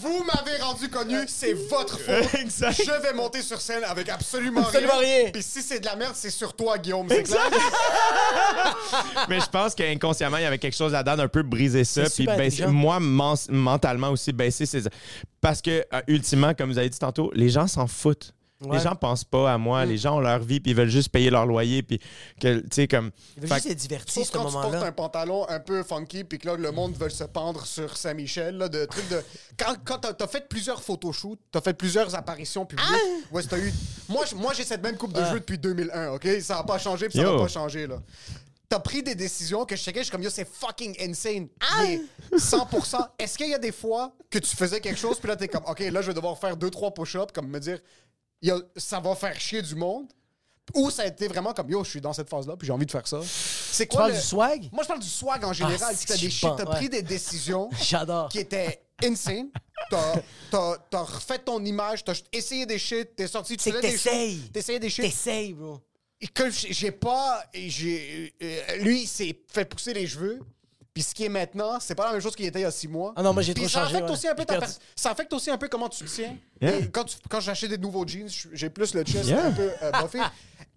Vous 0.00 0.24
m'avez 0.24 0.56
rendu 0.62 0.88
connu, 0.88 1.16
c'est 1.26 1.52
votre 1.52 1.98
faute. 1.98 2.34
Exact. 2.40 2.80
Je 2.84 3.02
vais 3.02 3.12
monter 3.14 3.42
sur 3.42 3.60
scène 3.60 3.82
avec 3.84 4.08
absolument, 4.08 4.60
Absolument 4.62 4.98
rien. 4.98 5.30
Puis 5.32 5.42
si 5.42 5.62
c'est 5.62 5.80
de 5.80 5.86
la 5.86 5.96
merde, 5.96 6.14
c'est 6.14 6.30
sur 6.30 6.54
toi, 6.54 6.78
Guillaume. 6.78 7.06
C'est 7.08 7.22
clair? 7.24 7.40
Mais 9.28 9.40
je 9.40 9.46
pense 9.48 9.74
qu'inconsciemment, 9.74 10.36
il 10.38 10.42
y 10.42 10.46
avait 10.46 10.58
quelque 10.58 10.76
chose 10.76 10.92
là-dedans 10.92 11.16
d'un 11.16 11.28
peu 11.28 11.42
briser 11.42 11.84
ça. 11.84 12.04
C'est 12.04 12.10
Puis 12.14 12.22
super 12.24 12.36
baisser- 12.36 12.62
intelligent. 12.62 12.72
moi, 12.72 13.00
men- 13.00 13.36
mentalement 13.50 14.10
aussi, 14.10 14.32
baisser 14.32 14.66
ses. 14.66 14.82
Parce 15.40 15.60
que, 15.62 15.84
euh, 15.92 16.00
ultimement, 16.06 16.54
comme 16.54 16.70
vous 16.70 16.78
avez 16.78 16.88
dit 16.90 16.98
tantôt, 16.98 17.30
les 17.34 17.48
gens 17.48 17.66
s'en 17.66 17.86
foutent. 17.86 18.32
Ouais. 18.60 18.76
Les 18.76 18.82
gens 18.82 18.96
pensent 18.96 19.22
pas 19.24 19.52
à 19.52 19.56
moi. 19.58 19.84
Les 19.84 19.96
gens 19.98 20.16
ont 20.16 20.20
leur 20.20 20.40
vie, 20.40 20.58
puis 20.58 20.72
ils 20.72 20.76
veulent 20.76 20.88
juste 20.88 21.10
payer 21.10 21.30
leur 21.30 21.46
loyer. 21.46 21.82
Puis, 21.84 22.00
que, 22.40 22.58
tu 22.58 22.66
sais, 22.72 22.88
comme. 22.88 23.12
Il 23.36 23.42
veut 23.42 23.48
Fait 23.48 23.54
juste 23.54 23.70
être 23.70 23.78
diverti, 23.78 24.12
Sauf 24.14 24.26
ce 24.26 24.32
quand 24.32 24.46
tu 24.46 24.52
portes 24.52 24.64
moment-là. 24.64 24.86
un 24.86 24.92
pantalon 24.92 25.48
un 25.48 25.60
peu 25.60 25.84
funky, 25.84 26.24
puis 26.24 26.38
que 26.38 26.48
là, 26.48 26.56
le 26.56 26.72
monde 26.72 26.96
veut 26.96 27.08
se 27.08 27.22
pendre 27.24 27.64
sur 27.66 27.96
Saint-Michel, 27.96 28.56
là, 28.56 28.68
de 28.68 28.84
trucs 28.86 29.08
de... 29.10 29.22
Quand, 29.56 29.74
quand 29.84 29.98
t'as, 29.98 30.12
t'as 30.12 30.26
fait 30.26 30.48
plusieurs 30.48 30.82
photoshoots, 30.82 31.38
t'as 31.52 31.60
fait 31.60 31.74
plusieurs 31.74 32.14
apparitions 32.16 32.66
publiques, 32.66 32.86
Ah! 32.90 33.34
ouais, 33.34 33.42
t'as 33.44 33.58
eu... 33.58 33.72
Moi, 34.08 34.24
moi 34.36 34.52
j'ai 34.54 34.64
cette 34.64 34.82
même 34.82 34.96
coupe 34.96 35.12
de 35.12 35.24
jeu 35.24 35.34
depuis 35.40 35.58
2001, 35.58 36.12
OK? 36.14 36.26
Ça 36.40 36.56
n'a 36.56 36.62
pas 36.64 36.78
changé, 36.78 37.08
puis 37.08 37.18
ça 37.18 37.30
va 37.30 37.38
pas 37.38 37.48
changer, 37.48 37.86
là. 37.86 38.00
T'as 38.68 38.80
pris 38.80 39.02
des 39.02 39.14
décisions 39.14 39.64
que 39.64 39.74
je 39.76 39.80
checkais, 39.82 40.00
je 40.00 40.04
suis 40.04 40.12
comme, 40.12 40.22
yo, 40.22 40.28
c'est 40.30 40.46
fucking 40.46 40.94
insane. 41.00 41.48
Ah! 41.60 41.82
Mais 41.84 42.00
100%. 42.36 42.96
Est-ce 43.18 43.38
qu'il 43.38 43.48
y 43.48 43.54
a 43.54 43.58
des 43.58 43.72
fois 43.72 44.12
que 44.28 44.38
tu 44.38 44.54
faisais 44.54 44.80
quelque 44.80 44.98
chose, 44.98 45.18
puis 45.18 45.28
là, 45.28 45.36
t'es 45.36 45.48
comme, 45.48 45.64
OK, 45.66 45.78
là, 45.80 46.02
je 46.02 46.08
vais 46.08 46.14
devoir 46.14 46.36
faire 46.38 46.56
deux, 46.56 46.70
trois 46.70 46.92
push-ups, 46.92 47.32
comme 47.32 47.48
me 47.48 47.60
dire, 47.60 47.78
yo, 48.42 48.60
ça 48.76 49.00
va 49.00 49.14
faire 49.14 49.38
chier 49.40 49.62
du 49.62 49.74
monde? 49.74 50.06
Ou 50.74 50.90
ça 50.90 51.02
a 51.02 51.06
été 51.06 51.28
vraiment 51.28 51.54
comme, 51.54 51.70
yo, 51.70 51.82
je 51.82 51.88
suis 51.90 52.00
dans 52.00 52.12
cette 52.12 52.28
phase-là, 52.28 52.54
puis 52.56 52.66
j'ai 52.66 52.72
envie 52.74 52.84
de 52.84 52.90
faire 52.90 53.06
ça. 53.08 53.20
C'est 53.24 53.84
Tu 53.86 53.88
quoi 53.88 54.00
parles 54.00 54.12
le- 54.12 54.18
du 54.18 54.22
swag? 54.24 54.68
moi, 54.70 54.82
je 54.82 54.88
parle 54.88 55.00
du 55.00 55.08
swag 55.08 55.42
en 55.44 55.52
général. 55.54 55.78
Ah, 55.82 55.92
t'as 56.06 56.16
des 56.16 56.28
shit, 56.30 56.42
t'as 56.42 56.56
ouais. 56.68 56.76
pris 56.76 56.88
des 56.90 57.00
décisions 57.02 57.70
qui 58.30 58.38
étaient 58.38 58.82
insane. 59.02 59.48
T'as, 59.90 60.16
t'as, 60.50 60.76
t'as 60.90 61.02
refait 61.04 61.38
ton 61.38 61.64
image, 61.64 62.04
t'as 62.04 62.20
essayé 62.32 62.66
des 62.66 62.78
shit, 62.78 63.16
t'es 63.16 63.26
sorti, 63.28 63.56
tu 63.56 63.70
faisais 63.70 63.80
des 63.80 63.92
t'essayes. 63.92 64.40
choses, 64.40 64.52
t'essayais 64.52 64.78
des 64.80 64.90
shit. 64.90 65.04
T'essayes, 65.04 65.54
bro. 65.54 65.80
Et 66.20 66.26
que 66.26 66.50
j'ai 66.50 66.90
pas. 66.90 67.44
J'ai, 67.54 68.34
euh, 68.42 68.76
lui, 68.78 69.02
il 69.02 69.06
s'est 69.06 69.40
fait 69.48 69.64
pousser 69.64 69.94
les 69.94 70.06
cheveux. 70.06 70.40
Puis 70.98 71.04
ce 71.04 71.14
qui 71.14 71.24
est 71.24 71.28
maintenant, 71.28 71.78
c'est 71.78 71.94
pas 71.94 72.06
la 72.06 72.12
même 72.14 72.20
chose 72.20 72.34
qu'il 72.34 72.44
était 72.46 72.58
il 72.58 72.62
y 72.62 72.64
a 72.64 72.72
six 72.72 72.88
mois. 72.88 73.12
Ah 73.14 73.22
non, 73.22 73.32
moi, 73.32 73.40
j'ai 73.40 73.54
trop 73.54 73.68
ça 73.68 73.82
changé, 73.82 73.94
Affecte 73.94 74.08
ouais. 74.08 74.14
aussi 74.16 74.26
un 74.26 74.34
peu 74.34 74.44
ta 74.44 74.58
per- 74.58 74.66
ça 74.96 75.12
affecte 75.12 75.32
aussi 75.32 75.48
un 75.48 75.56
peu 75.56 75.68
comment 75.68 75.88
tu 75.88 76.02
te 76.04 76.10
tiens. 76.10 76.36
Yeah. 76.60 76.76
Et 76.78 76.90
quand, 76.90 77.04
tu- 77.04 77.18
quand 77.30 77.38
j'achète 77.38 77.70
des 77.70 77.78
nouveaux 77.78 78.04
jeans, 78.04 78.28
je- 78.28 78.48
j'ai 78.52 78.68
plus 78.68 78.94
le 78.94 79.04
chest 79.04 79.28
Yeah. 79.28 79.46
un 79.46 79.52
peu 79.52 79.70
euh, 79.80 79.92
buffé. 80.02 80.18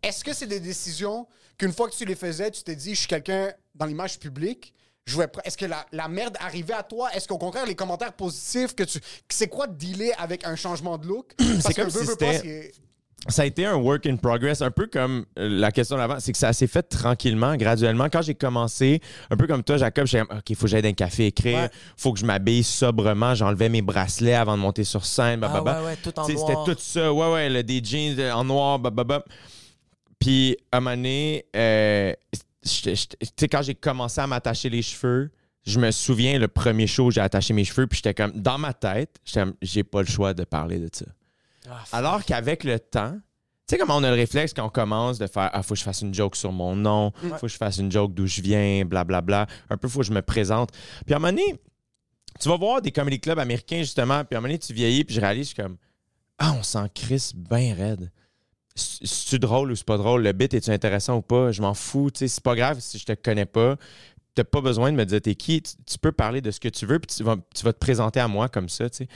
Est-ce 0.04 0.24
que 0.24 0.32
c'est 0.32 0.46
des 0.46 0.60
décisions 0.60 1.26
qu'une 1.58 1.74
fois 1.74 1.90
que 1.90 1.96
tu 1.96 2.06
les 2.06 2.14
faisais, 2.14 2.52
tu 2.52 2.62
t'es 2.62 2.76
dit, 2.76 2.94
je 2.94 3.00
suis 3.00 3.08
quelqu'un 3.08 3.52
dans 3.74 3.88
l'image 3.88 4.20
publique? 4.20 4.76
je 5.08 5.18
vais 5.18 5.26
Est-ce 5.44 5.58
que 5.58 5.66
la, 5.66 5.84
la 5.92 6.08
merde 6.08 6.38
arrivait 6.40 6.76
à 6.76 6.84
toi? 6.84 7.12
Est-ce 7.16 7.28
qu'au 7.28 7.40
contraire, 7.40 7.66
les 7.66 7.74
commentaires 7.74 8.14
positifs 8.14 8.76
que 8.76 8.84
tu. 8.84 9.00
C'est 9.28 9.48
quoi 9.48 9.66
de 9.66 9.74
dealer 9.74 10.12
avec 10.20 10.46
un 10.46 10.56
changement 10.56 11.00
de 11.00 11.08
look? 11.08 11.34
Parce 11.64 11.74
comme 11.74 11.86
que 11.86 11.90
si 11.90 11.98
veux, 11.98 12.04
veux 12.04 12.16
pas, 12.16 12.34
c'était- 12.34 12.72
c'est- 12.76 12.82
ça 13.28 13.44
a 13.44 13.46
été 13.46 13.66
un 13.66 13.76
work 13.76 14.08
in 14.08 14.16
progress, 14.16 14.62
un 14.64 14.72
peu 14.72 14.88
comme 14.88 15.26
euh, 15.38 15.48
la 15.48 15.72
question 15.72 15.96
d'avant, 15.98 16.20
c'est 16.20 16.32
que 16.32 16.38
ça 16.38 16.54
s'est 16.54 16.66
fait 16.68 16.82
tranquillement, 16.82 17.56
graduellement. 17.56 18.06
Quand 18.12 18.24
j'ai 18.24 18.34
commencé, 18.34 19.00
un 19.30 19.38
peu 19.38 19.46
comme 19.46 19.64
toi, 19.64 19.78
Jacob, 19.78 20.08
j'ai 20.08 20.22
OK, 20.22 20.50
il 20.50 20.56
faut 20.56 20.64
que 20.64 20.70
j'aille 20.70 20.82
dans 20.82 20.90
un 20.90 20.94
café 20.94 21.28
écrire, 21.28 21.60
Ouais. 21.60 21.70
faut 21.98 22.14
que 22.14 22.20
je 22.20 22.26
m'habille 22.26 22.64
sobrement, 22.64 23.36
j'enlevais 23.36 23.70
mes 23.70 23.82
bracelets 23.84 24.34
avant 24.34 24.58
de 24.58 24.62
monter 24.62 24.84
sur 24.84 25.06
scène, 25.06 25.40
bah, 25.40 25.52
Ah 25.54 25.62
ouais, 25.64 25.86
ouais, 25.86 25.96
tout 26.02 26.18
en 26.20 26.28
noir. 26.28 26.48
C'était 26.66 26.74
tout 26.76 26.82
ça, 26.82 27.14
ouais, 27.14 27.32
ouais, 27.34 27.50
là, 27.50 27.62
des 27.62 27.82
jeans 27.84 28.20
euh, 28.20 28.34
en 28.34 28.44
noir, 28.44 28.80
bah, 28.80 28.90
bah, 28.90 29.04
bah. 29.04 29.24
Puis, 30.20 30.58
à 30.72 30.78
un 30.78 30.80
moment 30.82 30.96
donné, 30.96 31.46
euh, 31.56 32.14
tu 32.64 32.96
sais, 32.96 33.48
quand 33.48 33.62
j'ai 33.62 33.76
commencé 33.76 34.20
à 34.22 34.28
m'attacher 34.28 34.70
les 34.70 34.82
cheveux, 34.82 35.32
je 35.66 35.80
me 35.80 35.92
souviens, 35.92 36.40
le 36.40 36.48
premier 36.48 36.88
show, 36.88 37.06
où 37.06 37.12
j'ai 37.12 37.22
attaché 37.22 37.54
mes 37.54 37.64
cheveux, 37.66 37.86
puis 37.88 37.98
j'étais 37.98 38.14
comme, 38.16 38.32
dans 38.32 38.58
ma 38.58 38.74
tête, 38.74 39.18
j'ai 39.62 39.84
pas 39.84 40.02
le 40.02 40.08
choix 40.08 40.34
de 40.34 40.44
parler 40.44 40.80
de 40.80 40.90
ça. 40.92 41.06
Ah, 41.72 41.98
Alors 41.98 42.26
qu'avec 42.26 42.64
le 42.64 42.80
temps, 42.80 43.14
tu 43.68 43.76
sais 43.76 43.78
comment 43.78 43.98
on 43.98 44.04
a 44.04 44.10
le 44.10 44.16
réflexe 44.16 44.54
quand 44.54 44.66
on 44.66 44.70
commence 44.70 45.18
de 45.18 45.28
faire 45.28 45.50
Ah, 45.54 45.64
faut 45.64 45.74
que 45.74 45.80
je 45.80 45.84
fasse 45.84 46.02
une 46.02 46.14
joke 46.14 46.36
sur 46.36 46.52
mon 46.52 46.76
nom, 46.76 47.12
faut 47.38 47.46
que 47.46 47.48
je 47.48 47.58
fasse 47.58 47.78
une 47.78 47.92
joke 47.92 48.14
d'où 48.14 48.28
je 48.28 48.42
viens, 48.42 48.84
blablabla. 48.86 49.48
Un 49.70 49.78
peu, 49.78 49.88
faut 49.88 50.00
que 50.00 50.06
je 50.06 50.12
me 50.12 50.22
présente. 50.22 50.72
Puis 51.06 51.14
à 51.14 51.18
un 51.18 51.20
moment 51.20 51.32
donné, 51.32 51.56
tu 52.40 52.50
vas 52.50 52.58
voir 52.58 52.82
des 52.82 52.92
comedy 52.92 53.20
clubs 53.20 53.40
américains, 53.40 53.80
justement, 53.80 54.24
puis 54.26 54.36
à 54.36 54.38
un 54.38 54.42
moment 54.42 54.50
donné, 54.50 54.60
tu 54.60 54.74
vieillis, 54.74 55.04
puis 55.04 55.16
je 55.16 55.22
réalise, 55.22 55.50
je 55.50 55.54
suis 55.54 55.62
comme 55.64 55.78
Ah, 56.38 56.54
on 56.58 56.64
s'en 56.64 56.88
crisse 56.88 57.34
bien 57.36 57.74
raide. 57.76 58.12
Si 58.74 59.28
tu 59.28 59.38
drôle 59.38 59.72
ou 59.72 59.76
c'est 59.76 59.86
pas 59.86 59.98
drôle, 59.98 60.24
le 60.24 60.32
bit 60.32 60.54
est-tu 60.54 60.72
intéressant 60.72 61.18
ou 61.18 61.22
pas, 61.22 61.52
je 61.52 61.62
m'en 61.62 61.74
fous, 61.74 62.10
tu 62.10 62.20
sais, 62.20 62.28
c'est 62.30 62.44
pas 62.44 62.56
grave 62.56 62.80
si 62.80 62.98
je 62.98 63.06
te 63.06 63.12
connais 63.14 63.46
pas. 63.46 63.76
T'as 64.34 64.46
pas 64.46 64.62
besoin 64.62 64.92
de 64.92 64.98
me 64.98 65.06
dire 65.06 65.22
t'es 65.22 65.36
qui, 65.36 65.62
tu, 65.62 65.98
peux 66.02 66.14
parler 66.14 66.40
de 66.40 66.52
ce 66.52 66.60
que 66.60 66.70
tu 66.70 66.86
veux, 66.86 67.00
puis 67.00 67.14
tu 67.16 67.24
vas, 67.24 67.36
tu 67.54 67.64
vas 67.64 67.74
te 67.74 67.80
présenter 67.80 68.22
à 68.22 68.30
moi 68.30 68.48
comme 68.48 68.70
ça, 68.70 68.90
tu 68.90 68.98
sais. 68.98 69.08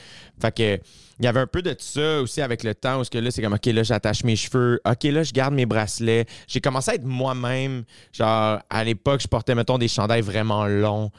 Fait 0.42 0.54
que 0.54 0.82
il 1.20 1.26
y 1.26 1.28
avait 1.28 1.40
un 1.40 1.48
peu 1.48 1.62
de 1.62 1.74
ça 1.80 2.22
aussi 2.22 2.42
avec 2.42 2.64
le 2.64 2.76
temps 2.76 3.00
où 3.00 3.04
ce 3.04 3.10
que 3.10 3.18
là 3.18 3.32
c'est 3.32 3.42
comme 3.42 3.54
ok 3.54 3.66
là 3.68 3.84
j'attache 3.84 4.24
mes 4.24 4.36
cheveux 4.36 4.82
ok 4.86 5.04
là 5.04 5.24
je 5.24 5.32
garde 5.32 5.54
mes 5.54 5.66
bracelets 5.66 6.26
j'ai 6.48 6.60
commencé 6.60 6.92
à 6.92 6.96
être 6.96 7.06
moi-même 7.06 7.86
genre 8.12 8.60
à 8.70 8.84
l'époque 8.84 9.22
je 9.22 9.28
portais 9.28 9.56
mettons 9.56 9.78
des 9.78 9.88
chandails 9.88 10.22
vraiment 10.22 10.68
longs 10.68 11.12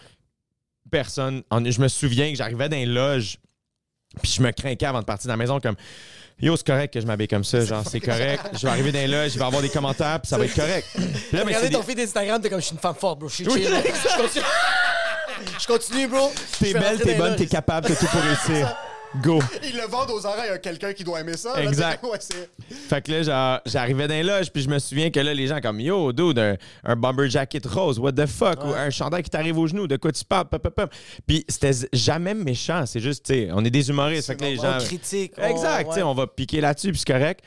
personne 0.91 1.43
je 1.51 1.81
me 1.81 1.89
souviens 1.89 2.31
que 2.31 2.37
j'arrivais 2.37 2.69
dans 2.69 2.77
les 2.77 2.85
loges 2.85 3.39
puis 4.23 4.33
je 4.33 4.43
me 4.43 4.51
craquais 4.51 4.87
avant 4.87 5.01
de 5.01 5.07
partir 5.07 5.29
de 5.29 5.33
la 5.33 5.39
maison 5.39 5.61
comme 5.61 5.77
Yo, 6.39 6.55
c'est 6.55 6.67
correct 6.67 6.93
que 6.93 7.01
je 7.01 7.07
m'habille 7.07 7.29
comme 7.29 7.45
ça, 7.45 7.65
genre, 7.65 7.83
c'est 7.91 7.99
correct. 8.01 8.43
Je 8.53 8.59
vais 8.67 8.69
arriver 8.69 8.93
dans 8.93 9.11
loges, 9.11 9.33
je 9.33 9.39
vais 9.39 9.45
avoir 9.45 9.63
des 9.63 9.71
commentaires, 9.71 10.21
puis 10.21 10.29
ça 10.29 10.37
va 10.37 10.45
être 10.45 10.55
correct. 10.55 10.87
Puis 10.95 11.03
là, 11.33 11.45
mais 11.45 11.55
Regardez 11.57 11.71
ton 11.71 11.81
des- 11.81 11.87
feed 11.87 12.01
Instagram, 12.01 12.43
t'es 12.43 12.51
comme 12.51 12.61
je 12.61 12.67
suis 12.67 12.75
une 12.75 12.81
femme 12.81 12.95
forte, 12.95 13.21
bro. 13.21 13.29
Je 13.31 13.35
suis 13.37 13.49
Oui, 13.49 13.63
chill. 13.65 13.73
Je 13.73 14.17
continue. 14.23 14.45
Je 15.59 15.67
continue, 15.67 16.07
bro. 16.09 16.31
T'es 16.61 16.73
belle, 16.75 17.01
t'es 17.01 17.15
bonne, 17.15 17.37
t'es 17.37 17.47
capable, 17.47 17.89
t'as 17.89 17.95
tout 17.97 18.07
pour 18.07 18.21
réussir. 18.21 18.77
Go. 19.23 19.41
Ils 19.65 19.77
le 19.77 19.87
vendent 19.89 20.11
aux 20.11 20.25
oreilles 20.27 20.51
à 20.51 20.59
quelqu'un 20.59 20.93
qui 20.93 21.05
doit 21.05 21.21
aimer 21.21 21.37
ça. 21.37 21.55
là. 21.55 21.63
Exact. 21.65 22.03
Ouais, 22.07 22.19
Fait 22.89 23.03
que 23.03 23.13
là, 23.13 23.63
j'arrivais 23.67 24.07
dans 24.09 24.15
les 24.15 24.23
loges, 24.23 24.51
puis 24.53 24.63
je 24.63 24.69
me 24.69 24.79
souviens 24.79 25.11
que 25.11 25.19
là, 25.21 25.35
les 25.35 25.47
gens 25.47 25.61
comme 25.61 25.81
Yo, 25.81 26.13
dude, 26.13 26.39
un, 26.39 26.57
un 26.85 26.97
bomber 26.97 27.29
jacket 27.29 27.65
rose, 27.67 27.99
what 27.99 28.13
the 28.13 28.27
fuck, 28.27 28.63
ou 28.65 28.69
un 28.75 28.91
chandail 28.91 29.23
qui 29.23 29.31
t'arrive 29.31 29.59
aux 29.59 29.67
genoux, 29.67 29.87
de 29.87 29.97
quoi 29.97 30.13
tu 30.13 30.25
parles, 30.25 30.47
pop, 30.49 30.63
pop, 30.63 30.75
pop. 30.75 30.91
Puis 31.27 31.45
c'était 31.49 31.73
jamais 31.93 32.35
méchant, 32.35 32.85
c'est 32.87 33.01
juste, 33.01 33.27
tu 33.27 33.35
sais, 33.35 33.49
on 33.53 33.65
est 33.65 33.71
des 33.71 33.89
humoristes, 33.89 34.27
fait 34.29 34.37
que 34.37 34.43
là, 34.43 34.51
les 34.51 34.57
gens. 34.57 34.77
On 34.81 34.85
critique. 34.85 35.33
on- 35.39 35.47
Exact, 35.49 35.89
tu 35.89 35.95
sais, 35.95 35.97
ouais. 35.99 36.03
on 36.03 36.15
va 36.15 36.27
piquer 36.27 36.61
là-dessus, 36.61 36.91
puis 36.93 36.99
c'est 37.05 37.13
correct. 37.13 37.41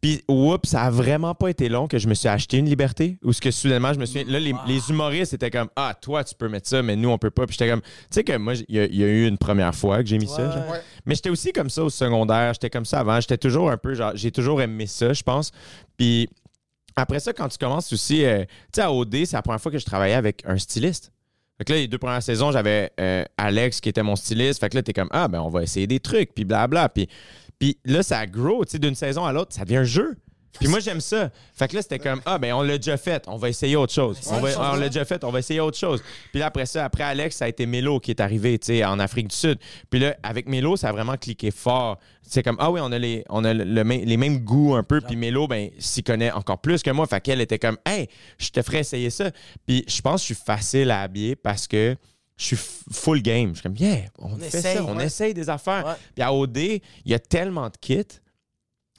Puis, 0.00 0.20
oups, 0.26 0.68
ça 0.68 0.82
a 0.82 0.90
vraiment 0.90 1.32
pas 1.32 1.48
été 1.48 1.68
long 1.68 1.86
que 1.86 1.96
je 1.98 2.08
me 2.08 2.14
suis 2.14 2.26
acheté 2.28 2.56
une 2.56 2.66
liberté. 2.68 3.18
Ou 3.22 3.32
ce 3.32 3.40
que 3.40 3.52
soudainement, 3.52 3.92
je 3.92 4.00
me 4.00 4.04
souviens. 4.06 4.24
Là, 4.26 4.40
les, 4.40 4.52
les 4.66 4.90
humoristes 4.90 5.32
étaient 5.32 5.50
comme 5.50 5.68
Ah, 5.76 5.94
toi, 6.00 6.24
tu 6.24 6.34
peux 6.34 6.48
mettre 6.48 6.68
ça, 6.68 6.82
mais 6.82 6.96
nous, 6.96 7.08
on 7.08 7.18
peut 7.18 7.30
pas. 7.30 7.46
Puis 7.46 7.56
j'étais 7.56 7.70
comme 7.70 7.82
Tu 7.82 7.88
sais 8.10 8.24
que 8.24 8.36
moi, 8.36 8.54
il 8.68 8.74
y, 8.74 8.80
a- 8.80 8.86
il 8.86 8.96
y 8.96 9.04
a 9.04 9.06
eu 9.06 9.28
une 9.28 9.38
première 9.38 9.74
fois 9.74 10.02
que 10.02 10.08
j'ai 10.08 10.18
mis 10.18 10.26
ça. 10.26 10.44
Ouais. 10.48 10.52
genre. 10.52 10.70
Ouais. 10.72 10.80
Mais 11.06 11.14
j'étais 11.14 11.30
aussi 11.30 11.52
comme 11.52 11.70
ça 11.70 11.84
au 11.84 11.90
secondaire. 11.90 12.52
J'étais 12.54 12.70
comme 12.70 12.84
ça 12.84 12.98
avant. 12.98 13.20
J'étais 13.20 13.38
toujours 13.38 13.70
un 13.70 13.76
peu 13.76 13.94
genre. 13.94 14.10
J'ai 14.16 14.32
toujours 14.32 14.60
aimé 14.60 14.86
ça, 14.88 15.12
je 15.12 15.22
pense. 15.22 15.52
Puis 15.96 16.28
après 16.96 17.20
ça, 17.20 17.32
quand 17.32 17.48
tu 17.48 17.58
commences 17.58 17.92
aussi. 17.92 18.24
euh, 18.24 18.40
tu 18.44 18.46
sais, 18.74 18.82
à 18.82 18.92
OD, 18.92 19.24
c'est 19.24 19.34
la 19.36 19.42
première 19.42 19.60
fois 19.60 19.70
que 19.70 19.78
je 19.78 19.84
travaillais 19.84 20.14
avec 20.14 20.42
un 20.46 20.58
styliste. 20.58 21.12
Fait 21.58 21.64
que 21.64 21.72
là, 21.74 21.78
les 21.78 21.86
deux 21.86 21.98
premières 21.98 22.22
saisons, 22.22 22.50
j'avais 22.50 22.90
euh, 22.98 23.24
Alex 23.36 23.80
qui 23.80 23.88
était 23.88 24.02
mon 24.02 24.16
styliste. 24.16 24.58
Fait 24.58 24.68
que 24.68 24.74
là, 24.76 24.82
t'es 24.82 24.92
comme, 24.92 25.08
ah, 25.12 25.28
ben, 25.28 25.40
on 25.40 25.48
va 25.48 25.62
essayer 25.62 25.86
des 25.86 26.00
trucs, 26.00 26.34
puis 26.34 26.44
blabla. 26.44 26.88
Puis, 26.88 27.08
puis 27.62 27.78
là, 27.84 28.02
ça 28.02 28.26
grow, 28.26 28.64
tu 28.64 28.72
sais, 28.72 28.78
d'une 28.80 28.96
saison 28.96 29.24
à 29.24 29.32
l'autre, 29.32 29.54
ça 29.54 29.64
devient 29.64 29.76
un 29.76 29.84
jeu. 29.84 30.16
Puis 30.58 30.66
moi, 30.68 30.80
j'aime 30.80 31.00
ça. 31.00 31.30
Fait 31.54 31.68
que 31.68 31.76
là, 31.76 31.82
c'était 31.82 32.00
comme, 32.00 32.20
ah, 32.26 32.38
ben, 32.38 32.52
on 32.54 32.62
l'a 32.62 32.76
déjà 32.76 32.96
fait, 32.96 33.22
on 33.28 33.36
va 33.36 33.48
essayer 33.48 33.76
autre 33.76 33.92
chose. 33.92 34.18
On, 34.30 34.40
va- 34.40 34.48
on 34.74 34.76
l'a 34.76 34.88
déjà 34.88 35.04
fait, 35.04 35.22
on 35.22 35.30
va 35.30 35.38
essayer 35.38 35.60
autre 35.60 35.78
chose. 35.78 36.02
Puis 36.32 36.40
là, 36.40 36.46
après 36.46 36.66
ça, 36.66 36.84
après 36.84 37.04
Alex, 37.04 37.36
ça 37.36 37.44
a 37.44 37.48
été 37.48 37.66
Melo 37.66 38.00
qui 38.00 38.10
est 38.10 38.20
arrivé, 38.20 38.58
tu 38.58 38.66
sais, 38.66 38.84
en 38.84 38.98
Afrique 38.98 39.28
du 39.28 39.36
Sud. 39.36 39.58
Puis 39.90 40.00
là, 40.00 40.16
avec 40.24 40.48
Melo, 40.48 40.74
ça 40.76 40.88
a 40.88 40.92
vraiment 40.92 41.16
cliqué 41.16 41.52
fort. 41.52 41.98
C'est 42.22 42.42
comme, 42.42 42.56
ah 42.58 42.68
oui, 42.72 42.80
on 42.82 42.90
a 42.90 42.98
les, 42.98 43.24
on 43.30 43.44
a 43.44 43.54
le- 43.54 43.62
le 43.62 43.84
même- 43.84 44.04
les 44.04 44.16
mêmes 44.16 44.40
goûts 44.40 44.74
un 44.74 44.82
peu. 44.82 45.00
Puis 45.00 45.14
Melo, 45.14 45.46
ben, 45.46 45.70
s'y 45.78 46.02
connaît 46.02 46.32
encore 46.32 46.60
plus 46.60 46.82
que 46.82 46.90
moi. 46.90 47.06
Fait 47.06 47.20
qu'elle 47.20 47.40
était 47.40 47.60
comme, 47.60 47.78
hey, 47.86 48.08
je 48.38 48.50
te 48.50 48.60
ferais 48.60 48.80
essayer 48.80 49.08
ça. 49.10 49.30
Puis 49.68 49.84
je 49.86 50.00
pense 50.02 50.16
que 50.22 50.28
je 50.28 50.34
suis 50.34 50.44
facile 50.44 50.90
à 50.90 51.00
habiller 51.02 51.36
parce 51.36 51.68
que 51.68 51.96
je 52.42 52.56
suis 52.56 52.70
full 52.90 53.22
game. 53.22 53.50
Je 53.50 53.60
suis 53.60 53.62
comme, 53.62 53.76
yeah, 53.76 54.06
on, 54.18 54.32
On 54.32 54.36
fait 54.36 54.46
essaye, 54.58 54.76
ça, 54.76 54.84
on 54.84 54.96
ouais. 54.96 55.06
essaye 55.06 55.34
des 55.34 55.48
affaires. 55.48 55.86
Ouais. 55.86 55.94
Puis 56.14 56.22
à 56.22 56.32
OD, 56.34 56.58
il 56.58 56.80
y 57.06 57.14
a 57.14 57.18
tellement 57.18 57.68
de 57.68 57.76
kits. 57.80 58.04
Tu 58.04 58.18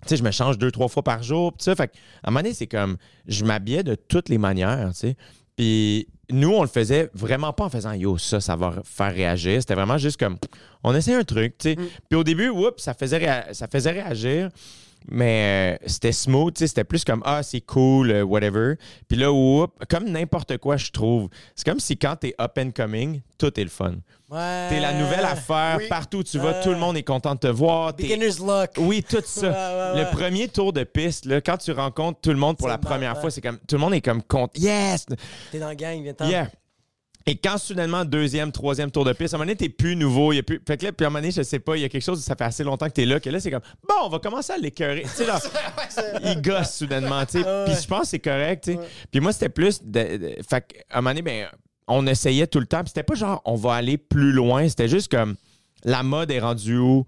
sais, 0.05 0.17
je 0.17 0.23
me 0.23 0.31
change 0.31 0.57
deux, 0.57 0.71
trois 0.71 0.87
fois 0.87 1.03
par 1.03 1.23
jour. 1.23 1.51
Puis 1.53 1.63
ça, 1.63 1.75
fait 1.75 1.91
à 2.23 2.29
un 2.29 2.31
moment 2.31 2.41
donné, 2.41 2.53
c'est 2.53 2.67
comme, 2.67 2.97
je 3.27 3.43
m'habillais 3.43 3.83
de 3.83 3.95
toutes 3.95 4.29
les 4.29 4.37
manières, 4.37 4.89
tu 4.91 4.99
sais. 4.99 5.17
Puis 5.55 6.07
nous, 6.29 6.51
on 6.51 6.61
le 6.61 6.67
faisait 6.67 7.09
vraiment 7.13 7.53
pas 7.53 7.65
en 7.65 7.69
faisant, 7.69 7.93
yo, 7.93 8.17
ça, 8.17 8.39
ça 8.39 8.55
va 8.55 8.81
faire 8.83 9.13
réagir. 9.13 9.61
C'était 9.61 9.75
vraiment 9.75 9.97
juste 9.97 10.17
comme, 10.17 10.37
on 10.83 10.95
essaie 10.95 11.13
un 11.13 11.23
truc, 11.23 11.57
tu 11.57 11.71
sais. 11.71 11.75
Puis 12.09 12.17
au 12.17 12.23
début, 12.23 12.49
oups, 12.49 12.81
ça 12.81 12.93
faisait, 12.93 13.53
ça 13.53 13.67
faisait 13.67 13.91
réagir. 13.91 14.49
Mais 15.09 15.77
euh, 15.81 15.85
c'était 15.85 16.11
smooth, 16.11 16.57
c'était 16.57 16.83
plus 16.83 17.03
comme 17.03 17.21
ah 17.25 17.43
c'est 17.43 17.61
cool, 17.61 18.11
euh, 18.11 18.23
whatever. 18.23 18.75
Puis 19.07 19.17
là, 19.17 19.27
comme 19.89 20.09
n'importe 20.09 20.57
quoi, 20.57 20.77
je 20.77 20.91
trouve. 20.91 21.29
C'est 21.55 21.65
comme 21.65 21.79
si 21.79 21.97
quand 21.97 22.15
t'es 22.15 22.33
up 22.39 22.57
and 22.57 22.71
coming, 22.71 23.21
tout 23.37 23.59
est 23.59 23.63
le 23.63 23.69
fun. 23.69 23.95
Ouais. 24.29 24.67
T'es 24.69 24.79
la 24.79 24.93
nouvelle 24.93 25.25
affaire, 25.25 25.77
oui. 25.79 25.87
partout 25.87 26.19
où 26.19 26.23
tu 26.23 26.39
vas, 26.39 26.63
tout 26.63 26.71
le 26.71 26.77
monde 26.77 26.97
est 26.97 27.03
content 27.03 27.35
de 27.35 27.39
te 27.39 27.47
voir. 27.47 27.93
Beginner's 27.93 28.39
luck. 28.39 28.71
oui, 28.77 29.03
tout 29.07 29.21
ça. 29.23 29.41
Ouais, 29.41 29.53
ouais, 29.53 30.01
ouais. 30.01 30.05
Le 30.05 30.15
premier 30.15 30.47
tour 30.47 30.73
de 30.73 30.83
piste, 30.83 31.25
là, 31.25 31.41
quand 31.41 31.57
tu 31.57 31.71
rencontres 31.71 32.19
tout 32.21 32.31
le 32.31 32.37
monde 32.37 32.57
pour 32.57 32.67
la 32.67 32.77
première 32.77 33.19
fois, 33.19 33.29
c'est 33.29 33.41
comme 33.41 33.59
tout 33.59 33.75
le 33.75 33.81
monde 33.81 33.93
est 33.93 34.01
comme 34.01 34.23
content. 34.23 34.53
Yes! 34.55 35.05
T'es 35.51 35.59
dans 35.59 35.67
la 35.67 35.75
gang, 35.75 36.01
viens-t'en. 36.01 36.27
Yeah! 36.27 36.49
Et 37.25 37.37
quand 37.37 37.57
soudainement, 37.57 38.03
deuxième, 38.03 38.51
troisième 38.51 38.91
tour 38.91 39.05
de 39.05 39.13
piste, 39.13 39.33
à 39.33 39.37
un 39.37 39.39
moment 39.39 39.45
donné, 39.45 39.55
t'es 39.55 39.69
plus 39.69 39.95
nouveau. 39.95 40.33
Il 40.33 40.37
y 40.37 40.39
a 40.39 40.43
plus... 40.43 40.61
Fait 40.67 40.75
que 40.77 40.85
là, 40.85 40.91
puis 40.91 41.05
à 41.05 41.07
un 41.07 41.09
moment 41.09 41.19
donné, 41.21 41.31
je 41.31 41.41
sais 41.41 41.59
pas, 41.59 41.77
il 41.77 41.81
y 41.81 41.85
a 41.85 41.89
quelque 41.89 42.03
chose, 42.03 42.21
ça 42.21 42.35
fait 42.35 42.43
assez 42.43 42.65
longtemps 42.65 42.87
que 42.87 42.91
t'es 42.91 43.05
là, 43.05 43.19
que 43.21 43.29
là, 43.29 43.39
c'est 43.39 43.49
comme, 43.49 43.61
bon, 43.87 43.95
on 44.03 44.09
va 44.09 44.19
commencer 44.19 44.51
à 44.51 44.57
l'écœurer. 44.57 45.03
Tu 45.03 45.09
sais, 45.09 45.25
là, 45.25 45.39
il 46.25 46.41
gosse 46.41 46.75
soudainement, 46.75 47.25
tu 47.25 47.41
sais. 47.41 47.45
Ouais. 47.45 47.65
Puis 47.67 47.75
je 47.81 47.87
pense 47.87 48.01
que 48.01 48.07
c'est 48.07 48.19
correct, 48.19 48.65
tu 48.65 48.73
sais. 48.73 48.79
Puis 49.09 49.21
moi, 49.21 49.31
c'était 49.31 49.49
plus. 49.49 49.81
De, 49.81 50.17
de- 50.17 50.35
fait 50.47 50.61
qu'à 50.67 50.97
un 50.97 51.01
moment 51.01 51.11
donné, 51.11 51.21
ben, 51.21 51.47
on 51.87 52.05
essayait 52.07 52.47
tout 52.47 52.59
le 52.59 52.65
temps. 52.65 52.79
Puis 52.81 52.89
c'était 52.89 53.03
pas 53.03 53.15
genre, 53.15 53.41
on 53.45 53.55
va 53.55 53.75
aller 53.75 53.97
plus 53.97 54.33
loin. 54.33 54.67
C'était 54.67 54.89
juste 54.89 55.09
comme, 55.09 55.35
la 55.85 56.03
mode 56.03 56.29
est 56.29 56.39
rendue 56.41 56.77
où? 56.77 57.05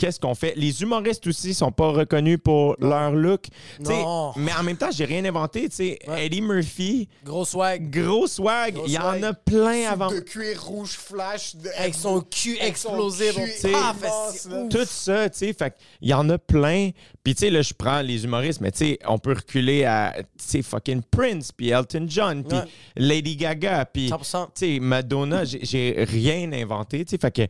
Qu'est-ce 0.00 0.18
qu'on 0.18 0.34
fait? 0.34 0.54
Les 0.56 0.80
humoristes 0.80 1.26
aussi 1.26 1.52
sont 1.52 1.72
pas 1.72 1.88
reconnus 1.90 2.38
pour 2.42 2.74
leur 2.80 3.12
look. 3.12 3.48
Non. 3.80 4.32
Mais 4.34 4.50
en 4.58 4.62
même 4.62 4.78
temps, 4.78 4.90
j'ai 4.90 5.04
rien 5.04 5.22
inventé. 5.26 5.68
tu 5.68 5.76
sais. 5.76 5.98
Ouais. 6.08 6.24
Eddie 6.24 6.40
Murphy, 6.40 7.06
Gros 7.22 7.44
swag. 7.44 7.90
gros 7.90 8.26
swag. 8.26 8.76
Gros 8.76 8.84
Il 8.86 8.92
y 8.92 8.98
en 8.98 9.22
a 9.22 9.34
plein 9.34 9.90
avant. 9.90 10.10
De 10.10 10.20
cuir 10.20 10.64
rouge 10.64 10.92
flash. 10.92 11.54
de- 11.54 11.68
Avec 11.76 11.94
son 11.94 12.22
cul 12.22 12.56
Avec 12.60 12.78
son 12.78 12.88
explosé. 13.10 13.30
cul 13.34 13.68
ouf. 13.74 14.68
Tout 14.70 14.86
ça, 14.86 15.28
fait 15.30 15.74
il 16.00 16.08
y 16.08 16.14
en 16.14 16.30
a 16.30 16.38
plein. 16.38 16.92
Puis 17.22 17.34
tu 17.34 17.40
sais, 17.40 17.50
là, 17.50 17.60
je 17.60 17.74
prends 17.74 18.00
les 18.00 18.24
humoristes, 18.24 18.62
mais 18.62 18.70
tu 18.72 18.78
sais, 18.78 18.98
on 19.06 19.18
peut 19.18 19.34
reculer 19.34 19.84
à, 19.84 20.14
tu 20.16 20.24
sais, 20.38 20.62
fucking 20.62 21.02
Prince, 21.10 21.52
puis 21.52 21.68
Elton 21.68 22.06
John, 22.08 22.42
puis 22.42 22.56
Ouais. 22.56 22.64
Lady 22.96 23.36
Gaga, 23.36 23.84
puis, 23.84 24.06
tu 24.06 24.08
100%. 24.14 24.48
sais, 24.54 24.78
Madonna, 24.80 25.44
j'ai- 25.44 25.60
j'ai 25.62 25.94
rien 26.08 26.50
inventé, 26.54 27.04
tu 27.04 27.10
sais, 27.10 27.18
fait 27.18 27.30
que 27.30 27.42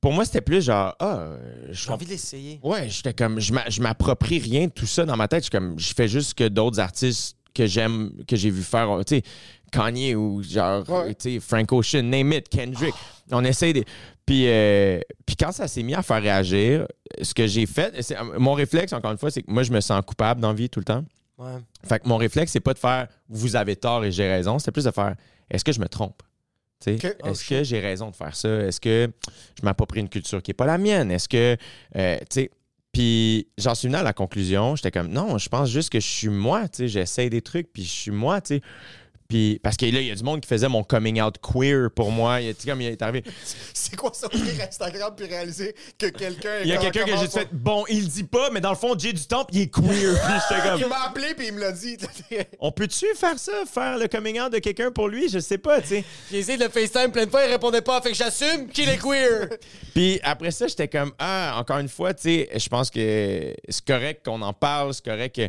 pour 0.00 0.12
moi, 0.12 0.24
c'était 0.24 0.40
plus 0.40 0.64
genre, 0.64 0.94
ah, 1.00 1.18
euh, 1.18 1.38
J'ai 1.70 1.90
envie 1.90 2.04
de 2.06 2.10
l'essayer. 2.10 2.60
Ouais, 2.62 2.88
j'étais 2.88 3.14
comme, 3.14 3.40
je 3.40 3.52
m'a- 3.52 3.68
je 3.68 3.80
m'approprie 3.80 4.38
rien 4.38 4.66
de 4.66 4.72
tout 4.72 4.86
ça 4.86 5.04
dans 5.04 5.16
ma 5.16 5.26
tête. 5.28 5.44
Je 5.46 5.50
comme, 5.50 5.78
je 5.78 5.92
fais 5.94 6.08
juste 6.08 6.34
que 6.34 6.46
d'autres 6.48 6.78
artistes 6.80 7.36
que 7.54 7.66
j'aime, 7.66 8.12
que 8.28 8.36
j'ai 8.36 8.50
vu 8.50 8.62
faire, 8.62 8.88
tu 9.06 9.16
sais, 9.16 9.22
Kanye 9.72 10.14
ou 10.14 10.42
genre, 10.42 10.88
Ouais. 10.88 11.14
tu 11.14 11.34
sais, 11.34 11.40
Frank 11.40 11.72
Ocean, 11.72 12.02
name 12.02 12.32
it, 12.34 12.48
Kendrick. 12.48 12.94
On 13.32 13.44
essaie 13.44 13.72
de. 13.72 13.82
Puis, 14.24 14.46
euh, 14.48 15.00
puis 15.24 15.34
quand 15.36 15.52
ça 15.52 15.66
s'est 15.68 15.82
mis 15.82 15.94
à 15.94 16.02
faire 16.02 16.20
réagir, 16.22 16.86
ce 17.22 17.32
que 17.34 17.46
j'ai 17.46 17.66
fait, 17.66 17.92
mon 18.38 18.52
réflexe, 18.54 18.92
encore 18.92 19.12
une 19.12 19.18
fois, 19.18 19.30
c'est 19.30 19.42
que 19.42 19.50
moi, 19.50 19.62
je 19.62 19.72
me 19.72 19.80
sens 19.80 20.00
coupable 20.06 20.40
dans 20.40 20.48
la 20.48 20.54
vie 20.54 20.68
tout 20.68 20.80
le 20.80 20.84
temps. 20.84 21.04
Ouais. 21.38 21.56
Fait 21.84 21.98
que 22.00 22.08
mon 22.08 22.16
réflexe, 22.16 22.52
c'est 22.52 22.60
pas 22.60 22.74
de 22.74 22.78
faire 22.78 23.08
vous 23.28 23.56
avez 23.56 23.76
tort 23.76 24.04
et 24.04 24.10
j'ai 24.12 24.28
raison, 24.28 24.58
c'est 24.58 24.70
plus 24.72 24.84
de 24.84 24.90
faire 24.90 25.14
est-ce 25.50 25.64
que 25.64 25.72
je 25.72 25.80
me 25.80 25.88
trompe? 25.88 26.22
Est-ce 27.24 27.48
que 27.48 27.64
j'ai 27.64 27.80
raison 27.80 28.10
de 28.10 28.16
faire 28.16 28.36
ça? 28.36 28.48
Est-ce 28.48 28.80
que 28.80 29.10
je 29.58 29.64
m'approprie 29.64 30.00
une 30.00 30.08
culture 30.08 30.42
qui 30.42 30.50
n'est 30.50 30.54
pas 30.54 30.66
la 30.66 30.78
mienne? 30.78 31.10
Est-ce 31.10 31.28
que. 31.28 31.56
euh, 31.96 32.18
tu 32.18 32.26
sais, 32.30 32.50
puis 32.92 33.48
j'en 33.58 33.74
suis 33.74 33.88
venu 33.88 33.98
à 33.98 34.02
la 34.02 34.14
conclusion, 34.14 34.74
j'étais 34.74 34.90
comme 34.90 35.08
non, 35.08 35.36
je 35.36 35.50
pense 35.50 35.68
juste 35.68 35.90
que 35.90 36.00
je 36.00 36.06
suis 36.06 36.28
moi, 36.30 36.66
tu 36.68 36.76
sais, 36.78 36.88
j'essaie 36.88 37.28
des 37.28 37.42
trucs, 37.42 37.70
puis 37.70 37.84
je 37.84 37.90
suis 37.90 38.10
moi, 38.10 38.40
tu 38.40 38.56
sais. 38.56 38.62
Puis, 39.28 39.58
parce 39.62 39.76
que 39.76 39.86
là, 39.86 40.00
il 40.00 40.06
y 40.06 40.10
a 40.10 40.14
du 40.14 40.22
monde 40.22 40.40
qui 40.40 40.48
faisait 40.48 40.68
mon 40.68 40.84
coming 40.84 41.20
out 41.20 41.36
queer 41.40 41.90
pour 41.90 42.12
moi. 42.12 42.40
Il 42.40 42.54
comme 42.66 42.80
il 42.80 42.88
est 42.88 43.02
arrivé. 43.02 43.24
C'est 43.74 43.96
quoi 43.96 44.12
ça, 44.12 44.28
ouvrir 44.32 44.66
Instagram 44.66 45.12
puis 45.16 45.26
réaliser 45.26 45.74
que 45.98 46.06
quelqu'un. 46.06 46.60
Il 46.62 46.68
y 46.68 46.72
a 46.72 46.76
quelqu'un 46.76 47.04
que 47.04 47.16
j'ai 47.16 47.28
fait, 47.28 47.48
bon, 47.52 47.84
il 47.88 48.02
le 48.02 48.08
dit 48.08 48.24
pas, 48.24 48.50
mais 48.50 48.60
dans 48.60 48.70
le 48.70 48.76
fond, 48.76 48.96
Jay 48.98 49.12
du 49.12 49.26
Temple, 49.26 49.50
il 49.54 49.62
est 49.62 49.68
queer. 49.68 49.84
Puis 49.86 50.34
j'étais 50.48 50.68
comme. 50.68 50.80
Il 50.80 50.86
m'a 50.86 51.04
appelé 51.06 51.34
puis 51.34 51.48
il 51.48 51.54
me 51.54 51.60
l'a 51.60 51.72
dit. 51.72 51.96
On 52.60 52.72
peut-tu 52.72 53.06
faire 53.16 53.38
ça, 53.38 53.52
faire 53.72 53.98
le 53.98 54.08
coming 54.08 54.40
out 54.40 54.52
de 54.52 54.58
quelqu'un 54.58 54.90
pour 54.90 55.08
lui? 55.08 55.28
Je 55.28 55.38
sais 55.38 55.58
pas, 55.58 55.80
tu 55.80 55.88
sais. 55.88 56.04
J'ai 56.30 56.38
essayé 56.38 56.58
de 56.58 56.64
le 56.64 56.70
FaceTime 56.70 57.10
plein 57.10 57.26
de 57.26 57.30
fois, 57.30 57.44
il 57.44 57.50
répondait 57.50 57.82
pas. 57.82 58.00
Fait 58.00 58.10
que 58.10 58.16
j'assume 58.16 58.68
qu'il 58.68 58.88
est 58.88 58.98
queer. 58.98 59.48
Puis 59.94 60.20
après 60.22 60.50
ça, 60.50 60.66
j'étais 60.66 60.88
comme, 60.88 61.12
ah, 61.18 61.56
encore 61.58 61.78
une 61.78 61.88
fois, 61.88 62.14
tu 62.14 62.22
sais, 62.22 62.48
je 62.54 62.68
pense 62.68 62.90
que 62.90 63.54
c'est 63.68 63.84
correct 63.84 64.24
qu'on 64.24 64.42
en 64.42 64.52
parle, 64.52 64.94
c'est 64.94 65.04
correct 65.04 65.34
que. 65.34 65.48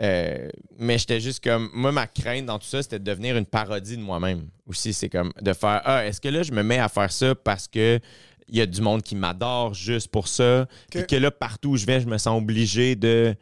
Euh, 0.00 0.48
mais 0.78 0.98
j'étais 0.98 1.20
juste 1.20 1.42
comme, 1.44 1.70
moi, 1.74 1.92
ma 1.92 2.06
crainte 2.06 2.46
dans 2.46 2.58
tout 2.58 2.66
ça, 2.66 2.82
c'était 2.82 2.98
de 2.98 3.04
devenir 3.04 3.36
une 3.36 3.46
parodie 3.46 3.96
de 3.96 4.02
moi-même. 4.02 4.48
Aussi, 4.66 4.92
c'est 4.92 5.08
comme 5.08 5.32
de 5.40 5.52
faire, 5.52 5.82
ah, 5.84 6.06
est-ce 6.06 6.20
que 6.20 6.28
là, 6.28 6.42
je 6.42 6.52
me 6.52 6.62
mets 6.62 6.78
à 6.78 6.88
faire 6.88 7.12
ça 7.12 7.34
parce 7.34 7.68
que 7.68 8.00
il 8.48 8.56
y 8.56 8.60
a 8.60 8.66
du 8.66 8.80
monde 8.80 9.02
qui 9.02 9.16
m'adore 9.16 9.72
juste 9.72 10.08
pour 10.08 10.28
ça, 10.28 10.66
puis 10.90 11.06
que 11.06 11.16
là, 11.16 11.30
partout 11.30 11.70
où 11.70 11.76
je 11.76 11.86
vais, 11.86 12.00
je 12.00 12.06
me 12.06 12.18
sens 12.18 12.38
obligé 12.38 12.96
de. 12.96 13.34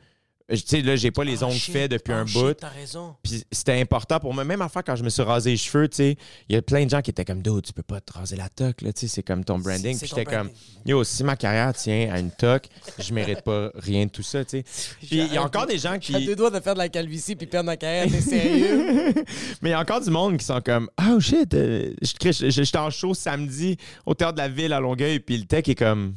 Tu 0.50 0.56
sais, 0.66 0.82
là, 0.82 0.96
j'ai 0.96 1.12
pas 1.12 1.22
les 1.22 1.44
ongles 1.44 1.54
shit. 1.54 1.72
faits 1.72 1.90
depuis 1.92 2.12
un 2.12 2.26
shit, 2.26 2.36
bout. 2.36 2.54
T'as 2.54 2.68
raison. 2.68 3.14
Puis 3.22 3.44
c'était 3.52 3.80
important 3.80 4.18
pour 4.18 4.34
moi. 4.34 4.44
Même 4.44 4.62
affaire 4.62 4.82
quand 4.84 4.96
je 4.96 5.04
me 5.04 5.08
suis 5.08 5.22
rasé 5.22 5.50
les 5.52 5.56
cheveux, 5.56 5.88
tu 5.88 5.96
sais, 5.96 6.16
il 6.48 6.54
y 6.54 6.58
a 6.58 6.62
plein 6.62 6.84
de 6.84 6.90
gens 6.90 7.00
qui 7.02 7.10
étaient 7.10 7.24
comme, 7.24 7.40
Dude, 7.40 7.62
tu 7.62 7.72
peux 7.72 7.84
pas 7.84 8.00
te 8.00 8.12
raser 8.12 8.34
la 8.34 8.48
toque, 8.48 8.82
là, 8.82 8.92
tu 8.92 9.02
sais, 9.02 9.08
c'est 9.08 9.22
comme 9.22 9.44
ton 9.44 9.58
branding. 9.58 9.96
Puis 9.96 10.08
j'étais 10.08 10.24
comme, 10.24 10.50
yo, 10.84 11.04
si 11.04 11.22
ma 11.22 11.36
carrière 11.36 11.72
tient 11.74 12.12
à 12.12 12.18
une 12.18 12.32
toque, 12.32 12.66
je 12.98 13.14
mérite 13.14 13.42
pas 13.42 13.70
rien 13.76 14.06
de 14.06 14.10
tout 14.10 14.22
ça, 14.24 14.44
tu 14.44 14.58
sais. 14.58 14.64
Puis 15.00 15.08
il 15.18 15.32
y 15.32 15.36
a 15.36 15.42
encore 15.42 15.66
des 15.66 15.78
gens 15.78 15.96
J'ai 16.00 16.16
à 16.16 16.18
deux 16.18 16.26
qui. 16.26 16.36
doigts 16.36 16.50
de 16.50 16.58
faire 16.60 16.74
de 16.74 16.78
la 16.78 16.88
calvitie 16.88 17.36
puis 17.36 17.46
perdre 17.46 17.66
ma 17.66 17.76
carrière. 17.76 18.08
T'es 18.10 18.20
sérieux? 18.20 19.14
Mais 19.62 19.70
il 19.70 19.72
y 19.72 19.74
a 19.74 19.80
encore 19.80 20.00
du 20.00 20.10
monde 20.10 20.36
qui 20.36 20.44
sont 20.44 20.60
comme, 20.60 20.90
oh 21.00 21.20
shit, 21.20 21.54
euh, 21.54 21.92
j'étais 22.02 22.78
en 22.78 22.90
show 22.90 23.14
samedi 23.14 23.76
au 24.04 24.14
théâtre 24.14 24.34
de 24.34 24.38
la 24.38 24.48
ville 24.48 24.72
à 24.72 24.80
Longueuil, 24.80 25.20
puis 25.20 25.38
le 25.38 25.44
tech 25.44 25.68
est 25.68 25.74
comme, 25.76 26.14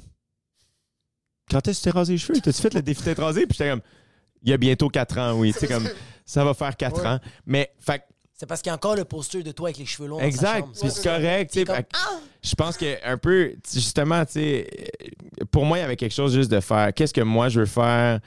quand 1.50 1.68
est-ce 1.68 1.80
que 1.80 1.84
tu 1.84 1.92
t'es 1.92 1.98
rasé 1.98 2.14
les 2.14 2.18
cheveux? 2.18 2.40
T'as-tu 2.40 2.62
fait 2.62 2.74
le 2.74 2.82
défi 2.82 3.04
d'être 3.04 3.22
rasé? 3.22 3.46
Puis 3.46 3.58
j'étais 3.58 3.70
comme, 3.70 3.82
il 4.44 4.50
y 4.50 4.54
a 4.54 4.58
bientôt 4.58 4.90
quatre 4.90 5.18
ans, 5.18 5.34
oui, 5.34 5.54
tu 5.54 5.60
sais, 5.60 5.68
comme, 5.74 5.88
ça 6.26 6.44
va 6.46 6.54
faire 6.54 6.76
quatre 6.78 7.02
Ouais. 7.02 7.08
ans. 7.08 7.20
Mais, 7.46 7.72
fait 7.80 8.04
C'est 8.34 8.46
parce 8.46 8.62
qu'il 8.62 8.70
y 8.70 8.72
a 8.72 8.76
encore 8.76 8.96
le 8.96 9.06
poster 9.06 9.42
de 9.44 9.52
toi 9.52 9.68
avec 9.70 9.78
les 9.78 9.86
cheveux 9.86 10.08
longs. 10.08 10.20
Exact, 10.20 10.68
c'est 10.74 11.04
correct. 11.04 11.52
tu 11.52 11.60
sais, 11.60 11.66
Puis 11.66 11.74
fait 11.76 11.86
comme, 11.92 12.02
que 12.20 12.28
Je 12.50 12.56
pense 12.56 12.78
que 12.78 12.98
un 13.08 13.18
peu, 13.18 13.54
tu- 13.64 13.76
justement, 13.80 14.26
tu 14.26 14.34
sais, 14.34 14.68
euh, 15.42 15.46
pour 15.52 15.66
moi, 15.66 15.78
il 15.78 15.82
y 15.82 15.84
avait 15.84 15.96
quelque 15.96 16.14
chose 16.14 16.34
juste 16.34 16.52
de 16.52 16.60
faire. 16.60 16.94
Qu'est-ce 16.94 17.14
que 17.14 17.22
moi 17.22 17.50
je 17.50 17.62
veux 17.62 17.66
faire? 17.66 18.20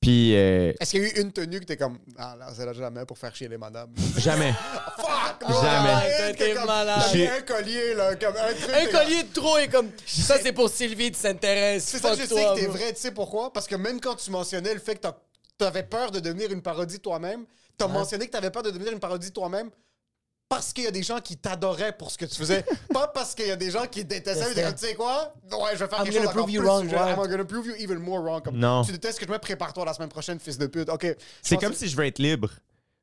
Puis 0.00 0.36
euh, 0.36 0.72
Est-ce 0.80 0.90
qu'il 0.90 1.02
y 1.02 1.04
a 1.06 1.08
eu 1.08 1.20
une 1.22 1.32
tenue 1.32 1.60
que 1.60 1.64
t'es 1.64 1.78
comme. 1.78 1.98
Ah, 2.18 2.36
là, 2.38 2.48
c'est 2.54 2.66
là 2.66 2.74
jamais 2.74 3.06
pour 3.06 3.16
faire 3.16 3.34
chier 3.34 3.48
les 3.48 3.56
madames? 3.56 3.88
jamais. 4.18 4.52
Fuck! 4.98 5.48
Jamais. 5.62 5.94
Ouais, 5.94 6.34
T'es 6.34 6.52
comme- 6.52 6.66
malade. 6.66 7.02
J'ai- 7.12 7.28
un 7.28 7.40
collier, 7.40 7.94
là, 7.94 8.14
comme 8.16 8.36
un 8.36 8.52
truc. 8.52 8.70
Un 8.70 8.84
t'es 8.84 8.90
comme- 8.90 9.00
collier 9.00 9.22
de 9.22 9.32
trop 9.32 9.56
est 9.58 9.68
comme. 9.68 9.88
Ça, 10.06 10.36
c'est 10.42 10.52
pour 10.52 10.68
Sylvie 10.68 11.10
de 11.10 11.16
s'intéresse. 11.16 11.84
C'est 11.84 11.98
ça 12.00 12.10
que 12.10 12.16
je 12.16 12.26
sais 12.26 12.28
Fuck 12.28 12.54
que 12.54 12.60
t'es 12.60 12.66
toi, 12.66 12.74
vrai, 12.76 12.92
tu 12.92 13.00
sais 13.00 13.12
pourquoi? 13.12 13.50
Parce 13.50 13.66
que 13.66 13.76
même 13.76 13.98
quand 13.98 14.14
tu 14.16 14.30
mentionnais 14.30 14.74
le 14.74 14.80
fait 14.80 14.96
que 14.96 15.00
t'as- 15.00 15.16
t'avais 15.58 15.82
peur 15.82 16.10
de 16.10 16.20
devenir 16.20 16.50
une 16.52 16.62
parodie 16.62 17.00
toi-même, 17.00 17.44
t'as 17.78 17.86
mentionné 17.88 18.26
que 18.26 18.32
t'avais 18.32 18.50
peur 18.50 18.62
de 18.62 18.70
devenir 18.70 18.92
une 18.92 19.00
parodie 19.00 19.30
toi-même 19.32 19.70
parce 20.48 20.72
qu'il 20.72 20.84
y 20.84 20.86
a 20.86 20.90
des 20.90 21.02
gens 21.02 21.20
qui 21.20 21.36
t'adoraient 21.36 21.96
pour 21.96 22.10
ce 22.10 22.18
que 22.18 22.26
tu 22.26 22.36
faisais. 22.36 22.64
pas 22.92 23.08
parce 23.08 23.34
qu'il 23.34 23.46
y 23.46 23.50
a 23.50 23.56
des 23.56 23.70
gens 23.70 23.86
qui 23.86 24.04
détestaient. 24.04 24.44
Ils 24.50 24.54
disaient, 24.54 24.72
Tu 24.74 24.86
sais 24.86 24.94
quoi? 24.94 25.32
Ouais, 25.50 25.70
je 25.72 25.78
vais 25.84 25.88
faire 25.88 25.98
I'm 26.00 26.04
quelque 26.04 26.14
chose 26.18 26.22
encore 26.28 26.32
prove 26.34 26.50
you 26.50 26.60
plus 26.60 26.68
wrong. 26.68 26.84
I'm 26.92 27.16
gonna 27.30 27.44
prove 27.44 27.66
you 27.66 27.74
even 27.78 27.98
more 27.98 28.20
wrong. 28.22 28.42
Comme, 28.42 28.56
Non. 28.56 28.82
Tu 28.84 28.92
détestes 28.92 29.18
que 29.18 29.26
je 29.26 29.30
me 29.32 29.38
prépare-toi 29.38 29.84
la 29.84 29.94
semaine 29.94 30.10
prochaine, 30.10 30.38
fils 30.38 30.58
de 30.58 30.66
pute. 30.66 30.88
OK. 30.90 31.06
C'est 31.42 31.56
comme 31.56 31.70
que- 31.70 31.76
si 31.78 31.88
je 31.88 31.96
veux 31.96 32.04
être 32.06 32.18
libre. 32.18 32.50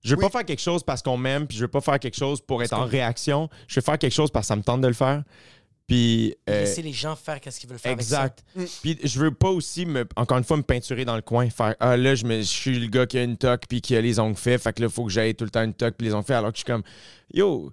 Je 0.04 0.16
veux 0.16 0.18
Oui. 0.22 0.30
pas 0.30 0.40
faire 0.40 0.46
quelque 0.46 0.62
chose 0.62 0.84
parce 0.84 1.02
qu'on 1.04 1.18
m'aime, 1.18 1.46
puis 1.48 1.58
je 1.58 1.64
veux 1.64 1.68
pas 1.68 1.82
faire 1.82 2.00
quelque 2.00 2.18
chose 2.18 2.42
pour 2.42 2.64
être 2.64 2.74
en 2.74 2.86
réaction. 2.86 3.50
Je 3.68 3.80
veux 3.80 3.84
faire 3.84 4.00
quelque 4.00 4.14
chose 4.14 4.32
parce 4.32 4.46
que 4.46 4.48
ça 4.48 4.56
me 4.56 4.64
tente 4.64 4.82
de 4.82 4.88
le 4.88 4.94
faire. 4.94 5.24
Puis. 5.96 6.36
euh, 6.50 6.62
Laisser 6.62 6.82
les 6.82 6.94
gens 6.94 7.16
faire 7.16 7.40
qu'est-ce 7.42 7.60
qu'ils 7.60 7.70
veulent 7.70 7.80
faire. 7.80 7.92
avec 7.92 8.04
ça. 8.06 8.26
Exact. 8.26 8.44
Puis 8.82 8.98
je 9.04 9.20
veux 9.20 9.32
pas 9.34 9.50
aussi, 9.50 9.86
me, 9.86 10.06
encore 10.16 10.38
une 10.38 10.44
fois, 10.44 10.58
me 10.58 10.64
peinturer 10.64 11.06
dans 11.06 11.16
le 11.16 11.22
coin. 11.22 11.50
Faire 11.50 11.76
Ah 11.80 11.98
là, 11.98 12.16
je, 12.16 12.26
me, 12.26 12.38
je 12.40 12.46
suis 12.48 12.80
le 12.80 12.88
gars 12.88 13.06
qui 13.06 13.18
a 13.18 13.24
une 13.24 13.38
toque 13.38 13.64
puis 13.68 13.82
qui 13.82 13.96
a 13.96 14.02
les 14.02 14.20
ongles 14.20 14.36
faits. 14.38 14.62
Fait 14.62 14.74
que 14.74 14.82
là, 14.82 14.88
il 14.88 14.94
faut 14.94 15.06
que 15.06 15.12
j'aille 15.12 15.36
tout 15.36 15.44
le 15.44 15.50
temps 15.52 15.64
une 15.64 15.74
toque 15.74 15.96
puis 15.98 16.08
les 16.08 16.14
ongles 16.14 16.26
faits. 16.26 16.38
Alors 16.38 16.52
que 16.52 16.58
je 16.58 16.64
suis 16.64 16.72
comme 16.72 16.84
Yo, 17.34 17.72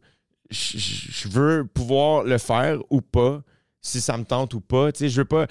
je- 0.50 0.78
je 0.78 1.12
je 1.12 1.28
veux 1.28 1.64
pouvoir 1.66 2.24
le 2.24 2.38
faire 2.38 2.78
ou 2.90 3.00
pas, 3.00 3.42
si 3.80 4.00
ça 4.00 4.16
me 4.16 4.24
tente 4.24 4.54
ou 4.54 4.60
pas. 4.60 4.90
Tu 4.92 4.98
sais, 5.00 5.08
je 5.08 5.16
veux 5.20 5.24
pas. 5.24 5.46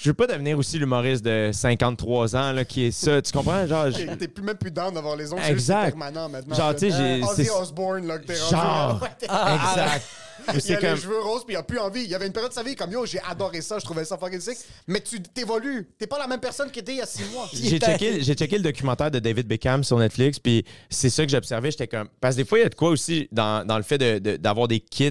Je 0.00 0.10
veux 0.10 0.14
pas 0.14 0.26
devenir 0.28 0.56
aussi 0.58 0.78
l'humoriste 0.78 1.24
de 1.24 1.50
53 1.52 2.36
ans 2.36 2.52
là, 2.52 2.64
qui 2.64 2.84
est 2.84 2.90
ça. 2.92 3.20
Tu 3.20 3.32
comprends? 3.32 3.66
Genre, 3.66 3.90
je- 3.90 4.14
T'es 4.14 4.28
plus 4.28 4.44
même 4.44 4.56
plus 4.56 4.70
down 4.70 4.94
d'avoir 4.94 5.16
les 5.16 5.32
ongles. 5.32 5.42
c'est 5.44 5.50
Exact. 5.52 5.86
permanent 5.96 6.28
maintenant. 6.28 6.54
Genre, 6.54 6.68
là. 6.68 6.74
tu 6.74 6.90
sais, 6.90 6.96
j'ai- 6.96 7.22
Ozzy 7.24 7.44
c'est- 7.44 7.50
Osbourne, 7.50 8.06
là, 8.06 8.18
que 8.18 8.26
t'es 8.26 8.38
rendu. 8.38 8.50
Genre. 8.54 9.02
Ouais, 9.02 9.08
t'es- 9.18 9.26
exact. 9.26 10.06
Il 10.50 10.56
a 10.56 10.60
C'est 10.60 10.80
les 10.80 10.88
comme. 10.88 10.96
cheveux 10.96 11.20
roses, 11.20 11.44
puis 11.44 11.54
il 11.54 11.58
a 11.58 11.62
plus 11.64 11.78
envie. 11.80 12.04
Il 12.04 12.10
y 12.10 12.14
avait 12.14 12.26
une 12.26 12.32
période 12.32 12.50
de 12.52 12.54
sa 12.54 12.62
vie 12.62 12.74
comme 12.76 12.92
yo, 12.92 13.04
j'ai 13.04 13.20
adoré 13.28 13.60
ça, 13.60 13.78
je 13.80 13.84
trouvais 13.84 14.04
ça 14.04 14.16
fucking 14.16 14.40
sick. 14.40 14.56
Mais 14.86 15.00
tu 15.00 15.20
t'évolues. 15.20 15.88
T'es 15.98 16.06
pas 16.06 16.16
la 16.18 16.26
même 16.28 16.40
personne 16.40 16.70
qu'était 16.70 16.92
il 16.92 16.98
y 16.98 17.02
a 17.02 17.06
six 17.06 17.24
mois. 17.34 17.48
J'ai 17.52 17.78
checké, 17.80 18.22
j'ai 18.22 18.34
checké 18.34 18.56
le 18.56 18.62
documentaire 18.62 19.10
de 19.10 19.18
David 19.18 19.46
Beckham 19.48 19.82
sur 19.84 19.98
Netflix, 19.98 20.38
puis 20.38 20.64
c'est 20.88 21.10
ça 21.10 21.24
que 21.26 21.30
j'observais. 21.32 21.70
J'étais 21.72 21.88
comme. 21.88 22.08
Parce 22.20 22.36
que 22.36 22.42
des 22.42 22.46
fois, 22.48 22.58
il 22.60 22.62
y 22.62 22.64
a 22.66 22.68
de 22.70 22.74
quoi 22.76 22.90
aussi 22.90 23.28
dans, 23.32 23.66
dans 23.66 23.76
le 23.76 23.82
fait 23.82 23.98
de- 23.98 24.18
de- 24.20 24.36
d'avoir 24.36 24.68
des 24.68 24.80
kits 24.80 25.10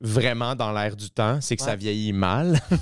vraiment 0.00 0.54
dans 0.54 0.72
l'air 0.72 0.96
du 0.96 1.08
temps, 1.08 1.38
c'est 1.40 1.56
que 1.56 1.62
ça 1.62 1.76
vieillit 1.76 2.12
mal. 2.12 2.60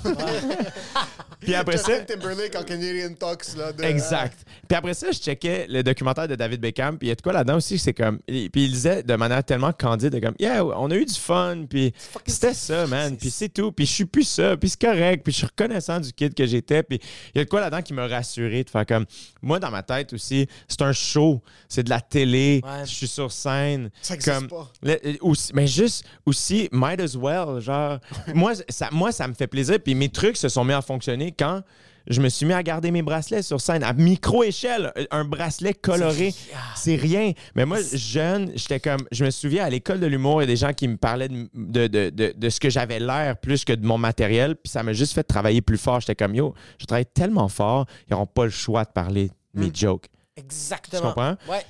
puis 1.43 1.55
après 1.55 1.77
ça. 1.77 1.99
Timberlake 2.01 2.55
en 2.55 2.63
Canadian 2.63 3.13
Talks, 3.13 3.55
là. 3.57 3.71
de- 3.73 3.83
Exact. 3.83 4.45
Puis 4.67 4.75
après 4.77 4.93
ça, 4.93 5.11
je 5.11 5.17
checkais 5.19 5.65
le 5.69 5.83
documentaire 5.83 6.27
de 6.27 6.35
David 6.35 6.61
Beckham, 6.61 6.97
puis 6.97 7.07
il 7.07 7.09
y 7.09 7.11
a 7.11 7.15
de 7.15 7.21
quoi 7.21 7.33
là-dedans 7.33 7.57
aussi, 7.57 7.77
c'est 7.77 7.93
comme... 7.93 8.19
Puis 8.27 8.49
il 8.55 8.71
disait 8.71 9.03
de 9.03 9.15
manière 9.15 9.43
tellement 9.43 9.71
candide, 9.73 10.19
comme 10.21 10.35
«Yeah, 10.39 10.65
on 10.65 10.89
a 10.91 10.95
eu 10.95 11.05
du 11.05 11.13
fun, 11.13 11.65
puis 11.69 11.93
c'était 12.25 12.53
ça, 12.53 12.87
man, 12.87 13.17
puis 13.17 13.29
c'est 13.29 13.49
tout, 13.49 13.71
puis 13.71 13.85
je 13.85 13.91
suis 13.91 14.05
plus 14.05 14.23
ça, 14.27 14.57
puis 14.57 14.69
c'est 14.69 14.81
correct, 14.81 15.23
puis 15.23 15.31
je 15.33 15.37
suis 15.39 15.47
reconnaissant 15.47 15.99
du 15.99 16.11
kid 16.13 16.33
que 16.33 16.45
j'étais, 16.45 16.83
puis 16.83 16.99
il 17.33 17.37
y 17.37 17.41
a 17.41 17.43
de 17.45 17.49
quoi 17.49 17.61
là-dedans 17.61 17.81
qui 17.81 17.93
m'a 17.93 18.07
rassuré, 18.07 18.63
de 18.63 18.69
faire 18.69 18.85
comme... 18.85 19.05
Moi, 19.41 19.59
dans 19.59 19.71
ma 19.71 19.83
tête 19.83 20.13
aussi, 20.13 20.47
c'est 20.67 20.81
un 20.81 20.93
show, 20.93 21.41
c'est 21.67 21.83
de 21.83 21.89
la 21.89 21.99
télé, 22.01 22.61
Ouais. 22.63 22.85
je 22.85 22.93
suis 22.93 23.07
sur 23.07 23.31
scène. 23.31 23.89
Ça 24.01 24.15
existe 24.15 24.33
comme, 24.39 24.47
pas. 24.47 24.71
le- 24.81 24.99
euh, 25.05 25.13
aussi, 25.21 25.51
mais 25.53 25.67
juste 25.67 26.05
aussi, 26.25 26.69
might 26.71 27.01
as 27.01 27.15
well. 27.17 27.59
Genre, 27.59 27.99
moi, 28.33 28.53
ça, 28.69 28.89
moi, 28.91 29.11
ça 29.11 29.27
me 29.27 29.33
fait 29.33 29.47
plaisir. 29.47 29.79
Puis 29.83 29.95
mes 29.95 30.07
trucs 30.09 30.37
se 30.37 30.47
sont 30.47 30.63
mis 30.63 30.71
à 30.73 30.81
fonctionner 30.81 31.31
quand 31.37 31.61
je 32.07 32.19
me 32.21 32.27
suis 32.27 32.45
mis 32.45 32.51
à 32.51 32.61
garder 32.63 32.91
mes 32.91 33.01
bracelets 33.01 33.43
sur 33.43 33.61
scène 33.61 33.81
à 33.81 33.93
micro-échelle. 33.93 34.91
Euh, 34.97 35.05
Un 35.11 35.23
bracelet 35.23 35.73
coloré, 35.73 36.33
c'est 36.75 36.95
rien. 36.97 37.31
Mais 37.55 37.65
moi, 37.65 37.77
jeune, 37.93 38.51
j'étais 38.55 38.81
comme. 38.81 38.99
Je 39.13 39.23
me 39.23 39.29
souviens 39.31 39.63
à 39.63 39.69
l'école 39.69 40.01
de 40.01 40.07
l'humour, 40.07 40.41
il 40.41 40.43
y 40.45 40.47
a 40.47 40.47
des 40.47 40.57
gens 40.57 40.73
qui 40.73 40.87
me 40.89 40.97
parlaient 40.97 41.29
de, 41.29 41.47
de, 41.87 42.09
de, 42.09 42.33
de- 42.35 42.49
ce 42.49 42.59
que 42.59 42.69
j'avais 42.69 42.99
l'air 42.99 43.37
plus 43.37 43.63
que 43.63 43.71
de 43.71 43.85
mon 43.85 43.97
matériel. 43.97 44.57
Puis 44.57 44.69
ça 44.69 44.83
m'a 44.83 44.91
juste 44.91 45.13
fait 45.13 45.23
travailler 45.23 45.61
plus 45.61 45.77
fort. 45.77 46.01
J'étais 46.01 46.15
comme, 46.15 46.35
yo, 46.35 46.53
je 46.77 46.85
travaille 46.85 47.05
tellement 47.05 47.47
fort, 47.47 47.85
ils 48.07 48.11
n'auront 48.11 48.25
pas 48.25 48.43
le 48.43 48.51
choix 48.51 48.83
de 48.83 48.91
parler 48.91 49.31
de 49.53 49.61
mes 49.61 49.71
jokes. 49.73 50.07
Exactement. 50.35 50.99
Tu 51.01 51.07
comprends? 51.07 51.35
Ouais. 51.49 51.61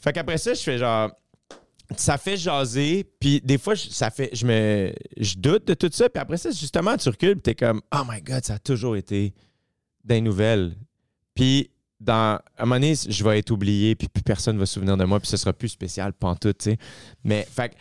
Fait 0.00 0.12
qu'après 0.12 0.38
ça, 0.38 0.52
je 0.54 0.60
fais 0.62 0.78
genre. 0.78 1.10
Ça 1.96 2.18
fait 2.18 2.36
jaser, 2.36 3.04
puis 3.20 3.40
des 3.40 3.58
fois, 3.58 3.74
je- 3.74 3.90
ça 3.90 4.10
fait, 4.10 4.30
je 4.32 4.44
me, 4.46 4.92
je 5.16 5.36
doute 5.36 5.66
de 5.66 5.74
tout 5.74 5.90
ça, 5.92 6.08
puis 6.08 6.20
après 6.20 6.36
ça, 6.36 6.50
justement, 6.50 6.96
tu 6.96 7.08
recules, 7.08 7.34
puis 7.34 7.42
t'es 7.42 7.54
comme, 7.54 7.80
oh 7.94 8.02
my 8.08 8.20
god, 8.22 8.44
ça 8.44 8.54
a 8.54 8.58
toujours 8.58 8.96
été 8.96 9.32
des 10.02 10.20
nouvelles. 10.20 10.74
Puis, 11.34 11.70
dans, 12.00 12.38
à 12.56 12.62
un 12.62 12.64
moment 12.64 12.74
donné, 12.76 12.94
je 13.08 13.24
vais 13.24 13.38
être 13.38 13.50
oublié, 13.52 13.94
puis 13.94 14.08
plus 14.08 14.22
personne 14.22 14.58
va 14.58 14.66
se 14.66 14.74
souvenir 14.74 14.96
de 14.96 15.04
moi, 15.04 15.20
puis 15.20 15.28
ce 15.28 15.36
sera 15.36 15.52
plus 15.52 15.68
spécial, 15.68 16.12
pantoute, 16.12 16.58
tu 16.58 16.70
sais. 16.72 16.78
Mais, 17.22 17.46
fait 17.48 17.76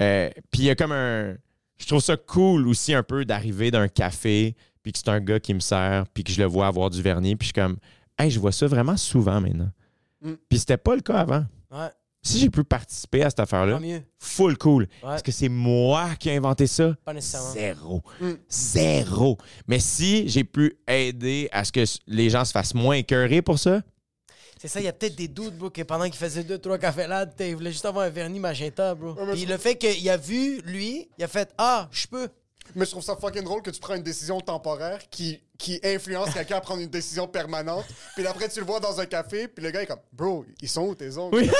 euh, 0.00 0.30
puis 0.50 0.62
il 0.62 0.64
y 0.64 0.70
a 0.70 0.74
comme 0.74 0.92
un. 0.92 1.36
Je 1.76 1.86
trouve 1.86 2.00
ça 2.00 2.16
cool 2.16 2.66
aussi 2.68 2.94
un 2.94 3.02
peu 3.02 3.24
d'arriver 3.26 3.70
d'un 3.70 3.88
café, 3.88 4.56
puis 4.82 4.92
que 4.92 4.98
c'est 4.98 5.08
un 5.08 5.20
gars 5.20 5.38
qui 5.40 5.52
me 5.52 5.60
sert, 5.60 6.06
puis 6.14 6.24
que 6.24 6.32
je 6.32 6.40
le 6.40 6.46
vois 6.46 6.66
avoir 6.66 6.88
du 6.88 7.02
vernis, 7.02 7.36
puis 7.36 7.46
je 7.48 7.52
suis 7.52 7.62
comme, 7.62 7.76
hey, 8.18 8.30
je 8.30 8.40
vois 8.40 8.52
ça 8.52 8.66
vraiment 8.66 8.96
souvent 8.96 9.40
maintenant. 9.40 9.70
Mm. 10.22 10.32
Puis 10.48 10.58
c'était 10.58 10.76
pas 10.78 10.94
le 10.94 11.02
cas 11.02 11.18
avant. 11.20 11.44
Ouais. 11.70 11.88
Si 12.22 12.38
j'ai 12.38 12.50
pu 12.50 12.64
participer 12.64 13.22
à 13.22 13.30
cette 13.30 13.40
affaire-là, 13.40 13.80
full 14.18 14.58
cool. 14.58 14.86
Ouais. 15.02 15.14
Est-ce 15.14 15.22
que 15.24 15.32
c'est 15.32 15.48
moi 15.48 16.10
qui 16.18 16.28
ai 16.28 16.36
inventé 16.36 16.66
ça? 16.66 16.94
Pas 17.04 17.14
nécessairement. 17.14 17.52
Zéro. 17.52 18.02
Mm. 18.20 18.32
Zéro. 18.48 19.38
Mais 19.66 19.78
si 19.78 20.28
j'ai 20.28 20.44
pu 20.44 20.76
aider 20.86 21.48
à 21.50 21.64
ce 21.64 21.72
que 21.72 21.84
les 22.06 22.28
gens 22.28 22.44
se 22.44 22.52
fassent 22.52 22.74
moins 22.74 22.96
écœurer 22.96 23.40
pour 23.40 23.58
ça, 23.58 23.80
C'est 24.58 24.68
ça, 24.68 24.80
il 24.80 24.84
y 24.84 24.88
a 24.88 24.92
peut-être 24.92 25.16
des 25.16 25.28
doutes, 25.28 25.56
bro, 25.56 25.70
que 25.70 25.80
pendant 25.80 26.04
qu'il 26.04 26.16
faisait 26.16 26.44
deux, 26.44 26.58
trois 26.58 26.76
cafés 26.76 27.06
là, 27.06 27.24
il 27.40 27.54
voulait 27.54 27.72
juste 27.72 27.86
avoir 27.86 28.04
un 28.04 28.10
vernis 28.10 28.40
magenta, 28.40 28.94
bro. 28.94 29.16
Puis 29.32 29.46
le 29.46 29.56
fait 29.56 29.76
qu'il 29.76 30.10
a 30.10 30.18
vu, 30.18 30.60
lui, 30.66 31.08
il 31.16 31.24
a 31.24 31.28
fait 31.28 31.50
Ah, 31.56 31.88
je 31.90 32.06
peux. 32.06 32.28
Mais 32.74 32.84
je 32.84 32.90
trouve 32.90 33.02
ça 33.02 33.16
fucking 33.16 33.42
drôle 33.42 33.62
que 33.62 33.70
tu 33.70 33.80
prends 33.80 33.94
une 33.94 34.02
décision 34.02 34.40
temporaire 34.40 35.00
qui, 35.10 35.40
qui 35.58 35.80
influence 35.82 36.30
quelqu'un 36.32 36.56
à 36.56 36.60
prendre 36.60 36.80
une 36.82 36.88
décision 36.90 37.26
permanente. 37.26 37.84
Puis 38.14 38.26
après, 38.26 38.48
tu 38.48 38.60
le 38.60 38.66
vois 38.66 38.80
dans 38.80 39.00
un 39.00 39.06
café, 39.06 39.48
puis 39.48 39.64
le 39.64 39.70
gars 39.70 39.82
est 39.82 39.86
comme, 39.86 40.00
bro, 40.12 40.44
ils 40.60 40.68
sont 40.68 40.86
où 40.86 40.94
tes 40.94 41.16
ongles? 41.18 41.36
Oui. 41.36 41.50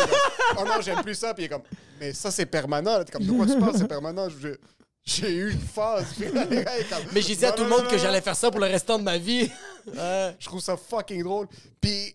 Oh 0.58 0.64
non, 0.64 0.80
j'aime 0.80 1.02
plus 1.02 1.14
ça. 1.14 1.34
Puis 1.34 1.44
il 1.44 1.46
est 1.46 1.48
comme, 1.50 1.62
mais 2.00 2.12
ça, 2.12 2.30
c'est 2.30 2.46
permanent. 2.46 2.98
Là, 2.98 3.04
T'es 3.04 3.12
comme, 3.12 3.24
de 3.26 3.32
quoi 3.32 3.46
tu 3.46 3.58
parles, 3.58 3.76
c'est 3.76 3.88
permanent? 3.88 4.28
Je- 4.28 4.56
J'ai 5.04 5.34
eu 5.34 5.52
une 5.52 5.60
phase. 5.60 6.06
Mais 7.12 7.22
j'ai 7.22 7.34
dit 7.34 7.44
à 7.46 7.52
tout 7.52 7.62
le 7.64 7.68
monde 7.70 7.88
que 7.88 7.96
j'allais 7.98 8.20
faire 8.20 8.36
ça 8.36 8.50
pour 8.50 8.60
le 8.60 8.66
restant 8.66 8.98
de 8.98 9.02
ma 9.04 9.16
vie. 9.18 9.50
Ouais. 9.86 10.36
Je 10.38 10.46
trouve 10.46 10.60
ça 10.60 10.76
fucking 10.76 11.22
drôle. 11.22 11.48
Puis, 11.80 12.14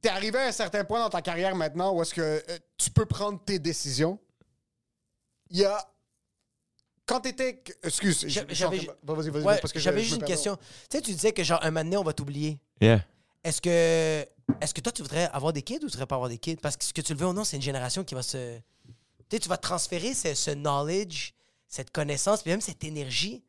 t'es 0.00 0.08
arrivé 0.08 0.38
à 0.38 0.46
un 0.46 0.52
certain 0.52 0.84
point 0.84 1.00
dans 1.00 1.10
ta 1.10 1.20
carrière 1.20 1.54
maintenant 1.56 1.92
où 1.94 2.00
est-ce 2.02 2.14
que 2.14 2.20
euh, 2.20 2.40
tu 2.78 2.90
peux 2.90 3.06
prendre 3.06 3.40
tes 3.44 3.58
décisions. 3.58 4.18
Il 5.50 5.58
y 5.58 5.64
a. 5.64 5.78
Quand 7.06 7.20
t'étais. 7.20 7.62
Excuse, 7.82 8.24
je- 8.28 8.40
J'avais- 8.48 8.78
Vas-y, 9.04 9.30
vas-y, 9.30 9.42
Ouais, 9.44 9.58
parce 9.60 9.72
que 9.72 9.78
je- 9.78 9.84
j'avais 9.84 10.02
juste 10.02 10.16
une 10.16 10.24
question. 10.24 10.56
Tu 10.56 10.96
sais, 10.98 11.00
tu 11.00 11.12
disais 11.12 11.32
que 11.32 11.42
genre 11.44 11.60
un 11.62 11.70
moment 11.70 11.84
donné, 11.84 11.96
on 11.96 12.02
va 12.02 12.12
t'oublier. 12.12 12.58
yeah. 12.80 13.00
Est-ce 13.44 13.60
que 13.62 14.26
est-ce 14.60 14.74
que 14.74 14.80
toi 14.80 14.92
tu 14.92 15.02
voudrais 15.02 15.28
avoir 15.32 15.52
des 15.52 15.62
kids 15.62 15.76
ou 15.76 15.86
tu 15.86 15.92
voudrais 15.92 16.06
pas 16.06 16.16
avoir 16.16 16.28
des 16.28 16.38
kids? 16.38 16.56
Parce 16.56 16.76
que 16.76 16.84
ce 16.84 16.92
que 16.92 17.00
tu 17.00 17.12
le 17.12 17.18
veux 17.18 17.26
ou 17.26 17.32
non, 17.32 17.44
c'est 17.44 17.56
une 17.56 17.62
génération 17.62 18.02
qui 18.04 18.14
va 18.16 18.22
se 18.22 18.56
tu 19.28 19.36
sais, 19.36 19.38
tu 19.40 19.48
vas 19.48 19.56
transférer 19.56 20.14
ce, 20.14 20.34
ce 20.34 20.50
knowledge, 20.52 21.32
cette 21.68 21.90
connaissance, 21.90 22.42
puis 22.42 22.50
même 22.50 22.60
cette 22.60 22.82
énergie 22.84 23.42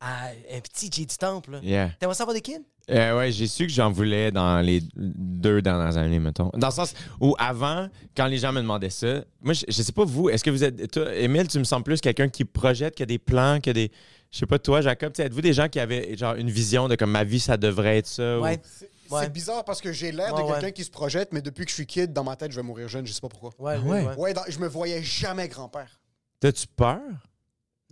à 0.00 0.28
un 0.28 0.60
petit 0.60 0.90
J 0.92 1.06
du 1.06 1.16
temple. 1.16 1.60
Yeah. 1.62 1.90
T'aimerais 1.98 2.14
ça 2.14 2.24
avoir 2.24 2.34
des 2.34 2.42
kids? 2.42 2.62
Euh, 2.90 3.16
ouais, 3.16 3.32
j'ai 3.32 3.46
su 3.46 3.66
que 3.66 3.72
j'en 3.72 3.90
voulais 3.90 4.30
dans 4.30 4.60
les 4.60 4.82
deux 4.94 5.62
dernières 5.62 5.96
années, 5.96 6.18
mettons. 6.18 6.50
Dans 6.54 6.66
le 6.68 6.72
sens 6.72 6.92
où 7.20 7.34
avant, 7.38 7.88
quand 8.16 8.26
les 8.26 8.36
gens 8.38 8.52
me 8.52 8.60
demandaient 8.60 8.90
ça, 8.90 9.24
moi, 9.40 9.54
je, 9.54 9.64
je 9.68 9.82
sais 9.82 9.92
pas 9.92 10.04
vous, 10.04 10.28
est-ce 10.28 10.44
que 10.44 10.50
vous 10.50 10.62
êtes. 10.64 10.90
Toi, 10.90 11.14
Émile, 11.14 11.48
tu 11.48 11.58
me 11.58 11.64
sembles 11.64 11.84
plus 11.84 12.00
quelqu'un 12.00 12.28
qui 12.28 12.44
projette, 12.44 12.94
qui 12.94 13.02
a 13.02 13.06
des 13.06 13.18
plans, 13.18 13.58
qui 13.60 13.70
a 13.70 13.72
des. 13.72 13.90
Je 14.30 14.38
sais 14.38 14.46
pas, 14.46 14.58
toi, 14.58 14.80
Jacob, 14.82 15.12
tu 15.12 15.22
sais, 15.22 15.26
êtes-vous 15.26 15.40
des 15.40 15.52
gens 15.54 15.68
qui 15.68 15.80
avaient 15.80 16.14
genre 16.16 16.34
une 16.34 16.50
vision 16.50 16.88
de 16.88 16.96
comme 16.96 17.10
ma 17.12 17.24
vie, 17.24 17.40
ça 17.40 17.56
devrait 17.56 17.98
être 17.98 18.06
ça? 18.08 18.38
ou- 18.38 18.42
Ouais. 18.42 18.60
C'est 18.62 18.88
Ouais. 19.10 19.28
bizarre 19.28 19.64
parce 19.66 19.80
que 19.82 19.92
j'ai 19.92 20.12
l'air 20.12 20.34
de 20.34 20.40
quelqu'un 20.40 20.62
ouais. 20.62 20.72
qui 20.72 20.82
se 20.82 20.90
projette, 20.90 21.28
mais 21.32 21.42
depuis 21.42 21.64
que 21.66 21.70
je 21.70 21.74
suis 21.74 21.86
kid, 21.86 22.12
dans 22.14 22.24
ma 22.24 22.36
tête, 22.36 22.50
je 22.52 22.56
vais 22.56 22.62
mourir 22.66 22.88
jeune, 22.88 23.06
je 23.06 23.12
sais 23.12 23.20
pas 23.20 23.28
pourquoi. 23.28 23.50
Ouais, 23.58 23.74
Ah 23.76 23.80
oui, 23.84 23.90
ouais? 23.90 24.06
ouais. 24.06 24.16
Ouais, 24.16 24.32
dans- 24.34 24.42
je 24.48 24.58
me 24.58 24.66
voyais 24.66 25.02
jamais 25.02 25.46
grand-père. 25.46 26.00
T'as-tu 26.40 26.66
peur? 26.74 26.98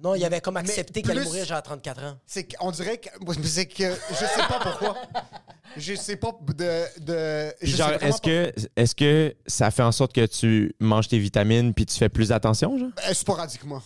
Non, 0.03 0.15
il 0.17 0.25
avait 0.25 0.41
comme 0.41 0.57
accepté 0.57 1.01
qu'elle 1.03 1.13
allait 1.13 1.21
plus- 1.21 1.27
mourir 1.29 1.45
genre 1.45 1.59
à 1.59 1.63
34 1.63 2.03
ans. 2.05 2.19
C'est 2.27 2.45
qu'on 2.57 2.71
dirait 2.73 2.99
que. 2.99 3.09
C'est 3.45 3.67
que. 3.67 3.85
Je 4.11 4.15
sais 4.17 4.47
pas 4.49 4.59
pourquoi. 4.63 4.97
Je 5.77 5.95
sais 5.95 6.17
pas 6.17 6.37
de. 6.49 7.01
de 7.03 7.55
Puis 7.61 7.71
genre, 7.71 7.89
vraiment 7.93 8.07
est-ce 8.09 8.21
que, 8.21 8.53
est-ce 8.77 8.95
que 8.95 9.35
ça 9.47 9.71
fait 9.71 9.83
en 9.83 9.93
sorte 9.93 10.13
que 10.13 10.27
tu 10.27 10.75
manges 10.81 11.09
tes 11.09 11.19
vitamines 11.19 11.73
puis 11.73 11.87
tu 11.87 11.97
fais 11.97 12.11
plus 12.11 12.31
attention, 12.33 12.77
genre? 12.79 12.91
pas- 12.95 13.09
Euh, 13.11 13.15
sporadiquement. 13.15 13.83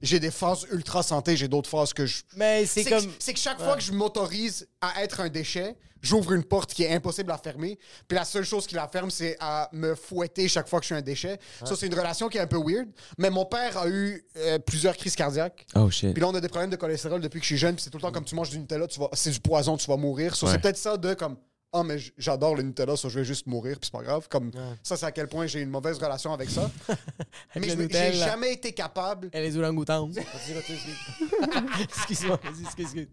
J'ai 0.00 0.20
des 0.20 0.30
phases 0.30 0.66
ultra 0.70 1.02
santé, 1.02 1.36
j'ai 1.36 1.48
d'autres 1.48 1.68
phases 1.70 1.92
que 1.94 2.04
je. 2.06 2.22
Mais 2.36 2.66
c'est 2.66 2.82
C'est 2.84 2.90
comme 2.90 3.10
c'est 3.18 3.32
que 3.32 3.40
chaque 3.40 3.58
fois 3.60 3.74
que 3.74 3.82
je 3.82 3.92
m'autorise 3.92 4.68
à 4.80 5.02
être 5.02 5.20
un 5.20 5.28
déchet, 5.28 5.74
j'ouvre 6.04 6.32
une 6.32 6.44
porte 6.44 6.72
qui 6.72 6.84
est 6.84 6.92
impossible 6.94 7.30
à 7.32 7.38
fermer. 7.38 7.78
Puis 8.06 8.16
la 8.16 8.24
seule 8.24 8.44
chose 8.44 8.66
qui 8.66 8.74
la 8.74 8.86
ferme, 8.86 9.10
c'est 9.10 9.36
à 9.40 9.68
me 9.72 9.94
fouetter 9.94 10.46
chaque 10.48 10.68
fois 10.68 10.78
que 10.78 10.84
je 10.84 10.88
suis 10.88 10.94
un 10.94 11.02
déchet. 11.02 11.38
Ça, 11.64 11.74
c'est 11.76 11.86
une 11.86 11.94
relation 11.94 12.28
qui 12.28 12.38
est 12.38 12.42
un 12.42 12.46
peu 12.46 12.58
weird. 12.58 12.88
Mais 13.18 13.30
mon 13.30 13.44
père 13.46 13.76
a 13.78 13.88
eu 13.88 14.24
euh, 14.36 14.58
plusieurs 14.58 14.96
crises 14.96 15.16
cardiaques. 15.16 15.66
Oh 15.74 15.90
shit. 15.90 16.12
Puis 16.12 16.20
là, 16.20 16.28
on 16.28 16.34
a 16.34 16.40
des 16.40 16.48
problèmes 16.48 16.70
de 16.70 16.76
cholestérol 16.76 17.20
depuis 17.20 17.40
que 17.40 17.44
je 17.44 17.48
suis 17.48 17.58
jeune. 17.58 17.74
Puis 17.74 17.84
c'est 17.84 17.90
tout 17.90 17.98
le 17.98 18.02
temps 18.02 18.12
comme 18.12 18.24
tu 18.24 18.34
manges 18.34 18.50
du 18.50 18.58
Nutella, 18.58 18.86
tu 18.86 19.00
vas, 19.00 19.08
c'est 19.14 19.30
du 19.30 19.40
poison, 19.40 19.76
tu 19.76 19.86
vas 19.86 19.96
mourir. 19.96 20.36
So, 20.36 20.44
Ouais. 20.46 20.52
C'est 20.52 20.58
peut-être 20.60 20.76
ça 20.76 20.96
de 20.98 21.14
comme. 21.14 21.36
Ah, 21.76 21.82
mais 21.82 21.96
j'adore 22.16 22.54
le 22.54 22.62
Nutella, 22.62 22.96
ça, 22.96 23.08
je 23.08 23.18
vais 23.18 23.24
juste 23.24 23.48
mourir, 23.48 23.80
puis 23.80 23.90
c'est 23.90 23.98
pas 23.98 24.04
grave. 24.04 24.28
Comme 24.28 24.52
ça, 24.80 24.96
c'est 24.96 25.06
à 25.06 25.10
quel 25.10 25.26
point 25.26 25.48
j'ai 25.48 25.60
une 25.60 25.70
mauvaise 25.70 25.98
relation 25.98 26.32
avec 26.32 26.48
ça. 26.48 26.70
mais 27.56 27.68
je 27.68 27.88
j'ai 27.90 28.12
jamais 28.12 28.52
été 28.52 28.70
capable. 28.72 29.28
Elle 29.32 29.44
est 29.44 29.56
orang-outans. 29.56 30.08
Excuse-moi, 31.82 32.38
vas-y, 32.44 32.62
excuse, 32.62 33.08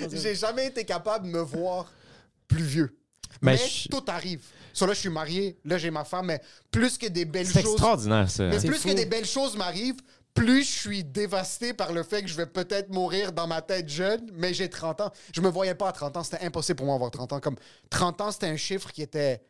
excuse. 0.00 0.22
J'ai 0.22 0.34
jamais 0.34 0.68
été 0.68 0.84
capable 0.84 1.26
de 1.26 1.32
me 1.32 1.40
voir 1.40 1.92
plus 2.48 2.62
vieux. 2.64 2.96
Mais 3.42 3.52
Mais, 3.52 3.58
je- 3.58 3.88
tout 3.88 4.04
arrive. 4.08 4.42
So, 4.72 4.86
là, 4.86 4.94
je 4.94 5.00
suis 5.00 5.08
marié, 5.10 5.58
là, 5.64 5.76
j'ai 5.78 5.90
ma 5.90 6.04
femme, 6.04 6.26
mais 6.26 6.40
plus 6.70 6.96
que 6.96 7.06
des 7.06 7.24
belles 7.24 7.46
C'est 7.46 7.62
choses. 7.62 7.72
extraordinaire, 7.72 8.30
ça. 8.30 8.44
Mais 8.48 8.58
C'est 8.60 8.66
plus 8.68 8.78
fou. 8.78 8.88
que 8.88 8.94
des 8.94 9.06
belles 9.06 9.26
choses 9.26 9.56
m'arrivent, 9.56 10.00
plus 10.34 10.64
je 10.64 10.70
suis 10.78 11.04
dévasté 11.04 11.72
par 11.74 11.92
le 11.92 12.02
fait 12.02 12.22
que 12.22 12.28
je 12.28 12.34
vais 12.34 12.46
peut-être 12.46 12.90
mourir 12.90 13.32
dans 13.32 13.46
ma 13.46 13.62
tête 13.62 13.88
jeune, 13.88 14.30
mais 14.34 14.52
j'ai 14.54 14.68
30 14.68 15.00
ans. 15.00 15.10
Je 15.34 15.40
me 15.40 15.48
voyais 15.48 15.74
pas 15.74 15.88
à 15.88 15.92
30 15.92 16.16
ans, 16.16 16.22
c'était 16.22 16.44
impossible 16.44 16.76
pour 16.76 16.86
moi 16.86 16.94
d'avoir 16.96 17.10
30 17.10 17.32
ans. 17.32 17.40
Comme 17.40 17.56
30 17.90 18.20
ans, 18.20 18.30
c'était 18.30 18.46
un 18.48 18.56
chiffre 18.56 18.90
qui 18.92 19.02
était. 19.02 19.40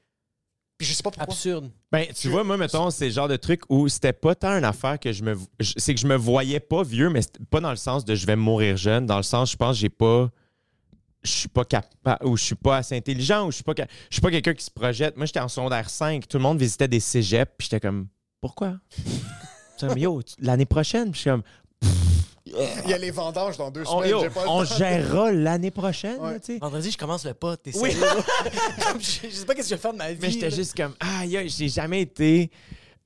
Puis 0.79 0.87
je 0.87 0.93
sais 0.93 1.03
pas 1.03 1.11
pourquoi. 1.11 1.33
Absurde. 1.33 1.71
Ben, 1.91 2.07
tu 2.15 2.29
vois, 2.29 2.45
moi, 2.45 2.57
mettons, 2.57 2.91
c'est 2.91 3.07
le 3.07 3.11
genre 3.13 3.29
de 3.29 3.37
truc 3.37 3.63
où 3.71 3.89
c'était 3.89 4.13
pas 4.13 4.35
tant 4.35 4.57
une 4.59 4.65
affaire 4.65 5.01
que 5.01 5.11
je 5.13 5.23
me. 5.25 5.37
C'est 5.61 5.95
que 5.95 6.01
je 6.01 6.07
me 6.07 6.17
voyais 6.17 6.61
pas 6.61 6.83
vieux, 6.83 7.09
mais 7.09 7.21
pas 7.51 7.61
dans 7.61 7.71
le 7.71 7.77
sens 7.77 8.05
de 8.05 8.15
je 8.15 8.27
vais 8.27 8.37
mourir 8.37 8.77
jeune. 8.77 9.07
Dans 9.07 9.17
le 9.17 9.23
sens, 9.23 9.53
je 9.53 9.57
pense, 9.57 9.77
que 9.77 9.81
j'ai 9.81 9.89
pas. 9.89 10.31
Je 11.27 11.33
suis 11.33 11.49
pas 11.49 11.65
capable. 11.65 12.25
Ou 12.27 12.37
je 12.37 12.45
suis 12.45 12.55
pas 12.55 12.79
assez 12.79 12.97
intelligent, 12.97 13.47
ou 13.47 13.51
je 13.51 13.57
suis 13.57 13.65
pas. 13.65 13.75
Je 13.77 13.85
suis 14.15 14.21
pas 14.23 14.31
quelqu'un 14.31 14.55
qui 14.55 14.65
se 14.65 14.71
projette. 14.71 15.17
Moi, 15.17 15.27
j'étais 15.27 15.41
en 15.41 15.49
secondaire 15.49 15.91
5. 15.91 16.27
Tout 16.29 16.37
le 16.39 16.43
monde 16.43 16.59
visitait 16.59 16.89
des 16.89 17.01
cégeps, 17.01 17.53
puis 17.59 17.69
j'étais 17.71 17.81
comme, 17.87 18.07
pourquoi? 18.41 18.75
Yo, 19.97 20.23
l'année 20.39 20.65
prochaine, 20.65 21.11
puis 21.11 21.19
je 21.19 21.21
suis 21.23 21.31
comme, 21.31 21.43
Il 22.85 22.89
y 22.91 22.95
a 22.95 22.99
les 22.99 23.11
vendanges 23.11 23.59
dans 23.59 23.71
deux 23.71 23.83
On, 23.87 23.99
semaines. 23.99 24.11
yo, 24.11 24.21
j'ai 24.23 24.31
pas 24.31 24.45
le 24.45 24.49
on 24.49 24.65
gérera 24.65 25.33
l'année 25.33 25.71
prochaine, 25.71 26.19
Ouais. 26.21 26.33
là, 26.33 26.41
tu 26.41 26.55
sais. 26.55 26.59
Vendredi, 26.59 26.91
je 26.91 26.97
commence 26.97 27.25
le 27.27 27.35
pot. 27.35 27.57
T'es 27.57 27.77
Oui. 27.77 27.91
je, 27.91 27.99
je 29.29 29.35
sais 29.35 29.45
pas 29.45 29.55
qu'est-ce 29.55 29.69
que 29.69 29.71
je 29.71 29.75
vais 29.75 29.81
faire 29.83 29.93
de 29.93 29.99
ma 29.99 30.13
vie. 30.13 30.19
Mais 30.23 30.31
j'étais 30.31 30.51
juste 30.51 30.75
comme, 30.75 30.95
aïe, 31.01 31.37
aïe, 31.37 31.49
j'ai 31.51 31.69
jamais 31.69 32.01
été 32.03 32.51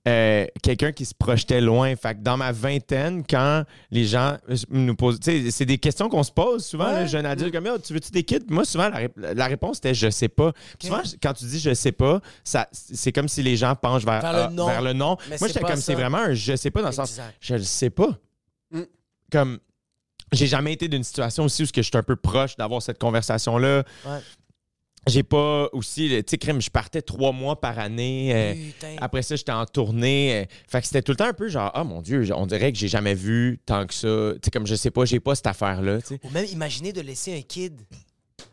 euh, 0.09 0.47
quelqu'un 0.63 0.93
qui 0.93 1.05
se 1.05 1.13
projetait 1.15 1.61
loin. 1.61 1.95
Fait 1.95 2.15
que 2.15 2.21
dans 2.21 2.37
ma 2.39 2.53
vingtaine, 2.53 3.23
quand 3.29 3.65
les 3.91 4.07
gens 4.07 4.39
nous 4.71 4.95
posent, 4.97 5.19
c'est 5.23 5.67
des 5.67 5.77
questions 5.79 6.09
qu'on 6.09 6.23
se 6.23 6.33
pose 6.33 6.65
souvent, 6.65 6.87
Ouais. 6.93 7.03
le 7.03 7.07
jeune 7.07 7.27
adulte, 7.27 7.53
comme, 7.53 7.67
Yo, 7.67 7.79
tu 7.79 7.93
veux-tu 7.93 8.11
des 8.11 8.23
kids? 8.23 8.47
Moi, 8.49 8.65
souvent, 8.65 8.89
la, 8.89 9.01
rép- 9.09 9.35
la 9.35 9.47
réponse 9.47 9.77
était, 9.79 9.93
je 9.95 10.09
sais 10.09 10.29
pas. 10.29 10.53
Souvent, 10.83 11.03
quand 11.23 11.35
tu 11.35 11.45
dis 11.45 11.61
je 11.61 11.75
sais 11.75 11.93
pas, 11.93 12.21
ça, 12.45 12.67
c'est 12.73 13.13
comme 13.13 13.29
si 13.29 13.43
les 13.43 13.57
gens 13.57 13.75
penchent 13.77 14.05
vers, 14.07 14.23
Vers 14.23 14.33
le 14.33 14.39
ah, 14.39 14.51
non. 14.51 14.67
vers 14.67 14.83
le 14.83 14.93
non. 14.95 15.17
Mais 15.29 15.37
Moi, 15.39 15.49
j'étais 15.49 15.61
comme, 15.61 15.77
c'est 15.77 15.95
vraiment 15.95 16.19
un 16.19 16.35
je 16.35 16.57
sais 16.57 16.71
pas 16.71 16.81
dans 16.81 16.89
le 16.89 16.95
sens, 16.95 17.11
Exact. 17.11 17.35
je 17.41 17.55
le 17.57 17.63
sais 17.63 17.91
pas. 17.91 18.11
Mm. 18.71 18.81
Comme, 19.31 19.59
j'ai 20.33 20.47
jamais 20.47 20.73
été 20.73 20.89
d'une 20.89 21.05
situation 21.05 21.45
aussi 21.45 21.65
où 21.65 21.67
je 21.67 21.83
suis 21.83 21.91
un 21.97 22.03
peu 22.03 22.17
proche 22.17 22.57
d'avoir 22.57 22.81
cette 22.81 22.99
conversation-là. 22.99 23.83
Ouais. 24.07 24.19
J'ai 25.07 25.23
pas 25.23 25.69
aussi, 25.73 26.09
tu 26.09 26.23
sais, 26.27 26.39
crime, 26.39 26.61
je 26.61 26.71
partais 26.71 27.01
trois 27.03 27.33
mois 27.33 27.59
par 27.61 27.79
année. 27.79 28.31
euh, 28.35 28.55
après 29.01 29.23
ça, 29.23 29.35
j'étais 29.35 29.51
en 29.53 29.65
tournée. 29.65 30.43
euh, 30.43 30.45
fait 30.69 30.81
que 30.81 30.87
c'était 30.87 31.03
tout 31.03 31.13
le 31.13 31.17
temps 31.17 31.25
un 31.29 31.33
peu 31.33 31.49
genre, 31.49 31.71
ah 31.75 31.85
mon 31.85 32.03
Dieu, 32.03 32.25
on 32.35 32.47
dirait 32.47 32.71
que 32.73 32.79
j'ai 32.79 32.89
jamais 32.89 33.15
vu 33.15 33.59
tant 33.65 33.87
que 33.87 33.95
ça. 33.95 34.33
Tu 34.35 34.41
sais, 34.45 34.51
comme 34.51 34.67
je 34.67 34.75
sais 34.75 34.91
pas, 34.91 35.05
j'ai 35.07 35.19
pas 35.21 35.35
cette 35.35 35.47
affaire-là. 35.47 35.99
Ou 36.23 36.31
même 36.31 36.45
imaginer 36.53 36.93
de 36.93 37.01
laisser 37.01 37.37
un 37.37 37.41
kid 37.43 37.81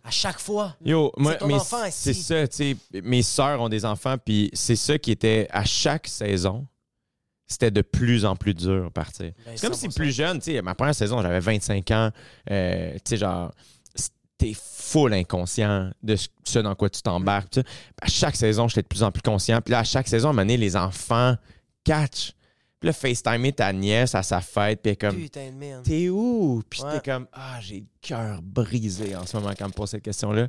à 0.04 0.10
chaque 0.10 0.40
fois. 0.40 0.76
Yo, 0.86 1.12
moi, 1.18 1.36
ton 1.36 1.48
mes- 1.48 1.54
enfant 1.56 1.84
c'est 1.92 2.14
ça, 2.14 2.48
tu 2.48 2.56
sais. 2.94 3.02
Mes 3.04 3.22
sœurs 3.24 3.62
ont 3.62 3.70
des 3.70 3.84
enfants, 3.84 4.16
puis 4.18 4.50
c'est 4.54 4.76
ça 4.78 4.98
qui 4.98 5.12
était 5.12 5.48
à 5.52 5.66
chaque 5.66 6.08
saison. 6.08 6.66
C'était 7.50 7.72
de 7.72 7.82
plus 7.82 8.26
en 8.26 8.36
plus 8.36 8.54
dur 8.54 8.86
à 8.88 8.90
partir. 8.90 9.32
Ben, 9.46 9.54
c'est 9.56 9.68
comme 9.68 9.74
si 9.78 9.88
100%. 9.88 9.96
plus 9.96 10.12
jeune, 10.14 10.40
tu 10.40 10.52
sais, 10.52 10.62
ma 10.62 10.76
première 10.76 10.96
saison, 10.96 11.22
j'avais 11.22 11.40
25 11.40 11.92
ans. 11.92 12.12
euh, 12.52 12.94
tu 12.96 13.00
sais, 13.06 13.18
genre, 13.18 13.54
t'es 14.38 14.54
full 14.56 15.14
inconscient 15.14 15.90
de 16.04 16.16
ce- 16.16 16.60
dans 16.60 16.76
quoi 16.76 16.90
tu 16.90 17.02
t'embarques. 17.02 17.60
À 18.02 18.08
chaque 18.08 18.36
saison, 18.36 18.68
j'étais 18.68 18.84
de 18.84 18.88
plus 18.88 19.04
en 19.04 19.12
plus 19.12 19.22
conscient. 19.22 19.62
Puis 19.62 19.72
là, 19.72 19.80
à 19.80 19.84
chaque 19.84 20.08
saison, 20.08 20.28
à 20.28 20.32
un 20.32 20.34
moment 20.34 20.44
donné, 20.44 20.58
les 20.58 20.76
enfants 20.76 21.36
catch. 21.84 22.34
Puis 22.80 22.88
là, 22.88 22.94
FaceTimer 22.94 23.54
ta 23.54 23.74
nièce 23.74 24.14
à 24.14 24.22
sa 24.22 24.40
fête, 24.40 24.82
puis 24.84 24.96
comme, 24.96 25.16
Putain 25.16 25.50
de 25.50 25.56
merde. 25.56 25.84
t'es 25.84 26.10
où? 26.10 26.62
Puis 26.70 26.82
Ouais. 26.84 26.90
j'étais 26.94 27.12
comme, 27.12 27.26
ah, 27.34 27.60
j'ai 27.60 27.80
le 27.80 27.86
cœur 28.02 28.40
brisé 28.44 29.16
en 29.16 29.26
ce 29.26 29.36
moment 29.38 29.54
quand 29.58 29.66
me 29.68 29.72
pose 29.74 29.90
cette 29.90 30.04
question-là. 30.04 30.48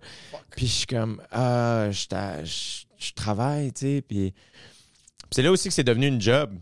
Puis 0.54 0.66
je 0.66 0.72
suis 0.72 0.86
comme, 0.86 1.22
ah, 1.32 1.90
je 1.90 2.06
t'a- 2.06 2.44
je 2.44 2.84
je 2.98 3.12
travaille, 3.14 3.72
tu 3.72 3.80
sais. 3.86 4.02
Puis 4.06 4.32
puis 4.32 4.34
c'est 5.30 5.42
là 5.42 5.50
aussi 5.52 5.68
que 5.68 5.74
c'est 5.74 5.84
devenu 5.84 6.08
une 6.08 6.20
job. 6.20 6.52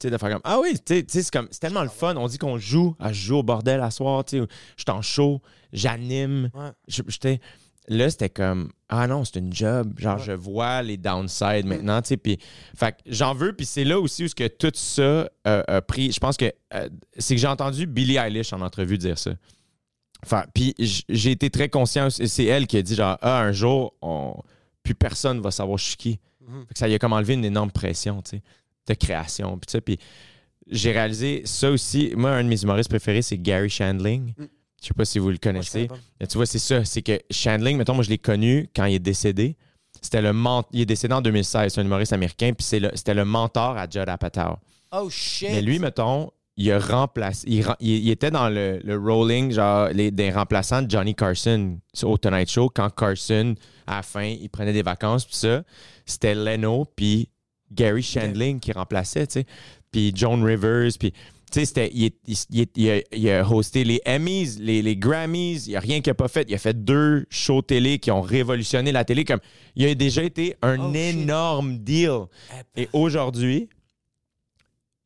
Tu 0.00 0.06
sais, 0.06 0.10
de 0.10 0.16
faire 0.18 0.30
comme, 0.30 0.40
ah 0.44 0.58
oui, 0.60 0.78
tu 0.84 0.94
sais, 0.96 1.04
c'est 1.22 1.30
comme, 1.30 1.46
c'est 1.50 1.60
tellement 1.60 1.82
le 1.82 1.88
fun. 1.90 2.16
On 2.16 2.26
dit 2.26 2.38
qu'on 2.38 2.56
joue, 2.58 2.96
je 3.08 3.12
joue 3.12 3.36
au 3.36 3.42
bordel 3.42 3.80
à 3.82 3.90
soir, 3.90 4.24
tu 4.24 4.38
sais. 4.38 4.46
Je 4.76 4.82
suis 4.82 4.90
en 4.90 5.02
show, 5.02 5.40
j'anime. 5.72 6.50
Ouais. 6.54 6.70
Je- 6.88 7.02
j'étais- 7.06 7.40
Là, 7.88 8.08
c'était 8.08 8.28
comme, 8.30 8.70
ah 8.88 9.06
non, 9.08 9.24
c'est 9.24 9.40
une 9.40 9.52
job. 9.52 9.98
Genre, 9.98 10.16
Ouais. 10.16 10.22
je 10.24 10.32
vois 10.32 10.80
les 10.82 10.96
downsides 10.96 11.66
maintenant, 11.66 12.00
tu 12.02 12.08
sais. 12.08 12.16
Puis, 12.16 12.38
fait 12.76 12.96
j'en 13.06 13.34
veux. 13.34 13.52
Puis 13.52 13.66
c'est 13.66 13.82
là 13.84 13.98
aussi 13.98 14.24
où 14.24 14.28
ce 14.28 14.34
que 14.34 14.46
tout 14.46 14.70
ça 14.74 15.02
euh, 15.02 15.28
a 15.66 15.82
pris. 15.82 16.12
Je 16.12 16.20
pense 16.20 16.36
que 16.36 16.52
euh, 16.74 16.88
c'est 17.18 17.34
que 17.34 17.40
j'ai 17.40 17.48
entendu 17.48 17.86
Billie 17.86 18.16
Eilish 18.16 18.52
en 18.52 18.60
entrevue 18.60 18.96
dire 18.96 19.18
ça. 19.18 19.32
Enfin, 20.24 20.44
puis 20.54 20.74
j'ai 21.08 21.30
été 21.32 21.50
très 21.50 21.68
conscient. 21.68 22.08
C'est 22.10 22.44
elle 22.44 22.66
qui 22.68 22.76
a 22.76 22.82
dit 22.82 22.94
genre, 22.94 23.18
ah, 23.22 23.40
un 23.40 23.52
jour, 23.52 23.94
on... 24.02 24.34
plus 24.84 24.94
personne 24.94 25.40
va 25.40 25.50
savoir 25.50 25.76
je 25.78 25.84
suis 25.86 25.96
qui. 25.96 26.20
Mhm. 26.46 26.66
Ça 26.76 26.86
y 26.88 26.94
a 26.94 26.98
comme 26.98 27.12
enlevé 27.14 27.34
une 27.34 27.44
énorme 27.44 27.70
pression, 27.72 28.22
tu 28.22 28.36
sais, 28.36 28.42
de 28.90 28.98
création. 28.98 29.58
Puis, 29.58 29.70
sais, 29.70 29.80
puis 29.80 29.98
j'ai 30.70 30.92
réalisé 30.92 31.42
ça 31.44 31.70
aussi. 31.70 32.12
Moi, 32.16 32.30
un 32.30 32.44
de 32.44 32.48
mes 32.48 32.62
humoristes 32.62 32.90
préférés, 32.90 33.22
c'est 33.22 33.38
Gary 33.38 33.70
Shandling. 33.70 34.34
Mm. 34.36 34.44
Je 34.82 34.86
sais 34.86 34.94
pas 34.94 35.04
si 35.04 35.18
vous 35.18 35.30
le 35.30 35.36
connaissez. 35.38 35.88
Mais 36.20 36.26
tu 36.26 36.36
vois, 36.38 36.46
c'est 36.46 36.58
ça. 36.58 36.84
C'est 36.84 37.02
que 37.02 37.18
Shandling, 37.30 37.76
mettons, 37.76 37.94
moi, 37.94 38.02
je 38.04 38.08
l'ai 38.10 38.18
connu 38.18 38.68
quand 38.74 38.84
il 38.86 38.94
est 38.94 38.98
décédé. 38.98 39.56
C'était 40.00 40.22
le 40.22 40.32
ment- 40.32 40.64
Il 40.72 40.80
est 40.80 40.86
décédé 40.86 41.12
en 41.12 41.20
2016. 41.20 41.74
C'est 41.74 41.80
un 41.80 41.84
humoriste 41.84 42.12
américain. 42.12 42.52
Puis 42.56 42.64
c'est 42.64 42.80
le- 42.80 42.90
c'était 42.94 43.12
le 43.14 43.24
mentor 43.24 43.76
à 43.76 43.86
Judd 43.90 44.08
Apatow. 44.08 44.56
Oh 44.92 45.10
shit. 45.10 45.50
Mais 45.50 45.60
lui, 45.60 45.78
mettons, 45.78 46.30
il 46.56 46.70
a 46.72 46.78
remplacé. 46.78 47.44
Il, 47.48 47.66
il- 47.80 48.04
il 48.06 48.10
était 48.10 48.30
dans 48.30 48.48
le, 48.48 48.80
le 48.82 48.96
rolling, 48.98 49.50
genre, 49.52 49.88
les, 49.88 50.10
des 50.10 50.30
remplaçants 50.30 50.80
de 50.82 50.90
Johnny 50.90 51.14
Carson 51.14 51.78
au 52.02 52.16
Tonight 52.16 52.50
Show. 52.50 52.70
Quand 52.74 52.88
Carson, 52.90 53.54
à 53.86 53.96
la 53.96 54.02
fin, 54.02 54.24
il 54.24 54.48
prenait 54.48 54.72
des 54.72 54.82
vacances, 54.82 55.26
puis 55.26 55.36
ça, 55.36 55.62
c'était 56.06 56.34
Leno, 56.34 56.86
puis 56.96 57.28
Gary 57.72 58.02
Shandling 58.02 58.60
qui 58.60 58.72
remplaçait, 58.72 59.26
tu 59.26 59.32
sais. 59.40 59.46
Puis 59.90 60.12
Joan 60.14 60.42
Rivers, 60.44 60.90
puis. 60.98 61.12
Tu 61.52 61.58
sais, 61.58 61.64
c'était- 61.64 61.90
il, 61.92 62.90
a, 62.90 63.00
il 63.16 63.28
a 63.28 63.44
hosté 63.50 63.82
les 63.82 64.00
Emmys, 64.06 64.56
les, 64.60 64.82
les 64.82 64.96
Grammys, 64.96 65.64
il 65.66 65.70
n'y 65.70 65.74
a 65.76 65.80
rien 65.80 66.00
qu'il 66.00 66.10
n'a 66.12 66.14
pas 66.14 66.28
fait. 66.28 66.46
Il 66.48 66.54
a 66.54 66.58
fait 66.58 66.84
deux 66.84 67.26
shows 67.28 67.62
télé 67.62 67.98
qui 67.98 68.12
ont 68.12 68.20
révolutionné 68.20 68.92
la 68.92 69.04
télé. 69.04 69.24
Comme, 69.24 69.40
il 69.74 69.84
a 69.84 69.92
déjà 69.96 70.22
été 70.22 70.54
un 70.62 70.78
Oh, 70.78 70.92
shit. 70.94 70.96
énorme 71.16 71.78
deal. 71.78 72.26
Et 72.76 72.88
aujourd'hui, 72.92 73.68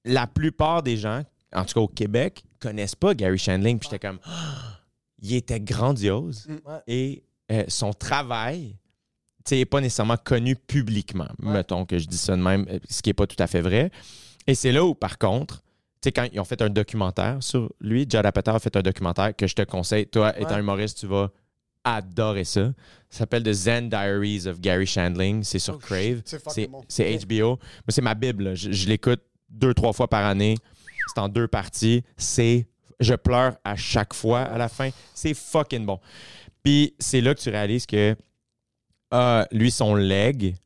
la 0.05 0.27
plupart 0.27 0.83
des 0.83 0.99
gens, 0.99 1.23
en 1.55 1.65
tout 1.65 1.73
cas 1.75 1.81
au 1.81 1.89
Québec, 1.89 2.45
connaissent 2.61 2.95
pas 2.95 3.15
Gary 3.15 3.39
Shandling. 3.39 3.79
Puis 3.79 3.89
j'étais 3.91 4.07
comme, 4.07 4.19
il 5.23 5.35
était 5.35 5.61
grandiose. 5.61 6.47
Ouais. 6.67 6.81
Et 6.87 7.23
euh, 7.53 7.65
son 7.69 7.95
travail, 7.95 8.77
n'est 9.53 9.65
pas 9.65 9.81
nécessairement 9.81 10.17
connu 10.17 10.57
publiquement. 10.57 11.29
Mettons 11.41 11.85
que 11.85 11.99
je 11.99 12.07
dis 12.07 12.17
ça 12.17 12.37
de 12.37 12.43
même, 12.43 12.67
euh, 12.71 12.79
ce 12.89 13.03
qui 13.03 13.11
n'est 13.11 13.15
pas 13.15 13.27
tout 13.27 13.37
à 13.39 13.47
fait 13.47 13.61
vrai. 13.61 13.91
Et 14.47 14.55
c'est 14.55 14.73
là 14.73 14.85
où, 14.85 14.95
par 14.95 15.19
contre, 15.19 15.59
tu 16.01 16.09
sais, 16.09 16.13
quand 16.13 16.27
ils 16.33 16.39
ont 16.41 16.45
fait 16.45 16.61
un 16.63 16.71
documentaire 16.71 17.39
sur 17.43 17.73
lui, 17.81 18.07
Judd 18.09 18.25
Apatow 18.27 18.53
a 18.53 18.59
fait 18.59 18.77
un 18.77 18.83
documentaire 18.83 19.35
que 19.37 19.47
je 19.47 19.55
te 19.55 19.63
conseille. 19.63 20.07
Toi, 20.07 20.39
étant 20.39 20.59
humoriste, 20.59 20.99
tu 21.01 21.07
vas 21.07 21.31
adorer 21.83 22.45
ça. 22.45 22.73
Ça 23.11 23.19
s'appelle 23.21 23.43
The 23.43 23.53
Zen 23.53 23.89
Diaries 23.89 24.47
of 24.47 24.61
Gary 24.61 24.87
Shandling. 24.87 25.43
C'est 25.45 25.59
sur 25.59 25.75
Oh. 25.75 25.79
Crave. 25.79 26.23
C'est 26.25 26.67
bon. 26.67 26.83
c'est 26.89 27.19
HBO. 27.27 27.57
Moi, 27.57 27.59
c'est 27.89 28.03
ma 28.03 28.15
Bible. 28.15 28.55
Je, 28.55 28.73
je 28.73 28.89
l'écoute 28.89 29.21
deux, 29.51 29.75
trois 29.75 29.93
fois 29.93 30.09
par 30.09 30.25
année. 30.27 30.57
C'est 31.15 31.21
en 31.21 31.29
deux 31.29 31.49
parties. 31.49 32.03
C'est. 32.17 32.67
Je 33.01 33.15
pleure 33.15 33.57
à 33.65 33.77
chaque 33.77 34.15
fois 34.15 34.41
à 34.43 34.57
la 34.57 34.69
fin. 34.69 34.91
C'est 35.15 35.35
fucking 35.35 35.85
bon. 35.85 36.01
Puis 36.63 36.95
c'est 36.99 37.21
là 37.21 37.35
que 37.35 37.41
tu 37.41 37.51
réalises 37.51 37.87
que 37.87 38.17
ah, 39.17 39.47
lui, 39.53 39.71
son 39.71 39.95
leg. 39.95 40.57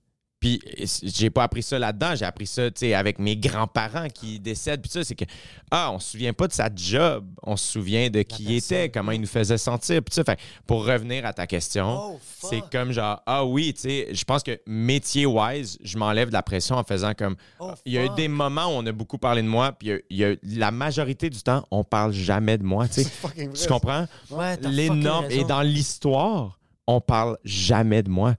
Puis 0.40 0.62
j'ai 1.02 1.30
pas 1.30 1.42
appris 1.42 1.64
ça 1.64 1.80
là-dedans, 1.80 2.14
j'ai 2.14 2.24
appris 2.24 2.46
ça, 2.46 2.70
tu 2.70 2.78
sais, 2.86 2.94
avec 2.94 3.18
mes 3.18 3.36
grands-parents 3.36 4.06
qui 4.08 4.38
décèdent. 4.38 4.80
Puis 4.82 4.90
ça, 4.92 5.02
c'est 5.02 5.16
que, 5.16 5.24
ah, 5.68 5.90
on 5.92 5.98
se 5.98 6.12
souvient 6.12 6.32
pas 6.32 6.46
de 6.46 6.52
sa 6.52 6.68
job, 6.72 7.26
on 7.42 7.56
se 7.56 7.72
souvient 7.72 8.08
de 8.08 8.22
qui 8.22 8.44
il 8.44 8.54
était, 8.58 8.88
comment 8.88 9.10
il 9.10 9.20
nous 9.20 9.26
faisait 9.26 9.58
sentir. 9.58 10.00
Puis 10.00 10.14
ça, 10.14 10.22
fait, 10.22 10.38
pour 10.64 10.86
revenir 10.86 11.26
à 11.26 11.32
ta 11.32 11.48
question, 11.48 11.98
Oh, 12.00 12.20
c'est 12.22 12.62
comme 12.70 12.92
genre, 12.92 13.20
ah 13.26 13.44
oui, 13.44 13.74
tu 13.74 13.80
sais, 13.80 14.08
je 14.12 14.22
pense 14.22 14.44
que 14.44 14.60
métier-wise, 14.64 15.76
je 15.82 15.98
m'enlève 15.98 16.28
de 16.28 16.34
la 16.34 16.42
pression 16.44 16.76
en 16.76 16.84
faisant 16.84 17.14
comme, 17.14 17.34
Oh, 17.58 17.72
il 17.84 17.94
y 17.94 17.98
a 17.98 18.04
eu 18.04 18.10
des 18.10 18.28
moments 18.28 18.66
où 18.66 18.78
on 18.78 18.86
a 18.86 18.92
beaucoup 18.92 19.18
parlé 19.18 19.42
de 19.42 19.48
moi, 19.48 19.72
puis 19.72 19.90
il 20.08 20.16
y 20.16 20.24
a- 20.24 20.36
la 20.44 20.70
majorité 20.70 21.30
du 21.30 21.42
temps, 21.42 21.66
on 21.72 21.82
parle 21.82 22.12
jamais 22.12 22.58
de 22.58 22.62
moi, 22.64 22.86
tu 22.86 23.02
sais. 23.02 23.10
Tu 23.60 23.66
comprends? 23.66 24.06
Ouais, 24.30 24.56
t'as 24.56 24.68
L'énorme. 24.68 25.26
Et 25.30 25.42
dans 25.42 25.62
l'histoire, 25.62 26.57
on 26.88 27.00
parle 27.02 27.36
jamais 27.44 28.02
de 28.02 28.08
moi. 28.08 28.34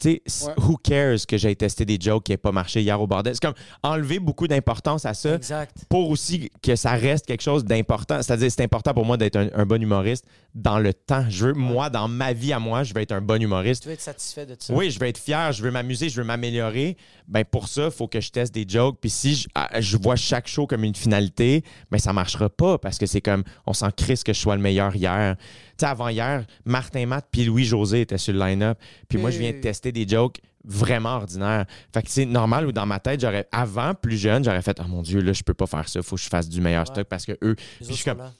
Tu 0.00 0.20
sais, 0.26 0.46
Ouais. 0.46 0.52
who 0.58 0.76
cares 0.76 1.16
que 1.26 1.36
j'ai 1.36 1.54
testé 1.56 1.84
des 1.84 1.98
jokes 2.00 2.24
qui 2.24 2.32
n'aient 2.32 2.36
pas 2.36 2.52
marché 2.52 2.80
hier 2.82 3.00
au 3.00 3.06
bordel? 3.06 3.34
C'est 3.34 3.42
comme 3.42 3.54
enlever 3.82 4.18
beaucoup 4.18 4.46
d'importance 4.46 5.04
à 5.04 5.14
ça 5.14 5.34
Exact. 5.34 5.76
pour 5.88 6.10
aussi 6.10 6.50
que 6.62 6.76
ça 6.76 6.92
reste 6.92 7.26
quelque 7.26 7.42
chose 7.42 7.64
d'important. 7.64 8.22
C'est-à-dire, 8.22 8.50
c'est 8.50 8.62
important 8.62 8.94
pour 8.94 9.04
moi 9.04 9.16
d'être 9.16 9.36
un, 9.36 9.48
un 9.54 9.66
bon 9.66 9.82
humoriste 9.82 10.24
dans 10.54 10.78
le 10.78 10.94
temps. 10.94 11.24
Je 11.28 11.46
veux, 11.48 11.52
moi, 11.52 11.90
dans 11.90 12.08
ma 12.08 12.32
vie 12.32 12.52
à 12.52 12.58
moi, 12.58 12.82
je 12.82 12.94
veux 12.94 13.00
être 13.00 13.12
un 13.12 13.20
bon 13.20 13.40
humoriste. 13.42 13.82
Tu 13.82 13.88
veux 13.88 13.94
être 13.94 14.00
satisfait 14.00 14.46
de 14.46 14.56
ça. 14.58 14.72
Oui, 14.74 14.90
je 14.90 14.98
veux 15.00 15.06
être 15.06 15.18
fier, 15.18 15.52
je 15.52 15.62
veux 15.62 15.70
m'amuser, 15.70 16.08
je 16.08 16.16
veux 16.20 16.26
m'améliorer. 16.26 16.96
Ben 17.26 17.44
pour 17.44 17.68
ça, 17.68 17.86
il 17.86 17.90
faut 17.90 18.08
que 18.08 18.20
je 18.20 18.30
teste 18.30 18.54
des 18.54 18.64
jokes. 18.68 18.98
Puis 19.00 19.10
si 19.10 19.34
je, 19.34 19.48
ah, 19.54 19.80
je 19.80 19.96
vois 19.96 20.16
chaque 20.16 20.48
show 20.48 20.66
comme 20.66 20.84
une 20.84 20.94
finalité, 20.94 21.62
ben 21.90 21.98
ça 21.98 22.12
marchera 22.12 22.48
pas 22.48 22.78
parce 22.78 22.98
que 22.98 23.06
c'est 23.06 23.20
comme 23.20 23.44
on 23.66 23.72
s'en 23.72 23.90
crisse 23.90 24.24
que 24.24 24.32
je 24.32 24.40
sois 24.40 24.56
le 24.56 24.62
meilleur 24.62 24.94
hier. 24.96 25.36
Tu 25.36 25.84
sais, 25.84 25.86
avant 25.86 26.08
hier, 26.08 26.44
Martin 26.64 27.06
Matt 27.06 27.26
puis 27.30 27.44
Louis-José 27.44 28.00
étaient 28.00 28.18
sur 28.18 28.32
le 28.32 28.40
line-up. 28.40 28.78
Puis 29.08 29.18
moi, 29.18 29.30
je 29.30 29.38
viens 29.38 29.52
de 29.52 29.58
tester 29.60 29.87
des 29.92 30.06
jokes 30.06 30.40
vraiment 30.64 31.16
ordinaires. 31.16 31.66
Fait 31.92 32.02
que 32.02 32.10
c'est 32.10 32.26
normal 32.26 32.66
ou 32.66 32.72
dans 32.72 32.86
ma 32.86 33.00
tête, 33.00 33.20
j'aurais 33.20 33.48
avant, 33.52 33.94
plus 33.94 34.16
jeune, 34.18 34.44
j'aurais 34.44 34.62
fait 34.62 34.78
Oh 34.80 34.88
mon 34.88 35.02
Dieu, 35.02 35.20
là, 35.20 35.32
je 35.32 35.42
peux 35.42 35.54
pas 35.54 35.66
faire 35.66 35.88
ça, 35.88 36.02
faut 36.02 36.16
que 36.16 36.22
je 36.22 36.28
fasse 36.28 36.48
du 36.48 36.60
meilleur 36.60 36.86
stock 36.86 37.06
parce 37.08 37.24
que 37.24 37.32
eux. 37.42 37.54
Puis 37.54 37.86
je 37.88 37.92
suis 37.92 38.04
comme 38.04 38.18
là. 38.18 38.32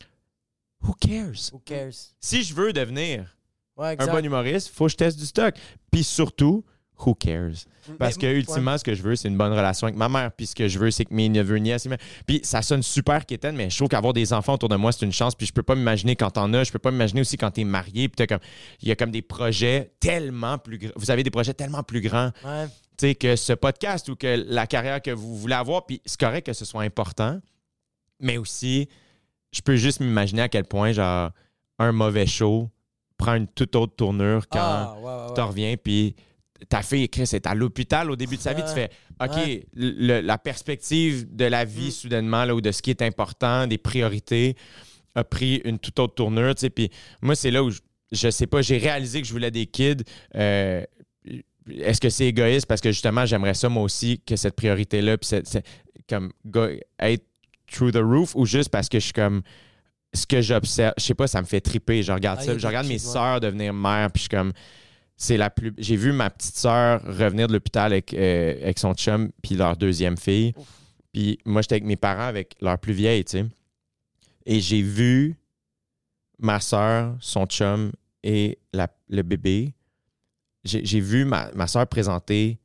Who 0.82 0.94
cares? 0.94 1.52
Who 1.52 1.60
cares? 1.64 2.14
Si 2.20 2.42
je 2.42 2.54
veux 2.54 2.72
devenir 2.72 3.34
Ouais, 3.76 3.94
un 3.96 4.06
bon 4.08 4.24
humoriste, 4.24 4.70
faut 4.74 4.86
que 4.86 4.92
je 4.92 4.96
teste 4.96 5.18
du 5.18 5.26
stock. 5.26 5.54
Puis 5.92 6.02
surtout, 6.02 6.64
who 7.04 7.14
cares? 7.14 7.66
Parce 7.98 8.16
que 8.18 8.26
ultimement, 8.26 8.76
ce 8.76 8.84
que 8.84 8.94
je 8.94 9.02
veux, 9.02 9.16
c'est 9.16 9.28
une 9.28 9.36
bonne 9.38 9.52
relation 9.52 9.86
avec 9.86 9.96
ma 9.96 10.08
mère. 10.10 10.30
Puis 10.32 10.46
ce 10.48 10.54
que 10.54 10.68
je 10.68 10.78
veux, 10.78 10.90
c'est 10.90 11.06
que 11.06 11.14
mes 11.14 11.28
neveux, 11.28 11.56
nièces. 11.56 11.86
mes- 11.86 11.96
Puis 12.26 12.40
ça 12.42 12.60
sonne 12.60 12.82
super 12.82 13.24
quétaine, 13.24 13.56
mais 13.56 13.70
je 13.70 13.76
trouve 13.76 13.88
qu'avoir 13.88 14.12
des 14.12 14.32
enfants 14.34 14.54
autour 14.54 14.68
de 14.68 14.76
moi, 14.76 14.92
c'est 14.92 15.06
une 15.06 15.12
chance. 15.12 15.34
Puis 15.34 15.46
je 15.46 15.52
peux 15.52 15.62
pas 15.62 15.74
m'imaginer 15.74 16.14
quand 16.16 16.30
t'en 16.30 16.52
as. 16.52 16.64
Je 16.64 16.72
peux 16.72 16.78
pas 16.78 16.90
m'imaginer 16.90 17.22
aussi 17.22 17.36
quand 17.38 17.50
t'es 17.50 17.64
marié. 17.64 18.08
Puis 18.08 18.16
t'as 18.16 18.26
comme, 18.26 18.44
il 18.82 18.88
y 18.88 18.92
a 18.92 18.96
comme 18.96 19.10
des 19.10 19.22
projets 19.22 19.92
tellement 20.00 20.58
plus 20.58 20.78
grands. 20.78 20.92
Vous 20.96 21.10
avez 21.10 21.22
des 21.22 21.30
projets 21.30 21.54
tellement 21.54 21.82
plus 21.82 22.00
grands 22.02 22.30
Ouais. 22.44 22.66
tu 22.98 23.06
sais, 23.08 23.14
que 23.14 23.36
ce 23.36 23.54
podcast 23.54 24.08
ou 24.10 24.16
que 24.16 24.44
la 24.48 24.66
carrière 24.66 25.00
que 25.00 25.10
vous 25.10 25.36
voulez 25.38 25.54
avoir. 25.54 25.86
Puis 25.86 26.02
c'est 26.04 26.20
correct 26.20 26.44
que 26.46 26.52
ce 26.52 26.64
soit 26.66 26.82
important, 26.82 27.40
mais 28.20 28.36
aussi 28.36 28.88
je 29.50 29.62
peux 29.62 29.76
juste 29.76 30.00
m'imaginer 30.00 30.42
à 30.42 30.48
quel 30.50 30.64
point, 30.64 30.92
genre, 30.92 31.30
un 31.78 31.92
mauvais 31.92 32.26
show 32.26 32.68
prend 33.16 33.34
une 33.34 33.46
toute 33.48 33.74
autre 33.76 33.96
tournure 33.96 34.46
quand 34.50 34.58
Ah, 34.60 34.94
ouais, 34.98 35.04
ouais, 35.04 35.10
ouais. 35.28 35.34
tu 35.34 35.40
reviens, 35.40 35.74
puis 35.82 36.14
ta 36.68 36.82
fille, 36.82 37.08
Chris, 37.08 37.28
est 37.32 37.46
à 37.46 37.54
l'hôpital 37.54 38.10
au 38.10 38.16
début 38.16 38.36
de 38.36 38.40
sa 38.42 38.52
vie. 38.52 38.62
Tu 38.66 38.72
fais, 38.74 38.90
OK, 39.20 39.30
Ouais. 39.36 39.66
le- 39.74 40.20
la 40.20 40.38
perspective 40.38 41.26
de 41.34 41.44
la 41.44 41.64
vie, 41.64 41.92
soudainement, 41.92 42.44
là, 42.44 42.54
ou 42.54 42.60
de 42.60 42.72
ce 42.72 42.82
qui 42.82 42.90
est 42.90 43.02
important, 43.02 43.66
des 43.66 43.78
priorités, 43.78 44.56
a 45.14 45.24
pris 45.24 45.56
une 45.64 45.78
toute 45.78 45.98
autre 45.98 46.14
tournure. 46.14 46.54
tu 46.54 46.62
sais. 46.62 46.70
Puis 46.70 46.90
moi, 47.22 47.34
c'est 47.34 47.50
là 47.50 47.62
où 47.62 47.70
je, 47.70 47.78
je 48.12 48.30
sais 48.30 48.46
pas, 48.46 48.62
j'ai 48.62 48.78
réalisé 48.78 49.20
que 49.20 49.26
je 49.26 49.32
voulais 49.32 49.50
des 49.50 49.66
kids. 49.66 50.04
Euh, 50.34 50.84
est-ce 51.70 52.00
que 52.00 52.08
c'est 52.08 52.26
égoïste? 52.26 52.66
Parce 52.66 52.80
que 52.80 52.90
justement 52.90 53.26
j'aimerais 53.26 53.52
ça 53.54 53.68
moi 53.68 53.82
aussi 53.82 54.20
que 54.26 54.36
cette 54.36 54.56
priorité 54.56 55.02
là 55.02 55.18
puis 55.18 55.28
comme 56.08 56.32
go- 56.46 56.68
être 56.98 57.24
through 57.70 57.92
the 57.92 58.00
roof 58.02 58.34
ou 58.34 58.46
juste 58.46 58.70
parce 58.70 58.88
que 58.88 58.98
je 58.98 59.04
suis 59.04 59.12
comme 59.12 59.42
ce 60.14 60.26
que 60.26 60.40
j'observe 60.40 60.94
je 60.96 61.04
sais 61.04 61.14
pas 61.14 61.26
ça 61.26 61.42
me 61.42 61.46
fait 61.46 61.60
triper 61.60 62.02
je 62.02 62.10
regarde 62.10 62.38
Ah, 62.40 62.44
ça 62.46 62.56
je 62.56 62.66
regarde 62.66 62.86
mes 62.86 62.96
sœurs 62.98 63.40
devenir 63.40 63.74
mères 63.74 64.10
puis 64.10 64.20
je 64.20 64.22
suis 64.22 64.28
comme 64.30 64.52
c'est 65.20 65.36
la 65.36 65.50
plus 65.50 65.74
j'ai 65.78 65.96
vu 65.96 66.12
ma 66.12 66.30
petite 66.30 66.56
sœur 66.56 67.02
revenir 67.04 67.48
de 67.48 67.52
l'hôpital 67.52 67.92
avec, 67.92 68.14
euh, 68.14 68.62
avec 68.62 68.78
son 68.78 68.94
chum 68.94 69.30
puis 69.42 69.56
leur 69.56 69.76
deuxième 69.76 70.16
fille 70.16 70.54
puis 71.12 71.38
moi 71.44 71.60
j'étais 71.60 71.74
avec 71.74 71.84
mes 71.84 71.96
parents 71.96 72.28
avec 72.28 72.54
leur 72.60 72.78
plus 72.78 72.92
vieille 72.92 73.24
tu 73.24 73.32
sais 73.38 73.46
et 74.46 74.60
j'ai 74.60 74.80
vu 74.80 75.36
ma 76.38 76.60
sœur 76.60 77.16
son 77.20 77.46
chum 77.46 77.90
et 78.22 78.58
la- 78.72 78.88
le 79.08 79.22
bébé 79.22 79.74
j'ai 80.64 81.00
vu 81.00 81.24
ma, 81.24 81.50
ma 81.52 81.66
soeur 81.66 81.86
présenter 81.86 82.58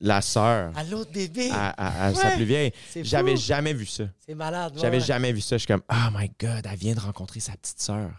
la 0.00 0.20
sœur 0.22 0.72
À 0.76 0.84
l'autre 0.84 1.12
bébé. 1.12 1.50
à, 1.50 1.70
à- 1.70 2.06
à 2.08 2.14
sa 2.14 2.32
plus 2.32 2.44
vieille. 2.44 2.72
J'avais 2.96 3.36
jamais 3.36 3.72
vu 3.72 3.86
ça. 3.86 4.04
C'est 4.26 4.34
malade. 4.34 4.74
J'avais 4.76 4.98
ouais. 4.98 5.04
jamais 5.04 5.32
vu 5.32 5.40
ça. 5.40 5.56
Je 5.56 5.60
suis 5.60 5.66
comme, 5.66 5.82
oh 5.90 6.10
my 6.12 6.30
God, 6.38 6.66
elle 6.70 6.76
vient 6.78 6.94
de 6.94 7.00
rencontrer 7.00 7.40
sa 7.40 7.52
petite 7.56 7.80
sœur. 7.80 8.10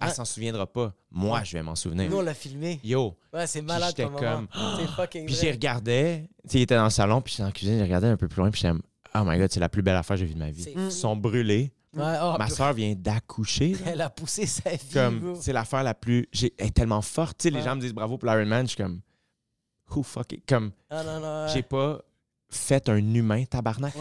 Elle 0.00 0.08
Ouais. 0.08 0.14
s'en 0.14 0.24
souviendra 0.24 0.66
pas. 0.66 0.92
Moi, 1.10 1.42
je 1.42 1.54
vais 1.56 1.62
m'en 1.62 1.74
souvenir. 1.74 2.08
Nous, 2.08 2.16
on 2.18 2.20
l'a 2.22 2.34
filmé. 2.34 2.78
Yo. 2.84 3.16
Ouais, 3.32 3.46
c'est 3.48 3.62
malade 3.62 3.94
j'étais 3.96 4.08
comme 4.08 4.46
C'est 4.78 4.86
fucking 4.96 5.26
Puis 5.26 5.34
j'ai 5.34 5.50
regardé, 5.50 6.28
tu 6.44 6.50
sais, 6.52 6.58
il 6.58 6.62
était 6.62 6.76
dans 6.76 6.84
le 6.84 6.90
salon, 6.90 7.20
puis 7.20 7.32
j'étais 7.32 7.42
dans 7.42 7.48
la 7.48 7.52
cuisine, 7.52 7.78
j'ai 7.78 7.82
regardé 7.84 8.06
un 8.06 8.16
peu 8.16 8.28
plus 8.28 8.38
loin, 8.40 8.50
puis 8.50 8.60
j'étais 8.60 8.74
oh 9.14 9.18
my 9.24 9.38
God, 9.38 9.50
c'est 9.50 9.58
la 9.60 9.68
plus 9.68 9.82
belle 9.82 9.96
affaire 9.96 10.14
que 10.16 10.20
j'ai 10.20 10.26
vue 10.26 10.34
de 10.34 10.38
ma 10.38 10.50
vie. 10.50 10.66
Ils 10.76 10.92
sont 10.92 11.16
brûlés. 11.16 11.72
Ouais, 11.94 12.14
oh, 12.22 12.36
Ma 12.38 12.48
soeur 12.48 12.74
vient 12.74 12.94
d'accoucher. 12.94 13.74
Elle 13.86 14.02
a 14.02 14.10
poussé 14.10 14.46
sa 14.46 14.70
vie. 14.70 14.78
comme 14.92 15.34
c'est 15.40 15.52
l'affaire 15.54 15.82
la 15.82 15.94
plus 15.94 16.28
j'ai- 16.32 16.52
elle 16.58 16.66
est 16.66 16.70
tellement 16.70 17.00
forte 17.02 17.38
tu 17.38 17.44
sais 17.44 17.50
les 17.50 17.56
Ouais. 17.58 17.64
gens 17.64 17.74
me 17.76 17.80
disent 17.80 17.94
bravo 17.94 18.18
pour 18.18 18.28
l'Iron 18.30 18.44
Man 18.46 18.66
je 18.66 18.72
suis 18.74 18.76
comme 18.82 19.00
who 19.90 20.02
fuck 20.02 20.30
it? 20.32 20.44
comme 20.46 20.70
Ah 20.90 21.02
non, 21.02 21.18
non. 21.18 21.46
ouais. 21.46 21.52
j'ai 21.54 21.62
pas 21.62 22.02
fait 22.50 22.88
un 22.90 22.98
humain 22.98 23.44
tabarnak 23.46 23.94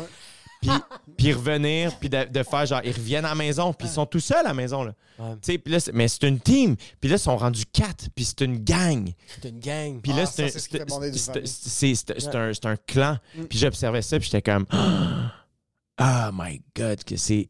puis 0.61 0.71
puis 1.17 1.33
revenir 1.33 1.95
puis 1.99 2.09
de, 2.09 2.25
de 2.25 2.43
faire 2.43 2.65
genre 2.65 2.81
ils 2.83 2.91
reviennent 2.91 3.25
à 3.25 3.29
la 3.29 3.35
maison 3.35 3.73
puis 3.73 3.87
ils 3.87 3.91
sont 3.91 4.05
tout 4.05 4.19
seuls 4.19 4.39
à 4.45 4.49
la 4.49 4.53
maison 4.53 4.83
là. 4.83 4.93
Ouais. 5.19 5.35
puis 5.57 5.73
mais 5.93 6.07
c'est 6.07 6.23
une 6.27 6.39
team. 6.39 6.75
Puis 6.99 7.09
là 7.09 7.15
ils 7.15 7.19
sont 7.19 7.37
rendus 7.37 7.65
quatre 7.65 8.09
puis 8.15 8.25
c'est 8.25 8.41
une 8.41 8.57
gang. 8.63 9.09
C'est 9.27 9.49
une 9.49 9.59
gang. 9.59 9.99
puis 10.01 10.11
là 10.13 10.23
Ah, 10.23 10.25
c'est 10.27 10.43
un 10.43 10.47
Ouais. 10.47 12.35
un 12.35 12.53
c'est 12.53 12.65
un 12.65 12.75
clan. 12.87 13.17
Puis 13.49 13.59
j'observais 13.59 14.01
ça 14.01 14.19
puis 14.19 14.29
j'étais 14.31 14.41
comme 14.41 14.65
oh 15.99 16.29
my 16.33 16.61
god 16.75 17.03
que 17.03 17.15
c'est 17.17 17.49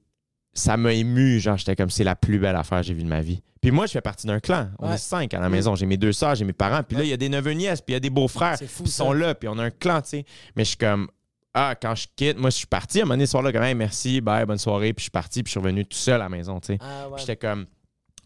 ça 0.53 0.75
m'a 0.77 0.93
ému 0.93 1.39
genre 1.39 1.57
j'étais 1.57 1.75
comme 1.75 1.89
c'est 1.91 2.03
la 2.03 2.15
plus 2.15 2.39
belle 2.39 2.55
affaire 2.55 2.79
que 2.79 2.88
j'ai 2.88 2.93
vue 2.93 3.03
de 3.03 3.09
ma 3.09 3.21
vie. 3.21 3.41
Puis 3.61 3.71
moi 3.71 3.85
je 3.85 3.91
fais 3.91 4.01
partie 4.01 4.27
d'un 4.27 4.39
clan. 4.39 4.69
On 4.79 4.88
Ouais. 4.88 4.95
est 4.95 4.99
cinq 4.99 5.34
à 5.34 5.39
la 5.39 5.49
maison. 5.49 5.75
J'ai 5.75 5.85
mes 5.85 5.97
deux 5.97 6.13
sœurs 6.13 6.35
j'ai 6.35 6.45
mes 6.45 6.53
parents. 6.53 6.84
Puis 6.84 6.97
là 6.97 7.03
il 7.03 7.09
y 7.09 7.13
a 7.13 7.17
des 7.17 7.29
neveux 7.29 7.51
nièces 7.53 7.81
puis 7.81 7.91
il 7.91 7.95
y 7.95 7.97
a 7.97 7.99
des 7.99 8.09
beaux-frères 8.09 8.57
C'est 8.57 8.67
fou, 8.67 8.84
puis 8.84 8.91
ils 8.91 8.95
sont 8.95 9.13
là 9.13 9.35
puis 9.35 9.47
on 9.49 9.57
a 9.59 9.63
un 9.65 9.69
clan 9.71 10.01
tu 10.01 10.09
sais. 10.09 10.25
Mais 10.55 10.63
je 10.63 10.69
suis 10.69 10.77
comme 10.77 11.09
ah, 11.59 11.73
quand 11.73 11.95
je 11.95 12.07
quitte, 12.15 12.38
moi, 12.38 12.51
je 12.51 12.57
suis 12.57 12.67
parti. 12.67 12.99
À 12.99 13.01
un 13.01 13.05
moment 13.05 13.15
donné, 13.15 13.25
ce 13.25 13.31
soir-là, 13.31 13.51
quand 13.51 13.59
même, 13.59 13.79
merci, 13.79 14.21
bye, 14.21 14.45
bonne 14.45 14.59
soirée. 14.59 14.93
Puis 14.93 15.01
je 15.01 15.05
suis 15.05 15.11
parti, 15.11 15.41
puis 15.41 15.49
je 15.49 15.51
suis 15.53 15.59
revenu 15.59 15.85
tout 15.85 15.97
seul 15.97 16.15
à 16.15 16.25
la 16.25 16.29
maison, 16.29 16.59
tu 16.59 16.67
sais. 16.67 16.77
Ah, 16.79 17.09
ouais. 17.09 17.19
J'étais 17.19 17.35
comme, 17.35 17.65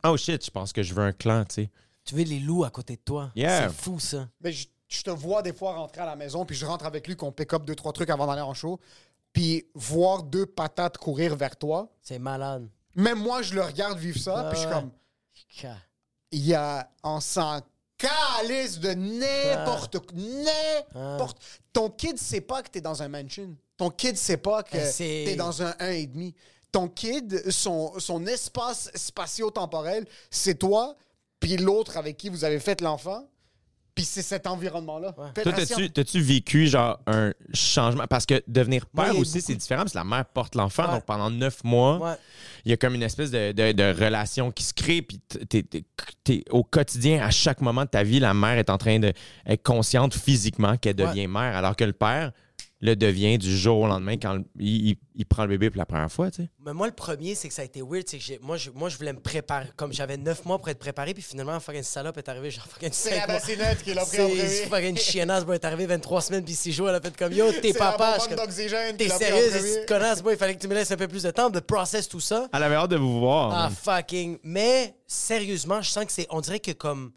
oh 0.04 0.18
shit, 0.18 0.46
je 0.46 0.52
pense 0.52 0.74
que 0.74 0.84
je 0.84 0.94
veux 0.94 1.04
un 1.04 1.14
clan, 1.14 1.46
tu 1.46 1.56
sais. 1.56 1.70
Tu 2.04 2.14
veux 2.14 2.24
les 2.24 2.40
loups 2.40 2.66
à 2.66 2.70
côté 2.70 2.98
de 2.98 3.02
toi. 3.02 3.32
Yeah. 3.34 3.70
C'est 3.70 3.76
fou, 3.76 4.00
ça. 4.00 4.28
Mais 4.42 4.52
je, 4.52 4.68
te 5.02 5.10
vois 5.10 5.42
des 5.42 5.54
fois 5.54 5.76
rentrer 5.76 6.02
à 6.02 6.06
la 6.06 6.18
maison, 6.18 6.46
puis 6.46 6.58
je 6.58 6.66
rentre 6.66 6.86
avec 6.86 7.08
lui, 7.08 7.16
qu'on 7.16 7.32
pick 7.32 7.54
up 7.54 7.64
deux, 7.64 7.76
trois 7.76 7.94
trucs 7.94 8.10
avant 8.10 8.28
d'aller 8.28 8.42
en 8.42 8.54
show. 8.54 8.80
Puis 9.32 9.66
voir 9.76 10.24
deux 10.24 10.46
patates 10.46 10.98
courir 10.98 11.38
vers 11.38 11.56
toi. 11.56 11.90
C'est 12.02 12.20
malade. 12.20 12.68
Même 12.96 13.20
moi, 13.20 13.44
je 13.44 13.54
le 13.54 13.62
regarde 13.62 13.98
vivre 13.98 14.20
ça, 14.20 14.34
ah 14.40 14.50
puis 14.50 14.60
je 14.60 14.68
suis 14.68 14.70
comme. 14.70 14.92
Il 16.34 16.46
y 16.46 16.54
a 16.54 16.90
en 17.02 17.22
100 17.22 17.62
calice 18.02 18.80
de 18.80 18.94
n'importe 18.94 20.00
quoi. 20.00 20.18
N'importe. 20.18 21.38
Ah. 21.42 21.62
Ton 21.74 21.90
kid 21.90 22.18
sait 22.18 22.42
pas 22.42 22.62
que 22.62 22.70
t'es 22.70 22.82
dans 22.82 23.02
un 23.02 23.08
mansion. 23.08 23.56
Ton 23.78 23.90
kid 23.90 24.18
sait 24.18 24.38
pas 24.38 24.64
que 24.64 24.78
eh, 24.78 25.26
t'es 25.26 25.36
dans 25.36 25.62
un 25.62 25.72
1,5. 25.72 26.34
Ton 26.72 26.88
kid, 26.88 27.50
son, 27.52 28.00
son 28.00 28.26
espace 28.28 28.90
spatio-temporel, 28.96 30.06
c'est 30.30 30.58
toi, 30.60 30.96
puis 31.40 31.58
l'autre 31.58 31.98
avec 31.98 32.18
qui 32.18 32.30
vous 32.30 32.46
avez 32.46 32.60
fait 32.60 32.80
l'enfant 32.82 33.28
puis 33.94 34.06
c'est 34.06 34.22
cet 34.22 34.48
environnement-là. 34.48 35.12
Toi, 35.44 35.52
t'as-tu, 35.54 35.90
t'as-tu 35.92 36.22
vécu 36.22 36.68
genre 36.68 37.00
un 37.08 37.34
changement? 37.54 38.06
Parce 38.10 38.26
que 38.26 38.42
devenir 38.48 38.86
père 38.86 39.18
aussi, 39.18 39.42
c'est 39.42 39.54
de- 39.54 39.60
différent 39.60 39.82
parce 39.82 39.94
que 39.94 39.98
la 39.98 40.04
mère 40.04 40.26
porte 40.26 40.56
l'enfant. 40.56 40.86
Ouais. 40.86 40.92
Donc 40.92 41.06
pendant 41.06 41.30
neuf 41.30 41.64
mois, 41.64 41.98
Ouais. 42.00 42.16
il 42.66 42.70
y 42.72 42.74
a 42.74 42.78
comme 42.78 42.96
une 42.96 43.04
espèce 43.04 43.32
de, 43.32 43.52
de- 43.52 43.72
de 43.74 44.04
relation 44.04 44.52
qui 44.52 44.64
se 44.64 44.74
crée. 44.74 45.02
Puis 45.02 45.20
t'es, 45.50 45.64
t'es- 45.64 45.84
t'es- 46.24 46.44
au 46.52 46.64
quotidien, 46.64 47.22
à 47.26 47.32
chaque 47.32 47.62
moment 47.62 47.84
de 47.84 47.90
ta 47.90 48.04
vie, 48.04 48.20
la 48.20 48.34
mère 48.34 48.58
est 48.58 48.70
en 48.70 48.78
train 48.78 49.00
d'être 49.00 49.20
consciente 49.64 50.14
physiquement 50.16 50.78
qu'elle 50.78 50.96
devient 50.96 51.28
mère, 51.28 51.56
alors 51.58 51.76
que 51.76 51.84
le 51.84 51.94
père 51.94 52.32
le 52.84 52.96
devient 52.96 53.38
du 53.38 53.56
jour 53.56 53.78
au 53.80 53.88
lendemain 53.88 54.18
quand 54.18 54.34
le- 54.34 54.44
il, 54.60 54.90
il- 54.90 54.98
il 55.14 55.26
prend 55.26 55.44
le 55.44 55.50
bébé 55.50 55.70
pour 55.70 55.78
la 55.78 55.86
première 55.86 56.12
fois. 56.12 56.32
Tu 56.32 56.42
sais. 56.44 56.50
Mais 56.66 56.74
moi, 56.74 56.88
le 56.88 56.94
premier, 56.94 57.36
c'est 57.36 57.48
que 57.48 57.54
ça 57.54 57.62
a 57.62 57.66
été 57.66 57.82
weird. 57.82 58.06
C'est 58.08 58.18
que 58.18 58.24
j'ai- 58.24 58.40
moi, 58.42 58.58
je, 58.58 58.72
moi, 58.72 58.90
je 58.90 58.98
voulais 58.98 59.14
me 59.14 59.20
préparer. 59.20 59.68
Comme 59.76 59.94
j'avais 59.94 60.18
neuf 60.18 60.44
mois 60.46 60.58
pour 60.58 60.68
être 60.70 60.80
préparé, 60.80 61.14
puis 61.14 61.22
finalement, 61.22 61.60
fucking 61.60 61.84
salope 61.84 62.18
est 62.18 62.28
arrivée, 62.28 62.50
genre 62.50 62.66
fucking 62.68 62.90
C'est 62.92 63.16
la 63.18 63.28
bassinette 63.28 63.84
qui 63.84 63.94
l'a 63.94 64.04
pris 64.06 64.20
en 64.20 64.28
premier. 64.28 64.46
fucking 64.48 64.98
chiennasse, 64.98 65.44
bro. 65.44 65.54
Elle 65.54 65.60
est 65.60 65.66
arrivée 65.66 65.86
23 65.86 66.22
semaines, 66.22 66.44
puis 66.44 66.56
6 66.56 66.72
jours, 66.74 66.90
elle 66.90 66.96
a 66.96 67.02
fait 67.02 67.16
comme 67.16 67.32
yo, 67.34 67.52
t'es 67.62 67.72
papa. 67.74 68.18
T'es 68.98 69.10
cette 69.10 69.88
connasse, 69.88 70.24
moi, 70.24 70.34
il 70.34 70.38
fallait 70.40 70.56
que 70.56 70.62
tu 70.62 70.68
me 70.68 70.74
laisses 70.74 70.92
un 70.92 70.98
peu 70.98 71.08
plus 71.08 71.24
de 71.24 71.32
temps 71.32 71.50
de 71.52 71.60
process 71.60 72.08
tout 72.10 72.20
ça. 72.20 72.48
Elle 72.52 72.64
avait 72.64 72.76
hâte 72.76 72.90
de 72.92 72.96
vous 72.98 73.20
voir. 73.20 73.52
Ah, 73.54 73.70
man. 73.70 73.76
fucking. 73.80 74.40
Mais 74.44 74.96
sérieusement, 75.06 75.82
je 75.82 75.90
sens 75.90 76.06
que 76.06 76.12
c'est. 76.12 76.26
On 76.32 76.42
dirait 76.42 76.60
que 76.60 76.72
comme. 76.72 77.12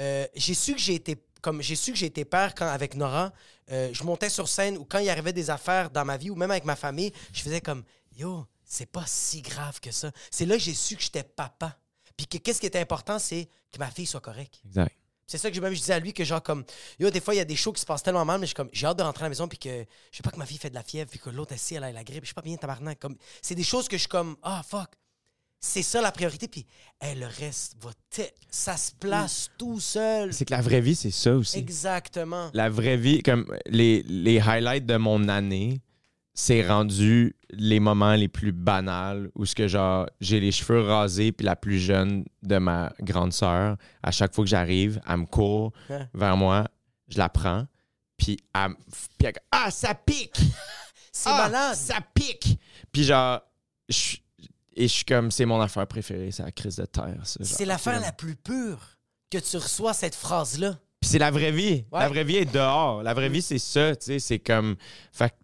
euh, 0.00 0.26
j'ai 0.34 0.54
su 0.54 0.74
que 0.74 0.80
j'ai 0.80 0.94
été. 0.94 1.16
Comme 1.40 1.60
j'ai 1.60 1.76
su 1.76 1.92
que 1.92 1.98
j'ai 1.98 2.06
été 2.06 2.24
père 2.24 2.54
quand 2.54 2.66
avec 2.66 2.94
Nora, 2.96 3.30
euh, 3.70 3.90
je 3.92 4.04
montais 4.04 4.28
sur 4.28 4.48
scène 4.48 4.76
ou 4.76 4.84
quand 4.84 4.98
il 4.98 5.06
y 5.06 5.10
arrivait 5.10 5.32
des 5.32 5.50
affaires 5.50 5.90
dans 5.90 6.04
ma 6.04 6.16
vie 6.16 6.30
ou 6.30 6.34
même 6.34 6.50
avec 6.50 6.64
ma 6.64 6.76
famille, 6.76 7.12
je 7.32 7.42
faisais 7.42 7.60
comme 7.60 7.84
Yo, 8.16 8.46
c'est 8.64 8.86
pas 8.86 9.04
si 9.06 9.42
grave 9.42 9.80
que 9.80 9.90
ça. 9.90 10.10
C'est 10.30 10.46
là 10.46 10.56
que 10.56 10.62
j'ai 10.62 10.74
su 10.74 10.96
que 10.96 11.02
j'étais 11.02 11.22
papa. 11.22 11.76
Puis 12.16 12.26
que 12.26 12.38
qu'est-ce 12.38 12.60
qui 12.60 12.66
était 12.66 12.80
important, 12.80 13.18
c'est 13.18 13.48
que 13.72 13.78
ma 13.78 13.90
fille 13.90 14.06
soit 14.06 14.20
correcte. 14.20 14.60
Exact. 14.66 14.94
C'est 15.26 15.38
ça 15.38 15.48
que 15.48 15.56
je, 15.56 15.60
même, 15.60 15.72
je 15.72 15.80
disais 15.80 15.94
à 15.94 15.98
lui 15.98 16.12
que 16.12 16.22
genre 16.22 16.42
comme 16.42 16.64
yo 17.00 17.08
des 17.08 17.20
fois 17.20 17.34
il 17.34 17.38
y 17.38 17.40
a 17.40 17.46
des 17.46 17.56
shows 17.56 17.72
qui 17.72 17.80
se 17.80 17.86
passent 17.86 18.02
tellement 18.02 18.26
mal 18.26 18.38
mais 18.38 18.46
je 18.46 18.48
suis 18.48 18.54
comme 18.54 18.68
j'ai 18.72 18.86
hâte 18.86 18.98
de 18.98 19.02
rentrer 19.02 19.22
à 19.22 19.26
la 19.26 19.30
maison 19.30 19.48
puis 19.48 19.56
que 19.56 19.86
je 20.10 20.16
sais 20.16 20.22
pas 20.22 20.30
que 20.30 20.36
ma 20.36 20.44
fille 20.44 20.58
fait 20.58 20.68
de 20.68 20.74
la 20.74 20.82
fièvre 20.82 21.10
puis 21.10 21.18
que 21.18 21.30
l'autre 21.30 21.54
elle 21.54 21.76
elle 21.76 21.84
a 21.84 21.92
la 21.92 22.04
grippe 22.04 22.24
je 22.24 22.26
suis 22.26 22.34
pas 22.34 22.42
bien 22.42 22.56
tabarnak 22.56 22.98
comme 23.00 23.16
c'est 23.40 23.54
des 23.54 23.64
choses 23.64 23.88
que 23.88 23.96
je 23.96 24.00
suis 24.00 24.08
comme 24.08 24.36
ah 24.42 24.62
fuck 24.62 24.90
c'est 25.66 25.82
ça 25.82 26.00
la 26.02 26.12
priorité 26.12 26.46
puis 26.46 26.66
hey, 27.00 27.14
le 27.18 27.26
reste 27.26 27.76
va 27.82 27.90
ça 28.50 28.76
se 28.76 28.92
place 28.92 29.50
tout 29.58 29.80
seul. 29.80 30.32
C'est 30.32 30.44
que 30.44 30.52
la 30.52 30.60
vraie 30.60 30.80
vie, 30.80 30.94
c'est 30.94 31.10
ça 31.10 31.34
aussi. 31.34 31.58
exactement. 31.58 32.50
La 32.54 32.68
vraie 32.68 32.96
vie, 32.98 33.22
comme 33.22 33.46
les, 33.66 34.02
les 34.04 34.38
highlights 34.40 34.86
de 34.86 34.96
mon 34.96 35.26
année, 35.28 35.80
c'est 36.34 36.66
rendu 36.66 37.34
les 37.50 37.80
moments 37.80 38.14
les 38.14 38.28
plus 38.28 38.52
banals 38.52 39.30
où 39.34 39.46
ce 39.46 39.54
que 39.54 39.66
genre 39.68 40.06
j'ai 40.20 40.38
les 40.40 40.52
cheveux 40.52 40.82
rasés 40.82 41.32
puis 41.32 41.46
la 41.46 41.56
plus 41.56 41.78
jeune 41.78 42.24
de 42.42 42.58
ma 42.58 42.92
grande 43.00 43.32
sœur, 43.32 43.76
à 44.02 44.10
chaque 44.10 44.34
fois 44.34 44.44
que 44.44 44.50
j'arrive, 44.50 45.00
elle 45.08 45.16
me 45.18 45.26
court 45.26 45.72
Ouais. 45.88 46.06
vers 46.12 46.36
moi, 46.36 46.66
je 47.08 47.18
la 47.18 47.28
prends, 47.28 47.66
puis 48.16 48.36
elle, 48.54 48.70
me- 48.70 48.74
puis 49.18 49.28
elle- 49.28 49.34
ah 49.50 49.70
ça 49.70 49.94
pique, 49.94 50.36
c'est 51.12 51.30
Ah, 51.30 51.44
malade! 51.48 51.76
ça 51.76 51.98
pique, 52.14 52.58
puis 52.92 53.04
genre 53.04 53.40
je- 53.88 54.16
et 54.76 54.88
je 54.88 54.92
suis 54.92 55.04
comme 55.04 55.30
c'est 55.30 55.44
mon 55.46 55.60
affaire 55.60 55.86
préférée, 55.86 56.30
c'est 56.30 56.42
la 56.42 56.52
crise 56.52 56.76
de 56.76 56.84
terre. 56.86 57.16
c'est 57.24 57.64
l'affaire 57.64 58.00
la 58.00 58.12
plus 58.12 58.36
pure 58.36 58.78
que 59.30 59.38
tu 59.38 59.56
reçois 59.56 59.92
cette 59.94 60.14
phrase 60.14 60.58
là 60.58 60.78
Puis 61.00 61.10
c'est 61.10 61.18
la 61.18 61.30
vraie 61.30 61.52
vie. 61.52 61.84
Ouais. 61.92 62.00
La 62.00 62.08
vraie 62.08 62.24
vie 62.24 62.36
est 62.36 62.52
dehors. 62.52 63.02
La 63.02 63.14
vraie 63.14 63.28
vie, 63.28 63.42
c'est 63.42 63.58
ça, 63.58 63.94
tu 63.96 64.06
sais. 64.06 64.18
C'est 64.18 64.38
comme. 64.38 64.76
Fait 65.12 65.30
que 65.30 65.34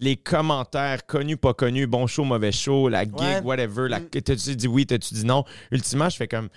les 0.00 0.16
commentaires, 0.16 1.04
connus, 1.06 1.36
pas 1.36 1.54
connus, 1.54 1.86
bon 1.88 2.06
show, 2.06 2.22
mauvais 2.24 2.52
show, 2.52 2.88
la 2.88 3.04
gig, 3.04 3.14
Ouais. 3.18 3.40
whatever. 3.42 3.88
La... 3.88 4.00
T'as-tu 4.00 4.54
dit 4.54 4.68
oui, 4.68 4.86
t'as-tu 4.86 5.14
dit 5.14 5.24
non? 5.24 5.44
Ultimement, 5.72 6.08
je 6.08 6.16
fais 6.16 6.28
comme. 6.28 6.48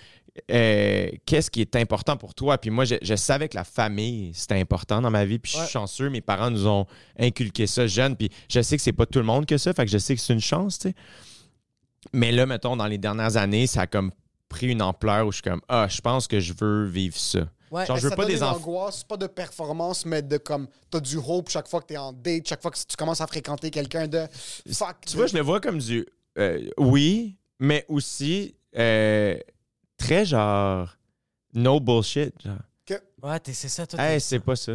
euh, 0.50 1.10
Qu'est-ce 1.26 1.50
qui 1.50 1.60
est 1.60 1.74
important 1.76 2.16
pour 2.16 2.34
toi? 2.34 2.58
Puis 2.58 2.70
moi, 2.70 2.84
je, 2.84 2.94
je 3.02 3.14
savais 3.16 3.48
que 3.48 3.56
la 3.56 3.64
famille, 3.64 4.32
c'était 4.34 4.60
important 4.60 5.00
dans 5.00 5.10
ma 5.10 5.24
vie. 5.24 5.38
Puis 5.40 5.52
je 5.52 5.58
suis 5.58 5.68
chanceux. 5.72 6.08
Mes 6.10 6.20
parents 6.20 6.50
nous 6.50 6.66
ont 6.68 6.86
inculqué 7.18 7.66
ça 7.66 7.86
jeune. 7.86 8.14
Puis 8.16 8.28
je 8.48 8.60
sais 8.62 8.76
que 8.76 8.82
c'est 8.82 8.92
pas 8.92 9.06
tout 9.06 9.18
le 9.18 9.24
monde 9.24 9.46
que 9.46 9.58
ça. 9.58 9.72
Fait 9.72 9.84
que 9.86 9.90
je 9.90 9.98
sais 9.98 10.14
que 10.14 10.20
c'est 10.20 10.32
une 10.34 10.40
chance, 10.40 10.78
tu 10.78 10.88
sais. 10.90 10.94
Mais 12.12 12.32
là, 12.32 12.46
mettons, 12.46 12.76
dans 12.76 12.86
les 12.86 12.98
dernières 12.98 13.36
années, 13.36 13.66
ça 13.66 13.82
a 13.82 13.86
comme 13.86 14.10
pris 14.48 14.68
une 14.68 14.82
ampleur 14.82 15.26
où 15.26 15.32
je 15.32 15.36
suis 15.36 15.42
comme, 15.42 15.60
ah, 15.68 15.86
je 15.88 16.00
pense 16.00 16.26
que 16.26 16.40
je 16.40 16.52
veux 16.58 16.84
vivre 16.86 17.16
ça. 17.16 17.40
Ouais. 17.70 17.86
Genre, 17.86 17.96
je 17.96 18.02
veux 18.02 18.10
ça 18.10 18.16
pas 18.16 18.22
donne 18.24 18.32
des 18.32 18.38
une 18.38 18.44
enfants. 18.44 18.56
angoisse, 18.58 19.02
pas 19.04 19.16
de 19.16 19.26
performance, 19.26 20.04
mais 20.04 20.20
de 20.20 20.36
comme, 20.36 20.68
t'as 20.90 21.00
du 21.00 21.16
hope 21.16 21.48
chaque 21.48 21.68
fois 21.68 21.80
que 21.80 21.86
t'es 21.86 21.96
en 21.96 22.12
date, 22.12 22.46
chaque 22.46 22.60
fois 22.60 22.70
que 22.70 22.76
tu 22.76 22.96
commences 22.96 23.22
à 23.22 23.26
fréquenter 23.26 23.70
quelqu'un 23.70 24.06
de 24.06 24.26
fuck. 24.70 24.96
Tu 25.06 25.16
vois, 25.16 25.26
je 25.26 25.34
le 25.34 25.40
vois 25.42 25.58
comme 25.60 25.78
du 25.78 26.06
euh, 26.38 26.68
oui, 26.76 27.36
mais 27.58 27.86
aussi 27.88 28.54
euh, 28.76 29.38
très 29.96 30.26
genre 30.26 30.94
no 31.54 31.80
bullshit. 31.80 32.34
Genre. 32.44 32.56
Ouais, 33.22 33.38
t'es- 33.40 33.52
c'est 33.54 33.68
ça, 33.68 33.86
toi. 33.86 34.00
Hey, 34.02 34.20
c'est 34.20 34.40
pas 34.40 34.56
ça. 34.56 34.72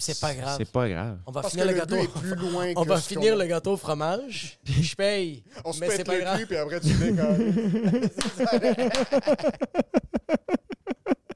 C'est 0.00 0.20
pas 0.20 0.32
grave. 0.32 0.54
C'est 0.58 0.70
pas 0.70 0.88
grave. 0.88 1.18
On 1.26 1.32
va 1.32 1.40
Parce 1.42 1.52
finir 1.54 1.66
que 1.66 1.70
le 1.72 1.74
le 1.74 1.80
gâteau. 1.80 1.96
est 1.96 2.08
plus 2.20 2.34
loin 2.36 2.72
On 2.76 2.84
que 2.84 2.88
va 2.88 3.00
finir 3.00 3.32
qu'on- 3.32 3.38
le 3.40 3.46
gâteau 3.46 3.72
au 3.72 3.76
fromage. 3.76 4.58
puis 4.64 4.74
Je 4.82 4.94
paye. 4.94 5.42
On 5.64 5.72
se 5.72 5.80
mais 5.80 5.90
c'est 5.90 5.96
pète 5.98 6.06
pas 6.06 6.14
le 6.14 6.20
grave. 6.20 6.38
cul, 6.38 6.46
puis 6.46 6.56
après 6.56 6.80
tu 6.80 6.94
décolles. 6.94 8.10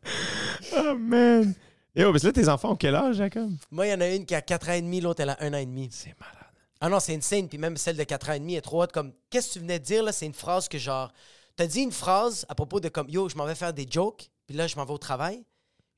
Oh 0.77 0.95
man! 0.99 1.55
Yo, 1.95 2.11
parce 2.11 2.23
que 2.23 2.27
là, 2.29 2.33
tes 2.33 2.49
enfants 2.49 2.73
ont 2.73 2.77
quel 2.77 2.95
âge, 2.95 3.17
Jacob? 3.17 3.51
Moi, 3.71 3.87
il 3.87 3.91
y 3.91 3.95
en 3.95 4.01
a 4.01 4.09
une 4.09 4.25
qui 4.25 4.35
a 4.35 4.41
4 4.41 4.71
ans 4.71 4.73
et 4.73 4.81
demi, 4.83 5.01
l'autre, 5.01 5.21
elle 5.21 5.31
a 5.31 5.37
1 5.43 5.53
an 5.53 5.59
et 5.59 5.67
demi. 5.67 5.89
C'est 5.93 6.15
malade. 6.19 6.37
Ah 6.81 6.89
non, 6.89 6.99
c'est 7.01 7.15
insane. 7.15 7.49
Puis 7.49 7.59
même 7.59 7.77
celle 7.77 7.97
de 7.97 8.05
4 8.05 8.31
ans 8.31 8.33
et 8.35 8.41
demi 8.41 8.55
est 8.55 8.61
trop 8.63 8.83
haute. 8.83 8.93
Comme, 8.93 9.13
qu'est-ce 9.31 9.49
que 9.49 9.53
tu 9.55 9.59
venais 9.61 9.79
de 9.79 9.85
dire, 9.85 10.03
là? 10.03 10.13
C'est 10.13 10.27
une 10.27 10.33
phrase 10.35 10.69
que, 10.69 10.79
genre, 10.79 11.13
t'as 11.57 11.67
dit 11.67 11.81
une 11.81 11.93
phrase 11.93 12.47
à 12.49 12.55
propos 12.55 12.81
de 12.81 12.89
comme, 12.89 13.09
yo, 13.11 13.29
je 13.29 13.37
m'en 13.37 13.45
vais 13.45 13.55
faire 13.55 13.75
des 13.75 13.87
jokes, 13.89 14.31
puis 14.47 14.57
là, 14.57 14.67
je 14.67 14.77
m'en 14.77 14.85
vais 14.85 14.93
au 14.93 14.99
travail. 14.99 15.45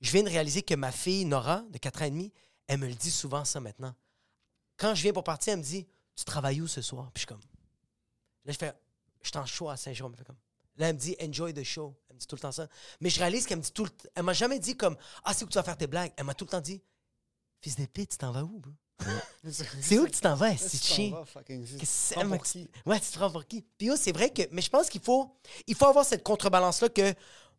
Je 0.00 0.10
viens 0.10 0.22
de 0.24 0.28
réaliser 0.28 0.62
que 0.62 0.74
ma 0.74 0.90
fille, 0.90 1.24
Nora, 1.24 1.62
de 1.72 1.78
4 1.78 2.02
ans 2.02 2.06
et 2.06 2.10
demi, 2.10 2.32
elle 2.66 2.78
me 2.78 2.86
le 2.86 2.94
dit 2.94 3.10
souvent, 3.10 3.44
ça, 3.44 3.60
maintenant. 3.60 3.94
Quand 4.76 4.94
je 4.94 5.02
viens 5.02 5.12
pour 5.12 5.24
partir, 5.24 5.52
elle 5.52 5.60
me 5.60 5.64
dit, 5.64 5.86
tu 6.16 6.24
travailles 6.24 6.60
où 6.60 6.66
ce 6.66 6.82
soir? 6.82 7.10
Puis 7.12 7.20
je 7.22 7.26
suis 7.26 7.26
comme, 7.26 7.40
là, 8.44 8.52
je 8.52 8.58
fais, 8.58 8.74
je 9.22 9.28
suis 9.28 9.38
en 9.38 9.46
show 9.46 9.68
à 9.68 9.76
fait 9.76 9.94
comme, 9.96 10.36
Là, 10.76 10.88
elle 10.88 10.94
me 10.94 11.00
dit 11.00 11.16
enjoy 11.22 11.54
the 11.54 11.62
show. 11.62 11.94
Elle 12.08 12.16
me 12.16 12.20
dit 12.20 12.26
tout 12.26 12.36
le 12.36 12.40
temps 12.40 12.52
ça. 12.52 12.68
Mais 13.00 13.10
je 13.10 13.18
réalise 13.18 13.46
qu'elle 13.46 13.58
me 13.58 13.62
dit 13.62 13.72
tout 13.72 13.84
le 13.84 13.90
temps. 13.90 14.08
Elle 14.14 14.24
m'a 14.24 14.32
jamais 14.32 14.58
dit 14.58 14.76
comme 14.76 14.96
Ah, 15.22 15.32
c'est 15.32 15.44
où 15.44 15.46
que 15.46 15.52
tu 15.52 15.58
vas 15.58 15.62
faire 15.62 15.76
tes 15.76 15.86
blagues. 15.86 16.12
Elle 16.16 16.24
m'a 16.24 16.34
tout 16.34 16.44
le 16.44 16.50
temps 16.50 16.60
dit 16.60 16.82
Fils 17.60 17.76
de 17.76 17.86
pute, 17.86 18.10
tu 18.10 18.18
t'en 18.18 18.32
vas 18.32 18.42
où, 18.42 18.58
bro? 18.58 18.72
C'est 19.80 19.98
où 19.98 20.04
que 20.04 20.10
tu 20.10 20.20
t'en 20.20 20.36
vas, 20.36 20.56
c'est, 20.56 20.78
qui? 20.78 21.12
Ouais, 22.86 23.00
tu 23.00 23.10
te 23.10 23.18
prends 23.18 23.30
pour 23.30 23.44
qui? 23.44 23.62
Puis 23.76 23.88
yo, 23.88 23.96
c'est 23.96 24.12
vrai 24.12 24.30
que. 24.30 24.42
Mais 24.52 24.62
je 24.62 24.70
pense 24.70 24.88
qu'il 24.88 25.00
faut, 25.00 25.36
il 25.66 25.74
faut 25.74 25.86
avoir 25.86 26.04
cette 26.04 26.22
contrebalance-là 26.22 26.88
que 26.88 27.12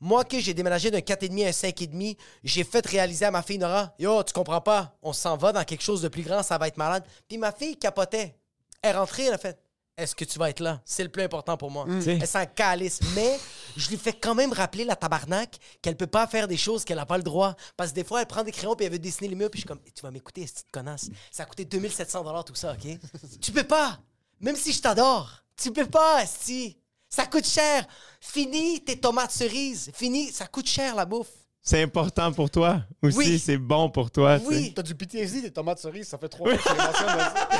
moi, 0.05 0.23
que 0.23 0.39
j'ai 0.39 0.53
déménagé 0.53 0.91
d'un 0.91 0.99
4,5 0.99 1.45
à 1.45 1.47
un 1.47 1.51
5,5, 1.51 2.15
j'ai 2.43 2.63
fait 2.63 2.85
réaliser 2.85 3.25
à 3.25 3.31
ma 3.31 3.41
fille 3.41 3.57
Nora 3.57 3.91
Yo, 3.97 4.21
tu 4.21 4.33
comprends 4.33 4.61
pas, 4.61 4.95
on 5.01 5.13
s'en 5.13 5.35
va 5.35 5.51
dans 5.51 5.63
quelque 5.63 5.81
chose 5.81 6.03
de 6.03 6.09
plus 6.09 6.21
grand, 6.21 6.43
ça 6.43 6.59
va 6.59 6.67
être 6.67 6.77
malade. 6.77 7.03
Puis 7.27 7.39
ma 7.39 7.51
fille 7.51 7.75
capotait. 7.75 8.35
Elle 8.83 8.91
est 8.91 8.97
rentrée, 8.97 9.23
elle 9.23 9.33
a 9.33 9.39
fait 9.39 9.59
Est-ce 9.97 10.13
que 10.13 10.23
tu 10.23 10.37
vas 10.37 10.51
être 10.51 10.59
là? 10.59 10.79
C'est 10.85 11.01
le 11.01 11.09
plus 11.09 11.23
important 11.23 11.57
pour 11.57 11.71
moi. 11.71 11.87
T'sais. 11.99 12.19
Elle 12.21 12.27
s'en 12.27 12.45
calisse. 12.45 12.99
Mais 13.15 13.39
je 13.75 13.89
lui 13.89 13.97
fais 13.97 14.13
quand 14.13 14.35
même 14.35 14.53
rappeler 14.53 14.85
la 14.85 14.95
tabarnak 14.95 15.57
qu'elle 15.81 15.97
peut 15.97 16.05
pas 16.05 16.27
faire 16.27 16.47
des 16.47 16.57
choses 16.57 16.85
qu'elle 16.85 16.97
n'a 16.97 17.07
pas 17.07 17.17
le 17.17 17.23
droit. 17.23 17.55
Parce 17.75 17.89
que 17.89 17.95
des 17.95 18.03
fois, 18.03 18.21
elle 18.21 18.27
prend 18.27 18.43
des 18.43 18.51
crayons 18.51 18.75
puis 18.75 18.85
elle 18.85 18.91
veut 18.91 18.99
dessiner 18.99 19.27
les 19.27 19.35
murs. 19.35 19.49
Puis 19.49 19.61
je 19.61 19.61
suis 19.61 19.67
comme, 19.67 19.81
tu 19.81 20.03
vas 20.03 20.11
m'écouter, 20.11 20.45
cette 20.45 20.69
connasse. 20.71 21.09
Ça 21.31 21.43
a 21.43 21.45
coûté 21.47 21.65
2700 21.65 22.43
tout 22.43 22.53
ça, 22.53 22.73
OK? 22.73 22.99
tu 23.41 23.51
peux 23.51 23.63
pas. 23.63 23.99
Même 24.39 24.55
si 24.55 24.71
je 24.71 24.81
t'adore. 24.83 25.31
Tu 25.57 25.71
peux 25.71 25.87
pas, 25.87 26.21
Esti. 26.21 26.77
Ça 27.15 27.25
coûte 27.25 27.45
cher. 27.47 27.85
Fini 28.19 28.81
tes 28.83 28.97
tomates 28.97 29.31
cerises. 29.31 29.89
Fini, 29.93 30.31
ça 30.31 30.47
coûte 30.47 30.67
cher 30.67 30.95
la 30.95 31.05
bouffe. 31.05 31.29
C'est 31.67 31.81
important 31.81 32.31
pour 32.31 32.51
toi 32.51 32.83
aussi, 33.01 33.17
Oui. 33.17 33.39
c'est 33.39 33.57
bon 33.57 33.89
pour 33.89 34.11
toi. 34.11 34.37
tu 34.39 34.45
sais. 34.45 34.51
Oui. 34.51 34.73
T'as 34.75 34.83
du 34.83 34.93
PTSD 34.93 35.41
des 35.41 35.51
tomates 35.51 35.79
cerises, 35.79 36.07
ça 36.09 36.17
fait 36.19 36.29
trois 36.29 36.47
fois 36.47 36.57
que 36.57 36.61
tu 36.61 36.69
les 36.69 36.77
mentionnes. 36.77 37.17
là-dessus. 37.17 37.57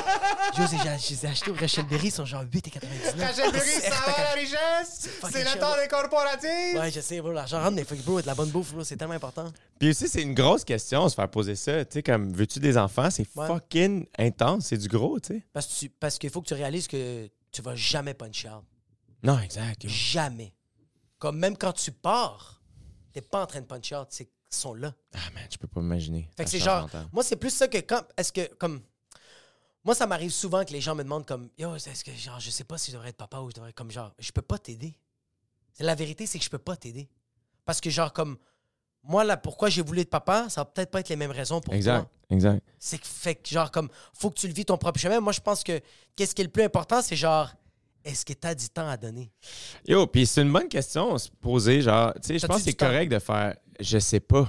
Je 0.54 0.60
les 0.62 0.66
ai- 0.76 0.98
je 0.98 1.10
les 1.10 1.26
ai 1.26 1.28
achetés 1.30 1.50
au 1.50 1.54
Rachel 1.54 1.86
Berry, 1.86 2.06
ils 2.06 2.10
sont 2.12 2.24
genre 2.24 2.44
8,99. 2.44 3.14
Rachel 3.18 3.50
Berry, 3.50 3.68
ça 3.68 3.90
va 3.90 4.22
la 4.22 4.30
richesse! 4.40 5.08
fucking 5.20 5.30
C'est 5.32 5.42
le 5.44 5.50
cher. 5.50 5.58
temps 5.58 5.74
des 5.82 5.88
corporatifs! 5.88 6.78
Ouais, 6.78 6.90
je 6.92 7.00
sais, 7.00 7.20
bro, 7.20 7.32
l'argent 7.32 7.58
rentre, 7.60 7.72
mais 7.72 7.82
faut 7.84 7.96
que, 7.96 8.02
bro, 8.02 8.20
de 8.22 8.26
la 8.28 8.36
bonne 8.36 8.50
bouffe, 8.50 8.72
bro, 8.74 8.84
c'est 8.84 8.96
tellement 8.96 9.14
important. 9.14 9.50
Puis 9.80 9.90
aussi, 9.90 10.06
c'est 10.08 10.22
une 10.22 10.34
grosse 10.34 10.62
question, 10.64 11.08
se 11.08 11.14
faire 11.16 11.28
poser 11.28 11.56
ça. 11.56 11.84
Tu 11.84 11.94
sais, 11.94 12.02
comme, 12.04 12.32
veux-tu 12.32 12.60
des 12.60 12.78
enfants? 12.78 13.10
C'est 13.10 13.26
Ouais. 13.34 13.46
fucking 13.48 14.06
intense, 14.18 14.66
c'est 14.66 14.78
du 14.78 14.86
gros, 14.86 15.18
tu 15.18 15.34
sais. 15.34 15.42
Parce, 15.52 15.66
que 15.66 15.72
tu- 15.80 15.88
parce 15.88 16.16
qu'il 16.18 16.30
faut 16.30 16.42
que 16.42 16.46
tu 16.48 16.54
réalises 16.54 16.86
que 16.86 17.28
tu 17.50 17.60
vas 17.60 17.74
jamais 17.74 18.14
punch 18.14 18.44
out. 18.44 18.62
Non, 19.26 19.38
exact. 19.40 19.86
Jamais. 19.88 20.54
Comme 21.18 21.38
même 21.38 21.56
quand 21.56 21.72
tu 21.72 21.90
pars, 21.92 22.62
t'es 23.12 23.20
pas 23.20 23.42
en 23.42 23.46
train 23.46 23.60
de 23.60 23.66
punch 23.66 23.92
out, 23.92 24.06
c'est 24.10 24.26
qu'ils 24.26 24.34
sont 24.50 24.74
là. 24.74 24.94
Ah, 25.14 25.18
man, 25.34 25.44
je 25.50 25.56
peux 25.56 25.66
pas 25.66 25.80
m'imaginer. 25.80 26.28
Fait 26.36 26.44
que 26.44 26.50
Ça 26.50 26.58
c'est 26.58 26.64
genre, 26.64 26.88
moi, 27.12 27.22
c'est 27.22 27.36
plus 27.36 27.50
ça 27.50 27.66
que 27.68 27.78
quand. 27.78 28.02
Est-ce 28.16 28.32
que, 28.32 28.46
comme. 28.54 28.82
Moi, 29.84 29.94
ça 29.94 30.06
m'arrive 30.06 30.32
souvent 30.32 30.64
que 30.64 30.72
les 30.72 30.80
gens 30.80 30.94
me 30.96 31.02
demandent, 31.04 31.26
comme, 31.26 31.48
yo, 31.56 31.74
est-ce 31.76 32.02
que, 32.04 32.12
genre, 32.12 32.40
je 32.40 32.50
sais 32.50 32.64
pas 32.64 32.76
si 32.76 32.90
je 32.90 32.96
devrais 32.96 33.10
être 33.10 33.16
papa 33.16 33.38
ou 33.38 33.50
je 33.50 33.54
devrais. 33.54 33.72
Comme, 33.72 33.90
genre, 33.90 34.12
je 34.18 34.32
peux 34.32 34.42
pas 34.42 34.58
t'aider. 34.58 34.98
La 35.78 35.94
vérité, 35.94 36.26
c'est 36.26 36.38
que 36.38 36.44
je 36.44 36.50
peux 36.50 36.58
pas 36.58 36.76
t'aider. 36.76 37.08
Parce 37.64 37.80
que, 37.80 37.90
genre, 37.90 38.12
comme. 38.12 38.36
Moi, 39.08 39.22
là, 39.22 39.36
pourquoi 39.36 39.68
j'ai 39.68 39.82
voulu 39.82 40.00
être 40.00 40.10
papa, 40.10 40.48
ça 40.50 40.62
va 40.62 40.64
peut-être 40.64 40.90
pas 40.90 40.98
être 40.98 41.08
les 41.08 41.14
mêmes 41.16 41.30
raisons 41.30 41.60
pour 41.60 41.72
Exact, 41.72 42.00
toi. 42.00 42.10
exact. 42.30 42.66
C'est 42.80 42.98
que, 42.98 43.06
fait 43.06 43.36
que, 43.36 43.48
genre, 43.48 43.70
comme, 43.70 43.88
faut 44.12 44.30
que 44.30 44.38
tu 44.40 44.48
le 44.48 44.52
vis 44.52 44.64
ton 44.64 44.76
propre 44.76 44.98
chemin. 44.98 45.20
Moi, 45.20 45.32
je 45.32 45.40
pense 45.40 45.62
que, 45.62 45.80
qu'est-ce 46.16 46.34
qui 46.34 46.42
est 46.42 46.46
le 46.46 46.50
plus 46.50 46.64
important, 46.64 47.00
c'est 47.02 47.14
genre, 47.14 47.52
est-ce 48.06 48.24
que 48.24 48.32
t'as 48.32 48.54
du 48.54 48.68
temps 48.68 48.88
à 48.88 48.96
donner? 48.96 49.30
Yo, 49.86 50.06
puis 50.06 50.26
c'est 50.26 50.42
une 50.42 50.52
bonne 50.52 50.68
question 50.68 51.14
à 51.14 51.18
se 51.18 51.28
poser, 51.40 51.82
genre, 51.82 52.14
tu 52.14 52.28
sais, 52.28 52.38
je 52.38 52.46
pense 52.46 52.58
que 52.58 52.62
c'est 52.64 52.72
correct 52.74 53.10
de 53.10 53.18
faire 53.18 53.56
je 53.80 53.98
sais 53.98 54.20
pas. 54.20 54.48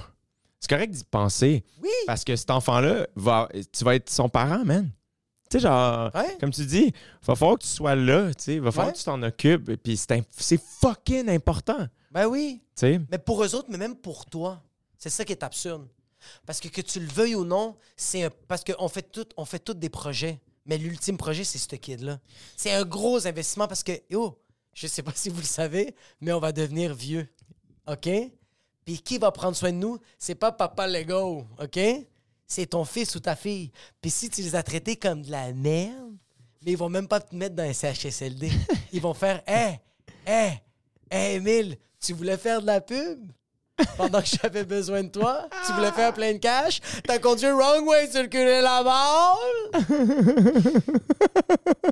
C'est 0.60 0.70
correct 0.70 0.90
d'y 0.90 1.04
penser. 1.04 1.64
Oui! 1.82 1.90
Parce 2.06 2.24
que 2.24 2.34
cet 2.34 2.50
enfant-là, 2.50 3.06
va, 3.14 3.48
tu 3.72 3.84
vas 3.84 3.94
être 3.94 4.08
son 4.10 4.28
parent, 4.28 4.64
man. 4.64 4.90
Tu 5.50 5.58
sais, 5.58 5.60
genre, 5.60 6.10
Ouais. 6.14 6.36
comme 6.40 6.50
tu 6.50 6.64
dis, 6.64 6.92
va 7.22 7.34
falloir 7.36 7.58
que 7.58 7.64
tu 7.64 7.68
sois 7.70 7.94
là, 7.94 8.28
tu 8.34 8.42
sais, 8.44 8.58
va 8.58 8.70
falloir 8.70 8.88
Ouais. 8.88 8.92
que 8.94 8.98
tu 8.98 9.04
t'en 9.04 9.22
occupes, 9.22 9.76
puis 9.82 9.96
c'est 9.96 10.60
fucking 10.80 11.28
important, 11.28 11.78
tu 11.84 11.88
Ben 12.12 12.26
oui. 12.26 12.60
sais? 12.74 13.00
Mais 13.10 13.18
pour 13.18 13.44
eux 13.44 13.54
autres, 13.54 13.68
mais 13.70 13.78
même 13.78 13.96
pour 13.96 14.24
toi. 14.26 14.62
C'est 14.96 15.10
ça 15.10 15.24
qui 15.24 15.32
est 15.32 15.42
absurde. 15.42 15.86
Parce 16.46 16.58
que 16.58 16.68
que 16.68 16.80
tu 16.80 16.98
le 17.00 17.06
veuilles 17.06 17.36
ou 17.36 17.44
non, 17.44 17.76
c'est 17.96 18.24
un- 18.24 18.30
parce 18.48 18.64
qu'on 18.64 18.88
fait 18.88 19.02
tout, 19.12 19.26
on 19.36 19.44
fait 19.44 19.60
tous 19.60 19.74
des 19.74 19.88
projets. 19.88 20.40
Mais 20.68 20.78
l'ultime 20.78 21.16
projet, 21.16 21.42
c'est 21.42 21.58
ce 21.58 21.74
kid-là. 21.74 22.20
C'est 22.56 22.72
un 22.72 22.84
gros 22.84 23.26
investissement 23.26 23.66
parce 23.66 23.82
que, 23.82 23.92
yo, 24.10 24.38
je 24.74 24.86
sais 24.86 25.02
pas 25.02 25.12
si 25.16 25.30
vous 25.30 25.40
le 25.40 25.46
savez, 25.46 25.96
mais 26.20 26.32
on 26.32 26.38
va 26.38 26.52
devenir 26.52 26.94
vieux. 26.94 27.26
OK? 27.88 28.08
Puis 28.84 29.02
qui 29.02 29.18
va 29.18 29.32
prendre 29.32 29.56
soin 29.56 29.72
de 29.72 29.78
nous? 29.78 29.98
C'est 30.18 30.34
pas 30.36 30.52
papa 30.52 30.86
Lego, 30.86 31.46
OK? 31.58 31.80
C'est 32.46 32.66
ton 32.66 32.84
fils 32.84 33.14
ou 33.14 33.20
ta 33.20 33.34
fille. 33.34 33.72
Puis 34.00 34.10
si 34.10 34.30
tu 34.30 34.42
les 34.42 34.54
as 34.54 34.62
traités 34.62 34.96
comme 34.96 35.22
de 35.22 35.30
la 35.30 35.52
merde, 35.52 36.16
mais 36.62 36.72
ils 36.72 36.78
vont 36.78 36.88
même 36.88 37.08
pas 37.08 37.20
te 37.20 37.34
mettre 37.34 37.54
dans 37.54 37.64
un 37.64 37.72
CHSLD. 37.72 38.50
Ils 38.92 39.00
vont 39.00 39.14
faire 39.14 39.42
Hé, 39.46 39.80
hé, 40.26 40.60
hé, 41.10 41.34
Emile, 41.34 41.76
tu 42.00 42.12
voulais 42.12 42.38
faire 42.38 42.60
de 42.60 42.66
la 42.66 42.80
pub? 42.80 43.30
Pendant 43.96 44.20
que 44.20 44.26
j'avais 44.26 44.64
besoin 44.64 45.04
de 45.04 45.08
toi, 45.08 45.48
tu 45.66 45.72
voulais 45.72 45.92
faire 45.92 46.12
plein 46.12 46.32
de 46.32 46.38
cash, 46.38 46.80
t'as 47.04 47.18
conduit 47.18 47.50
wrong 47.50 47.86
way, 47.86 48.10
circuler 48.10 48.60
la 48.60 48.82
balle. 48.82 49.84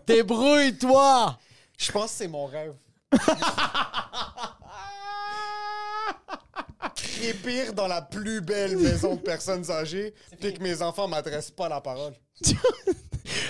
Débrouille-toi. 0.06 1.38
Je 1.78 1.92
pense 1.92 2.10
que 2.12 2.16
c'est 2.16 2.28
mon 2.28 2.46
rêve. 2.46 2.74
Pire 7.42 7.72
dans 7.72 7.88
la 7.88 8.02
plus 8.02 8.40
belle 8.40 8.76
maison 8.76 9.16
de 9.16 9.20
personnes 9.20 9.68
âgées, 9.70 10.14
puis 10.40 10.54
que 10.54 10.62
mes 10.62 10.80
enfants 10.82 11.08
m'adressent 11.08 11.50
pas 11.50 11.68
la 11.68 11.80
parole. 11.80 12.12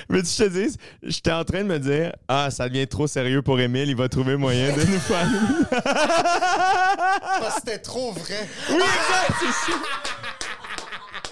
Mais 0.09 0.23
tu 0.23 0.35
te 0.35 0.48
dis, 0.48 0.77
j'étais 1.03 1.32
en 1.32 1.44
train 1.44 1.59
de 1.62 1.69
me 1.69 1.78
dire, 1.78 2.12
ah, 2.28 2.51
ça 2.51 2.69
devient 2.69 2.86
trop 2.86 3.07
sérieux 3.07 3.43
pour 3.43 3.61
Émile, 3.61 3.89
il 3.89 3.97
va 3.97 4.09
trouver 4.09 4.36
moyen 4.36 4.73
de 4.73 4.81
nous 4.85 5.01
faire. 5.01 5.27
Parce 5.70 7.55
que 7.55 7.61
c'était 7.61 7.78
trop 7.78 8.12
vrai. 8.12 8.48
oui, 8.70 8.77
exact, 8.77 9.35
c'est 9.40 9.53
ça. 9.73 9.73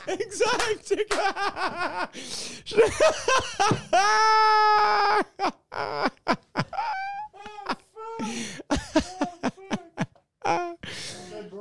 Exact, 0.07 0.81
c'est 0.85 1.09
quoi? 1.09 1.33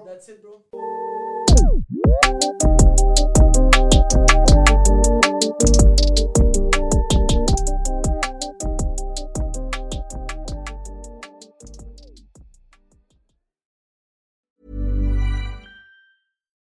That's 0.05 0.30
it, 0.30 0.43
bro. 0.43 0.61